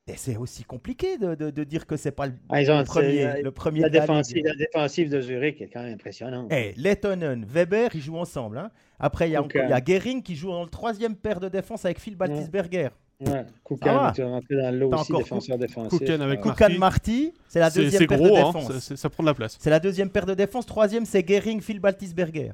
Et 0.09 0.17
c'est 0.17 0.37
aussi 0.37 0.63
compliqué 0.63 1.17
de, 1.17 1.35
de, 1.35 1.63
dire 1.63 1.85
que 1.85 1.95
c'est 1.95 2.11
pas 2.11 2.25
le, 2.25 2.33
ah, 2.49 2.83
premier, 2.83 3.41
le 3.43 3.51
premier. 3.51 3.81
La, 3.81 3.89
défensive, 3.89 4.43
la, 4.43 4.55
défensive, 4.55 5.09
de 5.09 5.21
Zurich 5.21 5.61
est 5.61 5.67
quand 5.67 5.83
même 5.83 5.93
impressionnante. 5.93 6.51
Hey, 6.51 6.73
eh, 6.75 6.81
Lettonen, 6.81 7.45
Weber, 7.45 7.89
ils 7.93 8.01
jouent 8.01 8.17
ensemble. 8.17 8.57
Hein. 8.57 8.71
Après, 8.99 9.29
il 9.29 9.33
y, 9.33 9.35
a, 9.35 9.43
il 9.53 9.69
y 9.69 9.73
a 9.73 9.83
Gehring 9.83 10.23
qui 10.23 10.35
joue 10.35 10.49
dans 10.49 10.63
le 10.63 10.69
troisième 10.69 11.15
paire 11.15 11.39
de 11.39 11.47
défense 11.47 11.85
avec 11.85 11.99
Phil 11.99 12.15
Baltisberger. 12.15 12.89
Ouais, 13.19 13.45
Koukan, 13.63 14.13
tu 14.13 14.21
es 14.21 14.23
rentré 14.23 14.55
dans 14.55 14.71
l'eau 14.71 14.93
aussi, 14.93 15.13
défenseur 15.13 15.57
défensif. 15.57 15.99
Koukan 15.99 16.21
avec 16.21 16.43
Marty. 16.43 16.77
Marty, 16.77 17.33
c'est 17.47 17.59
la 17.59 17.69
deuxième 17.69 18.07
paire 18.07 18.17
gros, 18.17 18.29
de 18.29 18.41
hein, 18.41 18.51
défense. 18.53 18.95
ça 18.95 19.09
prend 19.09 19.23
de 19.23 19.27
la 19.27 19.33
place. 19.33 19.57
C'est 19.59 19.69
la 19.69 19.79
deuxième 19.79 20.09
paire 20.09 20.25
de 20.25 20.33
défense. 20.33 20.65
Troisième, 20.65 21.05
c'est 21.05 21.27
Gehring, 21.27 21.61
Phil 21.61 21.79
Baltisberger. 21.79 22.53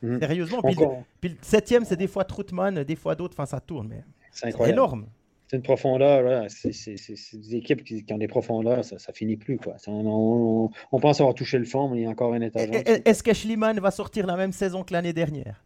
Mhm. 0.00 0.20
Sérieusement, 0.20 0.62
puis, 0.62 0.74
le, 0.76 0.86
puis, 1.20 1.30
le, 1.30 1.36
septième, 1.42 1.84
c'est 1.84 1.96
des 1.96 2.06
fois 2.06 2.24
Troutman, 2.24 2.84
des 2.84 2.96
fois 2.96 3.16
d'autres. 3.16 3.34
Enfin, 3.34 3.46
ça 3.46 3.60
tourne, 3.60 3.88
mais 3.88 4.04
c'est 4.30 4.54
énorme. 4.68 5.06
C'est 5.48 5.56
une 5.56 5.62
profondeur, 5.62 6.46
c'est 6.50 6.70
des 6.70 7.56
équipes 7.56 7.82
qui, 7.82 8.04
ont 8.10 8.18
des 8.18 8.28
profondeurs, 8.28 8.84
ça, 8.84 8.98
ça 8.98 9.14
finit 9.14 9.38
plus. 9.38 9.56
Quoi. 9.56 9.76
On, 9.86 10.68
on, 10.92 11.00
pense 11.00 11.20
avoir 11.22 11.34
touché 11.34 11.58
le 11.58 11.64
fond, 11.64 11.88
mais 11.88 12.00
il 12.00 12.02
y 12.02 12.06
a 12.06 12.10
encore 12.10 12.34
un 12.34 12.42
étage. 12.42 12.68
Est-ce 12.70 13.22
que 13.22 13.32
Schliemann 13.32 13.80
va 13.80 13.90
sortir 13.90 14.26
la 14.26 14.36
même 14.36 14.52
saison 14.52 14.84
que 14.84 14.92
l'année 14.92 15.14
dernière 15.14 15.64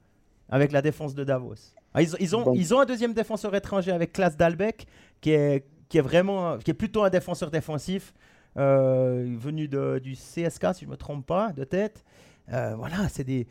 avec 0.49 0.71
la 0.71 0.83
défense 0.83 1.17
de 1.17 1.25
Davos? 1.25 1.75
Ah, 1.95 2.03
ils, 2.03 2.37
ont, 2.37 2.55
ils 2.55 2.73
ont 2.73 2.79
un 2.81 2.85
deuxième 2.85 3.13
défenseur 3.13 3.55
étranger 3.57 3.91
avec 3.91 4.13
Klaas 4.13 4.37
Dalbeck 4.39 4.87
qui 5.21 5.33
est, 5.33 5.65
qui 5.89 5.99
est 5.99 6.03
vraiment 6.03 6.59
qui 6.59 6.71
est 6.71 6.75
plutôt 6.75 7.03
un 7.03 7.11
défenseur 7.11 7.51
défensif 7.51 8.15
euh, 8.57 9.35
venu 9.37 9.67
de, 9.67 9.99
du 9.99 10.13
CSK 10.13 10.75
si 10.75 10.81
je 10.83 10.87
ne 10.87 10.91
me 10.93 10.97
trompe 10.97 11.27
pas 11.27 11.53
de 11.53 11.65
tête. 11.65 12.05
Euh, 12.53 12.75
voilà, 12.77 13.09
c'est 13.09 13.25
des 13.25 13.49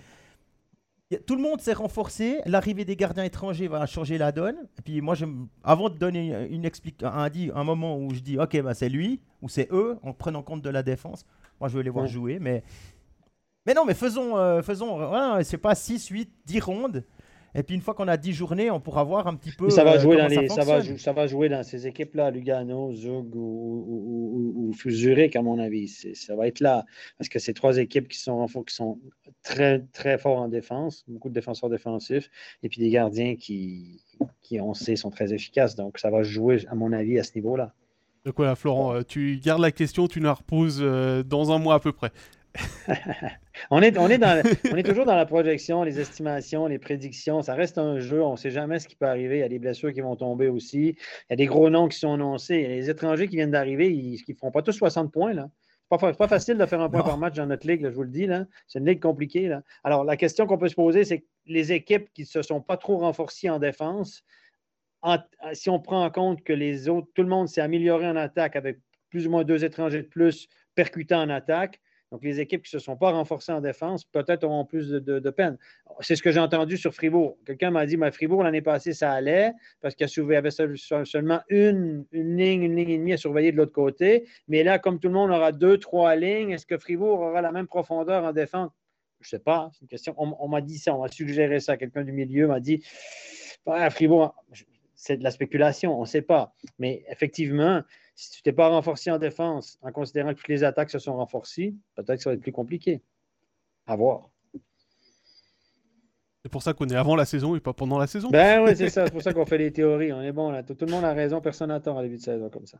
tout 1.20 1.36
le 1.36 1.42
monde 1.42 1.62
s'est 1.62 1.74
renforcé. 1.74 2.40
L'arrivée 2.46 2.86
des 2.86 2.96
gardiens 2.96 3.24
étrangers 3.24 3.68
va 3.68 3.86
changer 3.86 4.18
la 4.18 4.32
donne. 4.32 4.56
Et 4.78 4.82
puis 4.82 5.02
moi, 5.02 5.16
avant 5.64 5.90
de 5.90 5.98
donner 5.98 6.48
une 6.50 6.70
un, 7.04 7.30
un 7.56 7.64
moment 7.64 7.98
où 7.98 8.14
je 8.14 8.20
dis 8.20 8.38
ok, 8.38 8.62
bah, 8.62 8.74
c'est 8.74 8.90
lui 8.90 9.20
ou 9.42 9.50
c'est 9.50 9.68
eux, 9.72 9.98
en 10.04 10.14
prenant 10.14 10.44
compte 10.44 10.62
de 10.62 10.70
la 10.70 10.84
défense, 10.84 11.26
moi 11.60 11.70
je 11.70 11.78
veux 11.78 11.84
les 11.84 11.90
voir 11.90 12.08
jouer. 12.08 12.40
Mais, 12.40 12.64
mais 13.66 13.74
non, 13.74 13.86
mais 13.86 13.94
faisons, 13.94 14.38
euh, 14.38 14.62
faisons 14.62 14.98
voilà, 14.98 15.44
c'est 15.44 15.58
pas 15.58 15.76
6, 15.76 16.08
8, 16.08 16.32
10 16.46 16.60
rondes. 16.62 17.04
Et 17.54 17.64
puis 17.64 17.76
une 17.76 17.82
fois 17.82 17.94
qu'on 17.94 18.08
a 18.08 18.18
10 18.18 18.34
journées, 18.34 18.72
on 18.72 18.80
pourra 18.80 19.04
voir 19.04 19.28
un 19.28 19.36
petit 19.36 19.52
peu. 19.52 19.70
Ça 19.70 19.84
va, 19.84 19.96
euh, 19.96 20.00
jouer, 20.00 20.18
dans 20.18 20.28
les, 20.28 20.48
ça, 20.48 20.64
va, 20.64 20.82
ça 20.98 21.12
va 21.12 21.28
jouer 21.28 21.50
dans 21.50 21.64
ces 21.64 21.86
équipes-là, 21.86 22.32
Lugano, 22.32 22.94
Zug 22.94 23.36
ou, 23.36 24.74
ou, 24.74 24.90
Zurich, 24.90 25.36
à 25.36 25.42
mon 25.42 25.60
avis. 25.60 25.88
Ça 25.88 26.36
va 26.36 26.48
être 26.48 26.62
là. 26.62 26.86
Parce 27.18 27.28
que 27.30 27.40
c'est 27.40 27.54
trois 27.54 27.78
équipes 27.78 28.08
qui 28.08 28.18
sont, 28.18 28.46
qui 28.48 28.74
sont 28.74 29.00
très, 29.44 29.80
très 29.92 30.18
forts 30.18 30.40
en 30.40 30.48
défense, 30.48 31.04
beaucoup 31.08 31.30
de 31.30 31.34
défenseurs 31.34 31.70
défensifs, 31.70 32.30
et 32.64 32.70
puis 32.70 32.80
des 32.80 32.90
gardiens 32.90 33.36
qui, 33.36 34.02
qui 34.42 34.62
on 34.62 34.74
sait, 34.74 34.96
sont 34.96 35.10
très 35.10 35.34
efficaces. 35.34 35.76
Donc 35.76 36.00
ça 36.00 36.10
va 36.10 36.24
jouer, 36.24 36.66
à 36.70 36.76
mon 36.76 36.94
avis, 36.94 37.20
à 37.20 37.24
ce 37.24 37.32
niveau-là. 37.36 37.74
Donc 38.26 38.36
voilà, 38.38 38.56
Florent, 38.56 38.96
euh, 38.96 39.02
tu 39.02 39.40
gardes 39.44 39.62
la 39.62 39.72
question, 39.72 40.08
tu 40.08 40.20
nous 40.20 40.28
la 40.28 40.34
reposes 40.34 40.80
euh, 40.82 41.24
dans 41.24 41.52
un 41.52 41.58
mois 41.58 41.76
à 41.76 41.80
peu 41.80 41.92
près. 41.92 42.12
on, 43.70 43.82
est, 43.82 43.98
on, 43.98 44.08
est 44.08 44.18
dans, 44.18 44.42
on 44.72 44.76
est 44.76 44.84
toujours 44.84 45.06
dans 45.06 45.16
la 45.16 45.26
projection, 45.26 45.84
les 45.84 46.00
estimations, 46.00 46.68
les 46.68 46.80
prédictions. 46.80 47.42
Ça 47.42 47.54
reste 47.54 47.78
un 47.78 48.00
jeu. 48.00 48.24
On 48.24 48.32
ne 48.32 48.38
sait 48.38 48.52
jamais 48.52 48.80
ce 48.80 48.88
qui 48.88 48.96
peut 48.96 49.08
arriver. 49.08 49.38
Il 49.38 49.42
y 49.42 49.44
a 49.44 49.50
des 49.50 49.60
blessures 49.60 49.94
qui 49.94 50.02
vont 50.02 50.16
tomber 50.16 50.48
aussi. 50.48 50.90
Il 50.90 51.32
y 51.32 51.34
a 51.34 51.36
des 51.36 51.46
gros 51.46 51.70
noms 51.70 51.88
qui 51.88 51.98
sont 51.98 52.14
annoncés. 52.14 52.56
Il 52.56 52.62
y 52.62 52.66
a 52.66 52.70
les 52.70 52.90
étrangers 52.90 53.28
qui 53.28 53.36
viennent 53.36 53.52
d'arriver. 53.52 53.92
Ils 53.92 54.20
ne 54.28 54.36
font 54.36 54.52
pas 54.52 54.62
tous 54.62 54.74
60 54.74 55.12
points. 55.12 55.34
Là. 55.34 55.50
Ce 55.92 56.06
n'est 56.06 56.14
pas, 56.14 56.28
facile 56.28 56.58
de 56.58 56.66
faire 56.66 56.80
un 56.80 56.90
point 56.90 57.04
par 57.04 57.18
match 57.18 57.36
dans 57.36 57.46
notre 57.46 57.68
ligue, 57.68 57.84
je 57.84 57.90
vous 57.94 58.04
le 58.04 58.10
dis. 58.10 58.28
C'est 58.68 58.80
une 58.80 58.86
ligue 58.86 59.02
compliquée. 59.02 59.50
Là. 59.50 59.62
Alors, 59.84 60.06
la 60.06 60.16
question 60.16 60.48
qu'on 60.48 60.58
peut 60.58 60.70
se 60.70 60.76
poser, 60.76 61.04
c'est 61.04 61.20
que 61.20 61.26
les 61.48 61.74
équipes 61.74 62.08
qui 62.14 62.22
ne 62.22 62.28
se 62.28 62.42
sont 62.42 62.62
pas 62.62 62.78
trop 62.78 63.00
renforcées 63.00 63.50
en 63.50 63.60
défense, 63.60 64.24
si 65.54 65.70
on 65.70 65.80
prend 65.80 66.06
en 66.06 66.10
compte 66.10 66.44
que 66.44 66.54
les 66.54 66.88
autres, 66.88 67.10
tout 67.14 67.24
le 67.24 67.28
monde 67.28 67.50
s'est 67.50 67.62
amélioré 67.62 68.08
en 68.08 68.16
attaque 68.16 68.56
avec 68.56 68.80
plus 69.10 69.28
ou 69.28 69.32
moins 69.32 69.44
deux 69.44 69.66
étrangers 69.66 70.04
de 70.04 70.08
plus 70.08 70.48
percutant 70.76 71.24
en 71.24 71.30
attaque, 71.30 71.82
donc, 72.12 72.24
les 72.24 72.42
équipes 72.42 72.64
qui 72.64 72.76
ne 72.76 72.80
se 72.80 72.84
sont 72.84 72.98
pas 72.98 73.12
renforcées 73.12 73.54
en 73.54 73.62
défense, 73.62 74.04
peut-être 74.04 74.44
auront 74.44 74.66
plus 74.66 74.90
de, 74.90 75.30
peine. 75.30 75.58
C'est 76.02 76.18
ce 76.18 76.22
que 76.22 76.32
j'ai 76.32 76.42
entendu 76.42 76.76
sur 76.76 76.94
Fribourg. 76.94 77.38
Quelqu'un 77.46 77.72
m'a 77.72 77.86
dit, 77.86 77.96
mais 77.96 78.12
Fribourg, 78.12 78.44
l'année 78.44 78.62
passée, 78.62 78.94
ça 78.94 79.14
allait 79.14 79.54
parce 79.80 79.96
qu'il 79.96 80.08
y 80.08 80.36
avait 80.36 80.52
seulement 80.52 81.40
une, 81.48 82.06
ligne, 82.12 82.64
une 82.64 82.76
ligne 82.76 82.90
et 82.90 82.98
demie 82.98 83.14
à 83.14 83.18
surveiller 83.18 83.54
de 83.54 83.58
l'autre 83.58 83.72
côté. 83.72 84.28
Mais 84.50 84.64
là, 84.64 84.78
comme 84.78 85.00
tout 85.00 85.08
le 85.08 85.14
monde 85.14 85.32
aura 85.32 85.54
deux, 85.54 85.78
trois 85.78 86.18
lignes, 86.18 86.52
est-ce 86.52 86.66
que 86.66 86.78
Fribourg 86.78 87.22
aura 87.22 87.42
la 87.42 87.54
même 87.54 87.68
profondeur 87.68 88.26
en 88.26 88.34
défense? 88.34 88.72
Je 89.22 89.28
ne 89.28 89.30
sais 89.30 89.40
pas, 89.40 89.70
c'est 89.74 89.84
une 89.84 89.88
question. 89.88 90.14
On, 90.18 90.48
m'a 90.50 90.60
dit 90.60 90.80
ça, 90.80 90.94
on 90.94 91.02
m'a 91.02 91.08
suggéré 91.08 91.62
ça. 91.62 91.78
Quelqu'un 91.78 92.04
du 92.04 92.12
milieu 92.12 92.48
m'a 92.48 92.60
dit, 92.60 92.84
à 93.66 93.90
Fribourg, 93.90 94.36
c'est 94.96 95.16
de 95.16 95.24
la 95.24 95.32
spéculation, 95.32 95.98
on 95.98 96.02
ne 96.02 96.08
sait 96.08 96.24
pas. 96.24 96.54
Mais 96.78 97.06
effectivement, 97.10 97.84
si 98.16 98.32
tu 98.32 98.42
t'es 98.42 98.52
pas 98.52 98.68
renforcé 98.70 99.12
en 99.12 99.18
défense, 99.18 99.78
en 99.82 99.92
considérant 99.92 100.30
que 100.30 100.40
toutes 100.40 100.48
les 100.48 100.64
attaques 100.64 100.90
se 100.90 101.00
sont 101.00 101.16
renforcées, 101.16 101.74
peut-être 101.96 102.18
que 102.18 102.24
ça 102.24 102.30
va 102.30 102.36
être 102.36 102.42
plus 102.42 102.52
compliqué. 102.52 103.02
À 103.88 103.96
voir. 103.96 104.30
C'est 106.44 106.52
pour 106.52 106.64
ça 106.64 106.74
qu'on 106.74 106.88
est 106.88 106.96
avant 106.96 107.16
la 107.16 107.26
saison 107.26 107.56
et 107.56 107.60
pas 107.60 107.74
pendant 107.74 108.00
la 108.00 108.08
saison. 108.08 108.30
Ben 108.30 108.64
oui, 108.64 108.76
c'est 108.76 108.90
ça. 108.90 109.06
C'est 109.06 109.12
pour 109.12 109.22
ça 109.22 109.34
qu'on 109.34 109.46
fait 109.46 109.58
les 109.58 109.72
théories. 109.72 110.12
On 110.12 110.22
est 110.22 110.32
bon 110.32 110.50
là. 110.50 110.64
Tout, 110.64 110.76
le 110.80 110.88
monde 110.88 111.04
a 111.04 111.14
raison, 111.14 111.40
personne 111.42 111.70
n'a 111.70 111.80
tort 111.80 112.00
à 112.00 112.04
début 112.04 112.18
de 112.18 112.22
saison 112.22 112.50
comme 112.50 112.66
ça. 112.66 112.78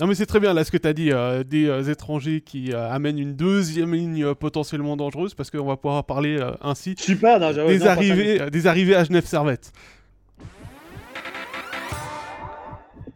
Non 0.00 0.06
mais 0.06 0.14
c'est 0.14 0.26
très 0.26 0.38
bien 0.38 0.54
là 0.54 0.62
ce 0.62 0.70
que 0.70 0.76
tu 0.76 0.86
as 0.86 0.92
dit, 0.92 1.10
euh, 1.10 1.42
des 1.42 1.66
euh, 1.66 1.82
étrangers 1.82 2.40
qui 2.40 2.72
euh, 2.72 2.88
amènent 2.88 3.18
une 3.18 3.34
deuxième 3.34 3.92
ligne 3.92 4.32
potentiellement 4.36 4.96
dangereuse 4.96 5.34
parce 5.34 5.50
qu'on 5.50 5.64
va 5.64 5.76
pouvoir 5.76 6.04
parler 6.04 6.38
ainsi 6.60 6.94
Super. 6.96 7.40
Des, 7.40 7.84
arrivées, 7.84 8.48
des 8.50 8.66
arrivées 8.68 8.94
à 8.94 9.02
Genève 9.02 9.26
Servette. 9.26 9.72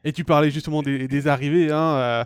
Et 0.04 0.12
tu 0.12 0.24
parlais 0.24 0.50
justement 0.50 0.82
des, 0.82 1.28
arrivées. 1.28 1.70
Hein, 1.70 1.94
euh, 1.96 2.24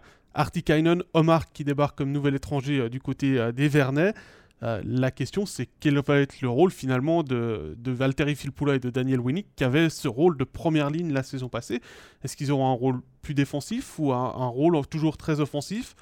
Omar 1.14 1.52
qui 1.52 1.64
débarque 1.64 1.98
comme 1.98 2.12
nouvel 2.12 2.34
étranger 2.34 2.80
euh, 2.80 2.88
du 2.88 3.00
côté 3.00 3.38
euh, 3.38 3.52
des 3.52 3.68
Vernets. 3.68 4.14
la 4.62 5.10
question, 5.10 5.44
c'est 5.46 5.68
quel 5.80 5.98
va 5.98 6.18
être 6.18 6.40
le 6.40 6.48
rôle 6.48 6.70
finalement 6.70 7.22
de, 7.22 7.74
de 7.78 7.90
Valtteri 7.92 8.32
et 8.32 8.78
de 8.78 8.90
Daniel 8.90 9.20
Winnick 9.20 9.46
qui 9.54 9.64
avaient 9.64 9.90
ce 9.90 10.08
rôle 10.08 10.36
de 10.38 10.44
première 10.44 10.90
ligne 10.90 11.12
la 11.12 11.22
saison 11.22 11.48
passée? 11.48 11.80
Est-ce 12.24 12.36
qu'ils 12.36 12.50
auront 12.50 12.70
un 12.70 12.74
rôle 12.74 13.00
plus 13.22 13.34
défensif 13.34 13.98
ou 13.98 14.12
un 14.12 14.48
rôle 14.48 14.86
toujours 14.86 15.16
très 15.16 15.40
offensif? 15.40 15.94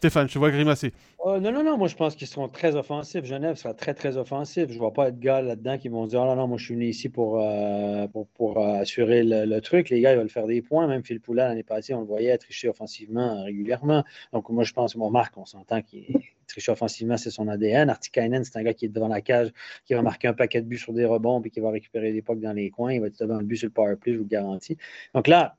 Stéphane, 0.00 0.30
je 0.30 0.38
vois 0.38 0.50
grimacer. 0.50 0.94
Oh, 1.18 1.38
non, 1.38 1.52
non, 1.52 1.62
non, 1.62 1.76
moi 1.76 1.86
je 1.86 1.94
pense 1.94 2.16
qu'ils 2.16 2.26
seront 2.26 2.48
très 2.48 2.74
offensifs. 2.74 3.22
Genève 3.26 3.56
sera 3.56 3.74
très, 3.74 3.92
très 3.92 4.16
offensif. 4.16 4.68
Je 4.70 4.72
ne 4.72 4.78
vois 4.78 4.94
pas 4.94 5.10
de 5.10 5.20
gars 5.20 5.42
là-dedans 5.42 5.76
qui 5.76 5.90
vont 5.90 6.06
dire 6.06 6.22
oh, 6.22 6.24
non, 6.24 6.36
non, 6.36 6.48
moi 6.48 6.56
je 6.56 6.64
suis 6.64 6.74
venu 6.74 6.86
ici 6.86 7.10
pour, 7.10 7.38
euh, 7.38 8.06
pour, 8.32 8.64
assurer 8.64 9.22
le, 9.22 9.60
truc. 9.60 9.90
Les 9.90 10.00
gars, 10.00 10.12
ils 10.12 10.16
veulent 10.16 10.30
faire 10.30 10.46
des 10.46 10.62
points. 10.62 10.86
Même 10.86 11.04
Phil 11.04 11.20
Poula, 11.20 11.48
l'année 11.48 11.64
passée, 11.64 11.92
on 11.92 12.00
le 12.00 12.06
voyait 12.06 12.38
tricher 12.38 12.70
offensivement 12.70 13.44
régulièrement. 13.44 14.02
Donc 14.32 14.48
moi 14.48 14.64
je 14.64 14.72
pense, 14.72 14.96
mon 14.96 15.10
Marc, 15.10 15.36
on 15.36 15.44
s'entend 15.44 15.82
qu'il 15.82 16.06
triche 16.48 16.70
offensivement, 16.70 17.18
c'est 17.18 17.28
son 17.30 17.46
ADN. 17.48 17.90
Artikainen, 17.90 18.42
c'est 18.42 18.56
un 18.56 18.62
gars 18.62 18.72
qui 18.72 18.86
est 18.86 18.88
devant 18.88 19.08
la 19.08 19.20
cage, 19.20 19.52
qui 19.84 19.92
va 19.92 20.00
marquer 20.00 20.28
un 20.28 20.32
paquet 20.32 20.62
de 20.62 20.66
buts 20.66 20.78
sur 20.78 20.94
des 20.94 21.04
rebonds, 21.04 21.42
puis 21.42 21.50
qui 21.50 21.60
va 21.60 21.70
récupérer 21.70 22.10
des 22.10 22.22
pucks 22.22 22.40
dans 22.40 22.54
les 22.54 22.70
coins. 22.70 22.94
Il 22.94 23.02
va 23.02 23.08
être 23.08 23.20
devant 23.20 23.36
le 23.36 23.44
but 23.44 23.56
sur 23.56 23.66
le 23.66 23.72
power 23.72 23.96
je 24.06 24.12
vous 24.12 24.20
le 24.20 24.24
garantis. 24.24 24.78
Donc 25.14 25.28
là, 25.28 25.58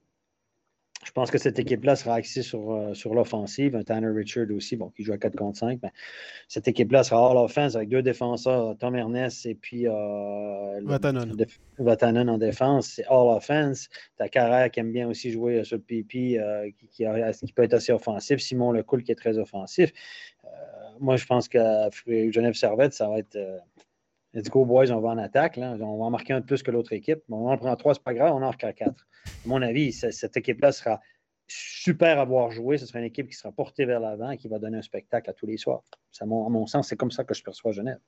je 1.03 1.11
pense 1.11 1.31
que 1.31 1.37
cette 1.37 1.57
équipe-là 1.57 1.95
sera 1.95 2.15
axée 2.15 2.43
sur, 2.43 2.71
euh, 2.71 2.93
sur 2.93 3.13
l'offensive. 3.13 3.75
Un 3.75 3.83
Tanner 3.83 4.09
Richard 4.09 4.47
aussi, 4.55 4.75
bon, 4.75 4.89
qui 4.89 5.03
joue 5.03 5.13
à 5.13 5.17
4 5.17 5.35
contre 5.35 5.57
5. 5.57 5.79
Mais 5.81 5.91
cette 6.47 6.67
équipe-là 6.67 7.03
sera 7.03 7.31
all 7.31 7.37
offense 7.37 7.75
avec 7.75 7.89
deux 7.89 8.03
défenseurs, 8.03 8.77
Tom 8.77 8.95
Ernest 8.95 9.45
et 9.45 9.55
puis 9.55 9.87
euh, 9.87 10.79
Vatanen. 11.79 12.29
en 12.29 12.37
défense. 12.37 12.87
C'est 12.87 13.05
all 13.05 13.35
offense. 13.35 13.89
T'as 14.17 14.29
Carrère 14.29 14.69
qui 14.69 14.79
aime 14.79 14.91
bien 14.91 15.09
aussi 15.09 15.31
jouer 15.31 15.63
sur 15.63 15.77
le 15.77 15.83
PP, 15.83 16.37
euh, 16.37 16.69
qui, 16.77 16.87
qui, 16.87 17.53
peut 17.53 17.63
être 17.63 17.73
assez 17.73 17.91
offensif. 17.91 18.39
Simon 18.39 18.71
Lecoul 18.71 19.03
qui 19.03 19.11
est 19.11 19.15
très 19.15 19.37
offensif. 19.37 19.91
Euh, 20.45 20.47
moi, 20.99 21.15
je 21.15 21.25
pense 21.25 21.47
que 21.47 21.59
Genève 22.31 22.53
Servette, 22.53 22.93
ça 22.93 23.09
va 23.09 23.19
être. 23.19 23.37
Let's 24.33 24.49
go, 24.49 24.65
boys, 24.65 24.91
on 24.91 25.01
va 25.01 25.09
en 25.09 25.17
attaque. 25.17 25.57
Là. 25.57 25.73
On 25.81 25.97
va 25.97 26.05
en 26.05 26.09
marquer 26.09 26.33
un 26.33 26.39
de 26.39 26.45
plus 26.45 26.63
que 26.63 26.71
l'autre 26.71 26.93
équipe. 26.93 27.19
On 27.29 27.49
en 27.49 27.57
prend 27.57 27.75
trois, 27.75 27.93
c'est 27.93 28.03
pas 28.03 28.13
grave, 28.13 28.31
on 28.33 28.37
en 28.37 28.39
marque 28.39 28.65
quatre. 28.73 29.07
À 29.25 29.47
mon 29.47 29.61
avis, 29.61 29.91
cette 29.91 30.37
équipe-là 30.37 30.71
sera 30.71 31.01
super 31.47 32.17
à 32.17 32.25
voir 32.25 32.51
jouer. 32.51 32.77
Ce 32.77 32.85
sera 32.85 32.99
une 32.99 33.05
équipe 33.05 33.27
qui 33.27 33.35
sera 33.35 33.51
portée 33.51 33.85
vers 33.85 33.99
l'avant 33.99 34.31
et 34.31 34.37
qui 34.37 34.47
va 34.47 34.57
donner 34.57 34.77
un 34.77 34.81
spectacle 34.81 35.29
à 35.29 35.33
tous 35.33 35.47
les 35.47 35.57
soirs. 35.57 35.83
à 36.21 36.25
mon 36.25 36.65
sens, 36.65 36.87
c'est 36.87 36.95
comme 36.95 37.11
ça 37.11 37.23
que 37.23 37.33
je 37.33 37.43
perçois 37.43 37.73
Genève. 37.73 37.99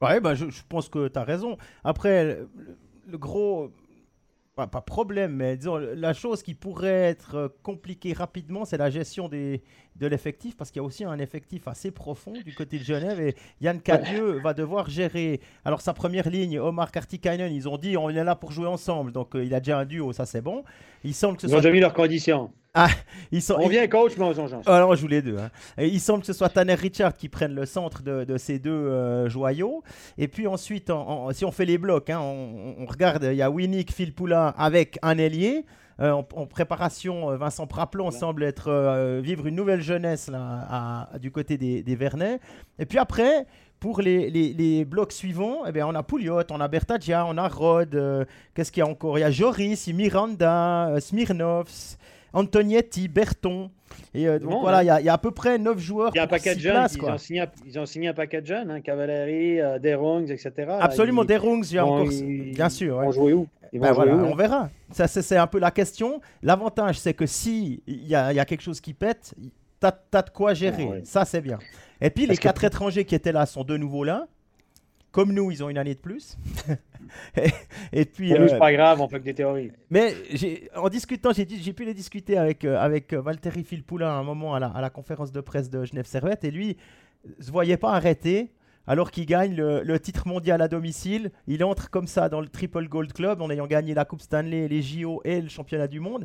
Oui, 0.00 0.20
bah, 0.20 0.34
je, 0.34 0.44
pense 0.68 0.88
que 0.88 1.08
tu 1.08 1.18
as 1.18 1.24
raison. 1.24 1.56
Après, 1.82 2.38
le 3.06 3.18
gros 3.18 3.72
pas, 4.66 4.80
problème, 4.80 5.36
mais 5.36 5.56
disons, 5.56 5.76
la 5.76 6.12
chose 6.12 6.42
qui 6.42 6.54
pourrait 6.54 6.88
être 6.88 7.34
euh, 7.36 7.48
compliquée 7.62 8.12
rapidement, 8.12 8.64
c'est 8.64 8.76
la 8.76 8.90
gestion 8.90 9.28
des, 9.28 9.62
de 9.96 10.06
l'effectif, 10.06 10.56
parce 10.56 10.70
qu'il 10.70 10.80
y 10.80 10.84
a 10.84 10.86
aussi 10.86 11.04
un 11.04 11.18
effectif 11.18 11.68
assez 11.68 11.90
profond 11.90 12.32
du 12.32 12.54
côté 12.54 12.78
de 12.78 12.84
Genève, 12.84 13.20
et 13.20 13.36
Yann 13.60 13.80
Cadieux 13.80 14.40
va 14.42 14.54
devoir 14.54 14.90
gérer. 14.90 15.40
Alors, 15.64 15.80
sa 15.80 15.94
première 15.94 16.28
ligne, 16.28 16.58
Omar 16.58 16.90
Kartikainen, 16.90 17.52
ils 17.52 17.68
ont 17.68 17.78
dit 17.78 17.96
on 17.96 18.08
est 18.08 18.24
là 18.24 18.34
pour 18.34 18.52
jouer 18.52 18.66
ensemble, 18.66 19.12
donc 19.12 19.36
euh, 19.36 19.44
il 19.44 19.54
a 19.54 19.60
déjà 19.60 19.78
un 19.78 19.84
duo, 19.84 20.12
ça 20.12 20.26
c'est 20.26 20.42
bon. 20.42 20.64
Il 21.04 21.14
semble 21.14 21.36
que 21.36 21.42
ce 21.42 21.46
ils 21.46 21.54
ont 21.54 21.58
déjà 21.58 21.70
mis 21.70 21.80
leurs 21.80 21.94
conditions. 21.94 22.50
Ah, 22.74 22.90
ils 23.32 23.42
sont, 23.42 23.56
on 23.58 23.66
vient 23.66 23.86
coach, 23.88 24.12
mais 24.16 24.24
on 24.24 24.34
change. 24.34 24.52
Alors, 24.66 24.90
on 24.90 24.94
joue 24.94 25.08
les 25.08 25.22
deux. 25.22 25.36
Hein. 25.38 25.50
Il 25.78 26.00
semble 26.00 26.20
que 26.20 26.26
ce 26.26 26.32
soit 26.32 26.48
Tanner 26.48 26.74
Richard 26.74 27.14
qui 27.14 27.28
prenne 27.28 27.54
le 27.54 27.66
centre 27.66 28.02
de, 28.02 28.36
ces 28.36 28.58
deux 28.58 28.70
euh, 28.70 29.28
joyaux. 29.28 29.82
Et 30.16 30.28
puis 30.28 30.46
ensuite, 30.46 30.92
si 31.32 31.44
on 31.44 31.50
fait 31.50 31.64
les 31.64 31.78
blocs, 31.78 32.10
hein, 32.10 32.20
on, 32.20 32.86
regarde, 32.86 33.24
il 33.24 33.36
y 33.36 33.42
a 33.42 33.50
Winnick, 33.50 33.92
Phil 33.92 34.14
Poulin 34.14 34.54
avec 34.56 34.98
un 35.02 35.18
ailier. 35.18 35.64
Euh, 36.00 36.12
en, 36.12 36.46
préparation, 36.46 37.32
euh, 37.32 37.36
Vincent 37.36 37.66
Praplon 37.66 38.12
semble 38.12 38.44
être 38.44 39.18
vivre 39.20 39.48
une 39.48 39.56
nouvelle 39.56 39.80
jeunesse 39.80 40.28
là, 40.28 41.08
du 41.20 41.32
côté 41.32 41.56
des, 41.58 41.82
des 41.82 41.96
Vernets. 41.96 42.38
Et 42.78 42.86
puis 42.86 42.98
après, 42.98 43.46
pour 43.80 44.00
les, 44.00 44.30
les, 44.30 44.84
blocs 44.84 45.12
suivants, 45.12 45.64
eh 45.66 45.72
bien, 45.72 45.86
on 45.86 45.94
a 45.94 46.02
Pouliot, 46.02 46.42
on 46.50 46.60
a 46.60 46.68
Bertagia, 46.68 47.24
on 47.26 47.36
a 47.36 47.48
Rod, 47.48 48.26
qu'est-ce 48.54 48.72
qu'il 48.72 48.82
y 48.82 48.86
a 48.86 48.88
encore? 48.88 49.18
Il 49.18 49.22
y 49.22 49.24
a 49.24 49.30
Joris, 49.30 49.88
Miranda, 49.88 50.94
Smirnovs, 51.00 51.96
Antonietti, 52.32 53.08
Berton. 53.08 53.70
Et 54.14 54.28
euh, 54.28 54.38
donc 54.38 54.60
voilà, 54.60 54.82
il 54.82 55.04
y, 55.04 55.08
a 55.08 55.12
à 55.12 55.18
peu 55.18 55.30
près 55.30 55.58
9 55.58 55.78
joueurs. 55.78 56.10
Il 56.14 56.18
y 56.18 56.20
a 56.20 56.24
un 56.24 56.26
paquet 56.26 56.54
de 56.54 56.60
jeunes. 56.60 56.86
Ils, 56.94 57.04
ont 57.04 57.18
signé, 57.18 57.44
ils, 57.66 57.78
ont 57.78 57.86
signé, 57.86 58.08
un 58.08 58.14
paquet 58.14 58.40
de 58.40 58.46
jeunes, 58.46 58.70
hein, 58.70 58.80
Cavalerie, 58.80 59.60
euh, 59.60 59.78
Derungs, 59.78 60.30
etc. 60.30 60.52
Absolument, 60.80 61.24
Derungs, 61.24 61.64
il 61.70 61.74
y 61.74 61.78
a 61.78 61.86
encore. 61.86 62.06
Bien 62.08 62.68
sûr. 62.68 63.00
Ils 63.02 63.06
vont 63.06 63.12
jouer 63.12 63.32
où, 63.32 63.48
ben 63.72 63.94
On 63.94 64.34
verra. 64.34 64.70
Ça, 64.90 65.06
c'est 65.06 65.36
un 65.36 65.46
peu 65.46 65.58
la 65.58 65.70
question. 65.70 66.20
L'avantage, 66.42 66.98
c'est 66.98 67.14
que 67.14 67.26
si 67.26 67.82
il 67.86 68.06
y, 68.06 68.14
a, 68.14 68.32
y 68.32 68.38
a 68.38 68.44
quelque 68.44 68.62
chose 68.62 68.80
qui 68.80 68.94
pète, 68.94 69.34
tu 69.80 69.86
as, 69.86 70.22
de 70.22 70.30
quoi 70.30 70.54
gérer. 70.54 71.02
Ça, 71.04 71.24
c'est 71.24 71.40
bien. 71.40 71.58
Et 72.00 72.10
puis, 72.10 72.26
les 72.26 72.36
quatre 72.36 72.64
étrangers 72.64 73.04
qui 73.04 73.14
étaient 73.14 73.32
là 73.32 73.46
sont 73.46 73.64
de 73.64 73.76
nouveau 73.76 74.04
là. 74.04 74.28
Comme 75.10 75.32
nous, 75.32 75.50
ils 75.50 75.64
ont 75.64 75.70
une 75.70 75.78
année 75.78 75.94
de 75.94 76.00
plus. 76.00 76.36
et, 77.92 78.04
puis. 78.04 78.30
Pour 78.30 78.40
nous, 78.40 78.48
c'est 78.48 78.54
euh, 78.54 78.58
pas 78.58 78.72
grave, 78.72 79.00
on 79.00 79.08
fait 79.08 79.18
que 79.20 79.24
des 79.24 79.34
théories. 79.34 79.72
Mais 79.90 80.14
en 80.76 80.88
discutant, 80.88 81.30
j'ai 81.32 81.72
pu 81.72 81.84
les 81.84 81.94
discuter 81.94 82.36
avec, 82.36 82.64
euh, 82.64 82.78
avec 82.78 83.12
euh, 83.12 83.20
Valtteri 83.20 83.64
Filpoula 83.64 84.10
à 84.10 84.16
un 84.16 84.22
moment 84.22 84.54
à 84.54 84.60
la, 84.60 84.68
à 84.68 84.80
la, 84.82 84.90
conférence 84.90 85.32
de 85.32 85.40
presse 85.40 85.70
de 85.70 85.84
Genève 85.84 86.06
Servette, 86.06 86.44
et 86.44 86.50
lui 86.50 86.76
se 87.40 87.50
voyait 87.50 87.78
pas 87.78 87.92
arrêter. 87.92 88.52
Alors 88.86 89.10
qu'il 89.10 89.26
gagne 89.26 89.54
le, 89.54 90.00
titre 90.00 90.26
mondial 90.26 90.62
à 90.62 90.68
domicile, 90.68 91.30
il 91.46 91.62
entre 91.62 91.90
comme 91.90 92.06
ça 92.06 92.30
dans 92.30 92.40
le 92.40 92.48
Triple 92.48 92.88
Gold 92.88 93.12
Club 93.12 93.42
en 93.42 93.50
ayant 93.50 93.66
gagné 93.66 93.92
la 93.92 94.06
Coupe 94.06 94.22
Stanley, 94.22 94.66
les 94.66 94.80
JO 94.80 95.20
et 95.26 95.42
le 95.42 95.50
championnat 95.50 95.88
du 95.88 96.00
monde. 96.00 96.24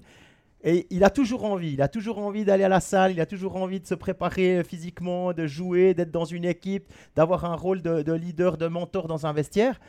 Et 0.64 0.88
il 0.89 1.03
a 1.03 1.09
toujours 1.09 1.43
envie, 1.43 1.74
il 1.74 1.82
a 1.82 1.89
toujours 1.89 2.20
envie 2.20 2.45
d'aller 2.45 2.64
à 2.64 2.70
la 2.70 2.80
salle, 2.80 3.11
il 3.11 3.20
a 3.20 3.26
toujours 3.26 3.57
envie 3.57 3.82
de 3.82 3.86
se 3.86 3.95
préparer 3.95 4.64
physiquement, 4.64 5.34
de 5.34 5.45
jouer, 5.45 5.93
d'être 5.93 6.11
dans 6.11 6.24
une 6.24 6.45
équipe, 6.45 6.88
d'avoir 7.16 7.43
un 7.43 7.55
rôle 7.55 7.82
de, 7.82 8.01
de, 8.01 8.14
leader, 8.14 8.57
de 8.57 8.68
mentor 8.68 9.07
dans 9.07 9.26
un 9.26 9.34
vestiaire. 9.34 9.80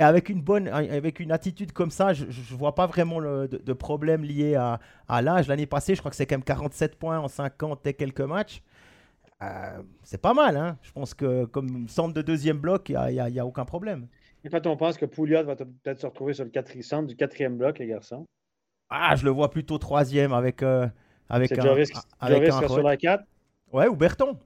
Et 0.00 0.02
avec 0.02 0.28
une 0.28 0.42
bonne, 0.42 0.66
avec 0.66 1.20
une 1.20 1.30
attitude 1.30 1.70
comme 1.70 1.92
ça, 1.92 2.12
je 2.12 2.24
ne 2.24 2.58
vois 2.58 2.74
pas 2.74 2.86
vraiment 2.86 3.20
de, 3.20 3.72
problème 3.72 4.24
lié 4.24 4.56
à, 4.56 4.80
à 5.06 5.22
l'âge. 5.22 5.46
L'année 5.46 5.66
passée, 5.66 5.94
je 5.94 6.00
crois 6.00 6.10
que 6.10 6.16
c'est 6.16 6.26
quand 6.26 6.34
même 6.34 6.42
47 6.42 6.96
points 6.96 7.20
en 7.20 7.28
50 7.28 7.86
et 7.86 7.94
quelques 7.94 8.20
matchs. 8.20 8.60
Euh, 9.42 9.82
c'est 10.02 10.20
pas 10.20 10.34
mal, 10.34 10.56
hein. 10.56 10.78
Je 10.82 10.90
pense 10.90 11.14
que 11.14 11.44
comme 11.44 11.88
centre 11.88 12.14
de 12.14 12.22
deuxième 12.22 12.58
bloc, 12.58 12.88
il 12.88 12.96
n'y 12.96 13.20
a, 13.20 13.42
a, 13.42 13.46
aucun 13.46 13.64
problème. 13.64 14.08
Et 14.42 14.48
quand 14.48 14.66
on 14.66 14.76
pense 14.76 14.96
que 14.96 15.06
Pouliot 15.06 15.44
va 15.44 15.54
peut-être 15.54 16.00
se 16.00 16.06
retrouver 16.06 16.34
sur 16.34 16.44
le 16.44 16.50
quatrième 16.50 16.82
centre 16.82 17.06
du 17.06 17.16
quatrième 17.16 17.56
bloc, 17.56 17.78
les 17.78 17.86
garçons? 17.86 18.26
Ah, 18.90 19.16
je 19.16 19.24
le 19.24 19.30
vois 19.30 19.50
plutôt 19.50 19.78
troisième 19.78 20.32
avec, 20.32 20.62
euh, 20.62 20.86
avec 21.28 21.52
un. 21.58 21.62
Joris, 21.62 21.90
avec 22.20 22.48
un 22.48 22.68
sur 22.68 22.82
la 22.82 22.96
4 22.96 23.24
Ouais, 23.72 23.88
ou 23.88 23.96
Berton. 23.96 24.38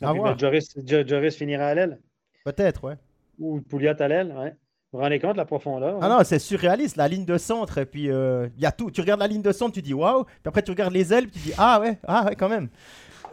Joris, 0.00 0.76
Joris 0.86 1.36
finira 1.36 1.66
à 1.66 1.74
l'aile 1.74 1.98
Peut-être, 2.44 2.84
ouais. 2.84 2.96
Ou 3.38 3.60
Pouliot 3.60 4.00
à 4.00 4.08
l'aile, 4.08 4.32
ouais. 4.36 4.54
Vous 4.90 4.98
vous 4.98 5.02
rendez 5.02 5.18
compte 5.18 5.36
la 5.36 5.44
profondeur? 5.44 5.98
Ah 6.00 6.08
non, 6.08 6.24
c'est 6.24 6.38
surréaliste, 6.38 6.96
la 6.96 7.08
ligne 7.08 7.26
de 7.26 7.36
centre, 7.36 7.76
et 7.76 7.84
puis 7.84 8.10
euh, 8.10 8.48
il 8.56 8.62
y 8.62 8.66
a 8.66 8.72
tout. 8.72 8.90
Tu 8.90 9.02
regardes 9.02 9.20
la 9.20 9.26
ligne 9.26 9.42
de 9.42 9.52
centre, 9.52 9.74
tu 9.74 9.82
dis 9.82 9.92
waouh, 9.92 10.24
puis 10.24 10.34
après 10.46 10.62
tu 10.62 10.70
regardes 10.70 10.94
les 10.94 11.12
ailes, 11.12 11.30
tu 11.30 11.38
dis 11.40 11.52
ah 11.58 11.78
ouais, 11.78 11.98
ah 12.06 12.24
ouais, 12.24 12.36
quand 12.36 12.48
même. 12.48 12.68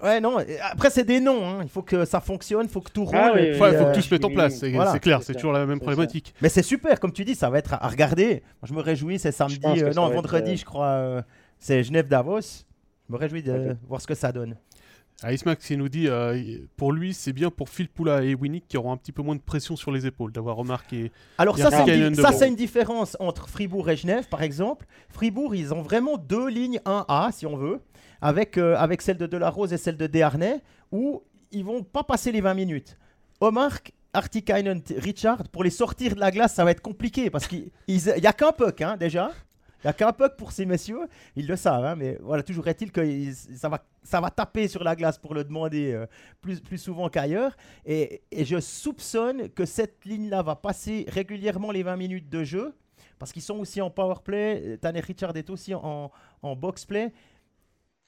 Ouais, 0.05 0.21
non, 0.21 0.37
après 0.61 0.91
c'est 0.91 1.03
des 1.03 1.19
noms, 1.19 1.43
hein. 1.47 1.59
il 1.63 1.69
faut 1.69 1.81
que 1.81 2.05
ça 2.05 2.19
fonctionne, 2.19 2.67
il 2.67 2.69
faut 2.69 2.81
que 2.81 2.91
tout 2.91 3.07
ah 3.11 3.31
roule. 3.31 3.41
il 3.41 3.55
faut, 3.55 3.63
que 3.63 3.95
tout 3.95 4.01
se 4.01 4.13
mette 4.13 4.23
en 4.23 4.29
place, 4.29 4.59
c'est 4.59 4.99
clair, 4.99 5.23
c'est 5.23 5.33
toujours 5.33 5.51
la 5.51 5.65
même 5.65 5.79
problématique. 5.79 6.33
Mais 6.41 6.49
c'est 6.49 6.63
super, 6.63 6.99
comme 6.99 7.11
tu 7.11 7.25
dis, 7.25 7.33
ça 7.33 7.49
va 7.49 7.57
être 7.57 7.73
à, 7.73 7.87
regarder. 7.87 8.43
je 8.63 8.73
me 8.73 8.81
réjouis, 8.81 9.17
c'est 9.17 9.31
samedi, 9.31 9.59
euh, 9.65 9.93
non, 9.93 10.09
vendredi, 10.09 10.51
euh, 10.51 10.57
je 10.57 10.65
crois, 10.65 11.23
c'est 11.57 11.83
Genève-Davos. 11.83 12.65
Je 13.07 13.13
me 13.13 13.17
réjouis 13.17 13.43
de 13.43 13.75
voir 13.87 14.01
ce 14.01 14.07
que 14.07 14.15
ça 14.15 14.31
donne. 14.31 14.55
Ah, 15.23 15.31
Ismax, 15.31 15.69
il 15.69 15.77
nous 15.77 15.87
dit, 15.87 16.07
euh, 16.09 16.57
pour 16.75 16.91
lui, 16.91 17.13
c'est 17.13 17.31
bien 17.31 17.49
pour 17.49 17.69
Phil 17.69 17.87
Poula 17.87 18.21
et 18.23 18.35
Winnick 18.35 18.67
qui 18.67 18.77
auront 18.77 18.91
un 18.91 18.97
petit 18.97 19.13
peu 19.13 19.21
moins 19.21 19.35
de 19.35 19.41
pression 19.41 19.77
sur 19.77 19.91
les 19.91 20.05
épaules, 20.05 20.33
d'avoir 20.33 20.57
remarqué. 20.57 21.11
Alors 21.37 21.57
ça, 21.57 21.71
c'est 21.71 21.97
une, 21.97 22.15
ça, 22.15 22.45
une 22.45 22.55
différence 22.55 23.15
entre 23.19 23.47
Fribourg 23.47 23.89
et 23.89 23.95
Genève, 23.95 24.27
par 24.27 24.41
exemple. 24.41 24.85
Fribourg, 25.09 25.55
ils 25.55 25.73
ont 25.73 25.81
vraiment 25.81 26.17
deux 26.17 26.49
lignes 26.49 26.81
1A, 26.85 27.31
si 27.31 27.45
on 27.45 27.55
veut, 27.55 27.79
avec, 28.21 28.57
euh, 28.57 28.75
avec 28.77 29.01
celle 29.01 29.17
de 29.17 29.25
Delarose 29.25 29.73
et 29.73 29.77
celle 29.77 29.97
de 29.97 30.07
Desharnais, 30.07 30.61
où 30.91 31.23
ils 31.51 31.63
vont 31.63 31.83
pas 31.83 32.03
passer 32.03 32.31
les 32.31 32.41
20 32.41 32.53
minutes. 32.53 32.97
Omar, 33.41 33.71
Artikainen, 34.13 34.81
Richard, 34.97 35.47
pour 35.49 35.63
les 35.63 35.69
sortir 35.69 36.15
de 36.15 36.19
la 36.19 36.31
glace, 36.31 36.53
ça 36.53 36.63
va 36.63 36.71
être 36.71 36.81
compliqué, 36.81 37.29
parce 37.29 37.47
qu'il 37.47 37.71
n'y 37.87 38.27
a 38.27 38.33
qu'un 38.33 38.51
puck, 38.51 38.81
hein, 38.81 38.97
déjà. 38.97 39.31
Il 39.83 39.87
n'y 39.87 39.89
a 39.89 39.93
qu'un 39.93 40.13
puck 40.13 40.35
pour 40.35 40.51
ces 40.51 40.65
messieurs, 40.65 41.07
ils 41.35 41.45
le 41.45 41.55
savent, 41.55 41.85
hein, 41.85 41.95
mais 41.95 42.17
voilà, 42.21 42.41
toujours 42.41 42.67
est-il 42.67 42.91
que 42.91 43.31
ça 43.55 43.69
va, 43.69 43.85
ça 44.03 44.19
va 44.19 44.31
taper 44.31 44.67
sur 44.67 44.83
la 44.83 44.95
glace 44.95 45.19
pour 45.19 45.35
le 45.35 45.43
demander 45.43 45.93
euh, 45.93 46.07
plus, 46.41 46.59
plus 46.59 46.77
souvent 46.77 47.09
qu'ailleurs. 47.09 47.55
Et, 47.85 48.23
je 48.35 48.59
soupçonne 48.59 49.49
que 49.49 49.65
cette 49.65 50.05
ligne-là 50.05 50.41
va 50.41 50.55
passer 50.55 51.05
régulièrement 51.07 51.71
les 51.71 51.83
20 51.83 51.97
minutes 51.97 52.29
de 52.29 52.43
jeu, 52.43 52.73
parce 53.19 53.31
qu'ils 53.31 53.43
sont 53.43 53.59
aussi 53.59 53.81
en 53.81 53.89
power 53.91 54.15
play. 54.23 54.77
Tanner 54.81 55.01
Richard 55.01 55.35
est 55.37 55.49
aussi 55.49 55.73
en, 55.75 56.11
en 56.41 56.55
box 56.55 56.85
play. 56.85 57.13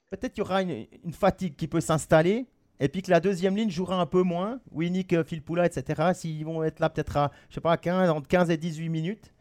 Peut-être 0.09 0.33
qu'il 0.33 0.43
y 0.43 0.45
aura 0.45 0.61
une, 0.61 0.87
fatigue 1.13 1.55
qui 1.55 1.67
peut 1.67 1.81
s'installer. 1.81 2.47
Et 2.79 2.89
puis 2.89 3.01
que 3.01 3.09
la 3.09 3.19
deuxième 3.19 3.55
ligne 3.55 3.71
jouera 3.71 3.99
un 3.99 4.05
peu 4.05 4.21
moins. 4.21 4.59
Winnick, 4.71 5.23
Phil 5.23 5.41
Poula, 5.41 5.65
etc. 5.65 6.11
S'ils 6.13 6.45
vont 6.45 6.63
être 6.63 6.79
là 6.79 6.89
peut-être 6.89 7.17
à, 7.17 7.31
je 7.49 7.55
sais 7.55 7.61
pas, 7.61 7.75
15, 7.75 8.09
entre 8.09 8.27
15 8.27 8.51
et 8.51 8.57
18 8.57 8.89
minutes. 8.89 9.33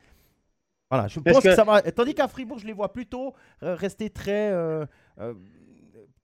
Voilà, 0.91 1.09
je 1.09 1.21
pense 1.21 1.41
que... 1.41 1.55
ça 1.55 1.65
va. 1.65 1.83
Tandis 1.83 2.15
qu'à 2.15 2.29
Fribourg, 2.29 2.59
je 2.59 2.67
les 2.67 2.73
vois 2.73 2.93
plutôt 2.93 3.35
euh, 3.63 3.75
rester 3.75 4.09
très. 4.09 4.53
Euh, 4.53 4.87
euh, 5.19 5.35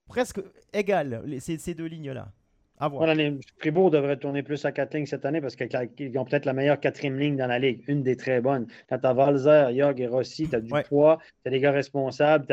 presque 0.07 0.41
égal, 0.73 1.23
ces, 1.39 1.57
ces 1.57 1.73
deux 1.73 1.85
lignes-là. 1.85 2.31
Voilà, 2.89 3.13
Fribourg 3.59 3.91
devrait 3.91 4.17
tourner 4.17 4.43
plus 4.43 4.65
à 4.65 4.71
quatre 4.71 4.93
lignes 4.93 5.05
cette 5.05 5.25
année 5.25 5.39
parce 5.39 5.55
qu'ils 5.55 6.17
ont 6.17 6.25
peut-être 6.25 6.45
la 6.45 6.53
meilleure 6.53 6.79
quatrième 6.79 7.17
ligne 7.17 7.37
dans 7.37 7.47
la 7.47 7.59
ligue, 7.59 7.83
une 7.87 8.03
des 8.03 8.17
très 8.17 8.41
bonnes. 8.41 8.67
Quand 8.89 8.99
tu 8.99 9.07
as 9.07 9.13
Valzer, 9.13 9.71
Yog 9.71 10.01
et 10.01 10.07
Rossi, 10.07 10.49
tu 10.49 10.55
as 10.55 10.59
du 10.59 10.71
poids, 10.89 11.19
tu 11.43 11.47
as 11.47 11.51
des 11.51 11.59
gars 11.59 11.71
responsables, 11.71 12.45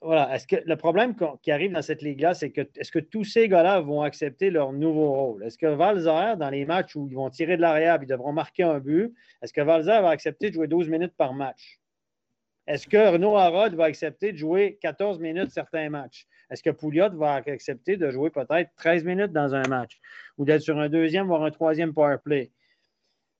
voilà. 0.00 0.34
Est-ce 0.34 0.46
que 0.46 0.56
le 0.64 0.76
problème 0.76 1.16
qui 1.42 1.50
arrive 1.50 1.72
dans 1.72 1.82
cette 1.82 2.02
ligue-là, 2.02 2.34
c'est 2.34 2.50
que 2.50 2.60
est-ce 2.76 2.92
que 2.92 3.00
tous 3.00 3.24
ces 3.24 3.48
gars-là 3.48 3.80
vont 3.80 4.02
accepter 4.02 4.50
leur 4.50 4.72
nouveau 4.72 5.12
rôle? 5.12 5.42
Est-ce 5.44 5.58
que 5.58 5.66
Valzer, 5.66 6.36
dans 6.36 6.50
les 6.50 6.64
matchs 6.64 6.94
où 6.94 7.08
ils 7.08 7.16
vont 7.16 7.30
tirer 7.30 7.56
de 7.56 7.62
l'arrière, 7.62 7.98
ils 8.00 8.06
devront 8.06 8.32
marquer 8.32 8.62
un 8.62 8.78
but, 8.78 9.12
est-ce 9.42 9.52
que 9.52 9.60
Valzer 9.60 10.00
va 10.00 10.10
accepter 10.10 10.50
de 10.50 10.54
jouer 10.54 10.68
12 10.68 10.88
minutes 10.88 11.14
par 11.16 11.34
match? 11.34 11.80
Est-ce 12.68 12.86
que 12.86 13.12
Renaud 13.12 13.34
Harrod 13.36 13.74
va 13.74 13.84
accepter 13.84 14.30
de 14.30 14.36
jouer 14.36 14.78
14 14.82 15.18
minutes 15.20 15.50
certains 15.50 15.88
matchs? 15.88 16.26
Est-ce 16.50 16.62
que 16.62 16.70
Pouliot 16.70 17.16
va 17.16 17.34
accepter 17.34 17.96
de 17.96 18.10
jouer 18.10 18.30
peut-être 18.30 18.70
13 18.76 19.04
minutes 19.04 19.32
dans 19.32 19.54
un 19.54 19.66
match? 19.68 19.98
Ou 20.36 20.44
d'être 20.44 20.60
sur 20.60 20.78
un 20.78 20.90
deuxième, 20.90 21.26
voire 21.26 21.42
un 21.42 21.50
troisième 21.50 21.94
power 21.94 22.18
play? 22.22 22.52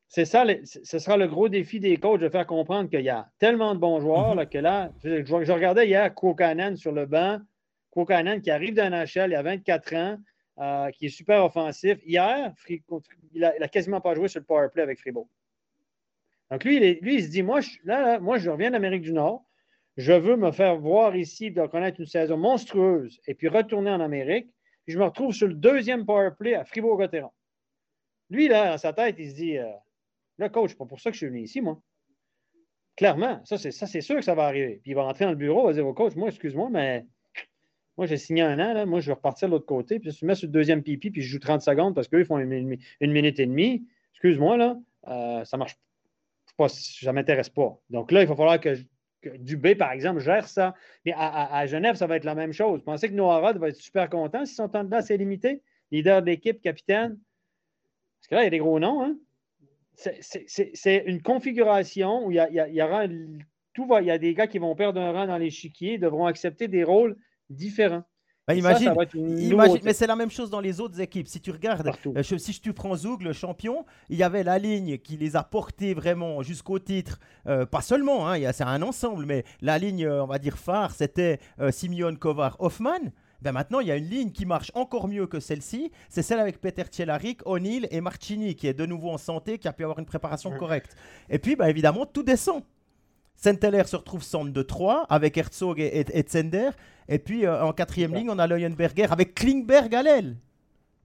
C'est 0.09 0.25
ça, 0.25 0.45
ce 0.65 0.99
sera 0.99 1.19
le 1.19 1.29
gros 1.29 1.51
défi 1.51 1.81
des 1.81 1.99
coachs 1.99 2.21
de 2.21 2.31
faire 2.31 2.47
comprendre 2.47 2.89
qu'il 2.89 3.03
y 3.03 3.11
a 3.11 3.29
tellement 3.39 3.75
de 3.75 3.81
bons 3.81 4.01
joueurs 4.01 4.35
mhm. 4.35 4.47
que 4.47 4.59
là, 4.59 4.91
je, 5.05 5.53
regardais 5.53 5.87
hier 5.87 6.15
Kokanen 6.15 6.77
sur 6.77 6.93
le 6.93 7.05
banc, 7.05 7.41
Kokanen 7.91 8.41
qui 8.41 8.51
arrive 8.51 8.75
d'un 8.75 8.91
NHL, 8.91 9.31
il 9.31 9.35
a 9.35 9.43
24 9.43 9.95
ans, 9.95 10.19
euh, 10.61 10.91
qui 10.91 11.07
est 11.07 11.11
super 11.11 11.45
offensif. 11.45 11.99
Hier, 12.05 12.53
il 12.69 13.41
n'a 13.41 13.69
quasiment 13.69 14.01
pas 14.01 14.15
joué 14.15 14.29
sur 14.29 14.41
le 14.41 14.47
power 14.47 14.69
play 14.73 14.83
avec 14.83 14.99
Fribourg. 14.99 15.29
Donc 16.51 16.65
lui, 16.65 16.77
il, 16.77 16.99
lui, 17.03 17.17
il 17.17 17.25
se 17.25 17.29
dit, 17.29 17.43
moi, 17.43 17.61
je, 17.61 17.71
là, 17.85 18.19
moi, 18.19 18.39
je 18.39 18.49
reviens 18.49 18.71
d'Amérique 18.71 19.03
du 19.03 19.13
Nord, 19.13 19.45
je 19.99 20.13
veux 20.13 20.37
me 20.37 20.53
faire 20.53 20.79
voir 20.79 21.17
ici, 21.17 21.51
de 21.51 21.67
connaître 21.67 22.01
une 22.01 22.07
saison 22.07 22.39
monstrueuse 22.39 23.21
et 23.27 23.35
puis 23.35 23.49
retourner 23.49 23.91
en 23.91 24.01
Amérique. 24.01 24.49
Puis 24.85 24.95
je 24.95 24.99
me 24.99 25.05
retrouve 25.05 25.35
sur 25.35 25.49
le 25.49 25.55
deuxième 25.55 26.07
power 26.07 26.31
play 26.39 26.55
à 26.55 26.65
Fribourg-Gotteron. 26.65 27.31
Lui, 28.31 28.49
là, 28.49 28.71
dans 28.71 28.79
sa 28.79 28.95
tête, 28.95 29.17
il 29.19 29.31
se 29.31 29.35
dit, 29.35 29.59
euh, 29.59 29.67
le 30.39 30.49
coach, 30.49 30.74
pas 30.74 30.86
pour 30.86 31.01
ça 31.01 31.11
que 31.11 31.14
je 31.14 31.18
suis 31.18 31.26
venu 31.26 31.43
ici, 31.43 31.61
moi. 31.61 31.80
Clairement, 32.97 33.41
ça, 33.45 33.59
c'est, 33.59 33.70
ça, 33.70 33.86
c'est 33.86 34.01
sûr 34.01 34.16
que 34.16 34.22
ça 34.22 34.34
va 34.34 34.45
arriver. 34.47 34.80
Puis 34.82 34.93
il 34.93 34.95
va 34.95 35.05
rentrer 35.05 35.24
dans 35.24 35.30
le 35.30 35.36
bureau, 35.36 35.62
il 35.62 35.66
va 35.66 35.72
dire 35.72 35.86
au 35.86 35.95
coach, 35.95 36.16
moi, 36.16 36.28
excuse-moi, 36.28 36.68
mais 36.70 37.07
moi, 37.97 38.07
j'ai 38.07 38.16
signé 38.16 38.43
un 38.43 38.59
an, 38.61 38.74
là, 38.74 38.86
moi, 38.86 39.01
je 39.01 39.09
vais 39.09 39.14
repartir 39.14 39.49
de 39.49 39.55
l'autre 39.55 39.66
côté, 39.66 39.99
puis 39.99 40.12
je 40.12 40.24
me 40.24 40.28
mets 40.28 40.34
sur 40.36 40.47
le 40.47 40.53
deuxième 40.53 40.82
pipi, 40.82 41.11
puis 41.11 41.20
je 41.20 41.28
joue 41.28 41.41
30 41.41 41.62
secondes 41.62 41.95
parce 41.95 42.07
qu'eux, 42.07 42.20
ils 42.20 42.24
font 42.24 42.39
une, 42.39 42.78
minute 43.01 43.41
et 43.41 43.47
demie. 43.47 43.86
Excuse-moi, 44.12 44.57
là, 44.57 44.78
euh, 45.09 45.45
ça 45.45 45.57
marche 45.57 45.76
pas, 46.57 46.68
ça 46.68 47.12
m'intéresse 47.12 47.49
pas. 47.49 47.76
Donc 47.91 48.12
là, 48.12 48.22
il 48.22 48.28
va 48.28 48.36
falloir 48.36 48.61
que, 48.61 48.76
Dubé, 49.39 49.74
par 49.74 49.91
exemple, 49.91 50.20
gère 50.20 50.47
ça. 50.47 50.74
Mais 51.05 51.12
à, 51.16 51.66
Genève, 51.66 51.97
ça 51.97 52.07
va 52.07 52.16
être 52.16 52.24
la 52.24 52.36
même 52.36 52.53
chose. 52.53 52.82
Pensez 52.84 53.09
que 53.09 53.14
Noah 53.14 53.53
va 53.53 53.68
être 53.68 53.76
super 53.76 54.09
content 54.09 54.45
si 54.45 54.55
son 54.55 54.68
temps 54.68 54.84
de 54.84 54.89
glace 54.89 55.11
est 55.11 55.16
limité? 55.16 55.61
Leader 55.91 56.22
de 56.22 56.26
l'équipe, 56.26 56.61
capitaine? 56.61 57.18
Parce 58.20 58.28
que 58.28 58.34
là, 58.36 58.43
il 58.43 58.45
y 58.45 58.47
a 58.47 58.51
des 58.51 58.59
gros 58.59 58.78
noms, 58.78 59.03
hein? 59.03 59.16
C'est 59.99 61.05
une 61.07 61.23
configuration 61.23 62.27
où 62.27 62.31
il 62.31 62.37
y, 62.37 62.83
aura 62.83 63.07
tout 63.75 63.87
va, 63.87 64.01
il 64.01 64.07
y 64.07 64.11
a 64.11 64.19
des 64.19 64.35
gars 64.35 64.47
qui 64.47 64.59
vont 64.59 64.75
perdre 64.75 65.01
un 65.01 65.13
rang 65.13 65.27
dans 65.27 65.39
l'échiquier, 65.39 65.99
devront 65.99 66.27
accepter 66.27 66.69
des 66.69 66.85
rôles 66.85 67.17
différents. 67.51 68.05
Bah, 68.49 68.55
imagine, 68.55 68.95
imagine 69.15 69.79
mais 69.85 69.93
c'est 69.93 70.07
la 70.07 70.17
même 70.17 70.31
chose 70.31 70.49
dans 70.49 70.61
les 70.61 70.81
autres 70.81 70.99
équipes. 71.03 71.29
Si 71.29 71.39
tu 71.39 71.51
regardes, 71.51 71.93
euh, 72.17 72.23
si 72.23 72.61
tu 72.63 72.73
prends 72.73 72.97
Zoug, 72.97 73.21
le 73.21 73.35
champion, 73.35 73.85
il 74.09 74.17
y 74.17 74.23
avait 74.23 74.43
la 74.43 74.59
ligne 74.59 74.97
qui 74.97 75.19
les 75.19 75.37
a 75.37 75.43
portés 75.43 75.93
vraiment 75.93 76.43
jusqu'au 76.43 76.79
titre. 76.79 77.21
Euh, 77.47 77.67
pas 77.67 77.83
seulement, 77.83 78.27
hein, 78.27 78.53
c'est 78.53 78.65
un 78.65 78.81
ensemble, 78.81 79.27
mais 79.27 79.45
la 79.61 79.77
ligne, 79.77 80.07
euh, 80.07 80.25
on 80.25 80.27
va 80.27 80.39
dire 80.39 80.57
phare, 80.57 80.93
c'était 80.93 81.41
Simeon 81.71 82.15
Kovar 82.15 82.57
Hoffman. 82.59 83.13
Ben 83.41 83.53
maintenant, 83.53 83.80
il 83.80 83.86
y 83.86 83.93
a 83.93 83.97
une 83.97 84.09
ligne 84.09 84.32
qui 84.32 84.47
marche 84.47 84.72
encore 84.74 85.07
mieux 85.07 85.26
que 85.26 85.39
celle-ci. 85.39 85.93
C'est 86.09 86.22
celle 86.22 86.41
avec 86.41 86.61
Peter 86.61 86.82
Tchelarik, 86.84 87.41
O'Neill 87.47 87.86
et 87.91 88.01
Marchini, 88.01 88.57
qui 88.57 88.66
est 88.66 88.74
de 88.74 88.84
nouveau 88.84 89.11
en 89.11 89.18
santé, 89.18 89.59
qui 89.59 89.68
a 89.68 89.72
pu 89.72 89.84
avoir 89.84 89.99
une 90.01 90.07
préparation 90.07 90.51
correcte. 90.57 90.97
Et 91.30 91.39
puis, 91.39 91.55
ben, 91.55 91.66
évidemment, 91.66 92.05
tout 92.05 92.24
descend. 92.24 92.62
Saint-Heller 93.36 93.86
se 93.86 93.95
retrouve 93.95 94.24
centre 94.24 94.53
de 94.53 94.62
3 94.62 95.07
avec 95.09 95.36
Herzog 95.36 95.78
et, 95.78 96.01
et, 96.01 96.26
et 97.09 97.18
puis 97.20 97.47
euh, 97.47 97.62
en 97.62 97.72
quatrième 97.72 98.12
ligne, 98.12 98.30
on 98.30 98.39
a 98.41 98.49
Leuenberger 98.49 99.07
avec 99.11 99.34
Klingberg 99.36 99.95
à 99.95 100.03
l'aile. 100.03 100.36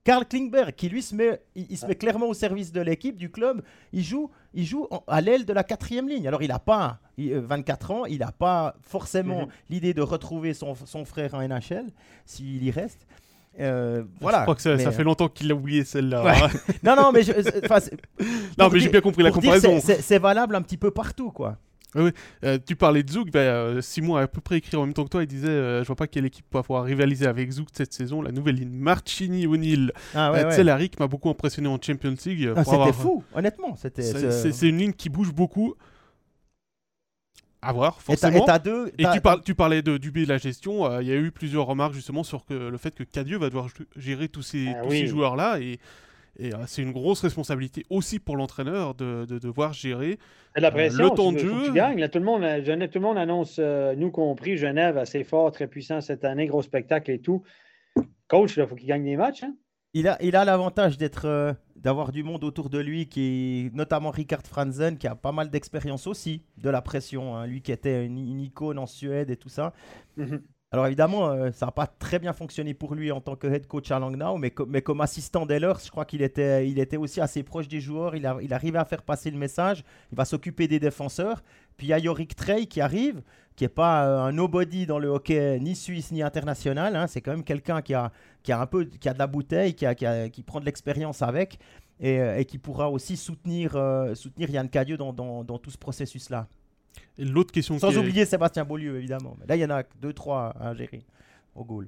Karl 0.04 0.26
Klingberg, 0.26 0.74
qui 0.76 0.90
lui 0.90 1.02
se 1.02 1.16
met, 1.16 1.42
il, 1.56 1.78
se 1.78 1.86
met 1.86 1.96
clairement 1.96 2.28
au 2.28 2.34
service 2.34 2.72
de 2.72 2.82
l'équipe, 2.82 3.16
du 3.16 3.32
club. 3.32 3.62
Il 3.94 4.04
joue, 4.04 4.30
il 4.54 4.66
joue 4.66 4.88
à 5.08 5.22
l'aile 5.22 5.46
de 5.46 5.54
la 5.54 5.64
quatrième 5.64 6.10
ligne. 6.10 6.28
Alors 6.28 6.42
il 6.42 6.50
n'a 6.50 6.60
pas 6.60 7.00
24 7.18 7.92
euh, 7.92 7.94
ans, 7.94 8.06
il 8.06 8.20
n'a 8.20 8.32
pas 8.32 8.76
forcément 8.82 9.44
mhm. 9.44 9.48
l'idée 9.70 9.94
de 9.94 10.02
retrouver 10.02 10.54
son, 10.54 10.76
son, 10.76 11.06
frère 11.06 11.34
en 11.36 11.48
NHL, 11.48 11.86
s'il 12.26 12.64
y 12.64 12.72
reste. 12.72 13.08
Euh, 13.60 14.04
voilà. 14.20 14.40
Je 14.40 14.44
crois 14.44 14.56
que 14.56 14.62
ça, 14.62 14.92
fait 14.92 15.04
longtemps 15.04 15.30
qu'il 15.30 15.52
a 15.52 15.56
oublié 15.56 15.86
celle-là. 15.86 16.50
non, 16.84 16.96
non, 16.96 17.12
mais, 17.12 17.22
non, 18.58 18.70
mais 18.70 18.80
j'ai 18.80 18.90
bien 18.90 19.02
compris 19.02 19.24
la 19.24 19.32
comparaison. 19.32 19.80
C'est 19.80 20.20
valable 20.20 20.56
un 20.56 20.62
petit 20.62 20.78
peu 20.78 20.92
partout, 20.92 21.32
quoi. 21.32 21.58
Oui, 21.96 22.12
euh, 22.44 22.58
tu 22.66 22.76
parlais 22.76 23.04
de 23.04 23.12
Zouk, 23.12 23.32
ben, 23.32 23.40
euh, 23.40 23.82
Simon 23.82 24.16
a 24.16 24.22
à 24.24 24.28
peu 24.28 24.42
près 24.42 24.58
écrit 24.58 24.76
en 24.78 24.86
même 24.86 24.94
temps 24.94 25.04
que 25.04 25.10
toi, 25.10 25.24
il 25.24 25.28
disait 25.28 25.48
euh, 25.48 25.82
Je 25.82 25.88
vois 25.88 25.96
pas 25.96 26.08
quelle 26.08 26.26
équipe 26.26 26.46
va 26.52 26.64
pouvoir 26.64 26.84
rivaliser 26.84 27.28
avec 27.28 27.52
Zouk 27.52 27.68
cette 27.72 27.94
saison. 27.94 28.22
La 28.22 28.32
nouvelle 28.32 28.56
ligne 28.56 28.72
Marchini 28.72 29.46
O'Neill. 29.48 29.92
Ah, 30.16 30.32
ouais, 30.32 30.90
m'a 31.00 31.08
beaucoup 31.08 31.30
impressionné 31.30 31.68
en 31.68 31.80
Champions 31.82 32.16
League. 32.26 32.52
Ah, 32.56 32.64
c'était 32.64 32.94
fou, 32.94 33.24
honnêtement. 33.34 33.76
C'est 33.78 34.62
une 34.62 34.78
ligne 34.78 34.94
qui 34.94 35.10
bouge 35.10 35.34
beaucoup. 35.34 35.76
À 37.66 37.72
voir, 37.72 38.02
forcément. 38.02 38.46
Et, 38.46 38.60
deux, 38.60 38.92
et 38.98 39.06
tu, 39.06 39.20
tu, 39.46 39.56
parlais 39.56 39.82
de 39.82 39.98
Dubé 39.98 40.26
de 40.26 40.30
la 40.30 40.38
gestion. 40.38 41.00
Il 41.00 41.08
y 41.08 41.14
a 41.14 41.16
eu 41.16 41.32
plusieurs 41.32 41.66
remarques 41.66 41.94
justement 41.94 42.24
sur 42.24 42.44
que, 42.44 42.54
le 42.54 42.78
fait 42.78 42.94
que 42.94 43.04
Cadieux 43.04 43.38
va 43.38 43.48
devoir 43.48 43.70
gérer 43.96 44.28
tous 44.28 44.42
ces, 44.42 44.68
ah 44.68 44.84
tous 44.84 44.92
ces 44.92 45.08
joueurs-là. 45.08 45.62
Et 45.62 45.80
et 46.38 46.54
euh, 46.54 46.58
c'est 46.66 46.82
une 46.82 46.92
grosse 46.92 47.22
responsabilité 47.22 47.86
aussi 47.90 48.20
pour 48.20 48.36
l'entraîneur 48.36 48.96
de, 48.96 49.26
devoir 49.26 49.74
gérer 49.74 50.18
la 50.56 50.72
pression, 50.72 51.04
le 51.04 51.10
temps 51.12 51.32
de 51.32 51.38
jeu. 51.38 51.50
tout, 51.50 52.20
le 52.20 52.26
monde, 52.26 52.44
Genève, 52.64 52.90
tout 52.90 53.00
le 53.00 53.06
monde 53.06 53.18
annonce, 53.18 53.58
euh, 53.60 53.96
nous 53.96 54.10
compris, 54.10 54.58
Genève 54.58 54.98
assez 54.98 55.24
fort, 55.24 55.52
très 55.52 55.68
puissant 55.68 56.02
cette 56.02 56.26
année, 56.26 56.48
gros 56.48 56.62
spectacle 56.62 57.12
et 57.12 57.20
tout. 57.20 57.44
Coach, 58.28 58.58
il 58.58 58.66
faut 58.66 58.76
qu'il 58.76 58.88
gagne 58.88 59.04
des 59.04 59.16
matchs. 59.16 59.44
Hein. 59.44 59.56
Il 59.96 60.08
a, 60.08 60.18
il 60.24 60.36
a 60.36 60.44
l'avantage 60.44 60.98
d'être, 60.98 61.26
euh, 61.26 61.54
d'avoir 61.76 62.12
du 62.12 62.24
monde 62.24 62.44
autour 62.44 62.72
de 62.72 62.80
lui, 62.80 63.08
qui 63.08 63.70
notamment 63.74 64.10
Richard 64.10 64.42
Franzen, 64.44 64.98
qui 64.98 65.06
a 65.06 65.14
pas 65.14 65.32
mal 65.32 65.52
d'expérience 65.52 66.08
aussi 66.08 66.42
de 66.58 66.70
la 66.72 66.82
pression. 66.82 67.36
Hein. 67.36 67.46
lui 67.46 67.62
qui 67.62 67.72
était 67.72 68.04
une, 68.04 68.40
icône 68.40 68.80
en 68.80 68.88
Suède 68.88 69.30
et 69.30 69.38
tout 69.38 69.50
ça. 69.50 69.74
Mhm. 70.18 70.42
Alors 70.74 70.88
évidemment, 70.88 71.30
euh, 71.30 71.52
ça 71.52 71.68
n'a 71.68 71.72
pas 71.72 71.86
très 71.86 72.18
bien 72.18 72.34
fonctionné 72.34 72.74
pour 72.74 72.96
lui 72.96 73.12
en 73.12 73.22
tant 73.22 73.36
que 73.36 73.46
head 73.46 73.68
coach 73.68 73.92
à 73.92 74.00
Langnau, 74.00 74.38
mais, 74.40 74.52
mais 74.68 74.82
comme 74.82 75.02
assistant 75.02 75.46
d'Ehlers, 75.46 75.76
je 75.86 75.92
crois 75.92 76.04
qu'il 76.04 76.24
était, 76.24 76.68
il 76.68 76.80
était 76.80 76.98
aussi 76.98 77.22
assez 77.22 77.44
proche 77.44 77.68
des 77.68 77.80
joueurs. 77.80 78.16
Il, 78.16 78.26
a, 78.26 78.38
il 78.42 78.52
arrivait 78.52 78.80
à 78.80 78.86
faire 78.86 79.04
passer 79.04 79.30
le 79.30 79.38
message. 79.38 79.84
Il 80.12 80.18
va 80.18 80.26
s'occuper 80.26 80.68
des 80.68 80.80
défenseurs. 80.80 81.44
Puis 81.78 81.86
il 81.86 81.90
y 81.92 81.94
a 81.94 82.00
Yorick 82.00 82.36
Trey 82.36 82.66
qui 82.66 82.82
arrive, 82.82 83.22
qui 83.56 83.66
n'est 83.66 83.70
pas 83.70 84.08
euh, 84.08 84.22
un 84.24 84.32
nobody 84.32 84.88
dans 84.88 84.98
le 84.98 85.10
hockey 85.10 85.60
ni 85.60 85.76
suisse 85.76 86.12
ni 86.12 86.24
international. 86.24 86.96
Hein. 86.96 87.06
C'est 87.06 87.22
quand 87.22 87.34
même 87.34 87.44
quelqu'un 87.44 87.84
qui 87.84 87.94
a, 87.94 88.12
qui 88.42 88.52
a 88.52 88.60
un 88.60 88.66
peu, 88.66 88.86
qui 88.86 89.08
a 89.08 89.14
de 89.14 89.20
la 89.20 89.28
bouteille, 89.28 89.76
qui, 89.76 89.86
a, 89.86 89.94
qui, 89.94 90.42
prend 90.42 90.60
de 90.60 90.66
l'expérience 90.66 91.22
avec 91.22 91.60
et, 92.00 92.20
euh, 92.20 92.42
qui 92.42 92.58
pourra 92.58 92.90
aussi 92.90 93.16
soutenir, 93.16 93.74
soutenir 94.16 94.50
Yann 94.50 94.68
Cadieux 94.68 94.98
dans, 94.98 95.14
dans, 95.14 95.44
dans 95.44 95.60
tout 95.60 95.70
ce 95.70 95.78
processus-là 95.78 96.48
l'autre 97.18 97.52
question 97.52 97.78
Sans 97.80 97.98
oublier 97.98 98.26
Sébastien 98.26 98.66
Beaulieu, 98.66 98.98
évidemment. 98.98 99.38
là, 99.48 99.56
il 99.56 99.60
y 99.60 99.66
en 99.66 99.70
a 99.70 99.84
deux, 100.02 100.14
trois 100.14 100.56
à 100.60 100.74
gérer 100.74 101.04
au 101.56 101.64
goal. 101.64 101.88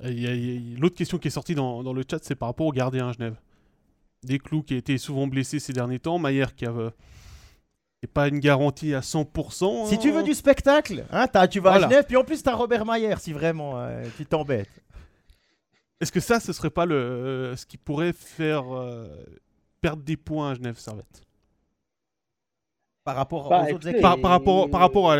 L'autre 0.00 0.96
question 0.96 1.18
qui 1.18 1.28
est 1.28 1.32
sortie 1.32 1.54
dans, 1.54 1.82
dans 1.82 1.92
le 1.92 2.02
chat, 2.08 2.18
c'est 2.22 2.34
par 2.34 2.48
rapport 2.48 2.66
au 2.66 2.72
gardien 2.72 3.08
à 3.08 3.12
Genève. 3.12 3.36
Des 4.22 4.38
clous 4.38 4.62
qui 4.62 4.74
a 4.74 4.76
été 4.76 4.98
souvent 4.98 5.26
blessé 5.26 5.58
ces 5.58 5.72
derniers 5.72 5.98
temps. 5.98 6.18
Maillère 6.18 6.54
qui 6.54 6.66
a 6.66 6.72
pas 8.06 8.28
une 8.28 8.40
garantie 8.40 8.94
à 8.94 9.00
100%. 9.00 9.88
Si 9.88 9.98
tu 9.98 10.10
veux 10.10 10.18
hein. 10.18 10.22
du 10.22 10.34
spectacle, 10.34 11.04
hein, 11.10 11.26
tu 11.48 11.60
vas 11.60 11.72
à 11.72 11.80
Genève, 11.80 12.04
puis 12.06 12.16
en 12.16 12.24
plus 12.24 12.42
tu 12.42 12.48
as 12.48 12.54
Robert 12.54 12.84
Maillère 12.84 13.20
si 13.20 13.32
vraiment 13.32 13.78
euh, 13.78 14.04
tu 14.16 14.26
t'embêtes. 14.26 14.70
Est-ce 16.00 16.12
que 16.12 16.20
ça, 16.20 16.40
ce 16.40 16.52
serait 16.52 16.70
pas 16.70 16.86
le, 16.86 16.94
euh, 16.94 17.56
ce 17.56 17.64
qui 17.66 17.78
pourrait 17.78 18.12
faire 18.12 18.74
euh, 18.74 19.06
perdre 19.80 20.02
des 20.02 20.16
points 20.16 20.50
à 20.50 20.54
Genève 20.54 20.78
Servette? 20.78 21.23
Par 23.04 23.16
rapport 23.16 23.48
bah, 23.48 23.66
aux 23.68 23.74
autres 23.74 23.88
équipes. 23.88 24.02
Par, 24.02 24.18
rapport, 24.22 24.70
par 24.70 24.80
rapport 24.80 25.12
à 25.12 25.16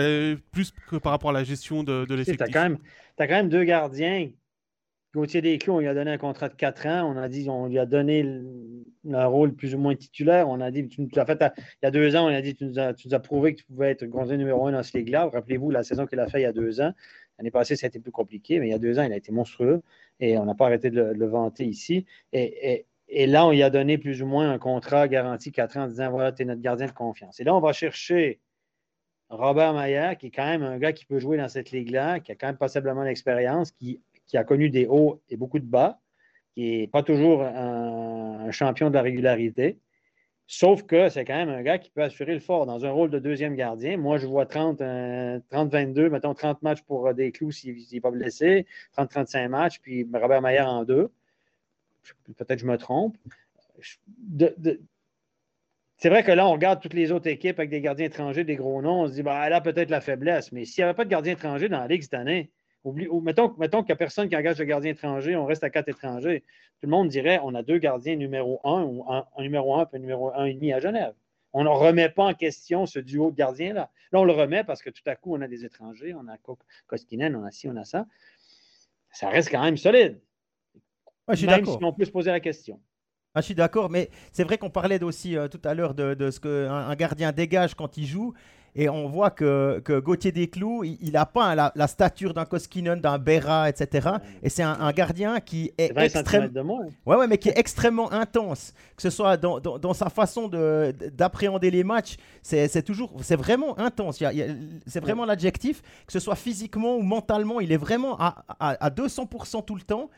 plus 0.51 0.73
que 0.89 0.97
par 0.97 1.13
rapport 1.13 1.31
à 1.31 1.35
la 1.35 1.45
gestion 1.45 1.85
de, 1.85 2.07
de 2.07 2.15
l'effectif. 2.15 2.47
Tu 2.47 2.57
as, 2.57 3.29
quand 3.29 3.35
même 3.35 3.49
deux 3.49 3.65
gardiens. 3.65 4.31
Gauthier 5.15 5.43
Desclous, 5.43 5.75
on 5.75 5.79
lui 5.79 5.87
a 5.87 5.95
donné 5.95 6.11
un 6.11 6.19
contrat 6.19 6.49
de 6.49 6.55
4 6.55 6.87
ans. 6.87 7.15
On 7.15 7.17
a 7.17 7.29
dit, 7.29 7.49
on 7.49 7.69
lui 7.69 7.79
a 7.79 7.87
donné 7.87 8.27
un 9.13 9.27
rôle 9.27 9.55
plus 9.55 9.73
ou 9.77 9.79
moins 9.79 9.95
titulaire. 9.95 10.49
On 10.49 10.61
a 10.61 10.73
dit, 10.73 10.89
tu, 10.89 11.07
as 11.17 11.25
fait, 11.25 11.41
il 11.41 11.85
y 11.85 11.87
a 11.87 11.93
deux 11.93 12.17
ans, 12.17 12.25
on 12.25 12.35
a 12.35 12.41
dit, 12.41 12.57
tu 12.57 12.65
nous 12.65 12.81
as, 12.81 12.95
tu 12.95 13.07
nous 13.07 13.15
as 13.15 13.21
prouvé 13.21 13.55
que 13.55 13.61
tu 13.61 13.67
pouvais 13.67 13.91
être 13.91 14.05
gardien 14.07 14.37
numéro 14.39 14.67
un 14.67 14.73
dans 14.73 14.83
ce 14.83 14.99
ligue-là. 14.99 15.31
Rappelez-vous 15.33 15.71
la 15.71 15.85
saison 15.85 16.07
qu'il 16.07 16.19
a 16.19 16.27
fait 16.27 16.41
il 16.41 16.43
y 16.43 16.47
a 16.47 16.53
deux 16.53 16.81
ans. 16.81 16.93
L'année 17.39 17.53
passée, 17.53 17.77
ça 17.77 17.87
a 17.87 17.89
été 17.89 18.01
plus 18.01 18.11
compliqué, 18.11 18.59
mais 18.59 18.69
il 18.69 18.71
y 18.71 18.75
a 18.75 18.79
deux 18.79 18.99
ans, 18.99 19.05
il 19.05 19.13
a 19.13 19.17
été 19.17 19.31
monstrueux 19.31 19.83
et 20.19 20.37
on 20.37 20.47
n'a 20.47 20.55
pas 20.55 20.67
arrêté 20.67 20.91
de 20.91 21.01
le, 21.01 21.27
vanter 21.27 21.65
ici. 21.65 22.07
et, 22.33 22.73
et 22.73 22.87
là, 23.09 23.47
on 23.47 23.51
lui 23.51 23.63
a 23.63 23.71
donné 23.71 23.99
plus 23.99 24.23
ou 24.23 24.27
moins 24.27 24.51
un 24.51 24.59
contrat 24.59 25.09
garanti 25.09 25.53
4 25.53 25.77
ans 25.77 25.83
en 25.83 25.89
disant 25.89 26.11
voilà, 26.11 26.33
tu 26.33 26.43
es 26.43 26.45
notre 26.45 26.61
gardien 26.61 26.87
de 26.87 26.93
confiance. 26.93 27.41
Et 27.41 27.45
là, 27.45 27.55
on 27.55 27.61
va 27.61 27.73
chercher 27.73 28.41
Robert 29.31 29.75
Mayer, 29.75 30.17
qui 30.19 30.27
est 30.27 30.31
quand 30.31 30.47
même 30.47 30.63
un 30.63 30.79
gars 30.79 30.93
qui 30.93 31.05
peut 31.05 31.19
jouer 31.19 31.37
dans 31.37 31.49
cette 31.49 31.71
ligue-là, 31.71 32.21
qui 32.21 32.33
a 32.33 32.35
quand 32.35 32.47
même 32.47 32.57
passablement 32.57 33.05
d'expérience, 33.05 33.73
qui, 33.73 34.01
a 34.35 34.45
connu 34.45 34.71
des 34.71 34.87
hauts 34.87 35.23
et 35.29 35.37
beaucoup 35.37 35.59
de 35.59 35.65
bas, 35.65 36.01
qui 36.55 36.79
n'est 36.81 36.87
pas 36.87 37.03
toujours 37.03 37.43
un, 37.43 38.51
champion 38.51 38.91
de 38.91 38.95
la 38.95 39.03
régularité. 39.03 39.79
Sauf 40.47 40.83
que 40.83 41.09
c'est 41.09 41.25
quand 41.25 41.37
même 41.37 41.49
un 41.49 41.63
gars 41.63 41.79
qui 41.79 41.91
peut 41.91 42.03
assurer 42.03 42.35
le 42.35 42.41
fort 42.41 42.67
dans 42.67 42.85
un 42.85 42.91
rôle 42.91 43.11
de 43.11 43.19
deuxième 43.19 43.55
gardien. 43.55 43.97
Moi, 43.97 44.19
je 44.19 44.27
vois 44.27 44.45
30, 44.45 44.81
30-22, 44.81 45.99
euh, 45.99 46.11
mettons 46.11 46.35
30 46.35 46.63
matchs 46.63 46.83
pour 46.83 47.07
euh, 47.09 47.15
des 47.15 47.33
clous 47.33 47.51
s'il 47.51 47.77
n'est 47.91 48.01
pas 48.01 48.11
blessé, 48.11 48.67
30-35 48.99 49.49
matchs, 49.49 49.81
puis 49.81 50.07
Robert 50.13 50.43
Mayer 50.43 50.61
en 50.61 50.85
deux 50.85 51.11
peut-être 52.37 52.59
je 52.59 52.67
me 52.67 52.79
trompe. 52.79 53.17
c'est 55.99 56.09
vrai 56.09 56.23
que 56.23 56.33
là, 56.33 56.47
on 56.47 56.53
regarde 56.53 56.81
toutes 56.81 56.95
les 56.95 57.13
autres 57.13 57.29
équipes 57.29 57.59
avec 57.59 57.71
des 57.71 57.81
gardiens 57.81 58.07
étrangers, 58.07 58.45
des 58.45 58.57
gros 58.57 58.83
noms, 58.83 59.03
on 59.03 59.09
se 59.09 59.13
dit, 59.13 59.23
bah, 59.23 59.41
a 59.41 59.61
peut-être 59.61 59.91
la 59.91 60.01
faiblesse. 60.01 60.53
Mais 60.53 60.65
s'il 60.65 60.83
n'y 60.83 60.89
avait 60.89 60.97
pas 60.97 61.05
de 61.05 61.11
gardien 61.11 61.33
étranger 61.33 61.69
dans 61.69 61.79
la 61.79 61.89
Ligue 61.89 62.03
cette 62.03 62.15
année, 62.15 62.51
oublie, 62.85 63.09
mettons, 63.23 63.55
mettons 63.59 63.83
qu'il 63.83 63.89
n'y 63.89 63.93
a 63.93 63.97
personne 63.97 64.29
qui 64.29 64.37
engage 64.37 64.59
de 64.59 64.65
gardien 64.65 64.93
étranger, 64.93 65.37
on 65.37 65.47
reste 65.47 65.65
à 65.65 65.71
quatre 65.71 65.89
étrangers. 65.89 66.41
Tout 66.81 66.87
le 66.87 66.91
monde 66.91 67.09
dirait, 67.09 67.41
on 67.43 67.55
a 67.55 67.63
deux 67.63 67.79
gardiens 67.79 68.17
numéro 68.17 68.61
un 68.65 68.83
ou 68.83 69.05
un, 69.11 69.27
numéro 69.39 69.77
un 69.77 69.85
et 69.85 69.97
un 69.97 69.99
numéro 69.99 70.33
un 70.35 70.45
et 70.45 70.55
demi 70.55 70.73
à 70.73 70.81
Genève. 70.81 71.15
On 71.53 71.65
ne 71.65 71.69
remet 71.69 72.09
pas 72.09 72.25
en 72.25 72.35
question 72.35 72.85
ce 72.85 72.99
duo 72.99 73.31
de 73.31 73.37
gardiens-là. 73.37 73.91
Là, 74.13 74.21
on 74.21 74.25
le 74.25 74.33
remet 74.33 74.65
parce 74.65 74.83
que 74.83 74.91
tout 74.91 75.03
à 75.07 75.15
coup, 75.15 75.35
on 75.35 75.41
a 75.41 75.49
des 75.49 75.65
étrangers, 75.65 76.15
on 76.15 76.27
a 76.29 76.37
Koskinen, 76.87 77.37
on 77.37 77.45
a 77.45 77.51
ci, 77.51 77.69
on 77.69 77.77
a 77.77 77.85
ça. 77.85 78.07
Ça 79.13 79.29
reste 79.29 79.51
quand 79.51 79.63
même 79.63 79.77
solide. 79.77 80.21
Je 81.31 81.37
suis 81.37 81.47
Même 81.47 81.65
si 81.65 81.77
on 81.81 81.93
peut 81.93 82.05
se 82.05 82.11
poser 82.11 82.31
la 82.31 82.41
question. 82.41 82.81
Ah, 83.35 83.41
je 83.41 83.47
suis 83.47 83.55
d'accord, 83.55 83.91
mais 83.91 84.11
c'est 84.33 84.45
vrai 84.45 84.59
qu'on 84.59 84.71
parlait 84.71 85.03
aussi 85.03 85.37
euh, 85.37 85.49
tout 85.49 85.61
à 85.65 85.75
l'heure 85.75 85.95
de, 85.95 86.31
ce 86.31 86.39
qu'un 86.39 86.73
un 86.73 86.95
gardien 86.95 87.33
dégage 87.33 87.75
quand 87.75 87.97
il 87.97 88.07
joue. 88.07 88.33
Et 88.77 88.89
on 88.89 89.09
voit 89.09 89.31
que, 89.31 89.81
que 89.85 90.01
Gauthier 90.01 90.33
Desclous, 90.33 90.83
il 90.83 91.13
n'a 91.13 91.27
pas 91.27 91.55
la, 91.55 91.87
stature 91.87 92.35
d'un 92.35 92.45
Koskinen, 92.45 93.01
d'un 93.01 93.19
Berra, 93.19 93.69
etc. 93.69 94.09
Et 94.43 94.49
c'est 94.49 94.65
un, 94.65 94.91
gardien 94.91 95.39
qui 95.39 95.73
est, 95.79 95.97
extrêmement... 95.97 96.81
Ouais, 97.07 97.17
ouais, 97.17 97.29
mais 97.29 97.39
qui 97.39 97.51
est 97.51 97.59
extrêmement 97.59 98.11
intense. 98.13 98.73
Que 98.97 99.03
ce 99.03 99.11
soit 99.11 99.37
dans, 99.37 99.61
dans, 99.61 99.95
sa 99.95 100.11
façon 100.11 100.49
d'appréhender 100.49 101.71
les 101.71 101.85
matchs, 101.85 102.17
c'est 102.43 102.83
toujours, 102.83 103.13
c'est 103.23 103.37
vraiment 103.37 103.79
intense. 103.79 104.21
C'est 104.87 105.01
vraiment 105.01 105.25
l'adjectif. 105.25 105.81
Que 106.07 106.13
ce 106.13 106.19
soit 106.19 106.37
physiquement 106.37 106.97
ou 106.97 107.03
mentalement, 107.03 107.61
il 107.61 107.71
est 107.71 107.77
vraiment 107.77 108.19
à, 108.19 108.45
à, 108.59 108.71
à 108.85 108.91
200% 108.91 109.65
tout 109.65 109.77
le 109.77 109.83
temps. 109.83 110.11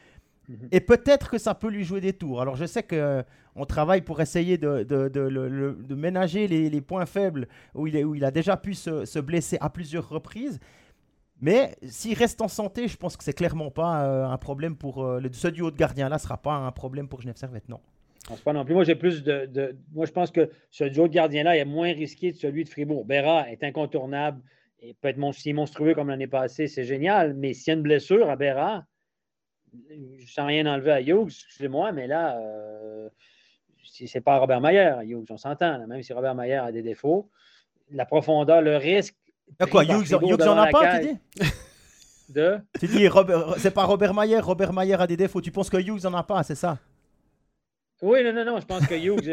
Mhm. 0.48 0.68
Et 0.73 0.81
peut-être 0.81 1.31
que 1.31 1.39
ça 1.39 1.55
peut 1.55 1.68
lui 1.68 1.85
jouer 1.85 2.01
des 2.01 2.12
tours. 2.12 2.40
Alors 2.40 2.56
je 2.56 2.64
sais 2.64 2.82
qu'on 2.82 2.97
euh, 2.97 3.64
travaille 3.68 4.02
pour 4.02 4.20
essayer 4.20 4.59
de, 4.59 4.85
de, 4.85 5.09
de, 5.09 5.94
ménager 5.94 6.47
les, 6.47 6.70
les, 6.70 6.81
points 6.81 7.06
faibles 7.06 7.48
où 7.74 7.86
il, 7.86 7.97
est, 7.97 8.05
où 8.05 8.14
il 8.14 8.24
a 8.24 8.31
déjà 8.31 8.56
pu 8.56 8.74
se, 8.74 9.05
se 9.05 9.18
blesser 9.18 9.59
à 9.60 9.70
plusieurs 9.70 10.09
reprises. 10.09 10.60
Mais 11.40 11.77
s'il 11.82 12.16
reste 12.16 12.40
en 12.40 12.48
santé, 12.48 12.89
je 12.89 12.97
pense 12.97 13.16
que 13.16 13.23
c'est 13.23 13.35
clairement 13.35 13.70
pas 13.70 14.05
euh, 14.05 14.27
un 14.27 14.39
problème 14.39 14.77
pour 14.77 15.05
euh, 15.05 15.20
le, 15.20 15.31
ce 15.32 15.48
duo 15.48 15.70
de 15.70 15.77
gardiens 15.77 16.09
là, 16.09 16.18
sera 16.18 16.39
pas 16.39 16.55
un 16.55 16.73
problème 16.73 17.09
pour 17.09 17.20
Genève 17.20 17.36
Servette, 17.36 17.68
non. 17.68 17.81
pas 18.44 18.52
non 18.52 18.64
plus. 18.64 18.74
Moi, 18.74 18.85
j'ai 18.85 18.94
plus 18.94 19.23
de, 19.23 19.77
Moi, 19.93 20.06
je 20.06 20.12
pense 20.12 20.31
que 20.31 20.51
ce 20.70 20.85
duo 20.85 21.09
de 21.09 21.12
gardien-là 21.12 21.56
est 21.56 21.66
moins 21.66 21.93
risqué 21.93 22.32
que 22.32 22.39
celui 22.39 22.64
de 22.64 22.70
Fribourg. 22.70 23.05
Berra 23.05 23.51
est 23.51 23.62
incontournable 23.64 24.40
et 24.81 24.94
peut 24.94 25.09
être 25.09 25.35
si 25.35 25.52
monstrueux 25.52 25.94
comme 25.94 26.09
l'année 26.09 26.27
passée, 26.27 26.68
c'est 26.68 26.85
génial. 26.85 27.35
Mais 27.35 27.52
s'il 27.52 27.68
y 27.68 27.70
a 27.73 27.74
une 27.74 27.82
blessure 27.82 28.31
à 28.31 28.36
Berra, 28.36 28.85
je 30.19 30.32
sens 30.32 30.47
rien 30.47 30.66
enlever 30.66 30.93
à 30.93 31.01
Hughes, 31.01 31.28
excusez-moi, 31.47 31.93
mais 31.93 32.07
là, 32.07 32.39
euh, 32.39 33.09
c'est 34.07 34.20
pas 34.20 34.39
Robert 34.39 34.61
Mayer, 34.61 34.94
Hughes, 35.05 35.27
on 35.31 35.36
s'entend. 35.36 35.86
Même 35.86 36.03
si 36.03 36.12
Robert 36.12 36.35
Mayer 36.35 36.57
a 36.57 36.73
des 36.73 36.82
défauts, 36.82 37.28
la 37.90 38.05
profondeur, 38.05 38.62
le 38.62 38.77
risque. 38.77 39.16
quoi, 39.70 39.85
Hughes, 39.85 40.11
Hughes 40.11 40.44
n'en 40.44 40.57
a 40.57 40.69
pas, 40.69 40.98
tu 40.98 41.07
dis? 41.07 41.19
De... 42.28 42.59
Tu 42.81 42.89
dis, 42.89 43.09
c'est 43.59 43.70
pas 43.70 43.85
Robert 43.85 44.12
Mayer, 44.12 44.40
Robert 44.40 44.73
Mayer 44.73 44.94
a 44.94 45.07
des 45.07 45.16
défauts. 45.16 45.40
Tu 45.40 45.53
penses 45.53 45.70
que 45.70 45.77
Hughes 45.77 46.03
n'en 46.03 46.15
a 46.15 46.24
pas, 46.24 46.43
c'est 46.43 46.57
ça? 46.57 46.78
Oui, 48.02 48.23
non, 48.23 48.35
non, 48.35 48.44
non, 48.44 48.60
je 48.60 48.66
pense 48.66 48.86
que 48.86 48.94
Hughes. 48.94 49.24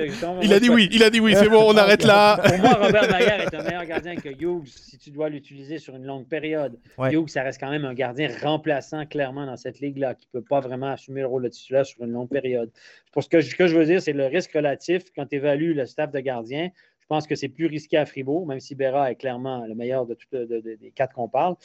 il 0.42 0.54
a 0.54 0.60
dit 0.62 0.70
oui, 0.70 0.88
il 0.90 1.04
a 1.04 1.10
dit 1.10 1.20
oui, 1.20 1.36
c'est 1.36 1.50
bon, 1.50 1.74
on 1.74 1.76
arrête 1.76 2.06
là. 2.06 2.38
Pour 2.38 2.58
moi, 2.60 2.74
Robert 2.76 3.12
Mayer 3.12 3.44
est 3.44 3.54
un 3.54 3.62
meilleur 3.62 3.86
gardien 3.86 4.16
que 4.16 4.30
Hughes 4.30 4.68
si 4.68 4.98
tu 4.98 5.12
dois 5.12 5.28
l'utiliser 5.28 5.80
sur 5.80 5.98
une 5.98 6.06
longue 6.06 6.30
période. 6.30 6.80
Hughes, 6.98 7.28
ça 7.28 7.44
reste 7.44 7.60
quand 7.60 7.70
même 7.70 7.84
un 7.84 7.94
gardien 7.94 8.30
remplaçant 8.42 9.06
clairement 9.06 9.46
dans 9.46 9.58
cette 9.58 9.82
ligue-là, 9.82 10.16
qui 10.16 10.30
ne 10.34 10.40
peut 10.40 10.46
pas 10.46 10.62
vraiment 10.62 10.92
assumer 10.92 11.22
le 11.22 11.28
rôle 11.28 11.44
de 11.44 11.50
titulaire 11.50 11.86
sur 11.86 12.06
une 12.06 12.12
longue 12.12 12.30
période. 12.30 12.72
Pour 13.12 13.22
ce 13.22 13.28
que, 13.28 13.42
je, 13.42 13.54
que 13.54 13.68
je 13.68 13.78
veux 13.78 13.86
dire, 13.86 14.02
c'est 14.02 14.14
le 14.14 14.28
risque 14.28 14.54
relatif 14.54 15.04
quand 15.14 15.26
tu 15.26 15.36
évalues 15.36 15.74
le 15.74 15.86
staff 15.86 16.12
de 16.12 16.22
gardien. 16.22 16.70
Je 17.02 17.08
pense 17.08 17.28
que 17.28 17.36
c'est 17.36 17.50
plus 17.50 17.66
risqué 17.66 17.98
à 17.98 18.06
Fribourg, 18.06 18.48
même 18.48 18.62
si 18.62 18.76
Berra 18.76 19.12
est 19.12 19.16
clairement 19.16 19.66
le 19.68 19.76
meilleur 19.76 20.06
de, 20.06 20.16
des 20.32 20.92
quatre 20.96 21.14
qu'on 21.14 21.28
parle. 21.28 21.56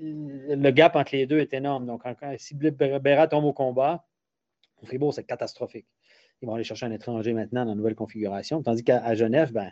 Le 0.00 0.70
gap 0.70 0.96
entre 0.96 1.14
les 1.14 1.26
deux 1.26 1.38
est 1.38 1.52
énorme. 1.52 1.84
Donc, 1.84 2.02
si 2.38 2.54
Berra 2.54 3.28
tombe 3.28 3.44
au 3.44 3.52
combat, 3.52 4.06
Fribourg, 4.82 5.12
c'est 5.12 5.24
catastrophique 5.24 5.86
ils 6.42 6.46
vont 6.46 6.54
aller 6.54 6.64
chercher 6.64 6.86
un 6.86 6.92
étranger 6.92 7.32
maintenant 7.32 7.64
dans 7.64 7.72
la 7.72 7.76
nouvelle 7.76 7.94
configuration. 7.94 8.62
Tandis 8.62 8.82
qu'à 8.82 9.14
Genève, 9.14 9.52
ben, 9.52 9.70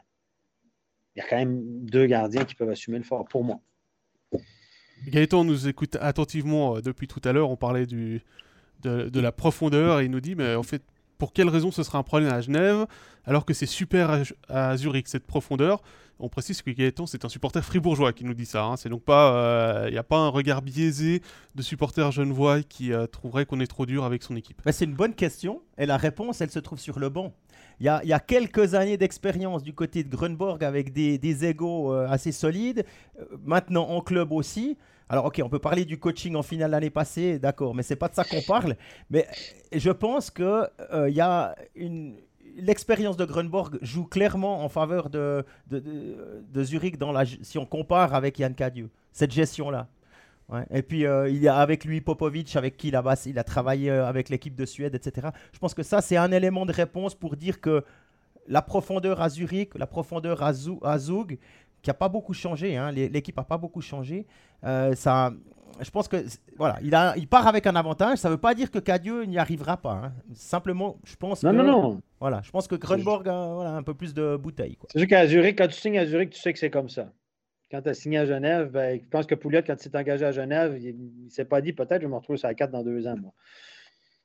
il 1.15 1.21
y 1.21 1.23
a 1.23 1.29
quand 1.29 1.37
même 1.37 1.63
deux 1.87 2.07
gardiens 2.07 2.45
qui 2.45 2.55
peuvent 2.55 2.71
assumer 2.71 2.99
le 2.99 3.05
fort 3.05 3.27
pour 3.27 3.45
moi. 3.45 3.61
Gaëtan 5.07 5.45
nous 5.45 5.69
écoute 5.69 5.97
attentivement 6.01 6.77
euh, 6.77 6.81
depuis 6.81 7.09
tout 7.09 7.21
à 7.25 7.33
l'heure. 7.33 7.51
On 7.51 7.57
parlait 7.57 7.87
du, 7.87 8.23
de, 8.83 9.21
la 9.21 9.33
profondeur 9.33 10.01
et 10.01 10.05
il 10.05 10.11
nous 10.11 10.21
dit 10.21 10.35
mais 10.35 10.55
en 10.55 10.63
fait, 10.63 10.83
pour 11.19 11.33
quelle 11.33 11.49
raison 11.49 11.71
ce 11.71 11.83
sera 11.83 11.99
un 11.99 12.03
problème 12.03 12.33
à 12.33 12.41
Genève 12.41 12.87
alors 13.25 13.45
que 13.45 13.53
c'est 13.53 13.67
super 13.67 14.23
à 14.49 14.77
Zurich 14.77 15.09
cette 15.09 15.27
profondeur 15.27 15.83
on 16.21 16.29
précise 16.29 16.63
que 16.63 16.71
Gaëtan, 16.71 17.07
c'est 17.07 17.25
un 17.25 17.29
supporter 17.29 17.65
fribourgeois 17.65 18.13
qui 18.13 18.25
nous 18.25 18.35
dit 18.35 18.47
ça. 18.47 18.65
Hein. 18.65 18.77
C'est 18.77 18.89
donc 18.89 19.03
pas, 19.03 19.31
il 19.85 19.89
euh, 19.89 19.91
n'y 19.91 19.99
a 19.99 20.03
pas 20.03 20.19
un 20.19 20.29
regard 20.29 20.63
biaisé 20.63 21.23
de 21.55 21.63
supporter 21.63 22.11
genevois 22.11 22.63
qui 22.63 22.93
euh, 22.93 23.07
trouverait 23.07 23.47
qu'on 23.47 23.61
est 23.61 23.67
trop 23.67 23.87
dur 23.87 24.05
avec 24.05 24.23
son 24.23 24.35
équipe. 24.37 24.61
c'est 24.71 24.85
une 24.85 24.95
bonne 24.95 25.15
question 25.15 25.63
et 25.77 25.87
la 25.87 25.97
réponse, 25.97 26.41
elle 26.41 26.51
se 26.51 26.59
trouve 26.59 26.81
sur 26.81 26.99
le 26.99 27.09
banc. 27.09 27.33
Il 27.81 27.85
y 27.85 27.89
a, 27.89 28.21
quelques 28.21 28.75
années 28.75 28.97
d'expérience 28.97 29.63
du 29.63 29.73
côté 29.73 30.03
de 30.03 30.09
Grunborg 30.09 30.65
avec 30.65 30.93
des, 30.93 31.17
des 31.17 31.45
égaux 31.45 31.95
euh, 31.95 32.09
assez 32.09 32.33
solides. 32.33 32.85
maintenant 33.45 33.89
en 33.89 34.01
club 34.01 34.33
aussi. 34.33 34.77
Alors, 35.09 35.27
ok, 35.27 35.41
on 35.45 35.49
peut 35.49 35.59
parler 35.59 35.85
du 35.85 35.99
coaching 35.99 36.35
en 36.37 36.43
finale 36.43 36.71
l'année 36.71 36.91
passée, 36.91 37.39
d'accord, 37.39 37.75
mais 37.75 37.83
c'est 37.83 37.97
pas 37.97 38.09
de 38.09 38.15
ça 38.15 38.25
qu'on 38.25 38.43
parle. 38.43 38.77
Mais 39.11 39.27
je 39.73 39.91
pense 39.91 40.31
qu'il 40.31 40.69
il 41.09 41.15
y 41.15 41.21
a 41.21 41.55
une, 41.75 42.17
l'expérience 42.59 43.17
de 43.17 43.25
Grunborg 43.25 43.79
joue 43.83 44.05
clairement 44.05 44.65
en 44.65 44.69
faveur 44.69 45.11
de, 45.11 45.45
de, 45.71 46.65
Zurich 46.65 46.99
dans 46.99 47.13
la, 47.13 47.25
si 47.25 47.59
on 47.59 47.67
compare 47.67 48.15
avec 48.15 48.39
Yann 48.39 48.55
Cadieux, 48.55 48.91
cette 49.13 49.33
gestion-là. 49.33 49.89
Et 50.71 50.81
puis, 50.81 51.05
euh, 51.05 51.29
il 51.29 51.43
y 51.43 51.49
a 51.49 51.57
avec 51.57 51.85
lui 51.85 52.01
Popovic, 52.01 52.57
avec 52.57 52.79
qui 52.79 52.91
là-bas, 52.91 53.17
il 53.27 53.39
a 53.39 53.45
travaillé 53.45 53.91
euh, 53.91 54.07
avec 54.07 54.31
l'équipe 54.31 54.55
de 54.55 54.65
Suède, 54.65 54.95
etc. 54.95 55.29
Je 55.53 55.59
pense 55.59 55.75
que 55.75 55.83
ça, 55.83 56.01
c'est 56.01 56.17
un 56.17 56.33
élément 56.33 56.65
de 56.65 56.73
réponse 56.73 57.15
pour 57.15 57.37
dire 57.37 57.61
que 57.61 57.85
la 58.47 58.63
profondeur 58.63 59.21
à 59.21 59.29
Zurich, 59.29 59.75
la 59.75 59.87
profondeur 59.87 60.43
à, 60.43 60.55
Zug, 60.55 61.39
qui 61.83 61.91
n'a 61.91 61.95
pas 61.95 62.09
beaucoup 62.09 62.35
changé, 62.35 62.77
hein, 62.77 62.91
l'équipe 62.93 63.37
n'a 63.37 63.45
pas 63.45 63.59
beaucoup 63.59 63.81
changé, 63.81 64.27
euh, 64.65 64.95
ça, 64.95 65.33
je 65.81 65.91
pense 65.91 66.09
que 66.09 66.25
voilà, 66.57 66.79
il, 66.83 66.95
a, 66.95 67.15
il 67.17 67.29
part 67.29 67.47
avec 67.47 67.67
un 67.67 67.77
avantage. 67.77 68.19
Ça 68.19 68.29
ne 68.29 68.35
veut 68.35 68.41
pas 68.41 68.55
dire 68.55 68.71
que 68.71 68.79
Cadieux 68.79 69.25
n'y 69.25 69.39
arrivera 69.39 69.77
pas. 69.77 69.93
Hein. 70.05 70.13
Simplement, 70.35 70.99
je 71.05 71.17
pense 71.17 71.43
non, 71.43 71.51
que. 71.51 71.57
Non, 71.57 71.65
non, 71.65 72.01
Voilà, 72.21 72.41
je 72.43 72.51
pense 72.51 72.67
que 72.67 72.75
Grunborg 72.75 73.29
a 73.29 73.55
voilà, 73.55 73.75
un 73.75 73.83
peu 73.83 73.95
plus 73.95 74.15
de 74.15 74.37
bouteilles. 74.37 74.77
C'est 74.93 74.99
juste 74.99 75.11
qu'à 75.11 75.27
Zurich, 75.27 75.59
quand 75.59 75.69
tu 75.69 75.79
signes 75.79 75.99
à 75.99 76.07
Zurich, 76.07 76.31
tu 76.31 76.41
sais 76.41 76.53
que 76.53 76.59
c'est 76.59 76.71
comme 76.71 76.89
ça. 76.89 77.13
Quand 77.71 77.83
tu 77.83 77.89
as 77.91 77.95
signé 77.95 78.19
à 78.19 78.27
Genève, 78.27 78.71
ben, 78.71 78.99
je 78.99 79.09
pense 79.09 79.27
que 79.27 79.35
Pouliot, 79.35 79.61
quand 79.67 79.75
il 79.75 79.83
s'est 79.83 79.97
engagé 79.97 80.25
à 80.25 80.33
Genève, 80.33 80.79
il 80.81 81.25
ne 81.25 81.31
s'est 81.31 81.45
pas 81.45 81.61
dit 81.61 81.75
peut-être 81.75 82.01
je 82.01 82.07
vais 82.07 82.11
me 82.11 82.17
retrouver 82.17 82.39
sur 82.39 82.49
la 82.49 82.55
4 82.55 82.71
dans 82.71 82.83
deux 82.83 83.07
ans. 83.07 83.17
Moi. 83.17 83.33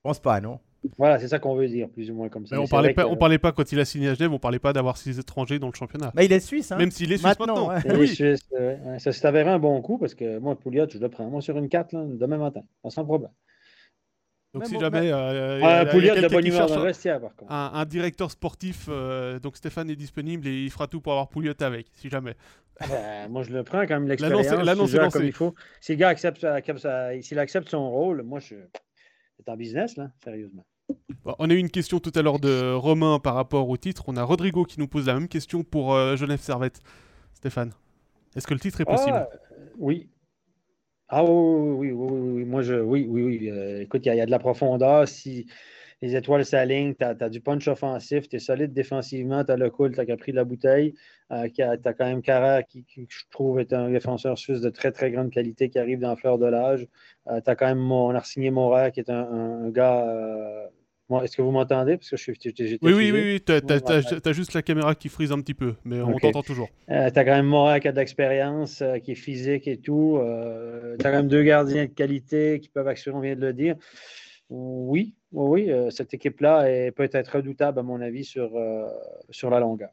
Je 0.03 0.09
pense 0.09 0.19
pas, 0.19 0.41
non 0.41 0.59
voilà, 0.97 1.17
c'est 1.17 1.29
ça 1.29 1.39
qu'on 1.39 1.55
veut 1.55 1.67
dire, 1.67 1.87
plus 1.89 2.11
ou 2.11 2.13
moins 2.13 2.27
comme 2.27 2.45
ça. 2.45 2.55
Mais 2.55 2.61
on 2.61 2.67
parlait, 2.67 2.93
pas, 2.93 3.07
on 3.07 3.15
parlait 3.15 3.37
pas 3.37 3.53
quand 3.53 3.71
il 3.71 3.79
a 3.79 3.85
signé 3.85 4.09
à 4.09 4.15
Genève, 4.15 4.33
on 4.33 4.39
parlait 4.39 4.59
pas 4.59 4.73
d'avoir 4.73 4.97
six 4.97 5.17
étrangers 5.17 5.57
dans 5.57 5.67
le 5.67 5.73
championnat. 5.73 6.11
Mais 6.13 6.25
il 6.25 6.33
est 6.33 6.41
suisse, 6.41 6.71
hein 6.71 6.77
Même 6.77 6.91
s'il 6.91 7.11
est 7.13 7.17
suisse 7.17 7.39
maintenant. 7.39 7.69
oui. 7.97 8.07
Suisse, 8.09 8.49
ça 8.97 9.11
s'est 9.13 9.25
avéré 9.25 9.49
un 9.49 9.59
bon 9.59 9.81
coup 9.81 9.97
parce 9.97 10.13
que 10.13 10.39
moi, 10.39 10.55
Pouliot, 10.55 10.87
je 10.89 10.97
le 10.97 11.09
prends 11.09 11.29
moi 11.29 11.41
sur 11.41 11.57
une 11.57 11.69
4 11.69 11.93
là, 11.93 12.03
demain 12.05 12.37
matin, 12.37 12.63
sans 12.89 13.05
problème. 13.05 13.31
Donc 14.53 14.65
si 14.65 14.77
jamais 14.77 15.09
euh, 15.11 15.63
un 15.63 15.85
Pouliot 15.85 16.15
de 16.15 16.27
bonne 16.27 16.45
humeur 16.45 16.67
dans 16.67 16.79
le 16.79 16.83
vestiaire, 16.83 17.21
par 17.21 17.33
contre. 17.35 17.51
Un, 17.51 17.85
directeur 17.85 18.29
sportif, 18.29 18.87
euh, 18.89 19.39
donc 19.39 19.55
Stéphane 19.55 19.89
est 19.89 19.95
disponible 19.95 20.47
et 20.47 20.63
il 20.63 20.69
fera 20.69 20.87
tout 20.87 20.99
pour 20.99 21.13
avoir 21.13 21.29
Pouliot 21.29 21.53
avec, 21.61 21.87
si 21.93 22.09
jamais. 22.09 22.35
Ah 22.79 22.87
ben, 22.87 23.31
moi, 23.31 23.43
je 23.43 23.51
le 23.51 23.63
prends 23.63 23.81
quand 23.81 23.95
même 23.95 24.07
l'expérience. 24.07 24.47
L'annonce 24.47 24.93
est 24.93 25.11
comme 25.11 25.23
il 25.23 25.31
faut. 25.31 25.55
Si 25.79 25.93
le 25.93 25.97
gars 25.97 26.09
accepte, 26.09 26.45
s'il 27.21 27.39
accepte 27.39 27.69
son 27.69 27.89
rôle, 27.89 28.21
moi, 28.23 28.39
je... 28.39 28.55
c'est 29.37 29.49
en 29.49 29.57
business, 29.57 29.97
là, 29.97 30.11
sérieusement 30.23 30.65
on 31.25 31.49
a 31.49 31.53
eu 31.53 31.57
une 31.57 31.69
question 31.69 31.99
tout 31.99 32.11
à 32.15 32.21
l'heure 32.21 32.39
de 32.39 32.73
Romain 32.73 33.19
par 33.19 33.35
rapport 33.35 33.69
au 33.69 33.77
titre. 33.77 34.05
On 34.07 34.17
a 34.17 34.23
Rodrigo 34.23 34.65
qui 34.65 34.79
nous 34.79 34.87
pose 34.87 35.07
la 35.07 35.13
même 35.13 35.27
question 35.27 35.63
pour 35.63 35.93
euh, 35.93 36.15
Genève 36.15 36.41
Servette. 36.41 36.81
Stéphane, 37.33 37.71
est-ce 38.35 38.47
que 38.47 38.53
le 38.53 38.59
titre 38.59 38.81
est 38.81 38.85
possible? 38.85 39.15
ah, 39.15 39.29
Oui. 39.77 40.09
Ah 41.09 41.23
oui, 41.23 41.91
oui, 41.91 41.91
oui, 41.91 42.19
oui, 42.35 42.45
Moi, 42.45 42.61
je, 42.61 42.75
oui, 42.75 43.05
oui, 43.07 43.23
oui. 43.23 43.49
Euh, 43.49 43.81
écoute, 43.81 44.05
il 44.05 44.13
y, 44.13 44.19
a 44.19 44.25
de 44.25 44.31
la 44.31 44.39
profondeur. 44.39 45.07
Si 45.07 45.47
les 46.03 46.15
étoiles 46.15 46.45
s'alignent, 46.45 46.93
tu 46.95 47.03
as, 47.05 47.29
du 47.29 47.41
punch 47.41 47.67
offensif, 47.67 48.27
tu 48.29 48.35
es 48.35 48.39
solide 48.39 48.73
défensivement, 48.73 49.43
tu 49.43 49.51
as 49.51 49.57
le 49.57 49.69
cool, 49.69 49.93
tu 49.93 49.99
as 49.99 50.17
pris 50.17 50.31
de 50.31 50.37
la 50.37 50.43
bouteille. 50.43 50.93
Euh, 51.31 51.47
tu 51.53 51.61
as 51.61 51.77
quand 51.77 52.05
même 52.05 52.21
Carrère 52.21 52.65
qui, 52.67 52.85
je 53.09 53.23
trouve, 53.31 53.59
est 53.59 53.73
un 53.73 53.89
défenseur 53.89 54.37
suisse 54.37 54.61
de 54.61 54.69
très, 54.69 54.91
très 54.91 55.11
grande 55.11 55.31
qualité 55.31 55.69
qui 55.69 55.79
arrive 55.79 55.99
dans 55.99 56.09
la 56.09 56.15
fleur 56.15 56.37
de 56.37 56.45
l'âge. 56.45 56.87
tu 57.27 57.49
as 57.49 57.55
quand 57.55 57.67
même, 57.67 57.91
on 57.91 58.09
a 58.09 58.23
signé 58.23 58.51
qui 58.93 58.99
est 58.99 59.09
un, 59.09 59.69
gars 59.69 60.69
est-ce 61.21 61.37
que 61.37 61.41
vous 61.41 61.51
m'entendez? 61.51 61.97
Parce 61.97 62.09
que 62.09 62.17
je 62.17 62.23
suis. 62.23 62.39
Oui, 62.81 62.93
oui, 62.93 63.11
oui, 63.11 63.11
oui, 63.11 63.41
tu 63.41 63.51
as, 63.51 64.33
juste 64.33 64.53
la 64.53 64.61
caméra 64.61 64.95
qui 64.95 65.09
frise 65.09 65.31
un 65.31 65.39
petit 65.39 65.53
peu, 65.53 65.75
mais 65.83 65.99
on 66.01 66.17
t'entend 66.17 66.41
toujours. 66.41 66.69
Euh, 66.89 67.09
tu 67.11 67.19
as 67.19 67.25
quand 67.25 67.35
même 67.35 67.45
Morat 67.45 67.79
qui 67.79 67.87
a 67.87 67.91
de 67.91 67.97
l'expérience, 67.97 68.81
euh, 68.81 68.97
qui 68.99 69.11
est 69.11 69.15
physique 69.15 69.67
et 69.67 69.77
tout. 69.77 70.17
Euh, 70.17 70.95
tu 70.99 71.05
as 71.05 71.11
quand 71.11 71.17
même 71.17 71.27
deux 71.27 71.43
gardiens 71.43 71.85
de 71.85 71.91
qualité 71.91 72.59
qui 72.59 72.69
peuvent 72.69 72.87
assurer, 72.87 73.15
on 73.15 73.19
vient 73.19 73.35
de 73.35 73.41
le 73.41 73.53
dire. 73.53 73.75
Oui, 74.55 75.15
oui, 75.31 75.71
cette 75.89 76.13
équipe-là 76.13 76.91
peut 76.91 77.09
être 77.11 77.37
redoutable, 77.37 77.79
à 77.79 77.83
mon 77.83 78.01
avis, 78.01 78.23
sur, 78.23 78.51
sur 79.29 79.49
la 79.49 79.59
longueur. 79.59 79.89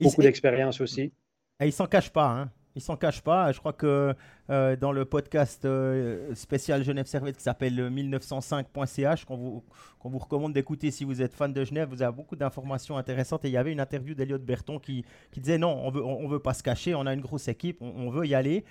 Beaucoup 0.00 0.22
d'expérience 0.22 0.80
aussi. 0.80 1.12
Et 1.60 1.66
il 1.66 1.72
s'en 1.72 1.86
cache 1.86 2.10
pas, 2.10 2.26
hein 2.26 2.50
il 2.74 2.80
s'en 2.80 2.96
cache 2.96 3.20
pas. 3.20 3.52
Je 3.52 3.58
crois 3.58 3.72
que 3.72 4.14
euh, 4.50 4.76
dans 4.76 4.92
le 4.92 5.04
podcast 5.04 5.64
euh, 5.64 6.34
spécial 6.34 6.82
Genève 6.84 7.06
Servette 7.06 7.36
qui 7.36 7.42
s'appelle 7.42 7.90
1905.ch, 7.90 9.24
qu'on 9.24 9.36
vous, 9.36 9.64
vous 10.04 10.18
recommande 10.18 10.52
d'écouter 10.52 10.90
si 10.90 11.04
vous 11.04 11.22
êtes 11.22 11.34
fan 11.34 11.52
de 11.52 11.64
Genève, 11.64 11.88
vous 11.88 12.02
avez 12.02 12.14
beaucoup 12.14 12.36
d'informations 12.36 12.96
intéressantes. 12.96 13.44
Et 13.44 13.48
il 13.48 13.52
y 13.52 13.56
avait 13.56 13.72
une 13.72 13.80
interview 13.80 14.14
d'Eliott 14.14 14.42
Berton 14.42 14.78
qui, 14.78 15.04
qui, 15.32 15.40
disait 15.40 15.58
non, 15.58 15.80
on 15.84 15.90
veut, 15.90 16.04
on, 16.04 16.28
veut 16.28 16.38
pas 16.38 16.54
se 16.54 16.62
cacher, 16.62 16.94
on 16.94 17.06
a 17.06 17.14
une 17.14 17.20
grosse 17.20 17.48
équipe, 17.48 17.78
on, 17.80 18.10
veut 18.10 18.26
y 18.26 18.34
aller. 18.34 18.64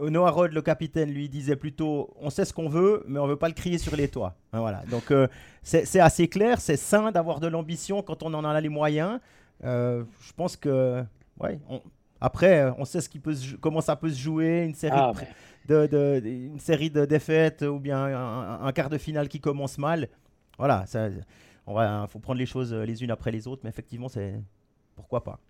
Euh, 0.00 0.10
Noah 0.10 0.30
Rod, 0.30 0.52
le 0.52 0.62
capitaine, 0.62 1.10
lui 1.10 1.28
disait 1.28 1.56
plutôt 1.56 2.14
on 2.20 2.30
sait 2.30 2.44
ce 2.44 2.52
qu'on 2.52 2.68
veut, 2.68 3.04
mais 3.06 3.18
on 3.18 3.26
veut 3.26 3.36
pas 3.36 3.48
le 3.48 3.54
crier 3.54 3.78
sur 3.78 3.94
les 3.96 4.08
toits. 4.08 4.34
Voilà. 4.52 4.82
Donc 4.90 5.12
c'est 5.62 6.00
assez 6.00 6.28
clair, 6.28 6.60
c'est 6.60 6.76
sain 6.76 7.12
d'avoir 7.12 7.40
de 7.40 7.46
l'ambition 7.46 8.02
quand 8.02 8.22
on 8.22 8.32
en 8.34 8.44
a 8.44 8.60
les 8.60 8.68
moyens. 8.68 9.20
je 9.62 10.32
pense 10.36 10.56
que 10.56 11.02
ouais, 11.40 11.60
on, 11.68 11.80
après, 12.22 12.60
euh, 12.60 12.72
on 12.78 12.84
sait 12.84 13.00
ce 13.00 13.08
qui 13.08 13.18
peut 13.18 13.34
comment 13.60 13.80
ça 13.80 13.96
peut 13.96 14.08
se 14.08 14.18
jouer, 14.18 14.62
une 14.64 14.74
série, 14.74 14.94
ah, 14.96 15.12
de, 15.66 16.22
une 16.24 16.60
série 16.60 16.88
de 16.88 17.04
défaites 17.04 17.62
ou 17.62 17.80
bien 17.80 17.98
un, 18.62 18.72
quart 18.72 18.88
de 18.88 18.96
finale 18.96 19.28
qui 19.28 19.40
commence 19.40 19.76
mal. 19.76 20.08
Voilà, 20.56 20.84
il 20.94 22.06
faut 22.08 22.20
prendre 22.20 22.38
les 22.38 22.46
choses 22.46 22.72
euh, 22.72 22.84
les 22.84 23.02
unes 23.02 23.10
après 23.10 23.32
les 23.32 23.48
autres, 23.48 23.62
mais 23.64 23.70
effectivement, 23.70 24.08
c'est 24.08 24.40
pourquoi 24.94 25.24
pas. 25.24 25.40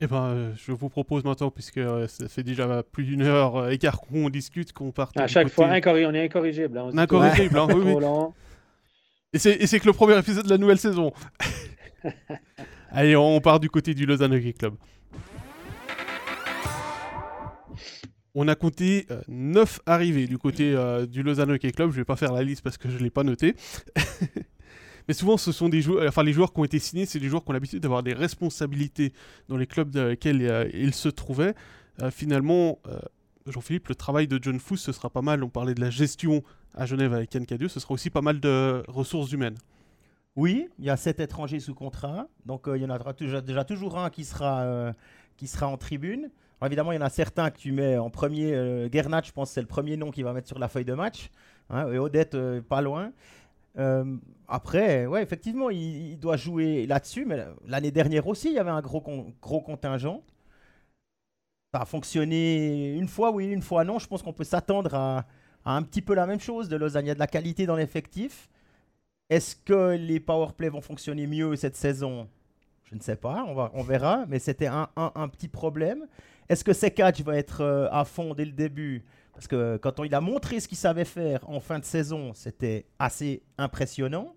Eh 0.00 0.06
ben, 0.06 0.24
euh, 0.24 0.52
je 0.56 0.70
vous 0.70 0.88
propose 0.88 1.24
maintenant, 1.24 1.50
puisque 1.50 1.80
ça 2.06 2.28
fait 2.28 2.44
déjà 2.44 2.82
plus 2.84 3.04
d'une 3.04 3.22
heure 3.22 3.68
et 3.70 3.78
quart 3.78 4.00
qu'on 4.00 4.30
discute, 4.30 4.72
qu'on 4.72 4.92
parte. 4.92 5.16
À 5.18 5.26
chaque 5.26 5.48
fois, 5.48 5.66
on 5.66 5.72
est 5.72 6.24
incorrigible. 6.24 6.78
Hein, 6.78 6.96
incorrigible, 6.96 7.58
hein, 7.58 7.66
oui, 7.74 7.96
Et 9.32 9.38
c'est 9.66 9.80
que 9.80 9.86
le 9.86 9.92
premier 9.92 10.16
épisode 10.18 10.44
de 10.44 10.50
la 10.50 10.58
nouvelle 10.58 10.78
saison. 10.78 11.12
Allez, 12.90 13.16
on 13.16 13.40
part 13.40 13.60
du 13.60 13.68
côté 13.68 13.92
du 13.92 14.06
Lausanne 14.06 14.32
Hockey 14.34 14.52
Club. 14.52 14.74
On 18.34 18.46
a 18.46 18.54
compté 18.54 19.06
9 19.26 19.78
euh, 19.78 19.92
arrivées 19.92 20.26
du 20.26 20.38
côté 20.38 20.72
euh, 20.74 21.06
du 21.06 21.24
Lausanne 21.24 21.50
Hockey 21.50 21.72
Club. 21.72 21.90
Je 21.90 21.96
ne 21.96 22.00
vais 22.02 22.04
pas 22.04 22.14
faire 22.14 22.32
la 22.32 22.44
liste 22.44 22.62
parce 22.62 22.78
que 22.78 22.88
je 22.88 22.96
ne 22.96 23.02
l'ai 23.02 23.10
pas 23.10 23.24
noté. 23.24 23.56
Mais 25.08 25.14
souvent, 25.14 25.36
ce 25.36 25.52
sont 25.52 25.68
des 25.68 25.80
joueurs, 25.80 26.06
enfin 26.06 26.22
les 26.22 26.32
joueurs 26.32 26.52
qui 26.52 26.60
ont 26.60 26.64
été 26.64 26.78
signés, 26.78 27.06
c'est 27.06 27.18
des 27.18 27.28
joueurs 27.28 27.42
qui 27.42 27.50
ont 27.50 27.54
l'habitude 27.54 27.80
d'avoir 27.80 28.02
des 28.02 28.12
responsabilités 28.12 29.12
dans 29.48 29.56
les 29.56 29.66
clubs 29.66 29.90
dans 29.90 30.06
lesquels 30.06 30.42
euh, 30.42 30.68
ils 30.72 30.94
se 30.94 31.08
trouvaient. 31.08 31.54
finalement, 32.10 32.78
Jean-Philippe, 33.46 33.88
le 33.88 33.94
travail 33.94 34.28
de 34.28 34.38
John 34.40 34.60
Fous, 34.60 34.76
ce 34.76 34.92
sera 34.92 35.10
pas 35.10 35.22
mal. 35.22 35.42
On 35.42 35.48
parlait 35.48 35.74
de 35.74 35.80
la 35.80 35.90
gestion 35.90 36.44
à 36.74 36.86
Genève 36.86 37.12
avec 37.12 37.34
Yann 37.34 37.46
Cadieux, 37.46 37.68
ce 37.68 37.80
sera 37.80 37.94
aussi 37.94 38.10
pas 38.10 38.20
mal 38.20 38.38
de 38.38 38.84
ressources 38.86 39.32
humaines. 39.32 39.56
Oui, 40.36 40.68
il 40.78 40.84
y 40.84 40.90
a 40.90 40.96
sept 40.96 41.18
étrangers 41.18 41.58
sous 41.58 41.74
contrat, 41.74 42.28
donc 42.46 42.68
il 42.72 42.80
y 42.80 42.84
en 42.84 42.90
aura 42.90 43.12
déjà, 43.14 43.64
toujours 43.64 43.98
un 43.98 44.10
qui 44.10 44.24
sera, 44.24 44.94
qui 45.36 45.48
sera 45.48 45.66
en 45.66 45.76
tribune 45.76 46.30
évidemment, 46.66 46.92
il 46.92 46.96
y 46.96 46.98
en 46.98 47.06
a 47.06 47.10
certains 47.10 47.50
que 47.50 47.58
tu 47.58 47.72
mets 47.72 47.96
en 47.96 48.10
premier. 48.10 48.54
Euh, 48.54 48.88
Gernat, 48.90 49.22
je 49.24 49.32
pense 49.32 49.50
c'est 49.50 49.60
le 49.60 49.66
premier 49.66 49.96
nom 49.96 50.10
qu'il 50.10 50.24
va 50.24 50.32
mettre 50.32 50.48
sur 50.48 50.58
la 50.58 50.68
feuille 50.68 50.84
de 50.84 50.94
match. 50.94 51.30
Hein, 51.70 51.90
et 51.92 51.98
Odette, 51.98 52.34
euh, 52.34 52.60
pas 52.60 52.80
loin. 52.80 53.12
Euh, 53.78 54.16
après, 54.48 55.06
ouais, 55.06 55.22
effectivement, 55.22 55.70
il, 55.70 56.18
doit 56.18 56.36
jouer 56.36 56.86
là-dessus. 56.86 57.24
Mais 57.24 57.44
l'année 57.66 57.90
dernière 57.90 58.26
aussi, 58.26 58.48
il 58.48 58.54
y 58.54 58.58
avait 58.58 58.70
un 58.70 58.80
gros, 58.80 59.00
contingent. 59.00 60.22
Ça 61.72 61.82
a 61.82 61.84
fonctionné 61.84 62.96
une 62.96 63.08
fois, 63.08 63.30
oui, 63.30 63.46
une 63.46 63.62
fois 63.62 63.84
non. 63.84 63.98
Je 63.98 64.06
pense 64.06 64.22
qu'on 64.22 64.32
peut 64.32 64.44
s'attendre 64.44 64.94
à, 64.94 65.26
un 65.64 65.82
petit 65.82 66.00
peu 66.00 66.14
la 66.14 66.26
même 66.26 66.40
chose 66.40 66.68
de 66.68 66.76
Lausanne. 66.76 67.04
Il 67.04 67.08
y 67.08 67.10
a 67.10 67.14
de 67.14 67.18
la 67.18 67.26
qualité 67.26 67.66
dans 67.66 67.76
l'effectif. 67.76 68.48
Est-ce 69.28 69.54
que 69.54 69.94
les 69.96 70.20
powerplay 70.20 70.70
vont 70.70 70.80
fonctionner 70.80 71.26
mieux 71.26 71.54
cette 71.56 71.76
saison? 71.76 72.28
Je 72.84 72.94
ne 72.94 73.00
sais 73.00 73.16
pas, 73.16 73.44
on, 73.46 73.54
va, 73.54 73.70
on 73.74 73.82
verra. 73.82 74.24
Mais 74.28 74.38
c'était 74.38 74.66
un, 74.66 74.88
un, 74.96 75.28
petit 75.28 75.48
problème. 75.48 76.06
Est-ce 76.48 76.64
que 76.64 76.72
Sekatch 76.72 77.20
va 77.20 77.36
être 77.36 77.60
euh, 77.60 77.88
à 77.90 78.06
fond 78.06 78.32
dès 78.32 78.46
le 78.46 78.52
début? 78.52 79.04
Parce 79.38 79.46
que 79.46 79.76
quand 79.76 80.00
on, 80.00 80.04
il 80.04 80.12
a 80.16 80.20
montré 80.20 80.58
ce 80.58 80.66
qu'il 80.66 80.76
savait 80.76 81.04
faire 81.04 81.48
en 81.48 81.60
fin 81.60 81.78
de 81.78 81.84
saison, 81.84 82.32
c'était 82.34 82.86
assez 82.98 83.44
impressionnant. 83.56 84.34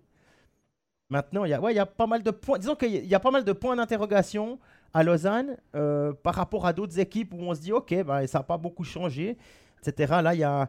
Maintenant, 1.10 1.44
il 1.44 1.50
y, 1.50 1.78
a, 1.80 1.86
pas 1.86 2.06
mal 2.06 2.22
de 2.22 2.30
points. 2.30 2.56
Disons 2.56 2.76
qu'il 2.76 3.04
y 3.04 3.14
a 3.16 3.18
pas 3.18 3.32
mal 3.32 3.42
de 3.42 3.52
points 3.52 3.74
d'interrogation 3.74 4.60
à 4.94 5.02
Lausanne 5.02 5.56
euh, 5.74 6.12
par 6.12 6.36
rapport 6.36 6.66
à 6.66 6.72
d'autres 6.72 7.00
équipes 7.00 7.34
où 7.34 7.38
on 7.40 7.52
se 7.52 7.60
dit 7.60 7.72
ok, 7.72 8.04
bah, 8.04 8.24
ça 8.28 8.38
n'a 8.38 8.44
pas 8.44 8.58
beaucoup 8.58 8.84
changé, 8.84 9.36
etc. 9.84 10.20
Là, 10.22 10.34
il 10.34 10.40
y 10.40 10.44
a, 10.44 10.68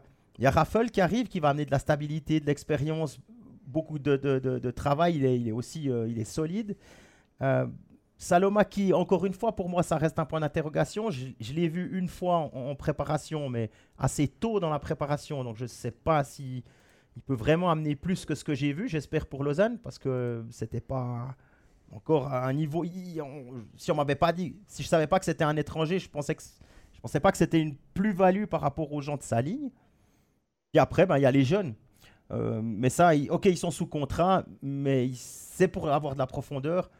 Raffle 0.50 0.90
qui 0.90 1.00
arrive, 1.00 1.28
qui 1.28 1.38
va 1.38 1.50
amener 1.50 1.64
de 1.64 1.70
la 1.70 1.78
stabilité, 1.78 2.40
de 2.40 2.46
l'expérience, 2.46 3.20
beaucoup 3.68 4.00
de, 4.00 4.70
travail. 4.72 5.14
Il 5.14 5.48
est, 5.48 5.52
aussi 5.52 5.88
euh, 5.88 6.08
il 6.08 6.18
est 6.18 6.24
solide. 6.24 6.76
Salomaki, 8.16 8.92
encore 8.92 9.26
une 9.26 9.34
fois, 9.34 9.54
pour 9.54 9.68
moi, 9.68 9.82
ça 9.82 9.96
reste 9.96 10.18
un 10.18 10.24
point 10.24 10.40
d'interrogation. 10.40 11.10
Je, 11.10 11.52
l'ai 11.52 11.68
vu 11.68 11.98
une 11.98 12.08
fois 12.08 12.36
en, 12.54 12.74
préparation, 12.74 13.48
mais 13.48 13.70
assez 13.98 14.28
tôt 14.28 14.60
dans 14.60 14.70
la 14.70 14.78
préparation. 14.78 15.42
Donc, 15.42 15.56
je 15.56 15.64
ne 15.64 15.68
sais 15.68 15.90
pas 15.90 16.22
si 16.24 16.64
il 17.16 17.22
peut 17.22 17.34
vraiment 17.34 17.70
amener 17.70 17.96
plus 17.96 18.24
que 18.24 18.34
ce 18.34 18.44
que 18.44 18.54
j'ai 18.54 18.72
vu. 18.72 18.88
J'espère 18.88 19.26
pour 19.26 19.44
Lausanne, 19.44 19.78
parce 19.78 19.98
que 19.98 20.44
c'était 20.50 20.80
pas 20.80 21.34
encore 21.92 22.28
à 22.28 22.46
un 22.46 22.52
niveau. 22.52 22.84
si 23.76 23.90
on 23.90 23.94
m'avait 23.94 24.14
pas 24.14 24.32
dit, 24.32 24.56
si 24.66 24.82
je 24.82 24.88
savais 24.88 25.06
pas 25.06 25.18
que 25.18 25.24
c'était 25.24 25.44
un 25.44 25.56
étranger, 25.56 25.98
je 25.98 26.08
pensais 26.08 26.34
que 26.34 26.42
je 26.92 27.00
pensais 27.00 27.20
pas 27.20 27.32
que 27.32 27.38
c'était 27.38 27.60
une 27.60 27.76
plus-value 27.94 28.46
par 28.46 28.60
rapport 28.60 28.92
aux 28.92 29.00
gens 29.00 29.16
de 29.16 29.22
sa 29.22 29.42
ligne. 29.42 29.70
Et 30.72 30.78
après, 30.78 31.06
ben, 31.06 31.18
il 31.18 31.22
y 31.22 31.26
a 31.26 31.30
les 31.30 31.44
jeunes. 31.44 31.74
Euh, 32.30 32.60
mais 32.62 32.88
ça, 32.88 33.12
ok, 33.28 33.46
ils 33.46 33.58
sont 33.58 33.70
sous 33.70 33.86
contrat, 33.86 34.44
mais 34.62 35.10
c'est 35.14 35.68
pour 35.68 35.88
avoir 35.90 36.14
de 36.14 36.18
la 36.18 36.26
profondeur 36.26 36.90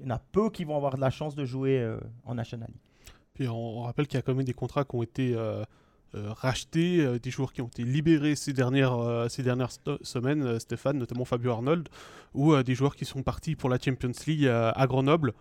il 0.00 0.08
y 0.08 0.12
en 0.12 0.14
a 0.14 0.18
peu 0.18 0.50
qui 0.50 0.64
vont 0.64 0.76
avoir 0.76 0.96
de 0.96 1.00
la 1.00 1.10
chance 1.10 1.34
de 1.34 1.44
jouer 1.44 1.78
euh, 1.78 1.98
en 2.24 2.34
National 2.34 2.68
League. 2.68 3.14
Puis 3.34 3.48
on, 3.48 3.82
rappelle 3.82 4.06
qu'il 4.06 4.16
y 4.16 4.18
a 4.18 4.22
quand 4.22 4.34
même 4.34 4.44
des 4.44 4.54
contrats 4.54 4.84
qui 4.84 4.96
ont 4.96 5.02
été 5.02 5.34
euh, 5.34 5.62
euh, 6.14 6.32
rachetés, 6.32 7.18
des 7.20 7.30
joueurs 7.30 7.52
qui 7.52 7.62
ont 7.62 7.68
été 7.68 7.84
libérés 7.84 8.34
ces 8.34 8.52
dernières, 8.52 9.26
ces 9.28 9.42
dernières 9.42 9.70
semaines, 10.02 10.58
Stéphane, 10.58 10.98
notamment 10.98 11.24
Fabio 11.24 11.52
Arnold, 11.52 11.88
ou 12.34 12.54
des 12.62 12.74
joueurs 12.74 12.96
qui 12.96 13.04
sont 13.04 13.22
partis 13.22 13.56
pour 13.56 13.70
la 13.70 13.78
Champions 13.78 14.12
League 14.26 14.46
à 14.46 14.86
Grenoble. 14.86 15.32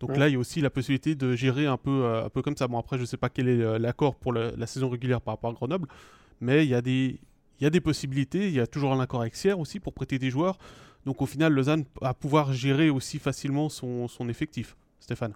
Donc 0.00 0.16
là, 0.18 0.28
il 0.28 0.32
y 0.32 0.36
a 0.36 0.38
aussi 0.38 0.60
la 0.60 0.68
possibilité 0.68 1.14
de 1.14 1.34
gérer 1.34 1.66
un 1.66 1.78
peu, 1.78 2.04
un 2.24 2.28
peu 2.28 2.42
comme 2.42 2.56
ça. 2.56 2.68
Bon, 2.68 2.78
après, 2.78 2.96
je 2.96 3.02
ne 3.02 3.06
sais 3.06 3.16
pas 3.16 3.30
quel 3.30 3.48
est 3.48 3.78
l'accord 3.78 4.16
pour 4.16 4.34
la 4.34 4.66
saison 4.66 4.90
régulière 4.90 5.22
par 5.22 5.34
rapport 5.34 5.50
à 5.50 5.54
Grenoble, 5.54 5.88
mais 6.40 6.66
il 6.66 6.68
y 6.68 6.74
a 6.74 6.82
des, 6.82 7.20
il 7.60 7.64
y 7.64 7.66
a 7.66 7.70
des 7.70 7.80
possibilités. 7.80 8.48
Il 8.48 8.54
y 8.54 8.60
a 8.60 8.66
toujours 8.66 8.92
un 8.92 9.00
accord 9.00 9.22
avec 9.22 9.36
Sierre 9.36 9.58
aussi 9.58 9.80
pour 9.80 9.94
prêter 9.94 10.18
des 10.18 10.30
joueurs. 10.30 10.58
Donc 11.06 11.22
au 11.22 11.26
final, 11.26 11.52
Lausanne 11.52 11.84
va 12.02 12.12
pouvoir 12.12 12.52
gérer 12.52 12.90
aussi 12.90 13.18
facilement 13.18 13.68
son, 13.70 14.28
effectif. 14.28 14.76
Stéphane 15.00 15.32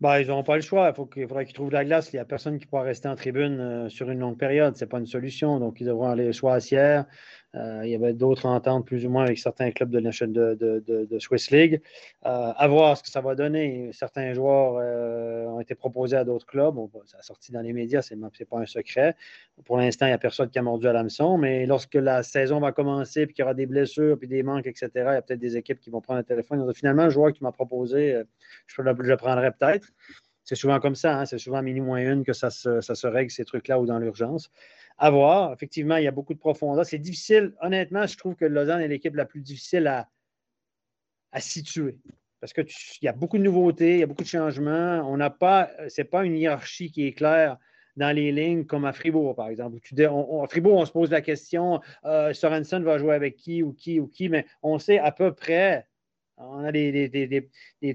bah, 0.00 0.20
ils 0.20 0.26
n'auront 0.26 0.42
pas 0.42 0.56
le 0.56 0.62
choix. 0.62 0.88
Il, 0.88 0.94
faut 0.96 1.08
faudra 1.28 1.44
qu'ils 1.44 1.54
trouvent 1.54 1.70
la 1.70 1.84
glace. 1.84 2.12
Il 2.12 2.16
n'y 2.16 2.20
a 2.20 2.24
personne 2.24 2.58
qui 2.58 2.66
pourra 2.66 2.82
rester 2.82 3.06
en 3.08 3.14
tribune 3.14 3.60
euh, 3.60 3.88
sur 3.88 4.10
une 4.10 4.18
longue 4.18 4.36
période. 4.36 4.76
Ce 4.76 4.84
n'est 4.84 4.88
pas 4.88 4.98
une 4.98 5.06
solution. 5.06 5.60
Donc, 5.60 5.80
ils 5.80 5.86
devront 5.86 6.08
aller 6.08 6.32
soit 6.32 6.54
à 6.54 6.60
Sierre, 6.60 7.04
il 7.54 7.90
y 7.90 7.94
avait 7.94 8.14
d'autres 8.14 8.46
ententes 8.46 8.86
plus 8.86 9.04
ou 9.04 9.10
moins 9.10 9.24
avec 9.24 9.38
certains 9.38 9.70
clubs 9.70 9.90
de, 9.90 10.00
de, 10.00 11.04
de, 11.04 11.18
Swiss 11.18 11.50
League. 11.50 11.82
Euh, 12.24 12.52
à 12.56 12.68
voir 12.68 12.96
ce 12.96 13.02
que 13.02 13.10
ça 13.10 13.20
va 13.20 13.34
donner. 13.34 13.90
Certains 13.92 14.32
joueurs 14.32 14.78
euh, 14.80 15.44
ont 15.46 15.60
été 15.60 15.74
proposés 15.74 16.16
à 16.16 16.24
d'autres 16.24 16.46
clubs. 16.46 16.74
ça 17.04 17.18
a 17.18 17.22
sorti 17.22 17.52
dans 17.52 17.60
les 17.60 17.72
médias, 17.72 18.00
ce 18.00 18.14
n'est 18.14 18.46
pas 18.48 18.58
un 18.58 18.66
secret. 18.66 19.16
Pour 19.64 19.76
l'instant, 19.76 20.06
il 20.06 20.10
n'y 20.10 20.14
a 20.14 20.18
personne 20.18 20.48
qui 20.48 20.58
a 20.58 20.62
mordu 20.62 20.86
à 20.88 20.92
l'hameçon, 20.92 21.36
mais 21.36 21.66
lorsque 21.66 21.94
la 21.94 22.22
saison 22.22 22.58
va 22.60 22.72
commencer, 22.72 23.26
puis 23.26 23.34
qu'il 23.34 23.42
y 23.42 23.44
aura 23.44 23.54
des 23.54 23.66
blessures, 23.66 24.18
puis 24.18 24.28
des 24.28 24.42
manques, 24.42 24.66
etc., 24.66 24.90
il 24.94 25.00
y 25.00 25.02
a 25.02 25.22
peut-être 25.22 25.40
des 25.40 25.56
équipes 25.56 25.80
qui 25.80 25.90
vont 25.90 26.00
prendre 26.00 26.20
le 26.20 26.24
téléphone. 26.24 26.72
finalement, 26.74 27.02
un 27.02 27.10
joueur 27.10 27.32
qui 27.32 27.42
m'a 27.42 27.52
proposé, 27.52 28.22
je, 28.66 28.80
le 28.80 29.16
prendrai 29.16 29.50
peut-être. 29.52 29.88
C'est 30.44 30.56
souvent 30.56 30.80
comme 30.80 30.96
ça, 30.96 31.20
hein. 31.20 31.26
c'est 31.26 31.38
souvent 31.38 31.62
minuit 31.62 31.80
moins 31.80 32.00
une 32.00 32.24
que 32.24 32.32
ça 32.32 32.50
ça 32.50 32.80
se 32.80 33.06
règle 33.06 33.30
ces 33.30 33.44
trucs-là 33.44 33.78
ou 33.78 33.86
dans 33.86 34.00
l'urgence 34.00 34.50
à 35.02 35.10
voir. 35.10 35.52
Effectivement, 35.52 35.96
il 35.96 36.04
y 36.04 36.06
a 36.06 36.12
beaucoup 36.12 36.32
de 36.32 36.38
profondeur. 36.38 36.86
C'est 36.86 37.00
difficile. 37.00 37.54
Honnêtement, 37.60 38.06
je 38.06 38.16
trouve 38.16 38.36
que 38.36 38.44
Lausanne 38.44 38.80
est 38.82 38.88
l'équipe 38.88 39.16
la 39.16 39.24
plus 39.26 39.40
difficile 39.40 39.88
à, 39.88 40.08
situer. 41.40 41.98
Parce 42.38 42.52
qu'il 42.52 42.66
y 43.02 43.08
a 43.08 43.12
beaucoup 43.12 43.36
de 43.36 43.42
nouveautés, 43.42 43.94
il 43.94 43.98
y 43.98 44.02
a 44.04 44.06
beaucoup 44.06 44.22
de 44.22 44.28
changements. 44.28 45.02
On 45.10 45.16
n'a 45.16 45.30
pas, 45.30 45.70
c'est 45.88 46.04
pas 46.04 46.24
une 46.24 46.36
hiérarchie 46.36 46.92
qui 46.92 47.04
est 47.04 47.14
claire 47.14 47.56
dans 47.96 48.14
les 48.14 48.30
lignes 48.30 48.64
comme 48.64 48.84
à 48.84 48.92
Fribourg, 48.92 49.34
par 49.34 49.48
exemple. 49.48 49.78
à 49.78 50.46
Fribourg, 50.48 50.74
on 50.74 50.86
se 50.86 50.92
pose 50.92 51.10
la 51.10 51.20
question 51.20 51.80
euh, 52.04 52.32
Sorensen 52.32 52.84
va 52.84 52.98
jouer 52.98 53.16
avec 53.16 53.36
qui 53.36 53.64
ou 53.64 53.72
qui 53.72 53.98
ou 53.98 54.06
qui, 54.06 54.28
mais 54.28 54.46
on 54.62 54.78
sait 54.78 55.00
à 55.00 55.10
peu 55.10 55.34
près 55.34 55.84
on 56.36 56.64
a 56.64 56.72
des, 56.72 57.48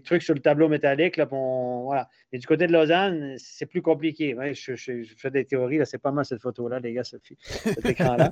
trucs 0.04 0.24
sur 0.24 0.34
le 0.34 0.40
tableau 0.40 0.70
métallique. 0.70 1.18
Là, 1.18 1.26
voilà. 1.26 2.10
Et 2.32 2.38
du 2.38 2.48
côté 2.48 2.68
de 2.68 2.74
Lausanne, 2.74 3.36
c'est 3.38 3.66
plus 3.66 3.82
compliqué. 3.82 4.36
je, 4.54 4.76
fais 5.18 5.32
des 5.32 5.46
théories. 5.46 5.86
C'est 5.86 5.98
pas 5.98 6.12
mal 6.12 6.26
cette 6.26 6.42
photo-là, 6.42 6.80
les 6.80 6.94
gars, 6.94 7.04
cet 7.04 7.24
écran-là. 7.86 8.32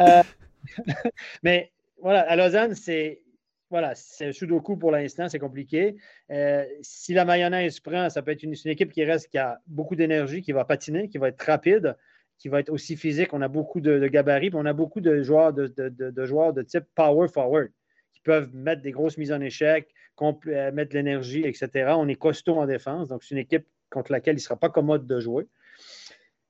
Euh, 0.00 0.22
mais 1.42 1.72
voilà, 2.00 2.20
à 2.20 2.36
Lausanne, 2.36 2.74
c'est 2.74 3.20
voilà, 3.70 3.94
c'est 3.96 4.26
un 4.26 4.32
sudoku 4.32 4.76
pour 4.76 4.92
l'instant, 4.92 5.28
c'est 5.28 5.40
compliqué. 5.40 5.96
Euh, 6.30 6.64
si 6.80 7.12
la 7.12 7.24
mayonnaise 7.24 7.80
prend, 7.80 8.08
ça 8.08 8.22
peut 8.22 8.30
être 8.30 8.44
une, 8.44 8.54
équipe 8.66 8.92
qui 8.92 9.04
reste, 9.04 9.28
qui 9.28 9.38
a 9.38 9.58
beaucoup 9.66 9.96
d'énergie, 9.96 10.42
qui 10.42 10.52
va 10.52 10.64
patiner, 10.64 11.08
qui 11.08 11.18
va 11.18 11.28
être 11.28 11.42
rapide, 11.42 11.96
qui 12.38 12.48
va 12.48 12.60
être 12.60 12.70
aussi 12.70 12.96
physique. 12.96 13.32
On 13.32 13.42
a 13.42 13.48
beaucoup 13.48 13.80
de, 13.80 14.06
gabarits, 14.06 14.50
on 14.54 14.66
a 14.66 14.72
beaucoup 14.72 15.00
de 15.00 15.22
joueurs 15.22 15.52
de, 15.52 15.66
de 15.76 16.24
joueurs 16.24 16.52
de 16.52 16.62
type 16.62 16.84
power 16.94 17.26
forward 17.26 17.70
peuvent 18.24 18.52
mettre 18.54 18.82
des 18.82 18.90
grosses 18.90 19.18
mises 19.18 19.32
en 19.32 19.40
échec, 19.40 19.88
euh, 20.20 20.72
mettre 20.72 20.90
de 20.90 20.94
l'énergie, 20.94 21.44
etc. 21.44 21.92
On 21.96 22.08
est 22.08 22.16
costaud 22.16 22.56
en 22.58 22.66
défense, 22.66 23.08
donc 23.08 23.22
c'est 23.22 23.34
une 23.34 23.40
équipe 23.40 23.66
contre 23.90 24.12
laquelle 24.12 24.34
il 24.34 24.38
ne 24.38 24.42
sera 24.42 24.56
pas 24.56 24.70
commode 24.70 25.06
de 25.06 25.20
jouer. 25.20 25.46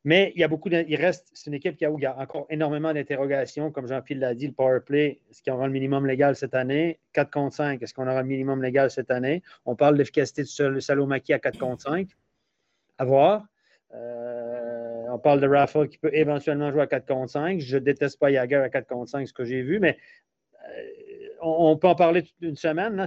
Mais 0.04 0.32
il 0.34 0.40
y 0.40 0.44
a 0.44 0.48
beaucoup 0.48 0.68
il 0.68 0.96
reste, 0.96 1.30
c'est 1.32 1.48
une 1.48 1.54
équipe 1.54 1.76
qui 1.76 1.84
a, 1.86 1.90
où 1.90 1.98
il 1.98 2.02
y 2.02 2.06
a 2.06 2.18
encore 2.18 2.46
énormément 2.50 2.92
d'interrogations. 2.92 3.70
Comme 3.70 3.88
Jean-Philippe 3.88 4.20
l'a 4.20 4.34
dit, 4.34 4.46
le 4.46 4.52
power 4.52 4.80
play, 4.84 5.22
est-ce 5.30 5.40
y 5.46 5.50
aura 5.50 5.66
le 5.66 5.72
minimum 5.72 6.06
légal 6.06 6.36
cette 6.36 6.54
année? 6.54 7.00
4 7.14 7.30
contre 7.30 7.56
5, 7.56 7.82
est-ce 7.82 7.94
qu'on 7.94 8.06
aura 8.06 8.20
le 8.20 8.28
minimum 8.28 8.62
légal 8.62 8.90
cette 8.90 9.10
année? 9.10 9.42
On 9.64 9.76
parle 9.76 9.96
d'efficacité 9.96 10.42
de 10.42 10.80
Salomaki 10.80 11.32
à 11.32 11.38
4 11.38 11.58
contre 11.58 11.82
5. 11.82 12.08
À 12.98 13.04
voir. 13.06 13.46
Euh, 13.94 15.04
on 15.10 15.18
parle 15.18 15.40
de 15.40 15.48
Rafa 15.48 15.86
qui 15.86 15.96
peut 15.96 16.10
éventuellement 16.12 16.70
jouer 16.70 16.82
à 16.82 16.86
4 16.86 17.06
contre 17.06 17.30
5. 17.30 17.60
Je 17.60 17.78
déteste 17.78 18.18
pas 18.18 18.30
Jagger 18.30 18.56
à 18.56 18.68
4 18.68 18.86
contre 18.86 19.10
5, 19.10 19.26
ce 19.26 19.32
que 19.32 19.44
j'ai 19.44 19.62
vu, 19.62 19.80
mais 19.80 19.96
euh, 20.68 20.82
on, 21.44 21.76
peut 21.76 21.88
en 21.88 21.94
parler 21.94 22.24
une 22.40 22.56
semaine. 22.56 23.06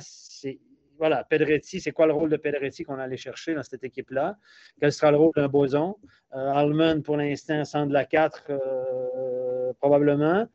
Voilà, 0.97 1.23
Pedretti, 1.23 1.80
c'est 1.80 1.91
quoi 1.91 2.07
le 2.07 2.14
rôle 2.14 2.30
de 2.30 2.38
Pedretti 2.38 2.84
qu'on 2.84 2.97
allait 2.97 3.18
chercher 3.18 3.53
dans 3.53 3.61
cette 3.61 3.84
équipe-là? 3.84 4.38
Quel 4.80 4.91
sera 4.91 5.11
le 5.11 5.18
rôle 5.18 5.31
d'un 5.35 5.47
Boson? 5.47 5.95
Euh, 6.34 6.51
Allman, 6.53 7.03
pour 7.03 7.18
l'instant, 7.18 7.64
sans 7.65 7.85
de 7.85 7.93
la 7.93 8.05
4, 8.05 8.45
euh, 8.49 9.73
probablement. 9.80 10.47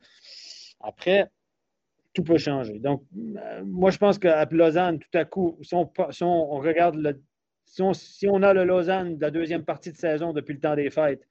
Après, 0.80 1.30
tout 2.12 2.24
peut 2.24 2.38
changer. 2.38 2.80
Donc, 2.80 3.04
euh, 3.16 3.62
moi, 3.64 3.90
je 3.90 3.98
pense 3.98 4.18
qu'à 4.18 4.44
Lausanne, 4.46 4.98
tout 4.98 5.16
à 5.16 5.24
coup, 5.24 5.59
si 5.62 5.74
on, 5.74 6.48
regarde 6.59 6.96
le, 6.96 7.22
si 7.64 8.28
on, 8.28 8.42
a 8.42 8.52
le 8.52 8.64
Lausanne 8.64 9.16
de 9.16 9.22
la 9.22 9.30
deuxième 9.30 9.64
partie 9.64 9.92
de 9.92 9.96
saison 9.96 10.32
depuis 10.32 10.54
le 10.54 10.60
temps 10.60 10.74
des 10.74 10.90
fêtes, 10.90 11.26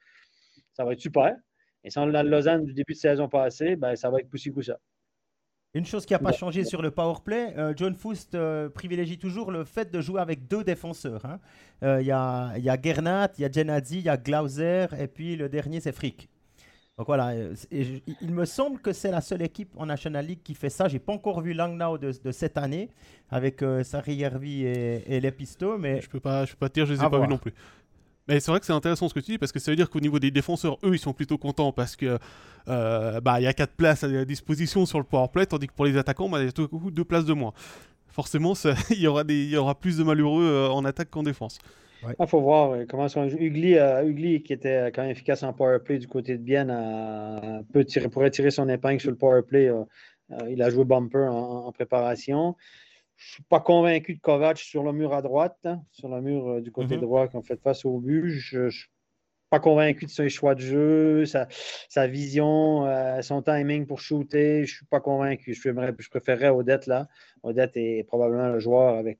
ça 0.73 0.85
va 0.85 0.93
être 0.93 1.01
super. 1.01 1.35
Et 1.83 1.89
si 1.89 1.99
on 1.99 2.13
a 2.13 2.23
le 2.23 2.29
Lausanne 2.29 2.63
du 2.63 2.73
début 2.73 2.93
de 2.93 2.97
saison 2.97 3.27
passée, 3.27 3.75
ben, 3.75 3.95
ça 3.95 4.09
va 4.09 4.19
être 4.19 4.29
poussi 4.29 4.53
ça. 4.61 4.79
Une 5.73 5.85
chose 5.85 6.05
qui 6.05 6.11
n'a 6.11 6.19
pas 6.19 6.33
changé 6.33 6.65
sur 6.65 6.81
le 6.81 6.91
power 6.91 7.15
play, 7.23 7.53
euh, 7.57 7.73
John 7.77 7.95
Foust 7.95 8.35
euh, 8.35 8.67
privilégie 8.69 9.17
toujours 9.17 9.51
le 9.51 9.63
fait 9.63 9.89
de 9.89 10.01
jouer 10.01 10.19
avec 10.19 10.45
deux 10.45 10.65
défenseurs. 10.65 11.25
Hein. 11.25 11.39
Euh, 11.83 12.01
il 12.01 12.07
y, 12.07 12.11
a, 12.11 12.57
y 12.57 12.69
a 12.69 12.77
Gernat, 12.81 13.29
il 13.37 13.43
y 13.43 13.45
a 13.45 13.51
Genadzi, 13.51 13.99
il 13.99 14.03
y 14.03 14.09
a 14.09 14.17
Glauser, 14.17 14.87
et 14.99 15.07
puis 15.07 15.37
le 15.37 15.47
dernier 15.47 15.79
c'est 15.79 15.93
Frick. 15.93 16.27
Donc 16.97 17.07
voilà, 17.07 17.33
il 17.71 18.31
me 18.31 18.43
semble 18.43 18.79
que 18.79 18.91
c'est 18.91 19.11
la 19.11 19.21
seule 19.21 19.41
équipe 19.41 19.71
en 19.77 19.85
National 19.85 20.25
League 20.25 20.41
qui 20.43 20.53
fait 20.53 20.69
ça. 20.69 20.89
J'ai 20.89 20.99
pas 20.99 21.13
encore 21.13 21.41
vu 21.41 21.53
Langnau 21.53 21.97
de, 21.97 22.11
de 22.21 22.31
cette 22.31 22.57
année 22.57 22.89
avec 23.29 23.63
euh, 23.63 23.81
Sari 23.83 24.15
Yervi 24.15 24.65
et, 24.65 25.15
et 25.15 25.21
les 25.21 25.31
Pistos, 25.31 25.79
mais 25.79 26.01
je 26.01 26.09
peux 26.09 26.19
pas, 26.19 26.45
je 26.45 26.51
peux 26.51 26.57
pas 26.57 26.69
te 26.69 26.73
dire, 26.73 26.85
je 26.85 26.93
les 26.93 27.03
ai 27.03 27.09
pas 27.09 27.19
vus 27.19 27.29
non 27.29 27.37
plus. 27.37 27.53
Mais 28.27 28.39
c'est 28.39 28.51
vrai 28.51 28.59
que 28.59 28.65
c'est 28.65 28.73
intéressant 28.73 29.09
ce 29.09 29.13
que 29.13 29.19
tu 29.19 29.31
dis 29.31 29.37
parce 29.37 29.51
que 29.51 29.59
ça 29.59 29.71
veut 29.71 29.75
dire 29.75 29.89
qu'au 29.89 29.99
niveau 29.99 30.19
des 30.19 30.31
défenseurs, 30.31 30.77
eux, 30.83 30.93
ils 30.93 30.99
sont 30.99 31.13
plutôt 31.13 31.37
contents 31.37 31.71
parce 31.71 31.95
que 31.95 32.19
euh, 32.67 33.19
bah 33.21 33.39
il 33.39 33.43
y 33.43 33.47
a 33.47 33.53
quatre 33.53 33.73
places 33.73 34.03
à 34.03 34.25
disposition 34.25 34.85
sur 34.85 34.99
le 34.99 35.03
powerplay, 35.03 35.45
tandis 35.45 35.67
que 35.67 35.73
pour 35.73 35.85
les 35.85 35.97
attaquants, 35.97 36.29
bah, 36.29 36.39
il 36.39 36.45
y 36.45 36.49
a 36.49 36.51
tout 36.51 36.67
coup 36.67 36.91
deux 36.91 37.03
places 37.03 37.25
de 37.25 37.33
moins. 37.33 37.53
Forcément, 38.07 38.53
il 38.91 38.99
y 38.99 39.07
aura 39.07 39.23
des, 39.23 39.43
il 39.43 39.49
y 39.49 39.57
aura 39.57 39.75
plus 39.75 39.97
de 39.97 40.03
malheureux 40.03 40.43
euh, 40.43 40.69
en 40.69 40.85
attaque 40.85 41.09
qu'en 41.09 41.23
défense. 41.23 41.59
Il 42.03 42.15
ah, 42.17 42.25
faut 42.25 42.41
voir 42.41 42.75
comment 42.89 43.07
son 43.07 43.27
Ugly, 43.27 43.77
euh, 43.77 44.03
Ugly, 44.03 44.41
qui 44.41 44.53
était 44.53 44.91
quand 44.91 45.03
même 45.03 45.11
efficace 45.11 45.43
en 45.43 45.53
powerplay 45.53 45.99
du 45.99 46.07
côté 46.07 46.35
de 46.35 46.41
Bienne, 46.41 47.63
peut 47.71 47.85
tirer, 47.85 48.09
pourrait 48.09 48.31
tirer 48.31 48.49
son 48.49 48.67
épingle 48.69 48.99
sur 48.99 49.11
le 49.11 49.17
powerplay. 49.17 49.71
il 50.49 50.63
a 50.63 50.69
joué 50.71 50.83
bumper 50.83 51.31
en 51.31 51.71
préparation. 51.71 52.55
Je 53.21 53.27
ne 53.27 53.33
suis 53.33 53.43
pas 53.43 53.59
convaincu 53.59 54.15
de 54.15 54.19
Kovac 54.19 54.57
sur 54.57 54.81
le 54.81 54.93
mur 54.93 55.13
à 55.13 55.21
droite, 55.21 55.59
hein, 55.65 55.83
sur 55.91 56.09
le 56.09 56.21
mur 56.21 56.47
euh, 56.47 56.61
du 56.61 56.71
côté 56.71 56.95
mhm. 56.95 57.01
droit 57.01 57.27
qu'on 57.27 57.43
fait 57.43 57.61
face 57.61 57.85
au 57.85 57.99
but. 57.99 58.31
Je 58.31 58.61
ne 58.61 58.69
suis 58.71 58.89
pas 59.51 59.59
convaincu 59.59 60.05
de 60.05 60.09
ses 60.09 60.27
choix 60.27 60.55
de 60.55 60.61
jeu, 60.61 61.25
sa, 61.25 62.07
vision, 62.07 62.87
euh, 62.87 63.21
son 63.21 63.43
timing 63.43 63.85
pour 63.85 63.99
shooter. 63.99 64.65
Je 64.65 64.73
ne 64.73 64.75
suis 64.75 64.85
pas 64.87 64.99
convaincu. 65.01 65.53
Je, 65.53 65.61
je 65.61 66.09
préférerais 66.09 66.49
Odette 66.49 66.87
là. 66.87 67.07
Odette 67.43 67.77
est 67.77 68.03
probablement 68.07 68.47
le 68.47 68.59
joueur 68.59 68.95
avec 68.95 69.19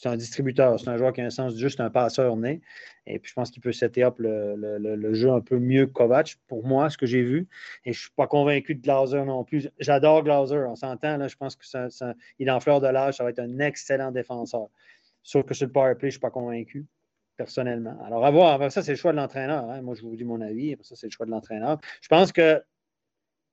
c'est 0.00 0.08
un 0.08 0.16
distributeur, 0.16 0.80
c'est 0.80 0.88
un 0.88 0.96
joueur 0.96 1.12
qui 1.12 1.20
a 1.20 1.26
un 1.26 1.30
sens 1.30 1.54
juste 1.54 1.78
un 1.78 1.90
passeur 1.90 2.34
né. 2.34 2.62
Et 3.06 3.18
puis 3.18 3.28
je 3.28 3.34
pense 3.34 3.50
qu'il 3.50 3.60
peut 3.60 3.72
setter 3.72 4.02
up 4.02 4.14
le, 4.18 5.12
jeu 5.12 5.30
un 5.30 5.42
peu 5.42 5.58
mieux 5.58 5.84
que 5.84 5.92
Kovac, 5.92 6.36
pour 6.48 6.66
moi, 6.66 6.88
ce 6.88 6.96
que 6.96 7.04
j'ai 7.04 7.22
vu. 7.22 7.48
Et 7.84 7.92
je 7.92 7.98
ne 7.98 8.02
suis 8.04 8.12
pas 8.16 8.26
convaincu 8.26 8.74
de 8.74 8.80
Glauser 8.80 9.22
non 9.26 9.44
plus. 9.44 9.68
J'adore 9.78 10.24
Glauser, 10.24 10.64
on 10.66 10.74
s'entend, 10.74 11.18
là, 11.18 11.28
je 11.28 11.36
pense 11.36 11.54
qu'il 11.54 12.48
est 12.48 12.50
en 12.50 12.60
fleur 12.60 12.80
de 12.80 12.86
l'âge, 12.86 13.18
ça 13.18 13.24
va 13.24 13.30
être 13.30 13.40
un 13.40 13.58
excellent 13.58 14.10
défenseur. 14.10 14.68
Sauf 15.22 15.44
que 15.44 15.52
sur 15.52 15.66
le 15.66 15.72
power 15.72 15.94
play, 15.96 16.04
je 16.04 16.06
ne 16.06 16.10
suis 16.12 16.20
pas 16.20 16.30
convaincu, 16.30 16.86
personnellement. 17.36 17.98
Alors, 18.06 18.24
à 18.24 18.30
voir, 18.30 18.72
ça, 18.72 18.82
c'est 18.82 18.92
le 18.92 18.96
choix 18.96 19.12
de 19.12 19.18
l'entraîneur. 19.18 19.68
Hein. 19.68 19.82
Moi, 19.82 19.94
je 19.96 20.00
vous 20.00 20.16
dis 20.16 20.24
mon 20.24 20.40
avis, 20.40 20.78
ça, 20.80 20.96
c'est 20.96 21.08
le 21.08 21.12
choix 21.12 21.26
de 21.26 21.30
l'entraîneur. 21.30 21.78
Je 22.00 22.08
pense 22.08 22.32
que 22.32 22.62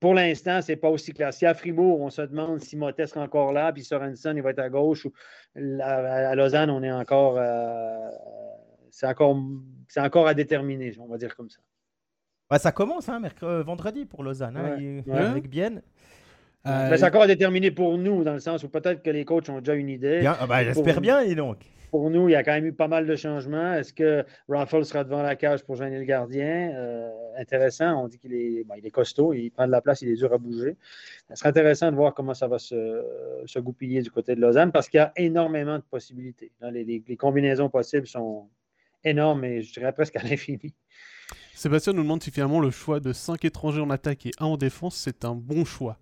pour 0.00 0.14
l'instant, 0.14 0.62
ce 0.62 0.72
n'est 0.72 0.76
pas 0.76 0.90
aussi 0.90 1.12
clair. 1.12 1.32
Si 1.32 1.44
à 1.44 1.54
Fribourg, 1.54 2.00
on 2.00 2.10
se 2.10 2.22
demande 2.22 2.60
si 2.60 2.76
Motet 2.76 3.06
sera 3.06 3.22
encore 3.22 3.52
là, 3.52 3.72
puis 3.72 3.82
Sorensen, 3.82 4.36
il 4.36 4.42
va 4.42 4.50
être 4.50 4.60
à 4.60 4.68
gauche, 4.68 5.06
ou 5.06 5.12
à, 5.80 6.34
Lausanne, 6.34 6.70
on 6.70 6.82
est 6.82 6.92
encore. 6.92 7.36
Euh, 7.38 8.10
c'est 8.90 9.06
encore, 9.06 9.36
encore 9.96 10.26
à 10.26 10.34
déterminer, 10.34 10.92
on 10.98 11.06
va 11.06 11.18
dire 11.18 11.36
comme 11.36 11.48
ça. 11.50 11.60
ça 12.58 12.72
commence, 12.72 13.08
hein, 13.08 13.20
mercredi, 13.20 13.64
vendredi 13.64 14.06
pour 14.06 14.22
Lausanne, 14.22 14.56
hein, 14.56 15.02
avec 15.12 15.48
Bienne. 15.48 15.82
Euh, 16.66 16.96
c'est 16.96 17.04
encore 17.04 17.22
à 17.22 17.26
déterminer 17.26 17.70
pour 17.70 17.96
nous, 17.98 18.24
dans 18.24 18.34
le 18.34 18.40
sens 18.40 18.62
où 18.64 18.68
peut-être 18.68 19.02
que 19.02 19.10
les 19.10 19.24
coachs 19.24 19.48
ont 19.48 19.60
déjà 19.60 19.74
une 19.74 19.88
idée. 19.88 20.24
Ah 20.26 20.46
ben, 20.46 20.62
j'espère 20.64 21.00
bien, 21.00 21.20
et 21.20 21.34
donc 21.34 21.58
pour 21.90 22.10
nous, 22.10 22.28
il 22.28 22.32
y 22.32 22.34
a 22.34 22.42
quand 22.42 22.52
même 22.52 22.66
eu 22.66 22.72
pas 22.72 22.88
mal 22.88 23.06
de 23.06 23.16
changements. 23.16 23.74
Est-ce 23.74 23.92
que 23.92 24.24
Raffle 24.48 24.84
sera 24.84 25.04
devant 25.04 25.22
la 25.22 25.36
cage 25.36 25.64
pour 25.64 25.76
gêner 25.76 25.98
le 25.98 26.04
gardien? 26.04 26.72
Euh, 26.74 27.10
intéressant. 27.38 28.04
On 28.04 28.08
dit 28.08 28.18
qu'il 28.18 28.34
est, 28.34 28.90
costaud, 28.90 29.32
il 29.32 29.50
prend 29.50 29.66
de 29.66 29.72
la 29.72 29.80
place, 29.80 30.02
il 30.02 30.08
est 30.08 30.16
dur 30.16 30.32
à 30.32 30.38
bouger. 30.38 30.76
Ce 31.30 31.36
serait 31.36 31.48
intéressant 31.50 31.90
de 31.90 31.96
voir 31.96 32.14
comment 32.14 32.34
ça 32.34 32.48
va 32.48 32.58
se, 32.58 33.58
goupiller 33.58 34.02
du 34.02 34.10
côté 34.10 34.34
de 34.34 34.40
Lausanne 34.40 34.72
parce 34.72 34.88
qu'il 34.88 34.98
y 34.98 35.00
a 35.00 35.12
énormément 35.16 35.76
de 35.76 35.84
possibilités. 35.90 36.52
Les, 36.60 37.16
combinaisons 37.16 37.68
possibles 37.68 38.06
sont 38.06 38.48
énormes 39.04 39.44
et 39.44 39.62
je 39.62 39.72
dirais 39.72 39.92
presque 39.92 40.16
à 40.16 40.22
l'infini. 40.22 40.74
Sébastien 41.54 41.92
nous 41.92 42.02
demande 42.02 42.22
si 42.22 42.30
finalement 42.30 42.60
le 42.60 42.70
choix 42.70 43.00
de 43.00 43.12
5 43.12 43.44
étrangers 43.44 43.80
en 43.80 43.90
attaque 43.90 44.26
et 44.26 44.30
1 44.38 44.44
en 44.44 44.56
défense, 44.56 44.96
c'est 44.96 45.24
un 45.24 45.34
bon 45.34 45.64
choix. 45.64 45.98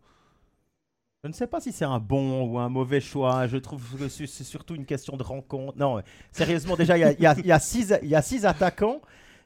Je 1.27 1.29
ne 1.29 1.35
sais 1.35 1.49
pas 1.49 1.61
si 1.61 1.73
c'est 1.73 1.85
un 1.85 1.99
bon 1.99 2.45
ou 2.45 2.57
un 2.57 2.69
mauvais 2.69 3.01
choix. 3.01 3.49
Je 3.49 3.57
trouve 3.57 3.83
que 3.99 4.09
c'est 4.09 4.45
surtout 4.45 4.77
une 4.77 4.85
question 4.85 5.17
de 5.17 5.25
rencontre. 5.25 5.77
Non, 5.77 6.01
sérieusement, 6.31 6.77
déjà, 6.77 6.97
il 6.97 7.21
y 7.21 7.53
a, 7.53 7.59
six, 7.59 7.93
six 8.23 8.47
attaquants 8.47 9.01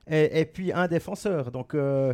et, 0.06 0.44
puis 0.44 0.74
un 0.74 0.86
défenseur. 0.88 1.50
Donc, 1.50 1.74
euh, 1.74 2.12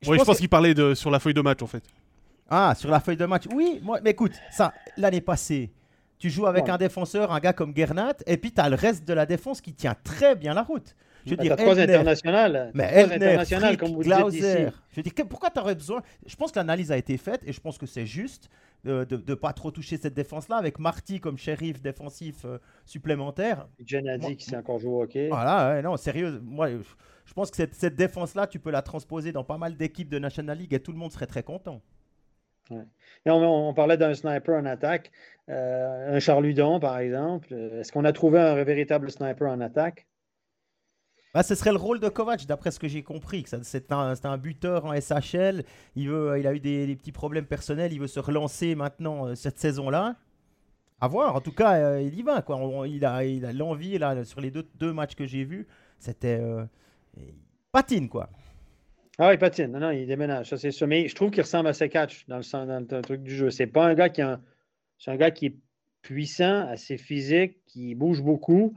je 0.00 0.10
pense, 0.10 0.24
pense 0.24 0.38
qu'il 0.38 0.48
parlait 0.48 0.72
de, 0.72 0.94
sur 0.94 1.10
la 1.10 1.18
feuille 1.18 1.34
de 1.34 1.42
match, 1.42 1.60
en 1.60 1.66
fait. 1.66 1.84
Ah, 2.48 2.74
sur 2.74 2.88
la 2.88 3.00
feuille 3.00 3.18
de 3.18 3.26
match. 3.26 3.44
Oui, 3.52 3.80
moi, 3.82 4.00
mais 4.02 4.12
écoute, 4.12 4.32
ça, 4.50 4.72
l'année 4.96 5.20
passée, 5.20 5.70
tu 6.18 6.30
joues 6.30 6.46
avec 6.46 6.70
un 6.70 6.78
défenseur, 6.78 7.30
un 7.32 7.38
gars 7.38 7.52
comme 7.52 7.76
Gernat, 7.76 8.14
et 8.26 8.38
puis 8.38 8.50
tu 8.50 8.62
as 8.62 8.70
le 8.70 8.76
reste 8.76 9.06
de 9.06 9.12
la 9.12 9.26
défense 9.26 9.60
qui 9.60 9.74
tient 9.74 9.94
très 10.04 10.34
bien 10.34 10.54
la 10.54 10.62
route. 10.62 10.96
Je 11.26 11.30
veux 11.32 11.36
dire, 11.36 11.56
trois 11.56 11.78
internationales. 11.78 12.70
Mais 12.74 12.84
Elner, 12.92 13.76
comme 13.76 13.92
vous 13.92 14.02
Glauser. 14.02 14.68
Je 14.90 14.96
veux 14.96 15.02
dire, 15.02 15.12
pourquoi 15.28 15.50
tu 15.50 15.60
aurais 15.60 15.74
besoin? 15.74 16.02
Je 16.24 16.36
pense 16.36 16.52
que 16.52 16.58
l'analyse 16.58 16.92
a 16.92 16.96
été 16.96 17.16
faite 17.16 17.42
et 17.44 17.52
je 17.52 17.60
pense 17.60 17.78
que 17.78 17.86
c'est 17.86 18.06
juste 18.06 18.48
de 18.84 19.06
ne 19.10 19.34
pas 19.34 19.52
trop 19.52 19.72
toucher 19.72 19.96
cette 19.96 20.14
défense-là 20.14 20.56
avec 20.56 20.78
Marty 20.78 21.18
comme 21.18 21.36
shérif 21.36 21.82
défensif 21.82 22.44
euh, 22.44 22.58
supplémentaire. 22.84 23.66
Genadi 23.84 24.36
qui 24.36 24.44
s'est 24.44 24.56
encore 24.56 24.78
joué 24.78 24.90
au 24.90 25.02
hockey. 25.02 25.28
Voilà, 25.28 25.82
non, 25.82 25.96
sérieux. 25.96 26.40
Moi, 26.44 26.68
je 26.68 27.34
pense 27.34 27.50
que 27.50 27.56
cette, 27.56 27.74
cette 27.74 27.96
défense-là, 27.96 28.46
tu 28.46 28.60
peux 28.60 28.70
la 28.70 28.82
transposer 28.82 29.32
dans 29.32 29.42
pas 29.42 29.58
mal 29.58 29.76
d'équipes 29.76 30.08
de 30.08 30.20
National 30.20 30.56
League 30.56 30.72
et 30.72 30.78
tout 30.78 30.92
le 30.92 30.98
monde 30.98 31.10
serait 31.10 31.26
très 31.26 31.42
content. 31.42 31.82
Et 32.70 33.30
on, 33.30 33.72
parlait 33.74 33.96
d'un 33.96 34.14
sniper 34.14 34.56
en 34.56 34.66
attaque, 34.66 35.12
euh, 35.48 36.16
un 36.16 36.18
Charludon 36.18 36.80
par 36.80 36.98
exemple. 36.98 37.52
Est-ce 37.52 37.92
qu'on 37.92 38.04
a 38.04 38.12
trouvé 38.12 38.40
un 38.40 38.62
véritable 38.64 39.10
sniper 39.10 39.50
en 39.50 39.60
attaque? 39.60 40.06
Bah, 41.36 41.42
ce 41.42 41.54
serait 41.54 41.72
le 41.72 41.76
rôle 41.76 42.00
de 42.00 42.08
Kovac, 42.08 42.46
d'après 42.46 42.70
ce 42.70 42.80
que 42.80 42.88
j'ai 42.88 43.02
compris. 43.02 43.44
C'est 43.60 43.92
un, 43.92 44.14
un, 44.24 44.38
buteur 44.38 44.86
en 44.86 44.98
SHL. 44.98 45.64
Il, 45.94 46.08
veut, 46.08 46.38
il 46.38 46.46
a 46.46 46.54
eu 46.54 46.60
des, 46.60 46.96
petits 46.96 47.12
problèmes 47.12 47.44
personnels. 47.44 47.92
Il 47.92 48.00
veut 48.00 48.06
se 48.06 48.18
relancer 48.18 48.74
maintenant 48.74 49.26
euh, 49.26 49.34
cette 49.34 49.58
saison-là. 49.58 50.16
À 50.98 51.08
voir. 51.08 51.36
En 51.36 51.42
tout 51.42 51.52
cas, 51.52 51.74
euh, 51.74 52.00
il 52.00 52.18
y 52.18 52.22
va. 52.22 52.40
Quoi. 52.40 52.88
il 52.88 53.04
a 53.04 53.52
l'envie 53.52 53.98
là 53.98 54.24
sur 54.24 54.40
les 54.40 54.50
deux, 54.50 54.66
deux 54.76 54.94
matchs 54.94 55.14
que 55.14 55.26
j'ai 55.26 55.44
vus. 55.44 55.66
C'était 55.98 56.38
euh, 56.40 56.64
patine 57.70 58.08
quoi. 58.08 58.30
Ah 59.18 59.28
oui, 59.28 59.36
patine. 59.36 59.72
Non, 59.72 59.80
non, 59.80 59.90
il 59.90 60.06
déménage. 60.06 60.48
Ça 60.48 60.70
sûr. 60.70 60.86
Mais 60.86 61.06
je 61.06 61.14
trouve 61.14 61.30
qu'il 61.30 61.42
ressemble 61.42 61.68
à 61.68 61.74
ses 61.74 61.90
catch 61.90 62.26
dans 62.28 62.38
le, 62.38 62.86
dans 62.86 62.96
le 62.96 63.02
truc 63.02 63.22
du 63.22 63.36
jeu. 63.36 63.50
C'est 63.50 63.66
pas 63.66 63.84
un 63.84 63.92
gars 63.92 64.08
qui 64.08 64.22
c'est 64.96 65.10
un 65.10 65.16
gars 65.16 65.30
qui 65.30 65.46
est 65.48 65.56
puissant, 66.00 66.66
assez 66.66 66.96
physique, 66.96 67.58
qui 67.66 67.94
bouge 67.94 68.22
beaucoup, 68.22 68.72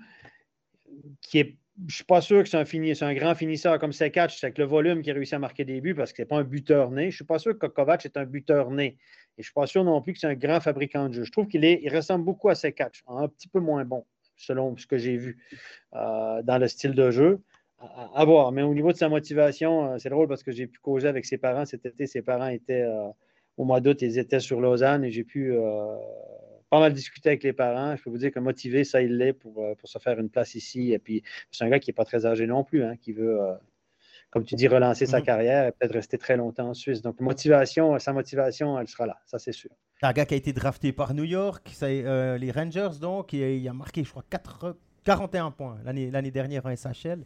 qui 1.22 1.40
est 1.40 1.59
je 1.88 1.96
suis 1.96 2.04
pas 2.04 2.22
sûr 2.22 2.44
que 2.44 2.50
c'est 2.50 3.04
un, 3.04 3.14
grand 3.14 3.36
finisseur 3.36 3.80
comme 3.80 3.94
c'est 3.94 4.12
catch, 4.12 4.40
c'est 4.40 4.48
avec 4.48 4.58
le 4.58 4.66
volume 4.66 5.02
qui 5.02 5.12
a 5.12 5.14
réussi 5.14 5.36
à 5.36 5.40
marquer 5.40 5.66
des 5.66 5.82
buts 5.82 5.96
parce 5.96 6.12
que 6.12 6.18
ce 6.18 6.22
n'est 6.24 6.28
pas 6.28 6.38
un 6.38 6.44
buteur 6.44 6.92
né. 6.92 7.04
Je 7.04 7.08
ne 7.08 7.12
suis 7.12 7.26
pas 7.26 7.40
sûr 7.40 7.58
que 7.58 7.68
Kovac 7.68 8.06
est 8.06 8.18
un 8.18 8.26
buteur 8.26 8.72
né. 8.72 8.86
Et 8.86 8.98
je 9.38 9.42
ne 9.42 9.44
suis 9.44 9.54
pas 9.54 9.68
sûr 9.68 9.84
non 9.84 10.02
plus 10.02 10.14
que 10.14 10.20
c'est 10.20 10.28
un 10.28 10.36
grand 10.36 10.60
fabricant 10.60 11.08
de 11.08 11.14
jeu. 11.14 11.24
Je 11.24 11.32
trouve 11.32 11.48
qu'il 11.48 11.64
il 11.64 11.96
ressemble 11.96 12.26
beaucoup 12.26 12.50
à 12.50 12.56
ses 12.56 12.74
catch, 12.74 13.04
un 13.08 13.28
petit 13.28 13.48
peu 13.48 13.60
moins 13.60 13.86
bon, 13.86 14.06
selon 14.36 14.76
ce 14.78 14.86
que 14.86 14.98
j'ai 14.98 15.16
vu 15.16 15.38
euh, 15.94 16.42
dans 16.44 16.58
le 16.58 16.68
style 16.68 16.94
de 16.94 17.12
jeu. 17.12 17.40
À, 18.14 18.26
voir. 18.26 18.52
Mais 18.52 18.62
au 18.62 18.74
niveau 18.74 18.92
de 18.92 18.98
sa 18.98 19.08
motivation, 19.08 19.94
euh, 19.94 19.98
c'est 20.00 20.10
drôle 20.10 20.28
parce 20.28 20.44
que 20.44 20.52
j'ai 20.52 20.68
pu 20.68 20.80
causer 20.80 21.08
avec 21.08 21.26
ses 21.26 21.38
parents 21.38 21.66
cet 21.66 21.86
été. 21.86 22.08
Ses 22.08 22.22
parents 22.22 22.50
étaient 22.50 22.82
euh, 22.82 23.08
au 23.56 23.64
mois 23.64 23.80
d'août, 23.80 24.02
ils 24.02 24.20
étaient 24.20 24.42
sur 24.42 24.60
Lausanne 24.60 25.06
et 25.06 25.12
j'ai 25.12 25.24
pu 25.24 25.54
pas 26.70 26.80
mal 26.80 26.94
discuté 26.94 27.30
avec 27.30 27.44
les 27.44 27.54
parents. 27.54 27.96
Je 27.96 28.04
peux 28.04 28.10
vous 28.10 28.18
dire 28.18 28.32
que 28.32 28.40
motivé, 28.40 28.84
ça, 28.84 29.02
il 29.02 29.18
l'est 29.18 29.34
pour, 29.34 29.64
euh, 29.64 29.76
pour 29.76 29.90
se 29.90 29.98
faire 30.00 30.20
une 30.20 30.30
place 30.30 30.56
ici. 30.56 30.92
Et 30.92 31.00
puis, 31.00 31.24
c'est 31.52 31.64
un 31.64 31.70
gars 31.70 31.80
qui 31.80 31.90
n'est 31.90 31.96
pas 31.96 32.06
très 32.06 32.26
âgé 32.26 32.48
non 32.48 32.64
plus, 32.64 32.84
hein, 32.84 32.96
qui 32.96 33.12
veut, 33.12 33.42
euh, 33.42 33.56
comme 34.30 34.44
tu 34.44 34.56
dis, 34.56 34.68
relancer 34.68 35.06
sa 35.06 35.20
mhm. 35.20 35.26
carrière 35.26 35.68
et 35.68 35.72
peut-être 35.72 35.94
rester 35.94 36.18
très 36.18 36.38
longtemps 36.38 36.70
en 36.70 36.74
Suisse. 36.74 37.02
Donc, 37.02 37.20
motivation, 37.20 37.98
sa 38.00 38.14
motivation, 38.14 38.80
elle 38.80 38.88
sera 38.88 39.08
là, 39.08 39.18
ça, 39.26 39.40
c'est 39.40 39.52
sûr. 39.52 39.72
Un 40.02 40.14
gars 40.14 40.26
qui 40.26 40.36
a 40.36 40.38
été 40.38 40.54
drafté 40.54 40.94
par 40.94 41.14
New 41.14 41.26
York, 41.26 41.70
euh, 41.82 42.38
les 42.38 42.52
Rangers, 42.52 43.00
donc, 43.02 43.34
il 43.34 43.68
a 43.68 43.74
marqué, 43.74 44.04
je 44.04 44.10
crois, 44.12 44.24
4, 44.30 44.78
41 45.04 45.52
points 45.52 45.78
l'année 45.84 46.32
dernière 46.32 46.66
en 46.66 46.76
SHL. 46.76 47.26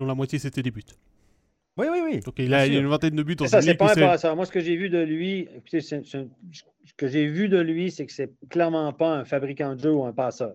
Dont 0.00 0.06
la 0.06 0.14
moitié, 0.14 0.38
c'était 0.38 0.62
des 0.62 0.70
buts. 0.70 0.82
Oui, 1.78 1.86
oui, 1.90 2.00
oui. 2.04 2.20
Donc 2.20 2.34
il 2.38 2.52
a 2.52 2.66
une 2.66 2.86
vingtaine 2.86 3.16
de 3.16 3.22
buts. 3.22 3.36
En 3.40 3.46
ça, 3.46 3.62
c'est 3.62 3.74
pas 3.74 3.98
un 3.98 4.18
ça. 4.18 4.34
Moi, 4.34 4.44
ce 4.44 4.52
que 4.52 4.60
j'ai 4.60 4.76
vu 4.76 4.90
de 4.90 4.98
lui, 4.98 5.48
ce 5.70 6.92
que 6.96 7.08
j'ai 7.08 7.26
vu 7.26 7.48
de 7.48 7.58
lui, 7.58 7.90
c'est 7.90 8.06
que 8.06 8.12
c'est 8.12 8.32
clairement 8.50 8.92
pas 8.92 9.14
un 9.14 9.24
fabricant 9.24 9.74
de 9.74 9.80
jeu 9.80 9.92
ou 9.92 10.04
un 10.04 10.12
passeur. 10.12 10.54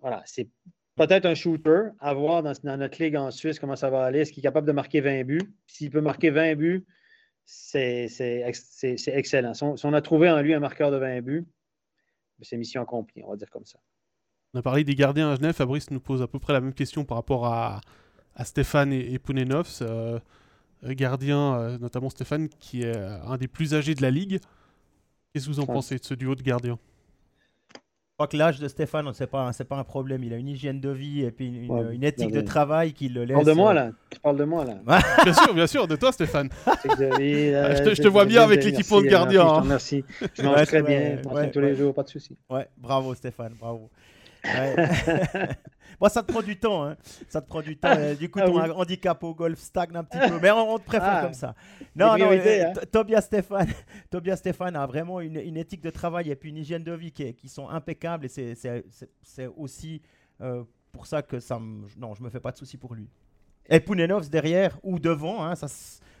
Voilà, 0.00 0.22
c'est 0.26 0.48
peut-être 0.96 1.26
un 1.26 1.34
shooter. 1.34 1.90
À 2.00 2.14
voir 2.14 2.42
dans, 2.42 2.52
notre 2.64 3.02
ligue 3.02 3.16
en 3.16 3.30
Suisse 3.30 3.60
comment 3.60 3.76
ça 3.76 3.90
va 3.90 4.04
aller. 4.04 4.20
Est-ce 4.20 4.32
qu'il 4.32 4.40
est 4.40 4.42
capable 4.42 4.66
de 4.66 4.72
marquer 4.72 5.00
20 5.00 5.24
buts? 5.24 5.54
S'il 5.66 5.90
peut 5.90 6.00
marquer 6.00 6.30
20 6.30 6.56
buts, 6.56 6.84
c'est 7.44 8.08
excellent. 9.06 9.54
Si 9.54 9.62
on, 9.62 9.92
a 9.92 10.02
trouvé 10.02 10.30
en 10.30 10.40
lui 10.40 10.52
un 10.52 10.60
marqueur 10.60 10.90
de 10.90 10.96
20 10.96 11.20
buts, 11.20 11.46
c'est 12.42 12.56
mission 12.56 12.82
accomplie, 12.82 13.22
on 13.24 13.30
va 13.30 13.36
dire 13.36 13.50
comme 13.50 13.64
ça. 13.64 13.78
On 14.54 14.58
a 14.58 14.62
parlé 14.62 14.82
des 14.82 14.94
gardiens 14.94 15.30
à 15.30 15.36
Genève. 15.36 15.54
Fabrice 15.54 15.90
nous 15.90 16.00
pose 16.00 16.22
à 16.22 16.26
peu 16.26 16.38
près 16.38 16.54
la 16.54 16.60
même 16.60 16.74
question 16.74 17.04
par 17.04 17.18
rapport 17.18 17.46
à, 17.46 17.80
à 18.38 18.44
Stéphane 18.44 18.92
et, 18.92 19.12
et 19.12 19.18
Pounenovs, 19.18 19.82
euh, 19.82 20.18
gardien, 20.84 21.56
euh, 21.56 21.78
notamment 21.78 22.08
Stéphane, 22.08 22.48
qui 22.48 22.82
est 22.82 22.96
euh, 22.96 23.20
un 23.26 23.36
des 23.36 23.48
plus 23.48 23.74
âgés 23.74 23.94
de 23.94 24.00
la 24.00 24.10
ligue. 24.10 24.38
Qu'est-ce 25.32 25.46
que 25.46 25.52
vous 25.52 25.60
en 25.60 25.66
pensez 25.66 25.98
de 25.98 26.04
ce 26.04 26.14
duo 26.14 26.34
de 26.34 26.42
gardiens? 26.42 26.78
Crois 28.16 28.26
que 28.26 28.36
l'âge 28.36 28.58
de 28.58 28.66
Stéphane, 28.66 29.08
c'est 29.12 29.28
pas, 29.28 29.52
c'est 29.52 29.64
pas 29.64 29.76
un 29.76 29.84
problème. 29.84 30.24
Il 30.24 30.32
a 30.32 30.36
une 30.36 30.48
hygiène 30.48 30.80
de 30.80 30.90
vie 30.90 31.22
et 31.22 31.30
puis 31.30 31.46
une, 31.46 32.02
éthique 32.02 32.32
de 32.32 32.40
travail 32.40 32.92
qui 32.92 33.08
le 33.08 33.24
laisse. 33.24 33.34
Parle 33.34 33.46
de 33.46 33.52
moi 33.52 33.74
là. 33.74 33.90
Tu 34.10 34.18
parles 34.18 34.36
de 34.36 34.44
moi 34.44 34.64
là. 34.64 34.78
bien 35.24 35.32
sûr, 35.32 35.54
bien 35.54 35.66
sûr, 35.68 35.86
de 35.86 35.94
toi, 35.94 36.10
Stéphane. 36.12 36.48
Euh, 37.00 37.76
je, 37.94 38.02
te, 38.02 38.08
vois 38.08 38.24
bien 38.24 38.42
avec 38.42 38.64
l'équipement 38.64 39.00
de 39.00 39.06
gardien. 39.06 39.62
Merci. 39.64 40.04
Je 40.34 40.42
mange 40.42 40.66
très 40.66 40.82
bien. 40.82 41.18
tous 41.52 41.60
les 41.60 41.76
jours, 41.76 41.94
pas 41.94 42.02
de 42.02 42.08
soucis. 42.08 42.36
Ouais, 42.50 42.68
bravo 42.76 43.14
Stéphane, 43.14 43.54
bravo. 43.58 43.90
Bon, 46.00 46.08
ça 46.08 46.22
te 46.22 46.30
prend 46.30 46.42
du 46.42 46.56
temps, 46.56 46.84
hein. 46.84 46.96
Ça 47.28 47.40
te 47.40 47.48
prend 47.48 47.60
du 47.60 47.76
temps. 47.76 47.88
Euh, 47.96 48.14
du 48.14 48.30
coup, 48.30 48.38
ah 48.40 48.46
ton 48.46 48.78
handicap 48.78 49.22
au 49.24 49.34
golf 49.34 49.58
stagne 49.58 49.96
un 49.96 50.04
petit 50.04 50.18
peu. 50.28 50.38
Mais 50.40 50.50
on, 50.50 50.78
te 50.78 50.84
préfère 50.84 51.16
ah. 51.16 51.22
comme 51.22 51.34
ça. 51.34 51.54
Non, 51.96 52.16
non, 52.16 52.30
euh, 52.30 52.64
hein. 52.66 52.72
Tobias 52.92 53.22
Stéphane, 53.22 53.68
Tobias 54.10 54.36
Stéphane 54.36 54.76
a 54.76 54.86
vraiment 54.86 55.20
une, 55.20 55.56
éthique 55.56 55.80
de 55.80 55.90
travail 55.90 56.30
et 56.30 56.36
puis 56.36 56.50
une 56.50 56.58
hygiène 56.58 56.84
de 56.84 56.92
vie 56.92 57.10
qui, 57.10 57.34
qui 57.34 57.48
sont 57.48 57.68
impeccables. 57.68 58.26
Et 58.26 58.54
c'est 58.54 59.46
aussi 59.56 60.00
euh, 60.40 60.62
pour 60.92 61.06
ça 61.06 61.22
que 61.22 61.40
ça 61.40 61.58
non, 61.96 62.14
je 62.14 62.22
me 62.22 62.30
fais 62.30 62.40
pas 62.40 62.52
de 62.52 62.56
soucis 62.58 62.76
pour 62.76 62.94
lui. 62.94 63.08
Et 63.68 63.80
Pounenovs 63.80 64.30
derrière 64.30 64.78
ou 64.84 64.98
devant, 65.00 65.44
hein, 65.44 65.56
ça, 65.56 65.66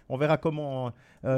on 0.08 0.16
verra 0.16 0.38
comment 0.38 0.92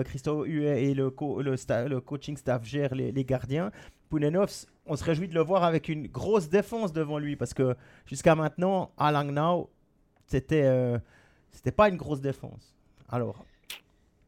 Christophe 0.07 0.49
et 0.49 0.95
le, 0.95 1.15
le, 1.15 1.89
le, 1.89 2.01
coaching 2.01 2.37
staff 2.37 2.65
gèrent 2.65 2.95
les, 2.95 3.13
les 3.13 3.25
gardiens. 3.25 3.71
Pounenovs, 4.09 4.67
on 4.91 4.97
se 4.97 5.05
réjouit 5.05 5.29
de 5.29 5.35
le 5.35 5.41
voir 5.41 5.63
avec 5.63 5.89
une 5.89 6.09
grosse 6.09 6.49
défense 6.49 6.93
devant 6.93 7.19
lui 7.19 7.37
parce 7.37 7.55
que 7.55 7.77
jusqu'à 8.07 8.35
maintenant, 8.35 8.91
à 8.99 9.13
Langnau, 9.13 9.71
c'était 10.27 10.65
euh, 10.65 10.99
c'était 11.53 11.71
pas 11.71 11.89
une 11.89 11.97
grosse 11.97 12.21
défense. 12.21 12.75
Alors. 13.09 13.45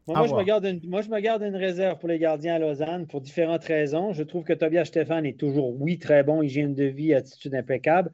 moi, 0.07 0.25
je 0.25 0.33
me 0.33 0.43
garde 0.43 0.65
une, 0.65 0.79
moi, 0.87 1.01
je 1.01 1.09
me 1.09 1.19
garde 1.19 1.43
une 1.43 1.57
réserve 1.57 1.99
pour 1.99 2.07
les 2.07 2.17
gardiens 2.17 2.55
à 2.55 2.59
Lausanne 2.59 3.07
pour 3.07 3.19
différentes 3.19 3.65
raisons. 3.65 4.13
Je 4.13 4.23
trouve 4.23 4.45
que 4.45 4.53
Tobias 4.53 4.85
Stéphane 4.85 5.25
est 5.25 5.37
toujours, 5.37 5.79
oui, 5.81 5.99
très 5.99 6.23
bon, 6.23 6.41
hygiène 6.41 6.73
de 6.73 6.85
vie, 6.85 7.13
attitude 7.13 7.55
impeccable. 7.55 8.11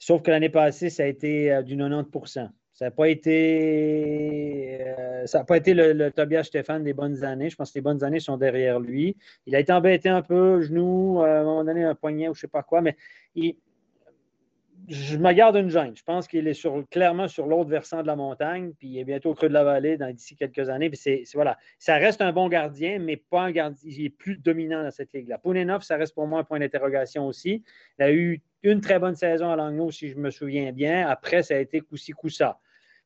Sauf 0.00 0.22
que 0.22 0.32
l'année 0.32 0.48
passée, 0.48 0.90
ça 0.90 1.04
a 1.04 1.06
été 1.06 1.52
euh, 1.52 1.62
du 1.62 1.76
90 1.76 2.50
ça 2.78 2.84
n'a 2.84 2.90
pas 2.92 3.08
été, 3.08 4.78
euh, 4.86 5.54
été 5.56 5.74
le, 5.74 6.10
Tobias 6.12 6.44
Stéphane 6.44 6.84
des 6.84 6.92
bonnes 6.92 7.24
années. 7.24 7.50
Je 7.50 7.56
pense 7.56 7.72
que 7.72 7.78
les 7.78 7.82
bonnes 7.82 8.04
années 8.04 8.20
sont 8.20 8.36
derrière 8.36 8.78
lui. 8.78 9.16
Il 9.46 9.56
a 9.56 9.58
été 9.58 9.72
embêté 9.72 10.08
un 10.08 10.22
peu, 10.22 10.60
genou, 10.60 11.20
à 11.22 11.40
un 11.40 11.42
moment 11.42 11.64
donné, 11.64 11.82
un 11.82 11.96
poignet 11.96 12.28
ou 12.28 12.34
je 12.34 12.38
ne 12.38 12.40
sais 12.42 12.46
pas 12.46 12.62
quoi, 12.62 12.80
mais 12.80 12.96
je 13.34 15.16
me 15.16 15.32
garde 15.32 15.56
une 15.56 15.70
gêne. 15.70 15.96
Je 15.96 16.04
pense 16.04 16.28
qu'il 16.28 16.46
est 16.46 16.54
sur, 16.54 16.88
clairement 16.88 17.26
sur 17.26 17.48
l'autre 17.48 17.68
versant 17.68 18.02
de 18.02 18.06
la 18.06 18.14
montagne, 18.14 18.70
puis 18.78 18.90
il 18.90 18.98
est 19.00 19.04
bientôt 19.04 19.30
au 19.30 19.34
creux 19.34 19.48
de 19.48 19.54
la 19.54 19.64
vallée 19.64 19.98
d'ici 20.12 20.36
quelques 20.36 20.68
années. 20.68 20.88
Puis 20.88 21.24
voilà, 21.34 21.58
ça 21.80 21.96
reste 21.96 22.22
un 22.22 22.32
bon 22.32 22.48
gardien, 22.48 23.00
mais 23.00 23.16
pas 23.16 23.40
un 23.40 23.50
gardien. 23.50 23.90
Il 23.90 24.04
est 24.04 24.10
plus 24.10 24.36
dominant 24.36 24.84
dans 24.84 24.92
cette 24.92 25.12
ligue-là. 25.12 25.38
Pounenov, 25.38 25.82
ça 25.82 25.96
reste 25.96 26.14
pour 26.14 26.28
moi 26.28 26.38
un 26.38 26.44
point 26.44 26.60
d'interrogation 26.60 27.26
aussi. 27.26 27.64
Il 27.98 28.04
a 28.04 28.12
eu 28.12 28.40
une 28.62 28.80
très 28.80 29.00
bonne 29.00 29.16
saison 29.16 29.50
à 29.50 29.56
Langnau, 29.56 29.90
si 29.90 30.10
je 30.10 30.16
me 30.16 30.30
souviens 30.30 30.70
bien. 30.70 31.08
Après, 31.08 31.42
ça 31.42 31.54
a 31.54 31.58
été 31.58 31.80
coup-ci. 31.80 32.12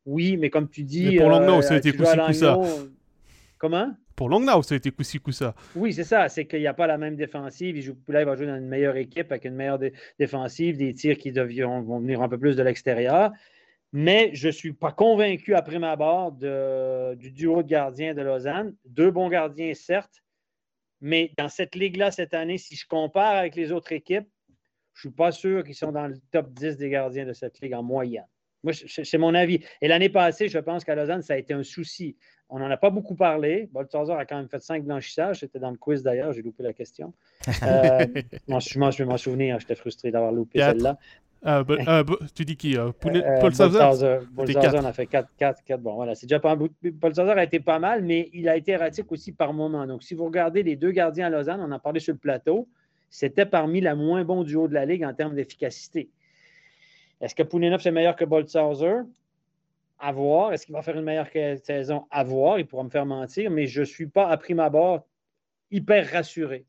Oui, 0.04 0.36
mais 0.36 0.50
comme 0.50 0.68
tu 0.68 0.82
dis. 0.82 1.16
pour 1.16 1.28
Langnau, 1.28 1.58
euh, 1.58 1.62
ça 1.62 1.74
a 1.74 1.76
été 1.78 1.92
ça. 2.34 2.58
Comment? 3.58 3.92
Pour 4.16 4.28
Langnau, 4.28 4.62
ça 4.62 4.74
a 4.74 4.78
été 4.78 4.92
ça. 5.32 5.54
Oui, 5.74 5.92
c'est 5.92 6.04
ça. 6.04 6.28
C'est 6.28 6.46
qu'il 6.46 6.60
n'y 6.60 6.66
a 6.66 6.74
pas 6.74 6.86
la 6.86 6.98
même 6.98 7.16
défensive. 7.16 7.76
Il, 7.76 7.82
joue, 7.82 7.96
là, 8.08 8.20
il 8.20 8.26
va 8.26 8.36
jouer 8.36 8.46
dans 8.46 8.56
une 8.56 8.68
meilleure 8.68 8.96
équipe 8.96 9.30
avec 9.30 9.44
une 9.44 9.54
meilleure 9.54 9.78
défensive, 10.18 10.76
des 10.76 10.94
tirs 10.94 11.16
qui 11.16 11.32
deviennent, 11.32 11.84
vont 11.84 12.00
venir 12.00 12.20
un 12.22 12.28
peu 12.28 12.38
plus 12.38 12.56
de 12.56 12.62
l'extérieur. 12.62 13.32
Mais 13.92 14.30
je 14.32 14.48
ne 14.48 14.52
suis 14.52 14.72
pas 14.72 14.90
convaincu, 14.90 15.54
après 15.54 15.78
ma 15.78 15.96
barre, 15.96 16.32
du 16.32 17.30
duo 17.30 17.62
de 17.62 17.68
gardiens 17.68 18.14
de 18.14 18.22
Lausanne. 18.22 18.74
Deux 18.86 19.10
bons 19.10 19.28
gardiens, 19.28 19.72
certes, 19.74 20.22
mais 21.02 21.32
dans 21.36 21.48
cette 21.48 21.74
ligue-là, 21.74 22.12
cette 22.12 22.32
année, 22.32 22.58
si 22.58 22.76
je 22.76 22.86
compare 22.86 23.34
avec 23.34 23.56
les 23.56 23.72
autres 23.72 23.90
équipes, 23.90 24.28
je 24.94 25.08
ne 25.08 25.10
suis 25.10 25.16
pas 25.16 25.32
sûr 25.32 25.64
qu'ils 25.64 25.74
sont 25.74 25.90
dans 25.90 26.06
le 26.06 26.16
top 26.30 26.52
10 26.52 26.76
des 26.76 26.90
gardiens 26.90 27.26
de 27.26 27.32
cette 27.32 27.60
ligue 27.60 27.74
en 27.74 27.82
moyenne. 27.82 28.24
Moi, 28.62 28.72
c'est 28.86 29.18
mon 29.18 29.34
avis. 29.34 29.60
Et 29.80 29.88
l'année 29.88 30.08
passée, 30.08 30.48
je 30.48 30.58
pense 30.58 30.84
qu'à 30.84 30.94
Lausanne, 30.94 31.22
ça 31.22 31.34
a 31.34 31.36
été 31.36 31.52
un 31.54 31.62
souci. 31.62 32.16
On 32.48 32.58
n'en 32.58 32.70
a 32.70 32.76
pas 32.76 32.90
beaucoup 32.90 33.14
parlé. 33.14 33.68
Balthazar 33.72 34.18
a 34.18 34.26
quand 34.26 34.36
même 34.36 34.48
fait 34.48 34.60
cinq 34.60 34.84
blanchissages. 34.84 35.40
C'était 35.40 35.58
dans 35.58 35.70
le 35.70 35.78
quiz 35.78 36.02
d'ailleurs, 36.02 36.32
j'ai 36.32 36.42
loupé 36.42 36.62
la 36.62 36.72
question. 36.72 37.12
Euh, 37.62 38.06
je 38.48 38.98
vais 38.98 39.04
m'en 39.04 39.16
souvenir, 39.16 39.58
j'étais 39.60 39.74
frustré 39.74 40.10
d'avoir 40.10 40.32
loupé 40.32 40.58
celle-là. 40.58 40.98
Euh, 41.44 41.64
euh, 41.68 42.04
tu 42.34 42.44
dis 42.44 42.56
qui 42.56 42.76
euh, 42.76 42.92
Paul 43.00 43.20
Paul 43.40 43.52
en 44.76 44.84
a 44.84 44.92
fait 44.92 45.06
4, 45.06 45.28
4, 45.36 45.64
4. 45.64 45.80
Bon, 45.80 45.94
voilà, 45.94 46.14
c'est 46.14 46.26
déjà 46.26 46.38
pas 46.38 46.52
un 46.52 46.56
bout. 46.56 46.70
Paul 47.00 47.14
Sauzer 47.14 47.32
a 47.32 47.42
été 47.42 47.58
pas 47.58 47.80
mal, 47.80 48.02
mais 48.02 48.30
il 48.32 48.48
a 48.48 48.56
été 48.56 48.72
erratique 48.72 49.10
aussi 49.10 49.32
par 49.32 49.52
moment. 49.52 49.86
Donc, 49.86 50.02
si 50.02 50.14
vous 50.14 50.24
regardez 50.24 50.62
les 50.62 50.76
deux 50.76 50.92
gardiens 50.92 51.26
à 51.26 51.30
Lausanne, 51.30 51.60
on 51.60 51.72
en 51.72 51.78
parlait 51.80 52.00
sur 52.00 52.12
le 52.12 52.18
plateau, 52.18 52.68
c'était 53.10 53.46
parmi 53.46 53.80
la 53.80 53.96
moins 53.96 54.24
bon 54.24 54.44
duo 54.44 54.68
de 54.68 54.74
la 54.74 54.86
Ligue 54.86 55.04
en 55.04 55.14
termes 55.14 55.34
d'efficacité. 55.34 56.10
Est-ce 57.22 57.36
que 57.36 57.44
Poulinov 57.44 57.80
c'est 57.80 57.92
meilleur 57.92 58.16
que 58.16 58.24
Boltzhauser? 58.24 59.02
À 60.00 60.10
voir. 60.10 60.52
Est-ce 60.52 60.66
qu'il 60.66 60.74
va 60.74 60.82
faire 60.82 60.96
une 60.96 61.04
meilleure 61.04 61.28
saison? 61.62 62.04
À 62.10 62.24
voir. 62.24 62.58
Il 62.58 62.66
pourra 62.66 62.82
me 62.82 62.90
faire 62.90 63.06
mentir, 63.06 63.50
mais 63.50 63.66
je 63.66 63.80
ne 63.80 63.86
suis 63.86 64.06
pas, 64.06 64.28
à 64.28 64.36
prime 64.36 64.58
abord, 64.58 65.06
hyper 65.70 66.10
rassuré. 66.10 66.66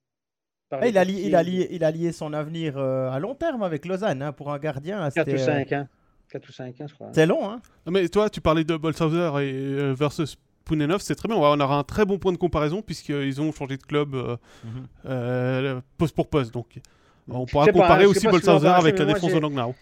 Il, 0.86 0.98
a 0.98 1.04
lié, 1.04 1.22
il, 1.26 1.36
a 1.36 1.44
lié, 1.44 1.68
il 1.70 1.84
a 1.84 1.92
lié 1.92 2.12
son 2.12 2.34
avenir 2.34 2.78
euh, 2.78 3.12
à 3.12 3.20
long 3.20 3.36
terme 3.36 3.62
avec 3.62 3.86
Lausanne 3.86 4.24
hein, 4.24 4.32
pour 4.32 4.52
un 4.52 4.58
gardien. 4.58 5.08
4 5.12 5.32
ou 5.32 5.38
5 5.38 5.72
euh, 5.72 5.82
ans. 5.82 5.88
4 6.30 6.50
ou 6.50 6.52
5 6.52 6.82
ans, 6.82 6.88
je 6.88 6.94
crois. 6.96 7.10
C'est 7.14 7.28
long, 7.28 7.48
hein? 7.48 7.62
mais 7.88 8.08
toi, 8.08 8.28
tu 8.28 8.42
parlais 8.42 8.64
de 8.64 8.76
Boltzhauser 8.76 9.44
et, 9.44 9.54
euh, 9.54 9.94
versus 9.94 10.36
Pounenov, 10.66 11.02
c'est 11.02 11.14
très 11.14 11.28
bien. 11.28 11.38
On 11.38 11.60
aura 11.60 11.78
un 11.78 11.84
très 11.84 12.06
bon 12.06 12.18
point 12.18 12.32
de 12.32 12.38
comparaison 12.38 12.82
puisqu'ils 12.82 13.40
ont 13.40 13.52
changé 13.52 13.78
de 13.78 13.84
club 13.84 14.16
mhm. 14.64 15.82
poste 15.98 16.16
pour 16.16 16.28
poste. 16.28 16.54
Donc, 16.54 16.80
on 17.28 17.46
pourra 17.46 17.68
comparer 17.68 18.06
aussi 18.06 18.28
Boltzhauser 18.28 18.68
avec 18.68 18.98
la 18.98 19.06
défense 19.06 19.34
de 19.34 19.40
Langnau 19.40 19.76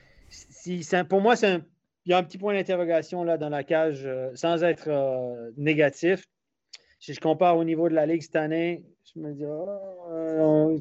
pour 1.08 1.22
moi, 1.22 1.36
il 1.42 2.10
y 2.10 2.14
a 2.14 2.18
un 2.18 2.24
petit 2.24 2.38
point 2.38 2.54
d'interrogation 2.54 3.26
dans 3.26 3.50
la 3.50 3.64
cage 3.64 4.06
euh, 4.06 4.32
sans 4.36 4.64
être 4.64 4.88
euh, 4.88 5.52
négatif. 5.58 6.26
Si 7.00 7.14
je 7.14 7.20
compare 7.20 7.58
au 7.58 7.64
niveau 7.64 7.90
de 7.90 7.96
la 7.96 8.06
Ligue 8.06 8.22
cette 8.22 8.36
année, 8.36 8.84
je 9.14 9.20
me 9.20 9.34
dis, 9.34 9.44
oh, 9.46 10.80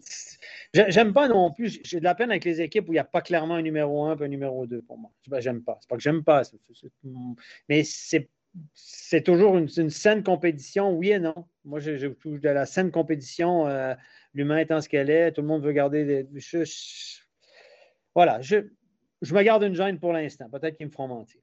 j'aime 0.72 1.12
pas 1.12 1.28
non 1.28 1.50
plus. 1.50 1.80
J'ai 1.82 1.98
de 1.98 2.04
la 2.04 2.14
peine 2.14 2.30
avec 2.30 2.44
les 2.44 2.60
équipes 2.60 2.88
où 2.88 2.92
il 2.92 2.96
n'y 2.96 3.00
a 3.00 3.04
pas 3.04 3.22
clairement 3.22 3.54
un 3.54 3.62
numéro 3.62 4.04
1 4.04 4.16
et 4.16 4.24
un 4.24 4.28
numéro 4.28 4.66
2 4.66 4.82
pour 4.82 4.98
moi. 4.98 5.10
J'aime 5.38 5.62
pas. 5.62 5.78
C'est 5.80 5.88
pas 5.88 5.96
que 5.96 6.02
j'aime 6.02 6.22
pas. 6.22 6.42
mais 7.68 7.82
c'est 7.84 9.22
toujours 9.22 9.56
une, 9.56 9.68
saine 9.68 10.22
compétition, 10.22 10.92
oui 10.92 11.10
et 11.10 11.18
non. 11.18 11.46
Moi, 11.64 11.80
je, 11.80 11.92
de 11.92 12.48
la 12.48 12.66
saine 12.66 12.90
compétition. 12.90 13.66
Euh, 13.66 13.94
l'humain 14.34 14.58
étant 14.58 14.80
ce 14.80 14.88
qu'elle 14.88 15.10
est, 15.10 15.32
tout 15.32 15.40
le 15.40 15.48
monde 15.48 15.64
veut 15.64 15.72
garder 15.72 16.04
des. 16.04 16.26
voilà. 18.14 18.40
Je, 18.42 18.58
je 19.22 19.34
me 19.34 19.42
garde 19.42 19.62
une 19.62 19.74
gêne 19.74 19.98
pour 19.98 20.12
l'instant. 20.12 20.48
Peut-être 20.50 20.76
qu'ils 20.76 20.86
me 20.86 20.92
feront 20.92 21.08
mentir. 21.08 21.40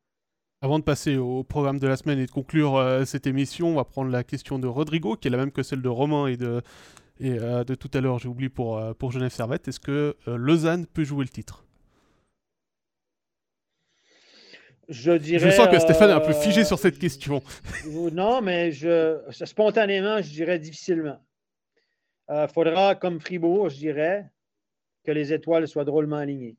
Avant 0.62 0.80
de 0.80 0.84
passer 0.84 1.18
au 1.18 1.44
programme 1.44 1.78
de 1.78 1.88
la 1.88 1.98
semaine 1.98 2.18
et 2.18 2.26
de 2.26 2.32
conclure 2.32 2.78
euh, 2.78 3.06
cette 3.06 3.28
émission, 3.28 3.70
on 3.70 3.76
va 3.76 3.84
prendre 3.84 4.10
la 4.10 4.24
question 4.24 4.58
de 4.58 4.66
Rodrigo, 4.66 5.16
qui 5.16 5.28
est 5.28 5.32
la 5.32 5.38
même 5.38 5.52
que 5.52 5.62
celle 5.62 5.84
de 5.84 5.90
Romain 5.90 6.26
et 6.28 6.36
de, 6.36 6.64
et, 7.20 7.38
euh, 7.40 7.64
de 7.64 7.76
tout 7.76 7.92
à 7.94 8.02
l'heure, 8.02 8.18
j'ai 8.18 8.28
oublié 8.28 8.50
pour, 8.50 8.78
euh, 8.78 8.94
pour 8.94 9.12
Genève 9.12 9.30
Servette. 9.32 9.68
Est-ce 9.68 9.80
que 9.80 10.16
Lausanne 10.26 10.88
peut 10.88 11.04
jouer 11.04 11.24
le 11.26 11.30
titre? 11.30 11.64
Je 14.90 15.12
dirais. 15.12 15.52
Je 15.52 15.56
sens 15.56 15.68
que 15.68 15.78
Stéphane 15.80 16.10
est 16.10 16.14
un 16.14 16.22
peu 16.22 16.34
figé 16.34 16.64
sur 16.64 16.80
cette 16.80 16.98
question. 16.98 17.44
non, 18.14 18.42
mais 18.42 18.72
je, 18.72 19.20
spontanément, 19.32 20.22
je 20.22 20.30
dirais 20.30 20.58
difficilement. 20.58 21.20
Il 22.30 22.48
faudra, 22.54 22.96
comme 22.96 23.20
Fribourg, 23.20 23.70
je 23.70 23.76
dirais, 23.76 24.26
que 25.04 25.12
les 25.12 25.34
étoiles 25.34 25.68
soient 25.68 25.86
drôlement 25.86 26.18
alignées 26.18 26.58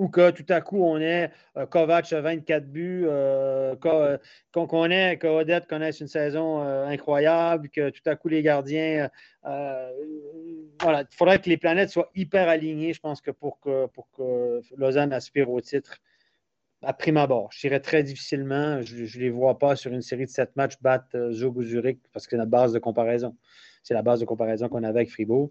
ou 0.00 0.08
que 0.08 0.30
tout 0.30 0.46
à 0.48 0.62
coup, 0.62 0.82
on 0.82 0.98
est 0.98 1.30
euh, 1.58 1.66
Kovac 1.66 2.10
à 2.14 2.22
24 2.22 2.66
buts, 2.66 3.04
euh, 3.06 3.76
euh, 3.84 4.18
qu'on 4.50 4.90
ait, 4.90 5.18
que 5.18 5.26
Odette 5.26 5.66
connaisse 5.66 6.00
une 6.00 6.08
saison 6.08 6.60
incroyable, 6.60 7.68
que 7.68 7.90
tout 7.90 8.00
à 8.06 8.16
coup, 8.16 8.28
les 8.28 8.42
gardiens. 8.42 9.10
voilà, 9.44 9.92
il 11.02 11.14
faudrait 11.14 11.38
que 11.38 11.50
les 11.50 11.58
planètes 11.58 11.90
soient 11.90 12.10
hyper 12.14 12.48
alignées, 12.48 12.94
je 12.94 13.00
pense, 13.00 13.20
que 13.20 13.30
pour 13.30 13.60
que, 13.60 13.86
pour 13.88 14.08
Lausanne 14.78 15.12
aspire 15.12 15.50
au 15.50 15.60
titre 15.60 15.98
à 16.82 16.94
prime 16.94 17.18
abord. 17.18 17.50
Je 17.52 17.60
dirais 17.60 17.80
très 17.80 18.02
difficilement. 18.02 18.80
Je 18.80 19.02
ne 19.02 19.22
les 19.22 19.28
vois 19.28 19.58
pas 19.58 19.76
sur 19.76 19.92
une 19.92 20.00
série 20.00 20.24
de 20.24 20.30
sept 20.30 20.56
matchs 20.56 20.80
battre 20.80 21.30
Zug 21.30 21.60
Zurich 21.60 22.00
parce 22.14 22.26
que 22.26 22.30
c'est 22.30 22.38
notre 22.38 22.50
base 22.50 22.72
de 22.72 22.78
comparaison. 22.78 23.36
C'est 23.82 23.92
la 23.92 24.02
base 24.02 24.20
de 24.20 24.24
comparaison 24.24 24.70
qu'on 24.70 24.82
avait 24.82 25.00
avec 25.00 25.10
Fribourg. 25.10 25.50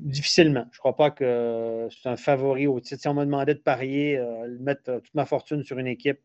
Difficilement. 0.00 0.64
Je 0.70 0.76
ne 0.76 0.78
crois 0.78 0.96
pas 0.96 1.10
que 1.10 1.88
c'est 1.90 2.08
un 2.08 2.16
favori 2.16 2.66
au 2.66 2.78
titre. 2.80 3.00
Si 3.00 3.08
on 3.08 3.14
me 3.14 3.24
demandait 3.24 3.54
de 3.54 3.60
parier, 3.60 4.16
euh, 4.16 4.56
mettre 4.60 4.90
euh, 4.90 5.00
toute 5.00 5.14
ma 5.14 5.26
fortune 5.26 5.64
sur 5.64 5.78
une 5.78 5.86
équipe, 5.86 6.18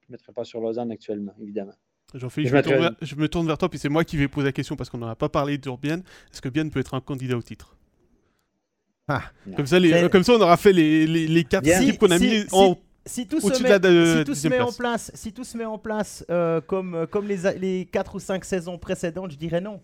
je 0.00 0.06
ne 0.08 0.12
mettrais 0.14 0.32
pas 0.32 0.44
sur 0.44 0.60
Lausanne 0.60 0.90
actuellement, 0.90 1.34
évidemment. 1.40 1.74
Jean 2.14 2.30
je, 2.30 2.42
je, 2.42 2.54
me 2.54 2.62
vers, 2.62 2.92
je, 3.02 3.14
me 3.16 3.28
tourne 3.28 3.46
vers 3.46 3.58
toi, 3.58 3.68
puis 3.68 3.78
c'est 3.78 3.90
moi 3.90 4.02
qui 4.02 4.16
vais 4.16 4.28
poser 4.28 4.46
la 4.46 4.52
question 4.52 4.76
parce 4.76 4.88
qu'on 4.88 4.98
n'en 4.98 5.08
a 5.08 5.16
pas 5.16 5.28
parlé 5.28 5.58
d'Urbienne. 5.58 6.02
Est-ce 6.32 6.40
que 6.40 6.48
Bienne 6.48 6.70
peut 6.70 6.80
être 6.80 6.94
un 6.94 7.02
candidat 7.02 7.36
au 7.36 7.42
titre? 7.42 7.76
Ah, 9.08 9.22
comme, 9.56 9.66
ça, 9.66 9.78
comme 10.10 10.22
ça, 10.22 10.34
on 10.34 10.40
aura 10.40 10.56
fait 10.56 10.72
les, 10.72 11.06
les, 11.06 11.26
les 11.26 11.44
quatre 11.44 11.66
équipes 11.66 11.98
qu'on 11.98 12.10
a 12.10 12.18
mis 12.18 12.44
en 12.52 12.76
si 13.08 13.26
tout, 13.26 13.40
se 13.40 13.46
met, 13.62 14.18
si 14.18 14.24
tout 14.24 14.34
se 14.34 14.48
met 14.48 14.60
en 14.60 14.72
place, 14.72 15.10
si 15.14 15.32
tout 15.32 15.44
se 15.44 15.56
met 15.56 15.64
en 15.64 15.78
place 15.78 16.24
euh, 16.30 16.60
comme, 16.60 17.06
comme 17.10 17.26
les, 17.26 17.38
les 17.58 17.86
4 17.86 18.14
ou 18.14 18.20
5 18.20 18.44
saisons 18.44 18.76
précédentes, 18.76 19.32
je 19.32 19.36
dirais 19.36 19.62
non. 19.62 19.80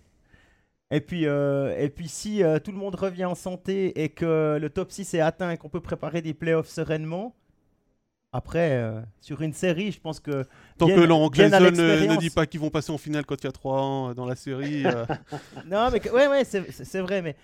Et 0.94 1.00
puis, 1.00 1.26
euh, 1.26 1.76
et 1.76 1.88
puis 1.88 2.06
si 2.06 2.44
euh, 2.44 2.60
tout 2.60 2.70
le 2.70 2.78
monde 2.78 2.94
revient 2.94 3.24
en 3.24 3.34
santé 3.34 4.00
et 4.04 4.10
que 4.10 4.58
le 4.60 4.70
top 4.70 4.92
6 4.92 5.14
est 5.14 5.20
atteint 5.20 5.50
et 5.50 5.56
qu'on 5.56 5.68
peut 5.68 5.80
préparer 5.80 6.22
des 6.22 6.34
playoffs 6.34 6.68
sereinement, 6.68 7.34
après, 8.32 8.72
euh, 8.72 9.00
sur 9.20 9.42
une 9.42 9.52
série, 9.52 9.90
je 9.90 10.00
pense 10.00 10.20
que. 10.20 10.44
Tant 10.78 10.86
que 10.86 11.00
Laurent 11.00 11.30
ne, 11.30 12.16
dit 12.18 12.30
pas 12.30 12.46
qu'ils 12.46 12.60
vont 12.60 12.70
passer 12.70 12.92
en 12.92 12.98
finale 12.98 13.26
quand 13.26 13.42
il 13.42 13.44
y 13.44 13.48
a 13.48 13.52
3 13.52 13.80
ans 13.80 14.14
dans 14.14 14.24
la 14.24 14.36
série. 14.36 14.84
non, 15.66 15.90
mais 15.92 16.10
ouais, 16.10 16.28
ouais, 16.28 16.44
c'est 16.44 17.00
vrai, 17.00 17.22
mais. 17.22 17.34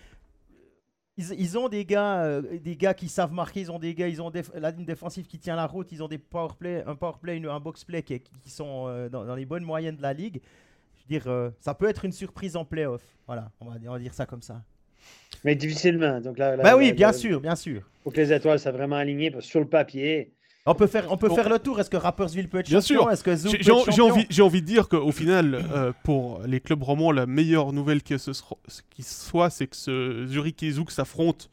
Ils, 1.16 1.58
ont 1.58 1.68
des 1.68 1.84
gars, 1.84 2.40
des 2.40 2.76
gars 2.76 2.94
qui 2.94 3.08
savent 3.08 3.32
marquer, 3.32 3.60
ils 3.60 3.70
ont 3.70 3.78
des 3.78 3.94
gars, 3.94 4.08
ils 4.08 4.22
ont 4.22 4.32
la 4.54 4.70
ligne 4.70 4.86
défensive 4.86 5.26
qui 5.26 5.38
tient 5.38 5.54
la 5.54 5.66
route, 5.66 5.92
ils 5.92 6.02
ont 6.02 6.08
des 6.08 6.16
power 6.16 6.54
play, 6.58 6.82
un 6.86 6.94
power 6.94 7.16
play, 7.20 7.42
un 7.46 7.60
box 7.60 7.84
play 7.84 8.02
qui, 8.02 8.22
sont 8.46 9.08
dans, 9.10 9.26
dans, 9.26 9.34
les 9.34 9.44
bonnes 9.44 9.64
moyennes 9.64 9.96
de 9.96 10.02
la 10.02 10.14
ligue 10.14 10.40
dire, 11.10 11.24
euh, 11.26 11.50
ça 11.60 11.74
peut 11.74 11.88
être 11.88 12.04
une 12.04 12.12
surprise 12.12 12.56
en 12.56 12.64
playoff. 12.64 13.02
Voilà, 13.26 13.50
on 13.60 13.66
va, 13.66 13.74
on 13.86 13.92
va 13.92 13.98
dire 13.98 14.14
ça 14.14 14.26
comme 14.26 14.42
ça. 14.42 14.62
Mais 15.44 15.54
difficilement. 15.54 16.20
Donc 16.20 16.38
là, 16.38 16.56
bah 16.56 16.76
oui, 16.76 16.92
bien 16.92 17.12
sûr, 17.12 17.40
bien 17.40 17.56
sûr. 17.56 17.80
Il 17.80 18.02
faut 18.04 18.10
que 18.10 18.16
les 18.16 18.32
étoiles 18.32 18.58
soient 18.58 18.72
vraiment 18.72 18.96
alignées 18.96 19.30
parce 19.30 19.44
que 19.44 19.50
sur 19.50 19.60
le 19.60 19.66
papier. 19.66 20.34
On 20.66 20.74
peut 20.74 20.86
faire, 20.86 21.10
on 21.10 21.16
peut 21.16 21.30
faire 21.30 21.48
le 21.48 21.58
tour. 21.58 21.80
Est-ce 21.80 21.88
que 21.88 21.96
Rappersville 21.96 22.48
peut 22.48 22.58
être 22.58 22.68
bien 22.68 22.80
champion? 22.80 23.08
Est-ce 23.10 23.24
que 23.24 23.34
J'ai 23.90 24.02
envie, 24.02 24.26
j'ai 24.28 24.42
envie 24.42 24.60
de 24.60 24.66
dire 24.66 24.88
qu'au 24.88 25.10
final, 25.10 25.54
euh, 25.54 25.92
pour 26.04 26.42
les 26.46 26.60
clubs 26.60 26.82
romans, 26.82 27.12
la 27.12 27.26
meilleure 27.26 27.72
nouvelle 27.72 28.02
qui, 28.02 28.16
ce 28.18 28.30
qui 28.90 29.02
soit, 29.02 29.50
c'est 29.50 29.66
que 29.66 29.76
ce 29.76 30.26
Zurich 30.26 30.62
et 30.62 30.70
Zouk 30.72 30.90
s'affrontent 30.90 31.46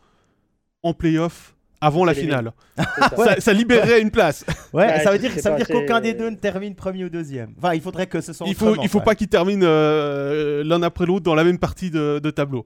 en 0.84 0.94
playoff 0.94 1.57
avant 1.82 2.06
la 2.06 2.14
finale. 2.14 2.52
Ça. 3.40 3.54
libérerait 3.54 4.02
une 4.02 4.12
place. 4.12 4.46
Ouais, 4.74 5.00
ça 5.00 5.12
veut 5.12 5.20
dire, 5.20 5.32
ça 5.32 5.52
veut 5.52 5.58
dire 5.58 5.68
qu'aucun 5.68 6.02
des 6.02 6.14
deux 6.14 6.30
ne 6.30 6.36
termine 6.36 6.76
premier 6.76 7.06
ou 7.06 7.10
deuxième. 7.10 7.54
Enfin, 7.58 7.74
il 7.74 7.82
faudrait 7.82 8.08
que 8.08 8.22
ce 8.22 8.34
soit. 8.34 8.48
Il 8.48 8.56
faut, 8.56 8.76
il 8.82 8.90
faut 8.90 9.02
pas 9.02 9.16
qu'ils 9.16 9.28
terminent 9.28 9.66
euh, 9.66 10.64
l'un 10.64 10.82
après 10.82 11.06
l'autre 11.06 11.24
dans 11.24 11.36
la 11.36 11.44
même 11.44 11.60
partie 11.60 11.90
de, 11.92 12.30
tableau. 12.30 12.66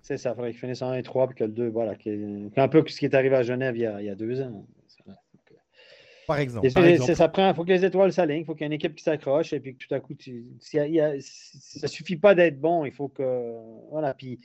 C'est 0.00 0.16
ça, 0.16 0.30
il 0.30 0.34
faudrait 0.34 0.50
qu'ils 0.50 0.60
finissent 0.60 0.82
en 0.82 0.90
1 0.90 0.98
et 0.98 1.02
3 1.02 1.28
puis 1.28 1.36
que 1.36 1.44
le 1.44 1.50
2, 1.50 1.68
voilà, 1.68 1.94
un 2.56 2.68
peu 2.68 2.82
ce 2.86 2.98
qui 2.98 3.04
est 3.04 3.14
arrivé 3.14 3.36
à 3.36 3.42
Genève 3.42 3.76
il 3.76 3.82
y 3.82 3.86
a, 3.86 4.00
il 4.00 4.06
y 4.06 4.10
a 4.10 4.16
deux 4.16 4.40
ans. 4.40 4.66
Par 6.26 6.38
exemple. 6.38 6.68
Ça 6.70 7.28
prend, 7.28 7.50
il 7.50 7.54
faut 7.54 7.64
que 7.64 7.70
les 7.70 7.84
étoiles 7.84 8.12
s'alignent, 8.12 8.40
il 8.40 8.44
faut 8.44 8.54
qu'il 8.54 8.62
y 8.62 8.64
ait 8.64 8.66
une 8.66 8.72
équipe 8.72 8.94
qui 8.94 9.02
s'accroche 9.02 9.52
et 9.52 9.60
puis 9.60 9.76
que 9.76 9.86
tout 9.86 9.94
à 9.94 10.00
coup, 10.00 10.14
tu, 10.14 10.46
ça 10.60 11.88
suffit 11.88 12.16
pas 12.16 12.34
d'être 12.34 12.60
bon, 12.60 12.84
il 12.84 12.92
faut 12.92 13.08
que. 13.08 13.52
Voilà, 13.90 14.14
puis 14.14 14.40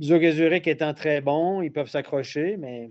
Zurich 0.00 0.66
étant 0.66 0.94
très 0.94 1.20
bons, 1.20 1.62
ils 1.62 1.72
peuvent 1.72 1.88
s'accrocher, 1.88 2.56
mais 2.56 2.90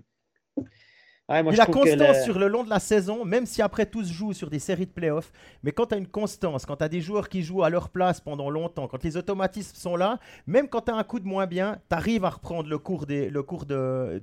la 1.30 1.66
constance 1.66 2.24
sur 2.24 2.38
le 2.38 2.48
long 2.48 2.64
de 2.64 2.70
la 2.70 2.80
saison, 2.80 3.24
même 3.24 3.46
si 3.46 3.62
après 3.62 3.86
tout 3.86 4.02
se 4.02 4.12
joue 4.12 4.32
sur 4.32 4.50
des 4.50 4.58
séries 4.58 4.86
de 4.86 4.90
playoffs, 4.90 5.32
mais 5.62 5.72
quand 5.72 5.86
tu 5.86 5.94
as 5.94 5.98
une 5.98 6.08
constance, 6.08 6.66
quand 6.66 6.76
tu 6.76 6.84
as 6.84 6.88
des 6.88 7.00
joueurs 7.00 7.28
qui 7.28 7.42
jouent 7.42 7.62
à 7.62 7.70
leur 7.70 7.88
place 7.88 8.20
pendant 8.20 8.50
longtemps, 8.50 8.88
quand 8.88 9.02
les 9.04 9.16
automatismes 9.16 9.76
sont 9.76 9.96
là, 9.96 10.18
même 10.46 10.68
quand 10.68 10.82
tu 10.82 10.90
as 10.90 10.96
un 10.96 11.04
coup 11.04 11.20
de 11.20 11.26
moins 11.26 11.46
bien, 11.46 11.78
tu 11.88 11.96
arrives 11.96 12.24
à 12.24 12.30
reprendre 12.30 12.68
le 12.68 12.78
cours, 12.78 13.06
des, 13.06 13.30
le 13.30 13.42
cours 13.42 13.64
de, 13.64 14.20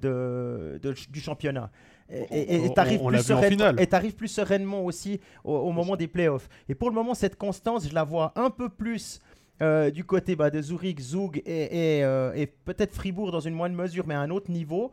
du 1.10 1.22
championnat. 1.22 1.72
Et 2.10 2.72
tu 2.74 2.80
arrives, 2.80 3.02
plus, 3.04 4.14
plus 4.14 4.28
sereinement 4.28 4.84
aussi 4.84 5.20
au, 5.44 5.72
moment 5.72 5.96
des 5.96 6.08
playoffs. 6.08 6.48
Et 6.70 6.76
pour 6.76 6.90
le 6.90 6.96
moment, 6.96 7.14
cette 7.14 7.38
constance, 7.38 7.88
je 7.88 7.94
la 7.94 8.04
vois 8.04 8.32
un 8.36 8.50
peu 8.50 8.70
plus 8.70 9.20
euh, 9.62 9.90
du 9.90 10.04
côté 10.04 10.36
bah, 10.36 10.50
de 10.50 10.62
Zurich, 10.62 11.00
Zug 11.00 11.42
et, 11.46 12.04
euh, 12.04 12.32
et 12.36 12.46
peut-être 12.46 12.94
Fribourg 12.94 13.32
dans 13.32 13.40
une 13.40 13.56
moindre 13.56 13.76
mesure, 13.76 14.06
mais 14.08 14.14
à 14.14 14.20
un 14.20 14.30
autre 14.30 14.52
niveau 14.52 14.92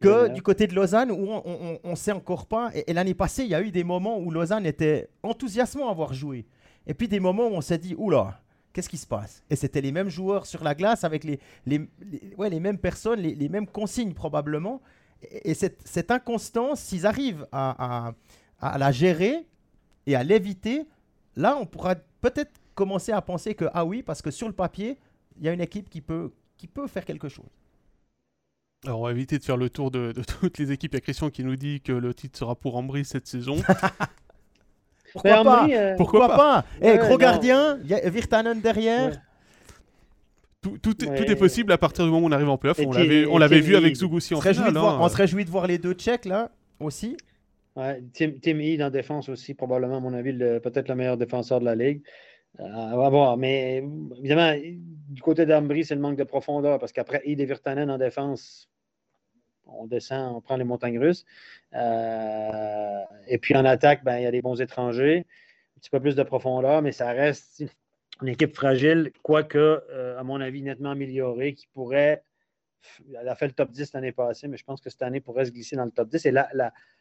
que 0.00 0.28
du 0.28 0.42
côté 0.42 0.66
de 0.66 0.74
Lausanne 0.74 1.10
où 1.10 1.28
on 1.28 1.90
ne 1.90 1.94
sait 1.94 2.12
encore 2.12 2.46
pas. 2.46 2.70
Et, 2.74 2.92
l'année 2.92 3.14
passée, 3.14 3.44
il 3.44 3.50
y 3.50 3.54
a 3.54 3.62
eu 3.62 3.70
des 3.70 3.84
moments 3.84 4.18
où 4.18 4.30
Lausanne 4.30 4.66
était 4.66 5.08
enthousiasmant 5.22 5.88
à 5.88 5.90
avoir 5.90 6.14
joué. 6.14 6.46
Et 6.86 6.94
puis 6.94 7.08
des 7.08 7.20
moments 7.20 7.48
où 7.48 7.52
on 7.52 7.60
s'est 7.60 7.78
dit, 7.78 7.94
oula, 7.96 8.40
qu'est-ce 8.72 8.88
qui 8.88 8.96
se 8.96 9.06
passe? 9.06 9.42
Et 9.50 9.56
c'était 9.56 9.80
les 9.80 9.92
mêmes 9.92 10.08
joueurs 10.08 10.46
sur 10.46 10.62
la 10.64 10.74
glace 10.74 11.04
avec 11.04 11.24
les, 11.24 11.38
les, 11.66 11.88
ouais, 12.36 12.48
les 12.48 12.60
mêmes 12.60 12.78
personnes, 12.78 13.20
les, 13.20 13.48
mêmes 13.48 13.66
consignes 13.66 14.14
probablement. 14.14 14.80
Et, 15.22 15.54
cette, 15.54 16.10
inconstance, 16.10 16.80
s'ils 16.80 17.06
arrivent 17.06 17.46
à, 17.52 18.08
à, 18.08 18.14
à 18.60 18.78
la 18.78 18.92
gérer 18.92 19.46
et 20.06 20.14
à 20.14 20.22
l'éviter, 20.22 20.86
là, 21.36 21.56
on 21.60 21.66
pourra 21.66 21.96
peut-être 22.20 22.52
commencer 22.74 23.12
à 23.12 23.20
penser 23.20 23.54
que, 23.54 23.64
ah 23.74 23.84
oui, 23.84 24.02
parce 24.02 24.22
que 24.22 24.30
sur 24.30 24.46
le 24.46 24.54
papier, 24.54 24.98
il 25.36 25.44
y 25.44 25.48
a 25.48 25.52
une 25.52 25.60
équipe 25.60 25.90
qui 25.90 26.00
peut, 26.00 26.32
qui 26.56 26.66
peut 26.66 26.86
faire 26.86 27.04
quelque 27.04 27.28
chose. 27.28 27.50
Alors, 28.84 29.00
on 29.00 29.04
va 29.04 29.10
éviter 29.10 29.38
de 29.38 29.44
faire 29.44 29.56
le 29.56 29.70
tour 29.70 29.90
de, 29.90 30.12
toutes 30.40 30.58
les 30.58 30.72
équipes. 30.72 30.92
Il 30.94 30.96
y 30.96 30.98
a 30.98 31.00
Christian 31.00 31.30
qui 31.30 31.44
nous 31.44 31.56
dit 31.56 31.80
que 31.80 31.92
le 31.92 32.14
titre 32.14 32.38
sera 32.38 32.54
pour 32.54 32.76
Ambry 32.76 33.04
cette 33.04 33.26
saison. 33.26 33.56
Pourquoi, 35.12 35.42
pas 35.42 35.68
euh, 35.70 35.96
Pourquoi, 35.96 36.28
pas, 36.28 36.64
Et 36.82 36.90
eh, 36.90 36.98
gros 36.98 37.16
gardien, 37.16 37.78
Virtanen 37.82 38.60
derrière. 38.60 39.18
Tout, 40.60 40.76
tout, 40.76 41.02
est, 41.02 41.36
possible 41.36 41.72
à 41.72 41.78
partir 41.78 42.04
du 42.04 42.10
moment 42.10 42.26
où 42.26 42.28
on 42.28 42.32
arrive 42.32 42.48
en 42.48 42.58
playoff. 42.58 42.78
On 42.78 43.38
l'avait 43.38 43.60
vu 43.60 43.74
avec 43.74 43.94
Zug 43.96 44.12
aussi 44.12 44.34
en 44.34 44.40
finale. 44.40 44.76
Hein. 44.76 44.98
On 45.00 45.08
se 45.08 45.16
réjouit 45.16 45.46
de 45.46 45.50
voir 45.50 45.66
les 45.66 45.78
deux 45.78 45.94
Tchèques 45.94 46.26
là 46.26 46.50
aussi. 46.78 47.16
Ouais, 47.74 48.02
Tim, 48.12 48.32
Tim 48.42 48.58
Heed 48.58 48.82
en 48.82 48.90
défense 48.90 49.28
aussi, 49.28 49.54
probablement, 49.54 49.98
à 49.98 50.00
mon 50.00 50.12
avis, 50.12 50.32
peut-être 50.32 50.88
le 50.88 50.94
meilleur 50.96 51.16
défenseur 51.16 51.60
de 51.60 51.64
la 51.64 51.76
ligue. 51.76 52.02
On 52.58 52.96
va 52.96 53.08
voir. 53.08 53.36
Mais 53.36 53.84
évidemment, 54.18 54.54
du 55.08 55.22
côté 55.22 55.46
d'Ambry, 55.46 55.84
c'est 55.84 55.94
le 55.94 56.00
manque 56.00 56.16
de 56.16 56.24
profondeur 56.24 56.78
parce 56.78 56.92
qu'après 56.92 57.22
Ide 57.24 57.42
Virtanen 57.42 57.90
en 57.90 57.98
défense, 57.98 58.68
on 59.66 59.86
descend, 59.86 60.34
on 60.36 60.40
prend 60.40 60.56
les 60.56 60.64
montagnes 60.64 60.98
russes. 60.98 61.24
Euh, 61.74 63.02
et 63.26 63.38
puis 63.38 63.54
en 63.54 63.64
attaque, 63.64 64.02
ben, 64.04 64.18
il 64.18 64.22
y 64.22 64.26
a 64.26 64.30
des 64.30 64.42
bons 64.42 64.60
étrangers, 64.60 65.26
un 65.76 65.80
petit 65.80 65.90
peu 65.90 66.00
plus 66.00 66.16
de 66.16 66.22
profondeur, 66.22 66.82
mais 66.82 66.92
ça 66.92 67.12
reste 67.12 67.64
une 68.22 68.28
équipe 68.28 68.54
fragile, 68.54 69.12
quoique, 69.22 69.58
euh, 69.58 70.18
à 70.18 70.24
mon 70.24 70.40
avis, 70.40 70.62
nettement 70.62 70.90
améliorée, 70.90 71.54
qui 71.54 71.68
pourrait. 71.68 72.24
Elle 73.20 73.28
a 73.28 73.34
fait 73.34 73.46
le 73.46 73.52
top 73.52 73.70
10 73.70 73.92
l'année 73.92 74.12
passée, 74.12 74.48
mais 74.48 74.56
je 74.56 74.64
pense 74.64 74.80
que 74.80 74.88
cette 74.88 75.02
année 75.02 75.20
pourrait 75.20 75.44
se 75.44 75.50
glisser 75.50 75.76
dans 75.76 75.84
le 75.84 75.90
top 75.90 76.08
10. 76.08 76.26
Et 76.26 76.30
la, 76.30 76.48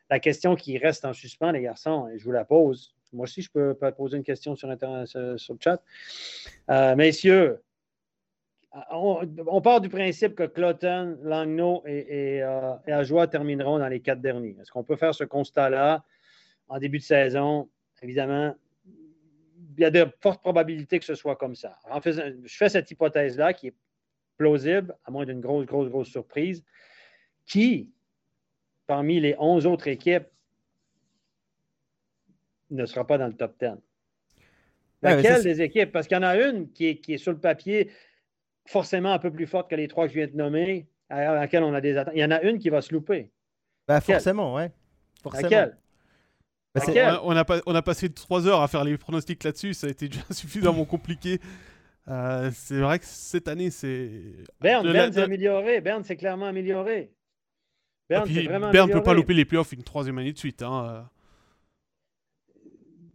la 0.09 0.19
question 0.19 0.55
qui 0.55 0.77
reste 0.77 1.05
en 1.05 1.13
suspens, 1.13 1.51
les 1.51 1.61
garçons, 1.61 2.07
et 2.07 2.17
je 2.17 2.23
vous 2.23 2.31
la 2.31 2.45
pose, 2.45 2.96
moi 3.13 3.23
aussi, 3.23 3.41
je 3.41 3.49
peux, 3.51 3.75
poser 3.95 4.17
une 4.17 4.23
question 4.23 4.55
sur, 4.55 4.69
sur 4.77 5.53
le 5.53 5.59
chat. 5.59 5.81
Euh, 6.69 6.95
messieurs, 6.95 7.61
on, 8.91 9.61
part 9.61 9.81
du 9.81 9.89
principe 9.89 10.35
que 10.35 10.43
Cloton, 10.43 11.17
Langno 11.23 11.83
et, 11.85 12.35
et, 12.35 12.43
euh, 12.43 13.27
termineront 13.27 13.79
dans 13.79 13.87
les 13.87 14.01
quatre 14.01 14.21
derniers. 14.21 14.55
Est-ce 14.61 14.71
qu'on 14.71 14.83
peut 14.83 14.95
faire 14.95 15.15
ce 15.15 15.23
constat-là 15.23 16.03
en 16.67 16.79
début 16.79 16.99
de 16.99 17.03
saison? 17.03 17.69
Évidemment, 18.01 18.55
il 19.77 19.81
y 19.81 19.85
a 19.85 19.91
de 19.91 20.07
fortes 20.21 20.41
probabilités 20.41 20.99
que 20.99 21.05
ce 21.05 21.15
soit 21.15 21.35
comme 21.35 21.55
ça. 21.55 21.77
En 21.89 22.01
je 22.01 22.57
fais 22.57 22.69
cette 22.69 22.89
hypothèse-là 22.91 23.53
qui 23.53 23.67
est 23.67 23.75
plausible, 24.37 24.95
à 25.05 25.11
moins 25.11 25.25
d'une 25.25 25.41
grosse, 25.41 25.65
grosse, 25.65 25.89
grosse 25.89 26.09
surprise. 26.09 26.63
Qui, 27.45 27.91
parmi 28.85 29.19
les 29.19 29.35
11 29.39 29.65
autres 29.65 29.87
équipes, 29.87 30.27
ne 32.69 32.85
sera 32.85 33.05
pas 33.05 33.17
dans 33.17 33.27
le 33.27 33.33
top 33.33 33.55
10. 33.59 33.71
Laquelle 35.01 35.43
des 35.43 35.61
équipes? 35.61 35.91
Parce 35.91 36.07
qu'il 36.07 36.17
y 36.17 36.19
en 36.19 36.23
a 36.23 36.35
une 36.37 36.71
qui 36.71 36.87
est, 37.07 37.17
sur 37.17 37.31
le 37.31 37.39
papier 37.39 37.91
forcément 38.65 39.13
un 39.13 39.19
peu 39.19 39.31
plus 39.31 39.47
forte 39.47 39.69
que 39.69 39.75
les 39.75 39.87
trois 39.87 40.07
que 40.07 40.13
je 40.13 40.17
viens 40.19 40.27
de 40.27 40.35
nommer, 40.35 40.87
à 41.09 41.35
laquelle 41.35 41.63
on 41.63 41.73
a 41.73 41.81
des 41.81 41.97
attentes. 41.97 42.13
Il 42.15 42.21
y 42.21 42.25
en 42.25 42.31
a 42.31 42.41
une 42.41 42.59
qui 42.59 42.69
va 42.69 42.81
se 42.81 42.93
louper. 42.93 43.31
Ben, 43.87 44.01
forcément, 44.01 44.55
oui. 44.55 44.63
Laquelle? 45.33 45.77
Ben, 46.75 47.19
on, 47.23 47.35
a 47.35 47.45
on 47.65 47.75
a 47.75 47.81
passé 47.81 48.09
trois 48.09 48.45
heures 48.45 48.61
à 48.61 48.67
faire 48.67 48.83
les 48.83 48.97
pronostics 48.97 49.43
là-dessus, 49.43 49.73
ça 49.73 49.87
a 49.87 49.89
été 49.89 50.09
déjà 50.09 50.23
suffisamment 50.31 50.85
compliqué. 50.85 51.39
Euh, 52.07 52.51
c'est 52.53 52.79
vrai 52.79 52.99
que 52.99 53.05
cette 53.05 53.47
année, 53.47 53.69
c'est. 53.69 54.09
Berne, 54.61 54.91
Berne 54.91 55.11
s'est 55.11 55.21
amélioré. 55.21 55.81
Berne 55.81 56.03
s'est 56.03 56.15
clairement 56.15 56.45
amélioré. 56.45 57.11
Berne 58.09 58.29
ne 58.29 58.93
peut 58.93 59.03
pas 59.03 59.13
louper 59.13 59.33
les 59.33 59.45
playoffs 59.45 59.73
une 59.73 59.83
troisième 59.83 60.17
année 60.17 60.31
de 60.31 60.37
suite. 60.37 60.61
Hein. 60.61 61.09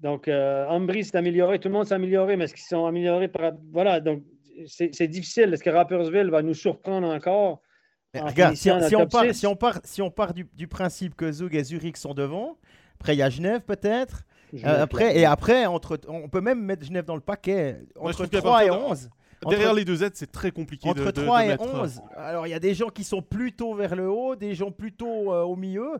Donc, 0.03 0.27
euh, 0.27 0.67
Ambry 0.67 1.05
s'est 1.05 1.17
amélioré, 1.17 1.61
tout 1.61 1.69
le 1.69 1.75
monde 1.75 1.87
s'est 1.87 1.95
amélioré, 1.95 2.37
mais 2.37 2.45
est-ce 2.45 2.55
qu'ils 2.55 2.65
sont 2.65 2.87
améliorés 2.87 3.29
par. 3.29 3.53
Voilà, 3.73 4.01
donc 4.01 4.25
c'est 4.67 5.07
difficile. 5.07 5.55
Est-ce 5.55 5.63
que 5.63 5.71
Rappersville 5.71 6.29
va 6.29 6.43
nous 6.43 6.55
surprendre 6.55 7.07
encore 7.07 7.63
Regarde, 8.15 8.57
si, 8.57 8.71
on 8.71 9.07
part, 9.07 9.25
si, 9.33 9.47
on 9.47 9.57
part, 9.57 9.81
si 9.85 10.03
on 10.03 10.11
part 10.11 10.35
du, 10.35 10.69
principe 10.69 11.15
que 11.15 11.33
Zug 11.33 11.55
et 11.55 11.65
Zurich 11.65 11.97
sont 11.97 12.13
devant, 12.13 12.59
après 13.01 13.15
il 13.15 13.21
y 13.21 13.23
a 13.23 13.31
Genève 13.31 13.63
peut-être. 13.63 14.25
Euh, 14.53 14.83
après, 14.83 15.17
et 15.17 15.25
après, 15.25 15.65
entre, 15.65 15.99
on 16.09 16.29
peut 16.29 16.43
même 16.43 16.61
mettre 16.63 16.85
Genève 16.85 17.07
dans 17.07 17.15
le 17.15 17.23
paquet. 17.23 17.81
Entre 17.99 18.27
3 18.27 18.67
et 18.67 18.71
11. 18.71 19.09
Derrière 19.49 19.73
les 19.73 19.87
deux 19.87 20.03
aides, 20.05 20.13
c'est 20.15 20.31
très 20.31 20.51
compliqué. 20.51 20.87
Entre 20.91 21.11
de, 21.11 21.23
3 21.23 21.47
et 21.47 21.57
11. 21.59 21.99
Euh, 21.99 22.21
Alors, 22.21 22.47
il 22.47 22.51
y 22.51 22.55
a 22.55 22.61
des 22.61 22.75
gens 22.75 22.91
qui 22.91 23.03
sont 23.03 23.23
plutôt 23.23 23.75
vers 23.75 23.97
le 23.97 24.11
haut, 24.11 24.37
des 24.37 24.55
gens 24.55 24.71
plutôt 24.71 25.33
au 25.33 25.57
milieu. 25.57 25.99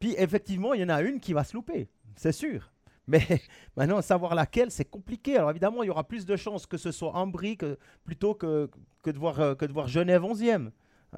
Puis, 0.00 0.16
effectivement, 0.18 0.74
il 0.74 0.80
y 0.80 0.84
en 0.84 0.88
a 0.88 1.00
une 1.00 1.20
qui 1.20 1.32
va 1.32 1.44
se 1.44 1.54
louper. 1.54 1.88
C'est 2.16 2.32
sûr. 2.32 2.71
Mais 3.06 3.20
maintenant, 3.76 4.00
savoir 4.02 4.34
laquelle, 4.34 4.70
c'est 4.70 4.84
compliqué. 4.84 5.36
Alors 5.36 5.50
évidemment, 5.50 5.82
il 5.82 5.86
y 5.86 5.90
aura 5.90 6.04
plus 6.04 6.26
de 6.26 6.36
chances 6.36 6.66
que 6.66 6.76
ce 6.76 6.92
soit 6.92 7.14
Ambry 7.14 7.56
que, 7.56 7.78
plutôt 8.04 8.34
que, 8.34 8.70
que, 9.02 9.10
de 9.10 9.18
voir, 9.18 9.40
euh, 9.40 9.54
que 9.54 9.64
de 9.64 9.72
voir 9.72 9.88
Genève 9.88 10.22
11e. 10.22 10.70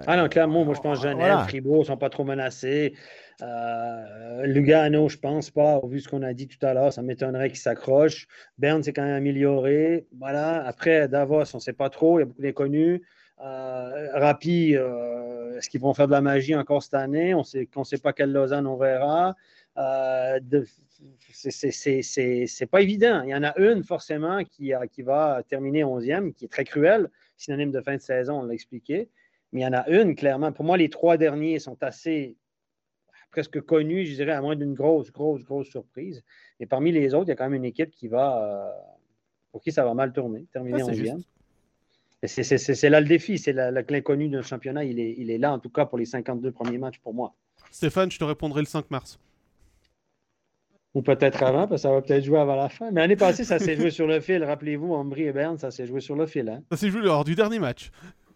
Ah 0.06 0.16
non, 0.16 0.28
clairement, 0.28 0.64
moi 0.64 0.74
je 0.74 0.80
pense 0.80 1.00
Genève, 1.00 1.46
Fribourg 1.46 1.80
ne 1.80 1.84
sont 1.84 1.96
pas 1.96 2.10
trop 2.10 2.24
menacés. 2.24 2.94
Euh, 3.42 4.44
Lugano, 4.44 5.08
je 5.08 5.18
pense 5.18 5.50
pas, 5.50 5.80
vu 5.86 6.00
ce 6.00 6.08
qu'on 6.08 6.22
a 6.22 6.32
dit 6.32 6.48
tout 6.48 6.64
à 6.66 6.74
l'heure, 6.74 6.92
ça 6.92 7.00
m'étonnerait 7.00 7.48
qu'ils 7.48 7.60
s'accrochent. 7.60 8.26
Berne, 8.58 8.82
c'est 8.82 8.92
quand 8.92 9.04
même 9.04 9.14
amélioré. 9.14 10.06
Voilà. 10.18 10.66
Après, 10.66 11.06
Davos, 11.06 11.54
on 11.54 11.58
ne 11.58 11.62
sait 11.62 11.72
pas 11.72 11.90
trop, 11.90 12.18
il 12.18 12.22
y 12.22 12.24
a 12.24 12.26
beaucoup 12.26 12.42
d'inconnus. 12.42 13.02
Euh, 13.40 14.08
Rapi, 14.14 14.76
euh, 14.76 15.58
est-ce 15.58 15.68
qu'ils 15.68 15.80
vont 15.80 15.94
faire 15.94 16.06
de 16.06 16.12
la 16.12 16.20
magie 16.20 16.54
encore 16.54 16.82
cette 16.82 16.94
année? 16.94 17.34
On 17.34 17.42
ne 17.42 17.84
sait 17.84 17.98
pas 17.98 18.12
quelle 18.12 18.32
Lausanne 18.32 18.66
on 18.66 18.76
verra. 18.76 19.34
Euh, 19.76 20.40
c'est 21.32 22.66
pas 22.70 22.80
évident. 22.80 23.22
Il 23.22 23.30
y 23.30 23.34
en 23.34 23.42
a 23.42 23.58
une 23.58 23.84
forcément 23.84 24.44
qui, 24.44 24.72
qui 24.92 25.02
va 25.02 25.42
terminer 25.48 25.84
11e, 25.84 26.32
qui 26.32 26.46
est 26.46 26.48
très 26.48 26.64
cruelle, 26.64 27.10
synonyme 27.36 27.70
de 27.70 27.80
fin 27.80 27.96
de 27.96 28.00
saison, 28.00 28.40
on 28.40 28.42
l'a 28.44 28.54
expliqué. 28.54 29.08
Mais 29.52 29.60
il 29.60 29.62
y 29.64 29.66
en 29.66 29.72
a 29.72 29.88
une, 29.88 30.14
clairement. 30.14 30.52
Pour 30.52 30.64
moi, 30.64 30.76
les 30.76 30.90
trois 30.90 31.16
derniers 31.16 31.58
sont 31.58 31.82
assez 31.82 32.36
presque 33.30 33.60
connus, 33.60 34.06
je 34.06 34.14
dirais, 34.14 34.32
à 34.32 34.40
moins 34.40 34.56
d'une 34.56 34.74
grosse, 34.74 35.10
grosse, 35.12 35.44
grosse 35.44 35.68
surprise. 35.68 36.22
Et 36.60 36.66
parmi 36.66 36.92
les 36.92 37.14
autres, 37.14 37.26
il 37.26 37.30
y 37.30 37.32
a 37.32 37.36
quand 37.36 37.44
même 37.44 37.54
une 37.54 37.64
équipe 37.64 37.90
qui 37.90 38.08
va, 38.08 38.72
pour 39.50 39.60
qui 39.60 39.72
ça 39.72 39.84
va 39.84 39.94
mal 39.94 40.12
tourner, 40.12 40.46
terminer 40.52 40.82
11e. 40.82 41.22
C'est 42.26 42.90
là 42.90 43.00
le 43.00 43.06
défi, 43.06 43.38
c'est 43.38 43.52
l'inconnu 43.52 44.28
d'un 44.28 44.42
championnat, 44.42 44.84
il 44.84 44.98
est, 44.98 45.14
il 45.18 45.30
est 45.30 45.38
là 45.38 45.52
en 45.52 45.58
tout 45.58 45.68
cas 45.68 45.84
pour 45.84 45.98
les 45.98 46.06
52 46.06 46.50
premiers 46.52 46.78
matchs 46.78 46.98
pour 47.00 47.12
moi. 47.12 47.34
Stéphane, 47.70 48.10
je 48.10 48.18
te 48.18 48.24
répondrai 48.24 48.62
le 48.62 48.66
5 48.66 48.90
mars. 48.90 49.18
Ou 50.94 51.02
peut-être 51.02 51.42
avant, 51.42 51.66
parce 51.66 51.82
que 51.82 51.88
ça 51.88 51.92
va 51.92 52.00
peut-être 52.00 52.24
jouer 52.24 52.38
avant 52.38 52.54
la 52.54 52.68
fin. 52.68 52.90
Mais 52.92 53.00
l'année 53.00 53.16
passée, 53.16 53.42
ça 53.42 53.58
s'est 53.58 53.76
joué 53.76 53.90
sur 53.90 54.06
le 54.06 54.20
fil. 54.20 54.44
Rappelez-vous, 54.44 54.94
Ambry 54.94 55.24
et 55.24 55.32
Berne, 55.32 55.58
ça 55.58 55.72
s'est 55.72 55.86
joué 55.86 56.00
sur 56.00 56.14
le 56.14 56.26
fil. 56.26 56.48
Hein? 56.48 56.62
Ça 56.70 56.76
s'est 56.76 56.88
joué 56.88 57.02
lors 57.02 57.24
du 57.24 57.34
dernier 57.34 57.58
match. 57.58 57.90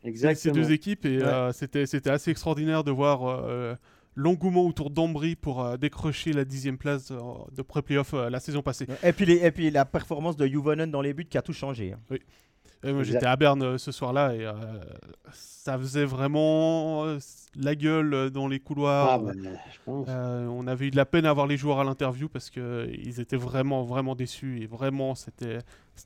Exactement. 0.04 0.54
Ces 0.54 0.60
deux 0.60 0.72
équipes, 0.72 1.06
et 1.06 1.22
euh, 1.22 1.52
c'était 1.52 2.10
assez 2.10 2.30
extraordinaire 2.30 2.82
de 2.82 2.90
voir 2.90 3.26
euh, 3.26 3.74
l'engouement 4.18 4.66
autour 4.66 4.90
d'Ambry 4.90 5.36
pour 5.36 5.64
euh, 5.64 5.76
décrocher 5.76 6.32
la 6.32 6.44
dixième 6.44 6.76
place 6.76 7.10
de 7.10 7.62
pré-playoff 7.62 8.12
la 8.12 8.40
saison 8.40 8.62
passée. 8.62 8.86
Et 9.02 9.12
puis, 9.12 9.26
les, 9.26 9.44
et 9.44 9.50
puis 9.50 9.70
la 9.70 9.84
performance 9.84 10.36
de 10.36 10.46
Juvonen 10.46 10.90
dans 10.90 11.00
les 11.00 11.14
buts 11.14 11.24
qui 11.24 11.38
a 11.38 11.42
tout 11.42 11.52
changé. 11.52 11.92
Hein. 11.92 12.00
Oui 12.10 12.20
moi, 12.84 13.02
j'étais 13.02 13.26
à 13.26 13.36
Berne 13.36 13.62
euh, 13.62 13.78
ce 13.78 13.92
soir-là 13.92 14.34
et 14.34 14.46
euh, 14.46 14.52
ça 15.32 15.76
faisait 15.78 16.04
vraiment 16.04 17.04
euh, 17.04 17.18
la 17.56 17.74
gueule 17.74 18.30
dans 18.30 18.46
les 18.46 18.60
couloirs. 18.60 19.20
Ah, 19.26 19.32
bah, 19.86 20.02
on 20.48 20.66
avait 20.66 20.86
eu 20.86 20.90
de 20.90 20.96
la 20.96 21.06
peine 21.06 21.26
à 21.26 21.30
avoir 21.30 21.46
les 21.46 21.56
joueurs 21.56 21.80
à 21.80 21.84
l'interview 21.84 22.28
parce 22.28 22.50
qu'ils 22.50 23.20
étaient 23.20 23.36
vraiment, 23.36 23.82
vraiment 23.82 24.14
déçus 24.14 24.60
et 24.62 24.66
vraiment, 24.66 25.14
c'était 25.14 25.58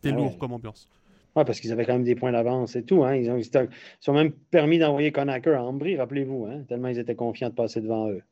ah 0.04 0.08
lourd 0.10 0.38
comme 0.38 0.52
ambiance. 0.52 0.88
Ouais, 1.34 1.44
parce 1.44 1.60
qu'ils 1.60 1.72
avaient 1.72 1.86
quand 1.86 1.94
même 1.94 2.04
des 2.04 2.14
points 2.14 2.32
d'avance 2.32 2.76
et 2.76 2.84
tout. 2.84 3.04
Hein. 3.04 3.16
Ils, 3.16 3.30
ont, 3.30 3.40
sont 4.00 4.12
même 4.12 4.32
permis 4.32 4.78
d'envoyer 4.78 5.12
Conacher 5.12 5.54
à 5.54 5.64
Ambry, 5.64 5.96
rappelez-vous, 5.96 6.46
hein, 6.46 6.64
tellement 6.68 6.88
ils 6.88 6.98
étaient 6.98 7.14
confiants 7.14 7.48
de 7.48 7.54
passer 7.54 7.80
devant 7.80 8.10
eux. 8.10 8.22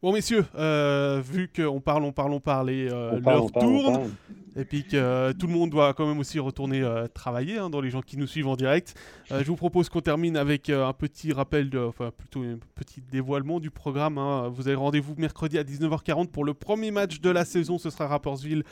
Bon, 0.00 0.12
messieurs, 0.12 0.44
euh, 0.54 1.20
vu 1.20 1.48
qu'on 1.48 1.80
parle, 1.80 2.04
on 2.04 2.12
parle, 2.12 2.32
on 2.32 2.38
parle 2.38 2.70
et 2.70 2.88
euh, 2.88 3.18
l'heure 3.18 3.50
tourne, 3.50 4.14
et 4.54 4.64
puis 4.64 4.84
que 4.84 4.96
euh, 4.96 5.32
tout 5.32 5.48
le 5.48 5.52
monde 5.52 5.70
doit 5.70 5.92
quand 5.92 6.06
même 6.06 6.20
aussi 6.20 6.38
retourner 6.38 6.86
travailler, 7.14 7.58
hein, 7.58 7.68
dans 7.68 7.80
les 7.80 7.90
gens 7.90 8.00
qui 8.00 8.16
nous 8.16 8.28
suivent 8.28 8.46
en 8.46 8.54
direct, 8.54 8.94
je 9.28 9.42
vous 9.44 9.56
propose 9.56 9.88
qu'on 9.88 10.00
termine 10.00 10.36
avec 10.36 10.70
un 10.70 10.92
petit 10.92 11.32
rappel, 11.32 11.68
de, 11.68 11.80
enfin 11.80 12.12
plutôt 12.16 12.42
un 12.42 12.60
petit 12.76 13.00
dévoilement 13.10 13.58
du 13.58 13.72
programme. 13.72 14.18
Hein. 14.18 14.48
Vous 14.54 14.68
avez 14.68 14.76
rendez-vous 14.76 15.16
mercredi 15.18 15.58
à 15.58 15.64
19h40 15.64 16.28
pour 16.28 16.44
le 16.44 16.54
premier 16.54 16.92
match 16.92 17.20
de 17.20 17.30
la 17.30 17.44
saison, 17.44 17.76
ce 17.76 17.90
sera 17.90 18.06
Rappersville. 18.06 18.62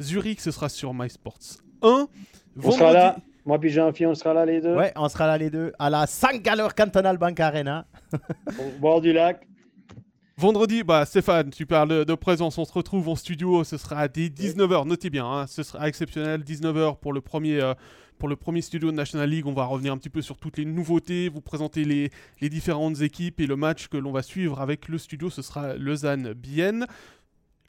Zurich, 0.00 0.40
ce 0.40 0.50
sera 0.50 0.70
sur 0.70 0.94
MySports 0.94 1.60
1. 1.82 2.08
On 2.62 2.70
sera 2.70 2.92
là. 2.92 3.16
Moi 3.44 3.58
puis 3.58 3.70
Jean-Philippe, 3.70 4.10
on 4.10 4.14
sera 4.14 4.34
là 4.34 4.46
les 4.46 4.60
deux. 4.60 4.74
Ouais, 4.74 4.92
on 4.96 5.08
sera 5.08 5.26
là 5.26 5.36
les 5.36 5.50
deux 5.50 5.72
à 5.78 5.90
la 5.90 6.06
Saint-Galeur 6.06 6.74
Cantonal 6.74 7.18
Bank 7.18 7.38
Arena. 7.40 7.86
Au 8.12 8.80
bord 8.80 9.00
du 9.00 9.12
lac. 9.12 9.46
Vendredi, 10.36 10.82
bah 10.82 11.04
Stéphane, 11.04 11.50
tu 11.50 11.66
parles 11.66 12.04
de 12.04 12.14
présence, 12.14 12.56
on 12.58 12.64
se 12.64 12.72
retrouve 12.72 13.08
en 13.08 13.16
studio, 13.16 13.64
ce 13.64 13.76
sera 13.76 13.98
à 13.98 14.06
19h, 14.06 14.86
notez 14.86 15.10
bien, 15.10 15.26
hein, 15.26 15.46
ce 15.46 15.62
sera 15.62 15.86
exceptionnel, 15.86 16.42
19h 16.42 16.98
pour 16.98 17.12
le 17.12 17.20
premier... 17.20 17.60
Euh, 17.60 17.74
pour 18.18 18.28
le 18.28 18.36
premier 18.36 18.60
studio 18.60 18.92
de 18.92 18.94
National 18.94 19.28
League, 19.28 19.48
on 19.48 19.52
va 19.52 19.64
revenir 19.64 19.92
un 19.92 19.98
petit 19.98 20.08
peu 20.08 20.22
sur 20.22 20.36
toutes 20.36 20.56
les 20.56 20.64
nouveautés, 20.64 21.28
vous 21.28 21.40
présenter 21.40 21.84
les, 21.84 22.10
les 22.40 22.48
différentes 22.48 23.00
équipes 23.00 23.40
et 23.40 23.48
le 23.48 23.56
match 23.56 23.88
que 23.88 23.96
l'on 23.96 24.12
va 24.12 24.22
suivre 24.22 24.60
avec 24.60 24.86
le 24.86 24.96
studio, 24.96 25.28
ce 25.28 25.42
sera 25.42 25.74
Lausanne-Bienne. 25.74 26.86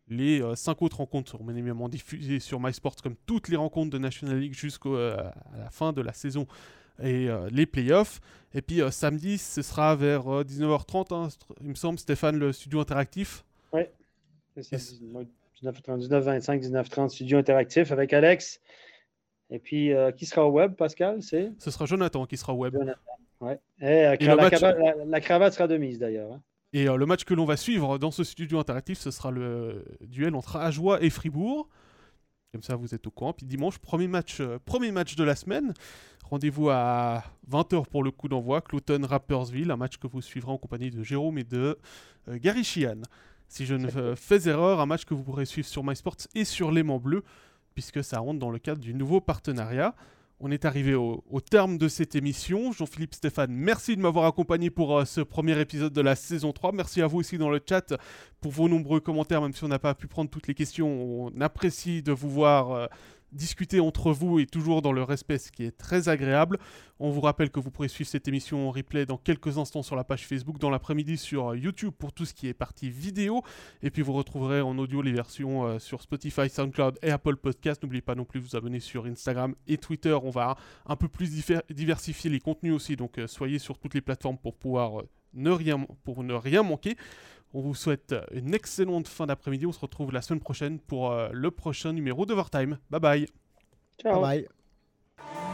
Les 0.10 0.42
euh, 0.42 0.56
cinq 0.56 0.82
autres 0.82 0.98
rencontres 0.98 1.32
seront 1.32 1.46
bien 1.46 1.56
évidemment 1.56 1.88
diffusées 1.90 2.40
sur 2.40 2.60
MySports 2.60 2.98
comme 3.02 3.16
toutes 3.26 3.48
les 3.48 3.56
rencontres 3.56 3.92
de 3.92 3.98
National 3.98 4.40
League 4.40 4.54
jusqu'à 4.54 4.90
euh, 4.90 5.18
la 5.58 5.70
fin 5.70 5.94
de 5.94 6.02
la 6.02 6.14
saison 6.14 6.46
et 7.02 7.30
euh, 7.30 7.48
les 7.52 7.66
playoffs. 7.66 8.20
Et 8.54 8.62
puis 8.62 8.82
euh, 8.82 8.92
samedi, 8.92 9.38
ce 9.38 9.62
sera 9.62 9.96
vers 9.96 10.26
19h30, 10.26 11.14
euh, 11.14 11.16
hein, 11.16 11.28
il 11.62 11.70
me 11.70 11.76
semble, 11.76 11.98
Stéphane, 11.98 12.38
le 12.38 12.52
studio 12.52 12.80
interactif. 12.80 13.44
Oui, 13.72 13.84
c'est 14.62 14.76
19h25, 14.76 16.62
19h30, 16.62 17.10
studio 17.10 17.38
interactif 17.38 17.92
avec 17.92 18.14
Alex. 18.14 18.60
Et 19.50 19.60
puis, 19.60 19.92
qui 20.18 20.26
sera 20.26 20.48
au 20.48 20.52
web, 20.52 20.74
Pascal 20.74 21.22
c'est? 21.22 21.52
Ce 21.60 21.70
sera 21.70 21.86
Jonathan 21.86 22.26
qui 22.26 22.38
sera 22.38 22.54
au 22.54 22.58
web. 22.58 22.76
Ouais. 23.40 23.60
Et, 23.82 24.04
la, 24.04 24.18
cravate, 24.18 25.54
sera 25.54 25.68
de 25.68 25.78
mise 25.78 26.00
d'ailleurs. 26.00 26.34
Hein. 26.34 26.42
Et 26.74 26.86
le 26.86 27.06
match 27.06 27.24
que 27.24 27.36
l'on 27.36 27.46
va 27.46 27.56
suivre 27.56 28.00
dans 28.00 28.10
ce 28.10 28.24
studio 28.24 28.60
interactif, 28.60 28.98
ce 28.98 29.12
sera 29.12 29.30
le 29.30 29.86
duel 30.02 30.36
entre 30.36 30.56
Ajoie 30.56 31.04
et 31.04 31.12
Fribourg. 31.12 31.70
Comme 32.52 32.64
ça, 32.64 32.76
vous 32.76 32.94
êtes 32.96 33.06
au 33.06 33.12
courant. 33.12 33.34
Puis 33.34 33.46
dimanche, 33.46 33.78
premier 33.78 34.08
match, 34.08 34.40
euh, 34.40 34.60
premier 34.64 34.92
match 34.92 35.16
de 35.16 35.24
la 35.24 35.36
semaine. 35.36 35.74
Rendez-vous 36.24 36.70
à 36.70 37.24
20h 37.50 37.88
pour 37.88 38.04
le 38.04 38.12
coup 38.12 38.28
d'envoi. 38.28 38.62
Clouton 38.62 39.06
Rappersville, 39.08 39.72
un 39.72 39.76
match 39.76 39.98
que 39.98 40.06
vous 40.06 40.22
suivrez 40.22 40.52
en 40.52 40.60
compagnie 40.60 40.92
de 40.92 41.04
Jérôme 41.04 41.40
et 41.40 41.44
de 41.44 41.78
euh, 42.28 42.38
Gary 42.40 42.64
Sheehan. 42.64 43.02
Si 43.48 43.66
je 43.66 43.76
ne 43.76 44.16
fais 44.16 44.48
erreur, 44.48 44.80
un 44.80 44.86
match 44.88 45.06
que 45.06 45.14
vous 45.14 45.24
pourrez 45.24 45.46
suivre 45.46 45.68
sur 45.68 45.84
MySports 45.84 46.28
et 46.34 46.44
sur 46.44 46.72
l'aimant 46.72 47.00
bleu, 47.00 47.24
puisque 47.76 48.04
ça 48.04 48.20
rentre 48.20 48.40
dans 48.40 48.50
le 48.50 48.58
cadre 48.58 48.82
du 48.82 48.96
nouveau 48.96 49.22
partenariat. 49.22 49.96
On 50.46 50.52
est 50.52 50.66
arrivé 50.66 50.94
au, 50.94 51.24
terme 51.40 51.78
de 51.78 51.88
cette 51.88 52.16
émission. 52.16 52.74
Jean-Philippe 52.74 53.14
Stéphane, 53.14 53.54
merci 53.54 53.96
de 53.96 54.02
m'avoir 54.02 54.26
accompagné 54.26 54.70
pour 54.70 54.98
euh, 54.98 55.06
ce 55.06 55.22
premier 55.22 55.58
épisode 55.58 55.94
de 55.94 56.02
la 56.02 56.18
saison 56.18 56.52
3. 56.52 56.74
Merci 56.74 57.02
à 57.02 57.08
vous 57.08 57.20
aussi 57.20 57.38
dans 57.38 57.50
le 57.50 57.62
chat 57.66 57.94
pour 58.42 58.52
vos 58.52 58.68
nombreux 58.68 59.00
commentaires, 59.00 59.42
même 59.42 59.54
si 59.54 59.64
on 59.64 59.70
n'a 59.70 59.80
pas 59.80 59.96
pu 59.96 60.08
prendre 60.08 60.30
toutes 60.30 60.48
les 60.50 60.54
questions. 60.54 60.90
On 60.90 61.40
apprécie 61.40 62.04
de 62.04 62.12
vous 62.12 62.30
voir 62.30 62.72
euh, 62.72 62.88
discuter 63.34 63.80
entre 63.80 64.12
vous 64.12 64.40
et 64.40 64.46
toujours 64.46 64.82
dans 64.82 64.92
le 64.92 65.04
respect, 65.04 65.38
ce 65.38 65.52
qui 65.52 65.64
est 65.64 65.78
très 65.78 66.10
agréable. 66.10 66.58
On 67.00 67.10
vous 67.10 67.22
rappelle 67.22 67.50
que 67.50 67.60
vous 67.60 67.72
pourrez 67.72 67.88
suivre 67.88 68.10
cette 68.10 68.28
émission 68.28 68.68
en 68.68 68.72
replay 68.72 69.06
dans 69.06 69.18
quelques 69.18 69.58
instants 69.58 69.84
sur 69.84 69.96
la 69.96 70.04
page 70.04 70.26
Facebook, 70.26 70.60
dans 70.60 70.70
l'après-midi 70.70 71.18
sur 71.18 71.56
YouTube 71.56 71.92
pour 71.98 72.14
tout 72.14 72.26
ce 72.26 72.34
qui 72.34 72.48
est 72.48 72.54
partie 72.54 72.90
vidéo. 72.90 73.44
Et 73.82 73.90
puis 73.90 74.02
vous 74.02 74.14
retrouverez 74.14 74.62
en 74.62 74.78
audio 74.78 75.02
les 75.02 75.12
versions 75.12 75.66
euh, 75.66 75.80
sur 75.80 76.02
Spotify, 76.02 76.50
SoundCloud 76.50 77.00
et 77.02 77.12
Apple 77.12 77.36
Podcast. 77.36 77.84
N'oubliez 77.84 78.02
pas 78.02 78.16
non 78.16 78.26
plus 78.26 78.40
de 78.40 78.46
vous 78.46 78.56
abonner 78.56 78.80
sur 78.80 79.06
Instagram 79.06 79.56
et 79.68 79.78
Twitter. 79.78 80.18
On 80.24 80.30
va 80.30 80.56
un 80.86 80.96
peu 80.96 81.08
plus 81.08 81.32
diversifier 81.70 82.30
les 82.30 82.40
contenus 82.40 82.74
aussi, 82.74 82.96
donc 82.96 83.18
euh, 83.18 83.28
soyez 83.28 83.60
sur 83.60 83.80
toutes 83.80 83.96
les 83.96 84.02
plateformes 84.02 84.38
pour 84.38 84.56
pouvoir 84.56 85.02
euh, 85.02 85.10
ne 85.34 85.50
rien, 85.50 85.86
pour 86.04 86.24
ne 86.24 86.34
rien 86.34 86.64
manquer. 86.64 86.96
On 87.54 87.62
vous 87.62 87.76
souhaite 87.76 88.14
euh, 88.14 88.24
une 88.32 88.54
excellente 88.54 89.08
fin 89.08 89.28
d'après-midi. 89.28 89.66
On 89.66 89.72
se 89.72 89.80
retrouve 89.80 90.12
la 90.12 90.22
semaine 90.22 90.40
prochaine 90.40 90.80
pour 90.80 91.12
euh, 91.12 91.30
le 91.32 91.52
prochain 91.52 91.94
numéro 91.94 92.26
de 92.26 92.30
d'Overtime. 92.30 92.80
Bye 92.90 93.00
bye. 93.00 93.28
Ciao. 94.02 94.22
Bye 94.22 94.48
bye. 95.18 95.53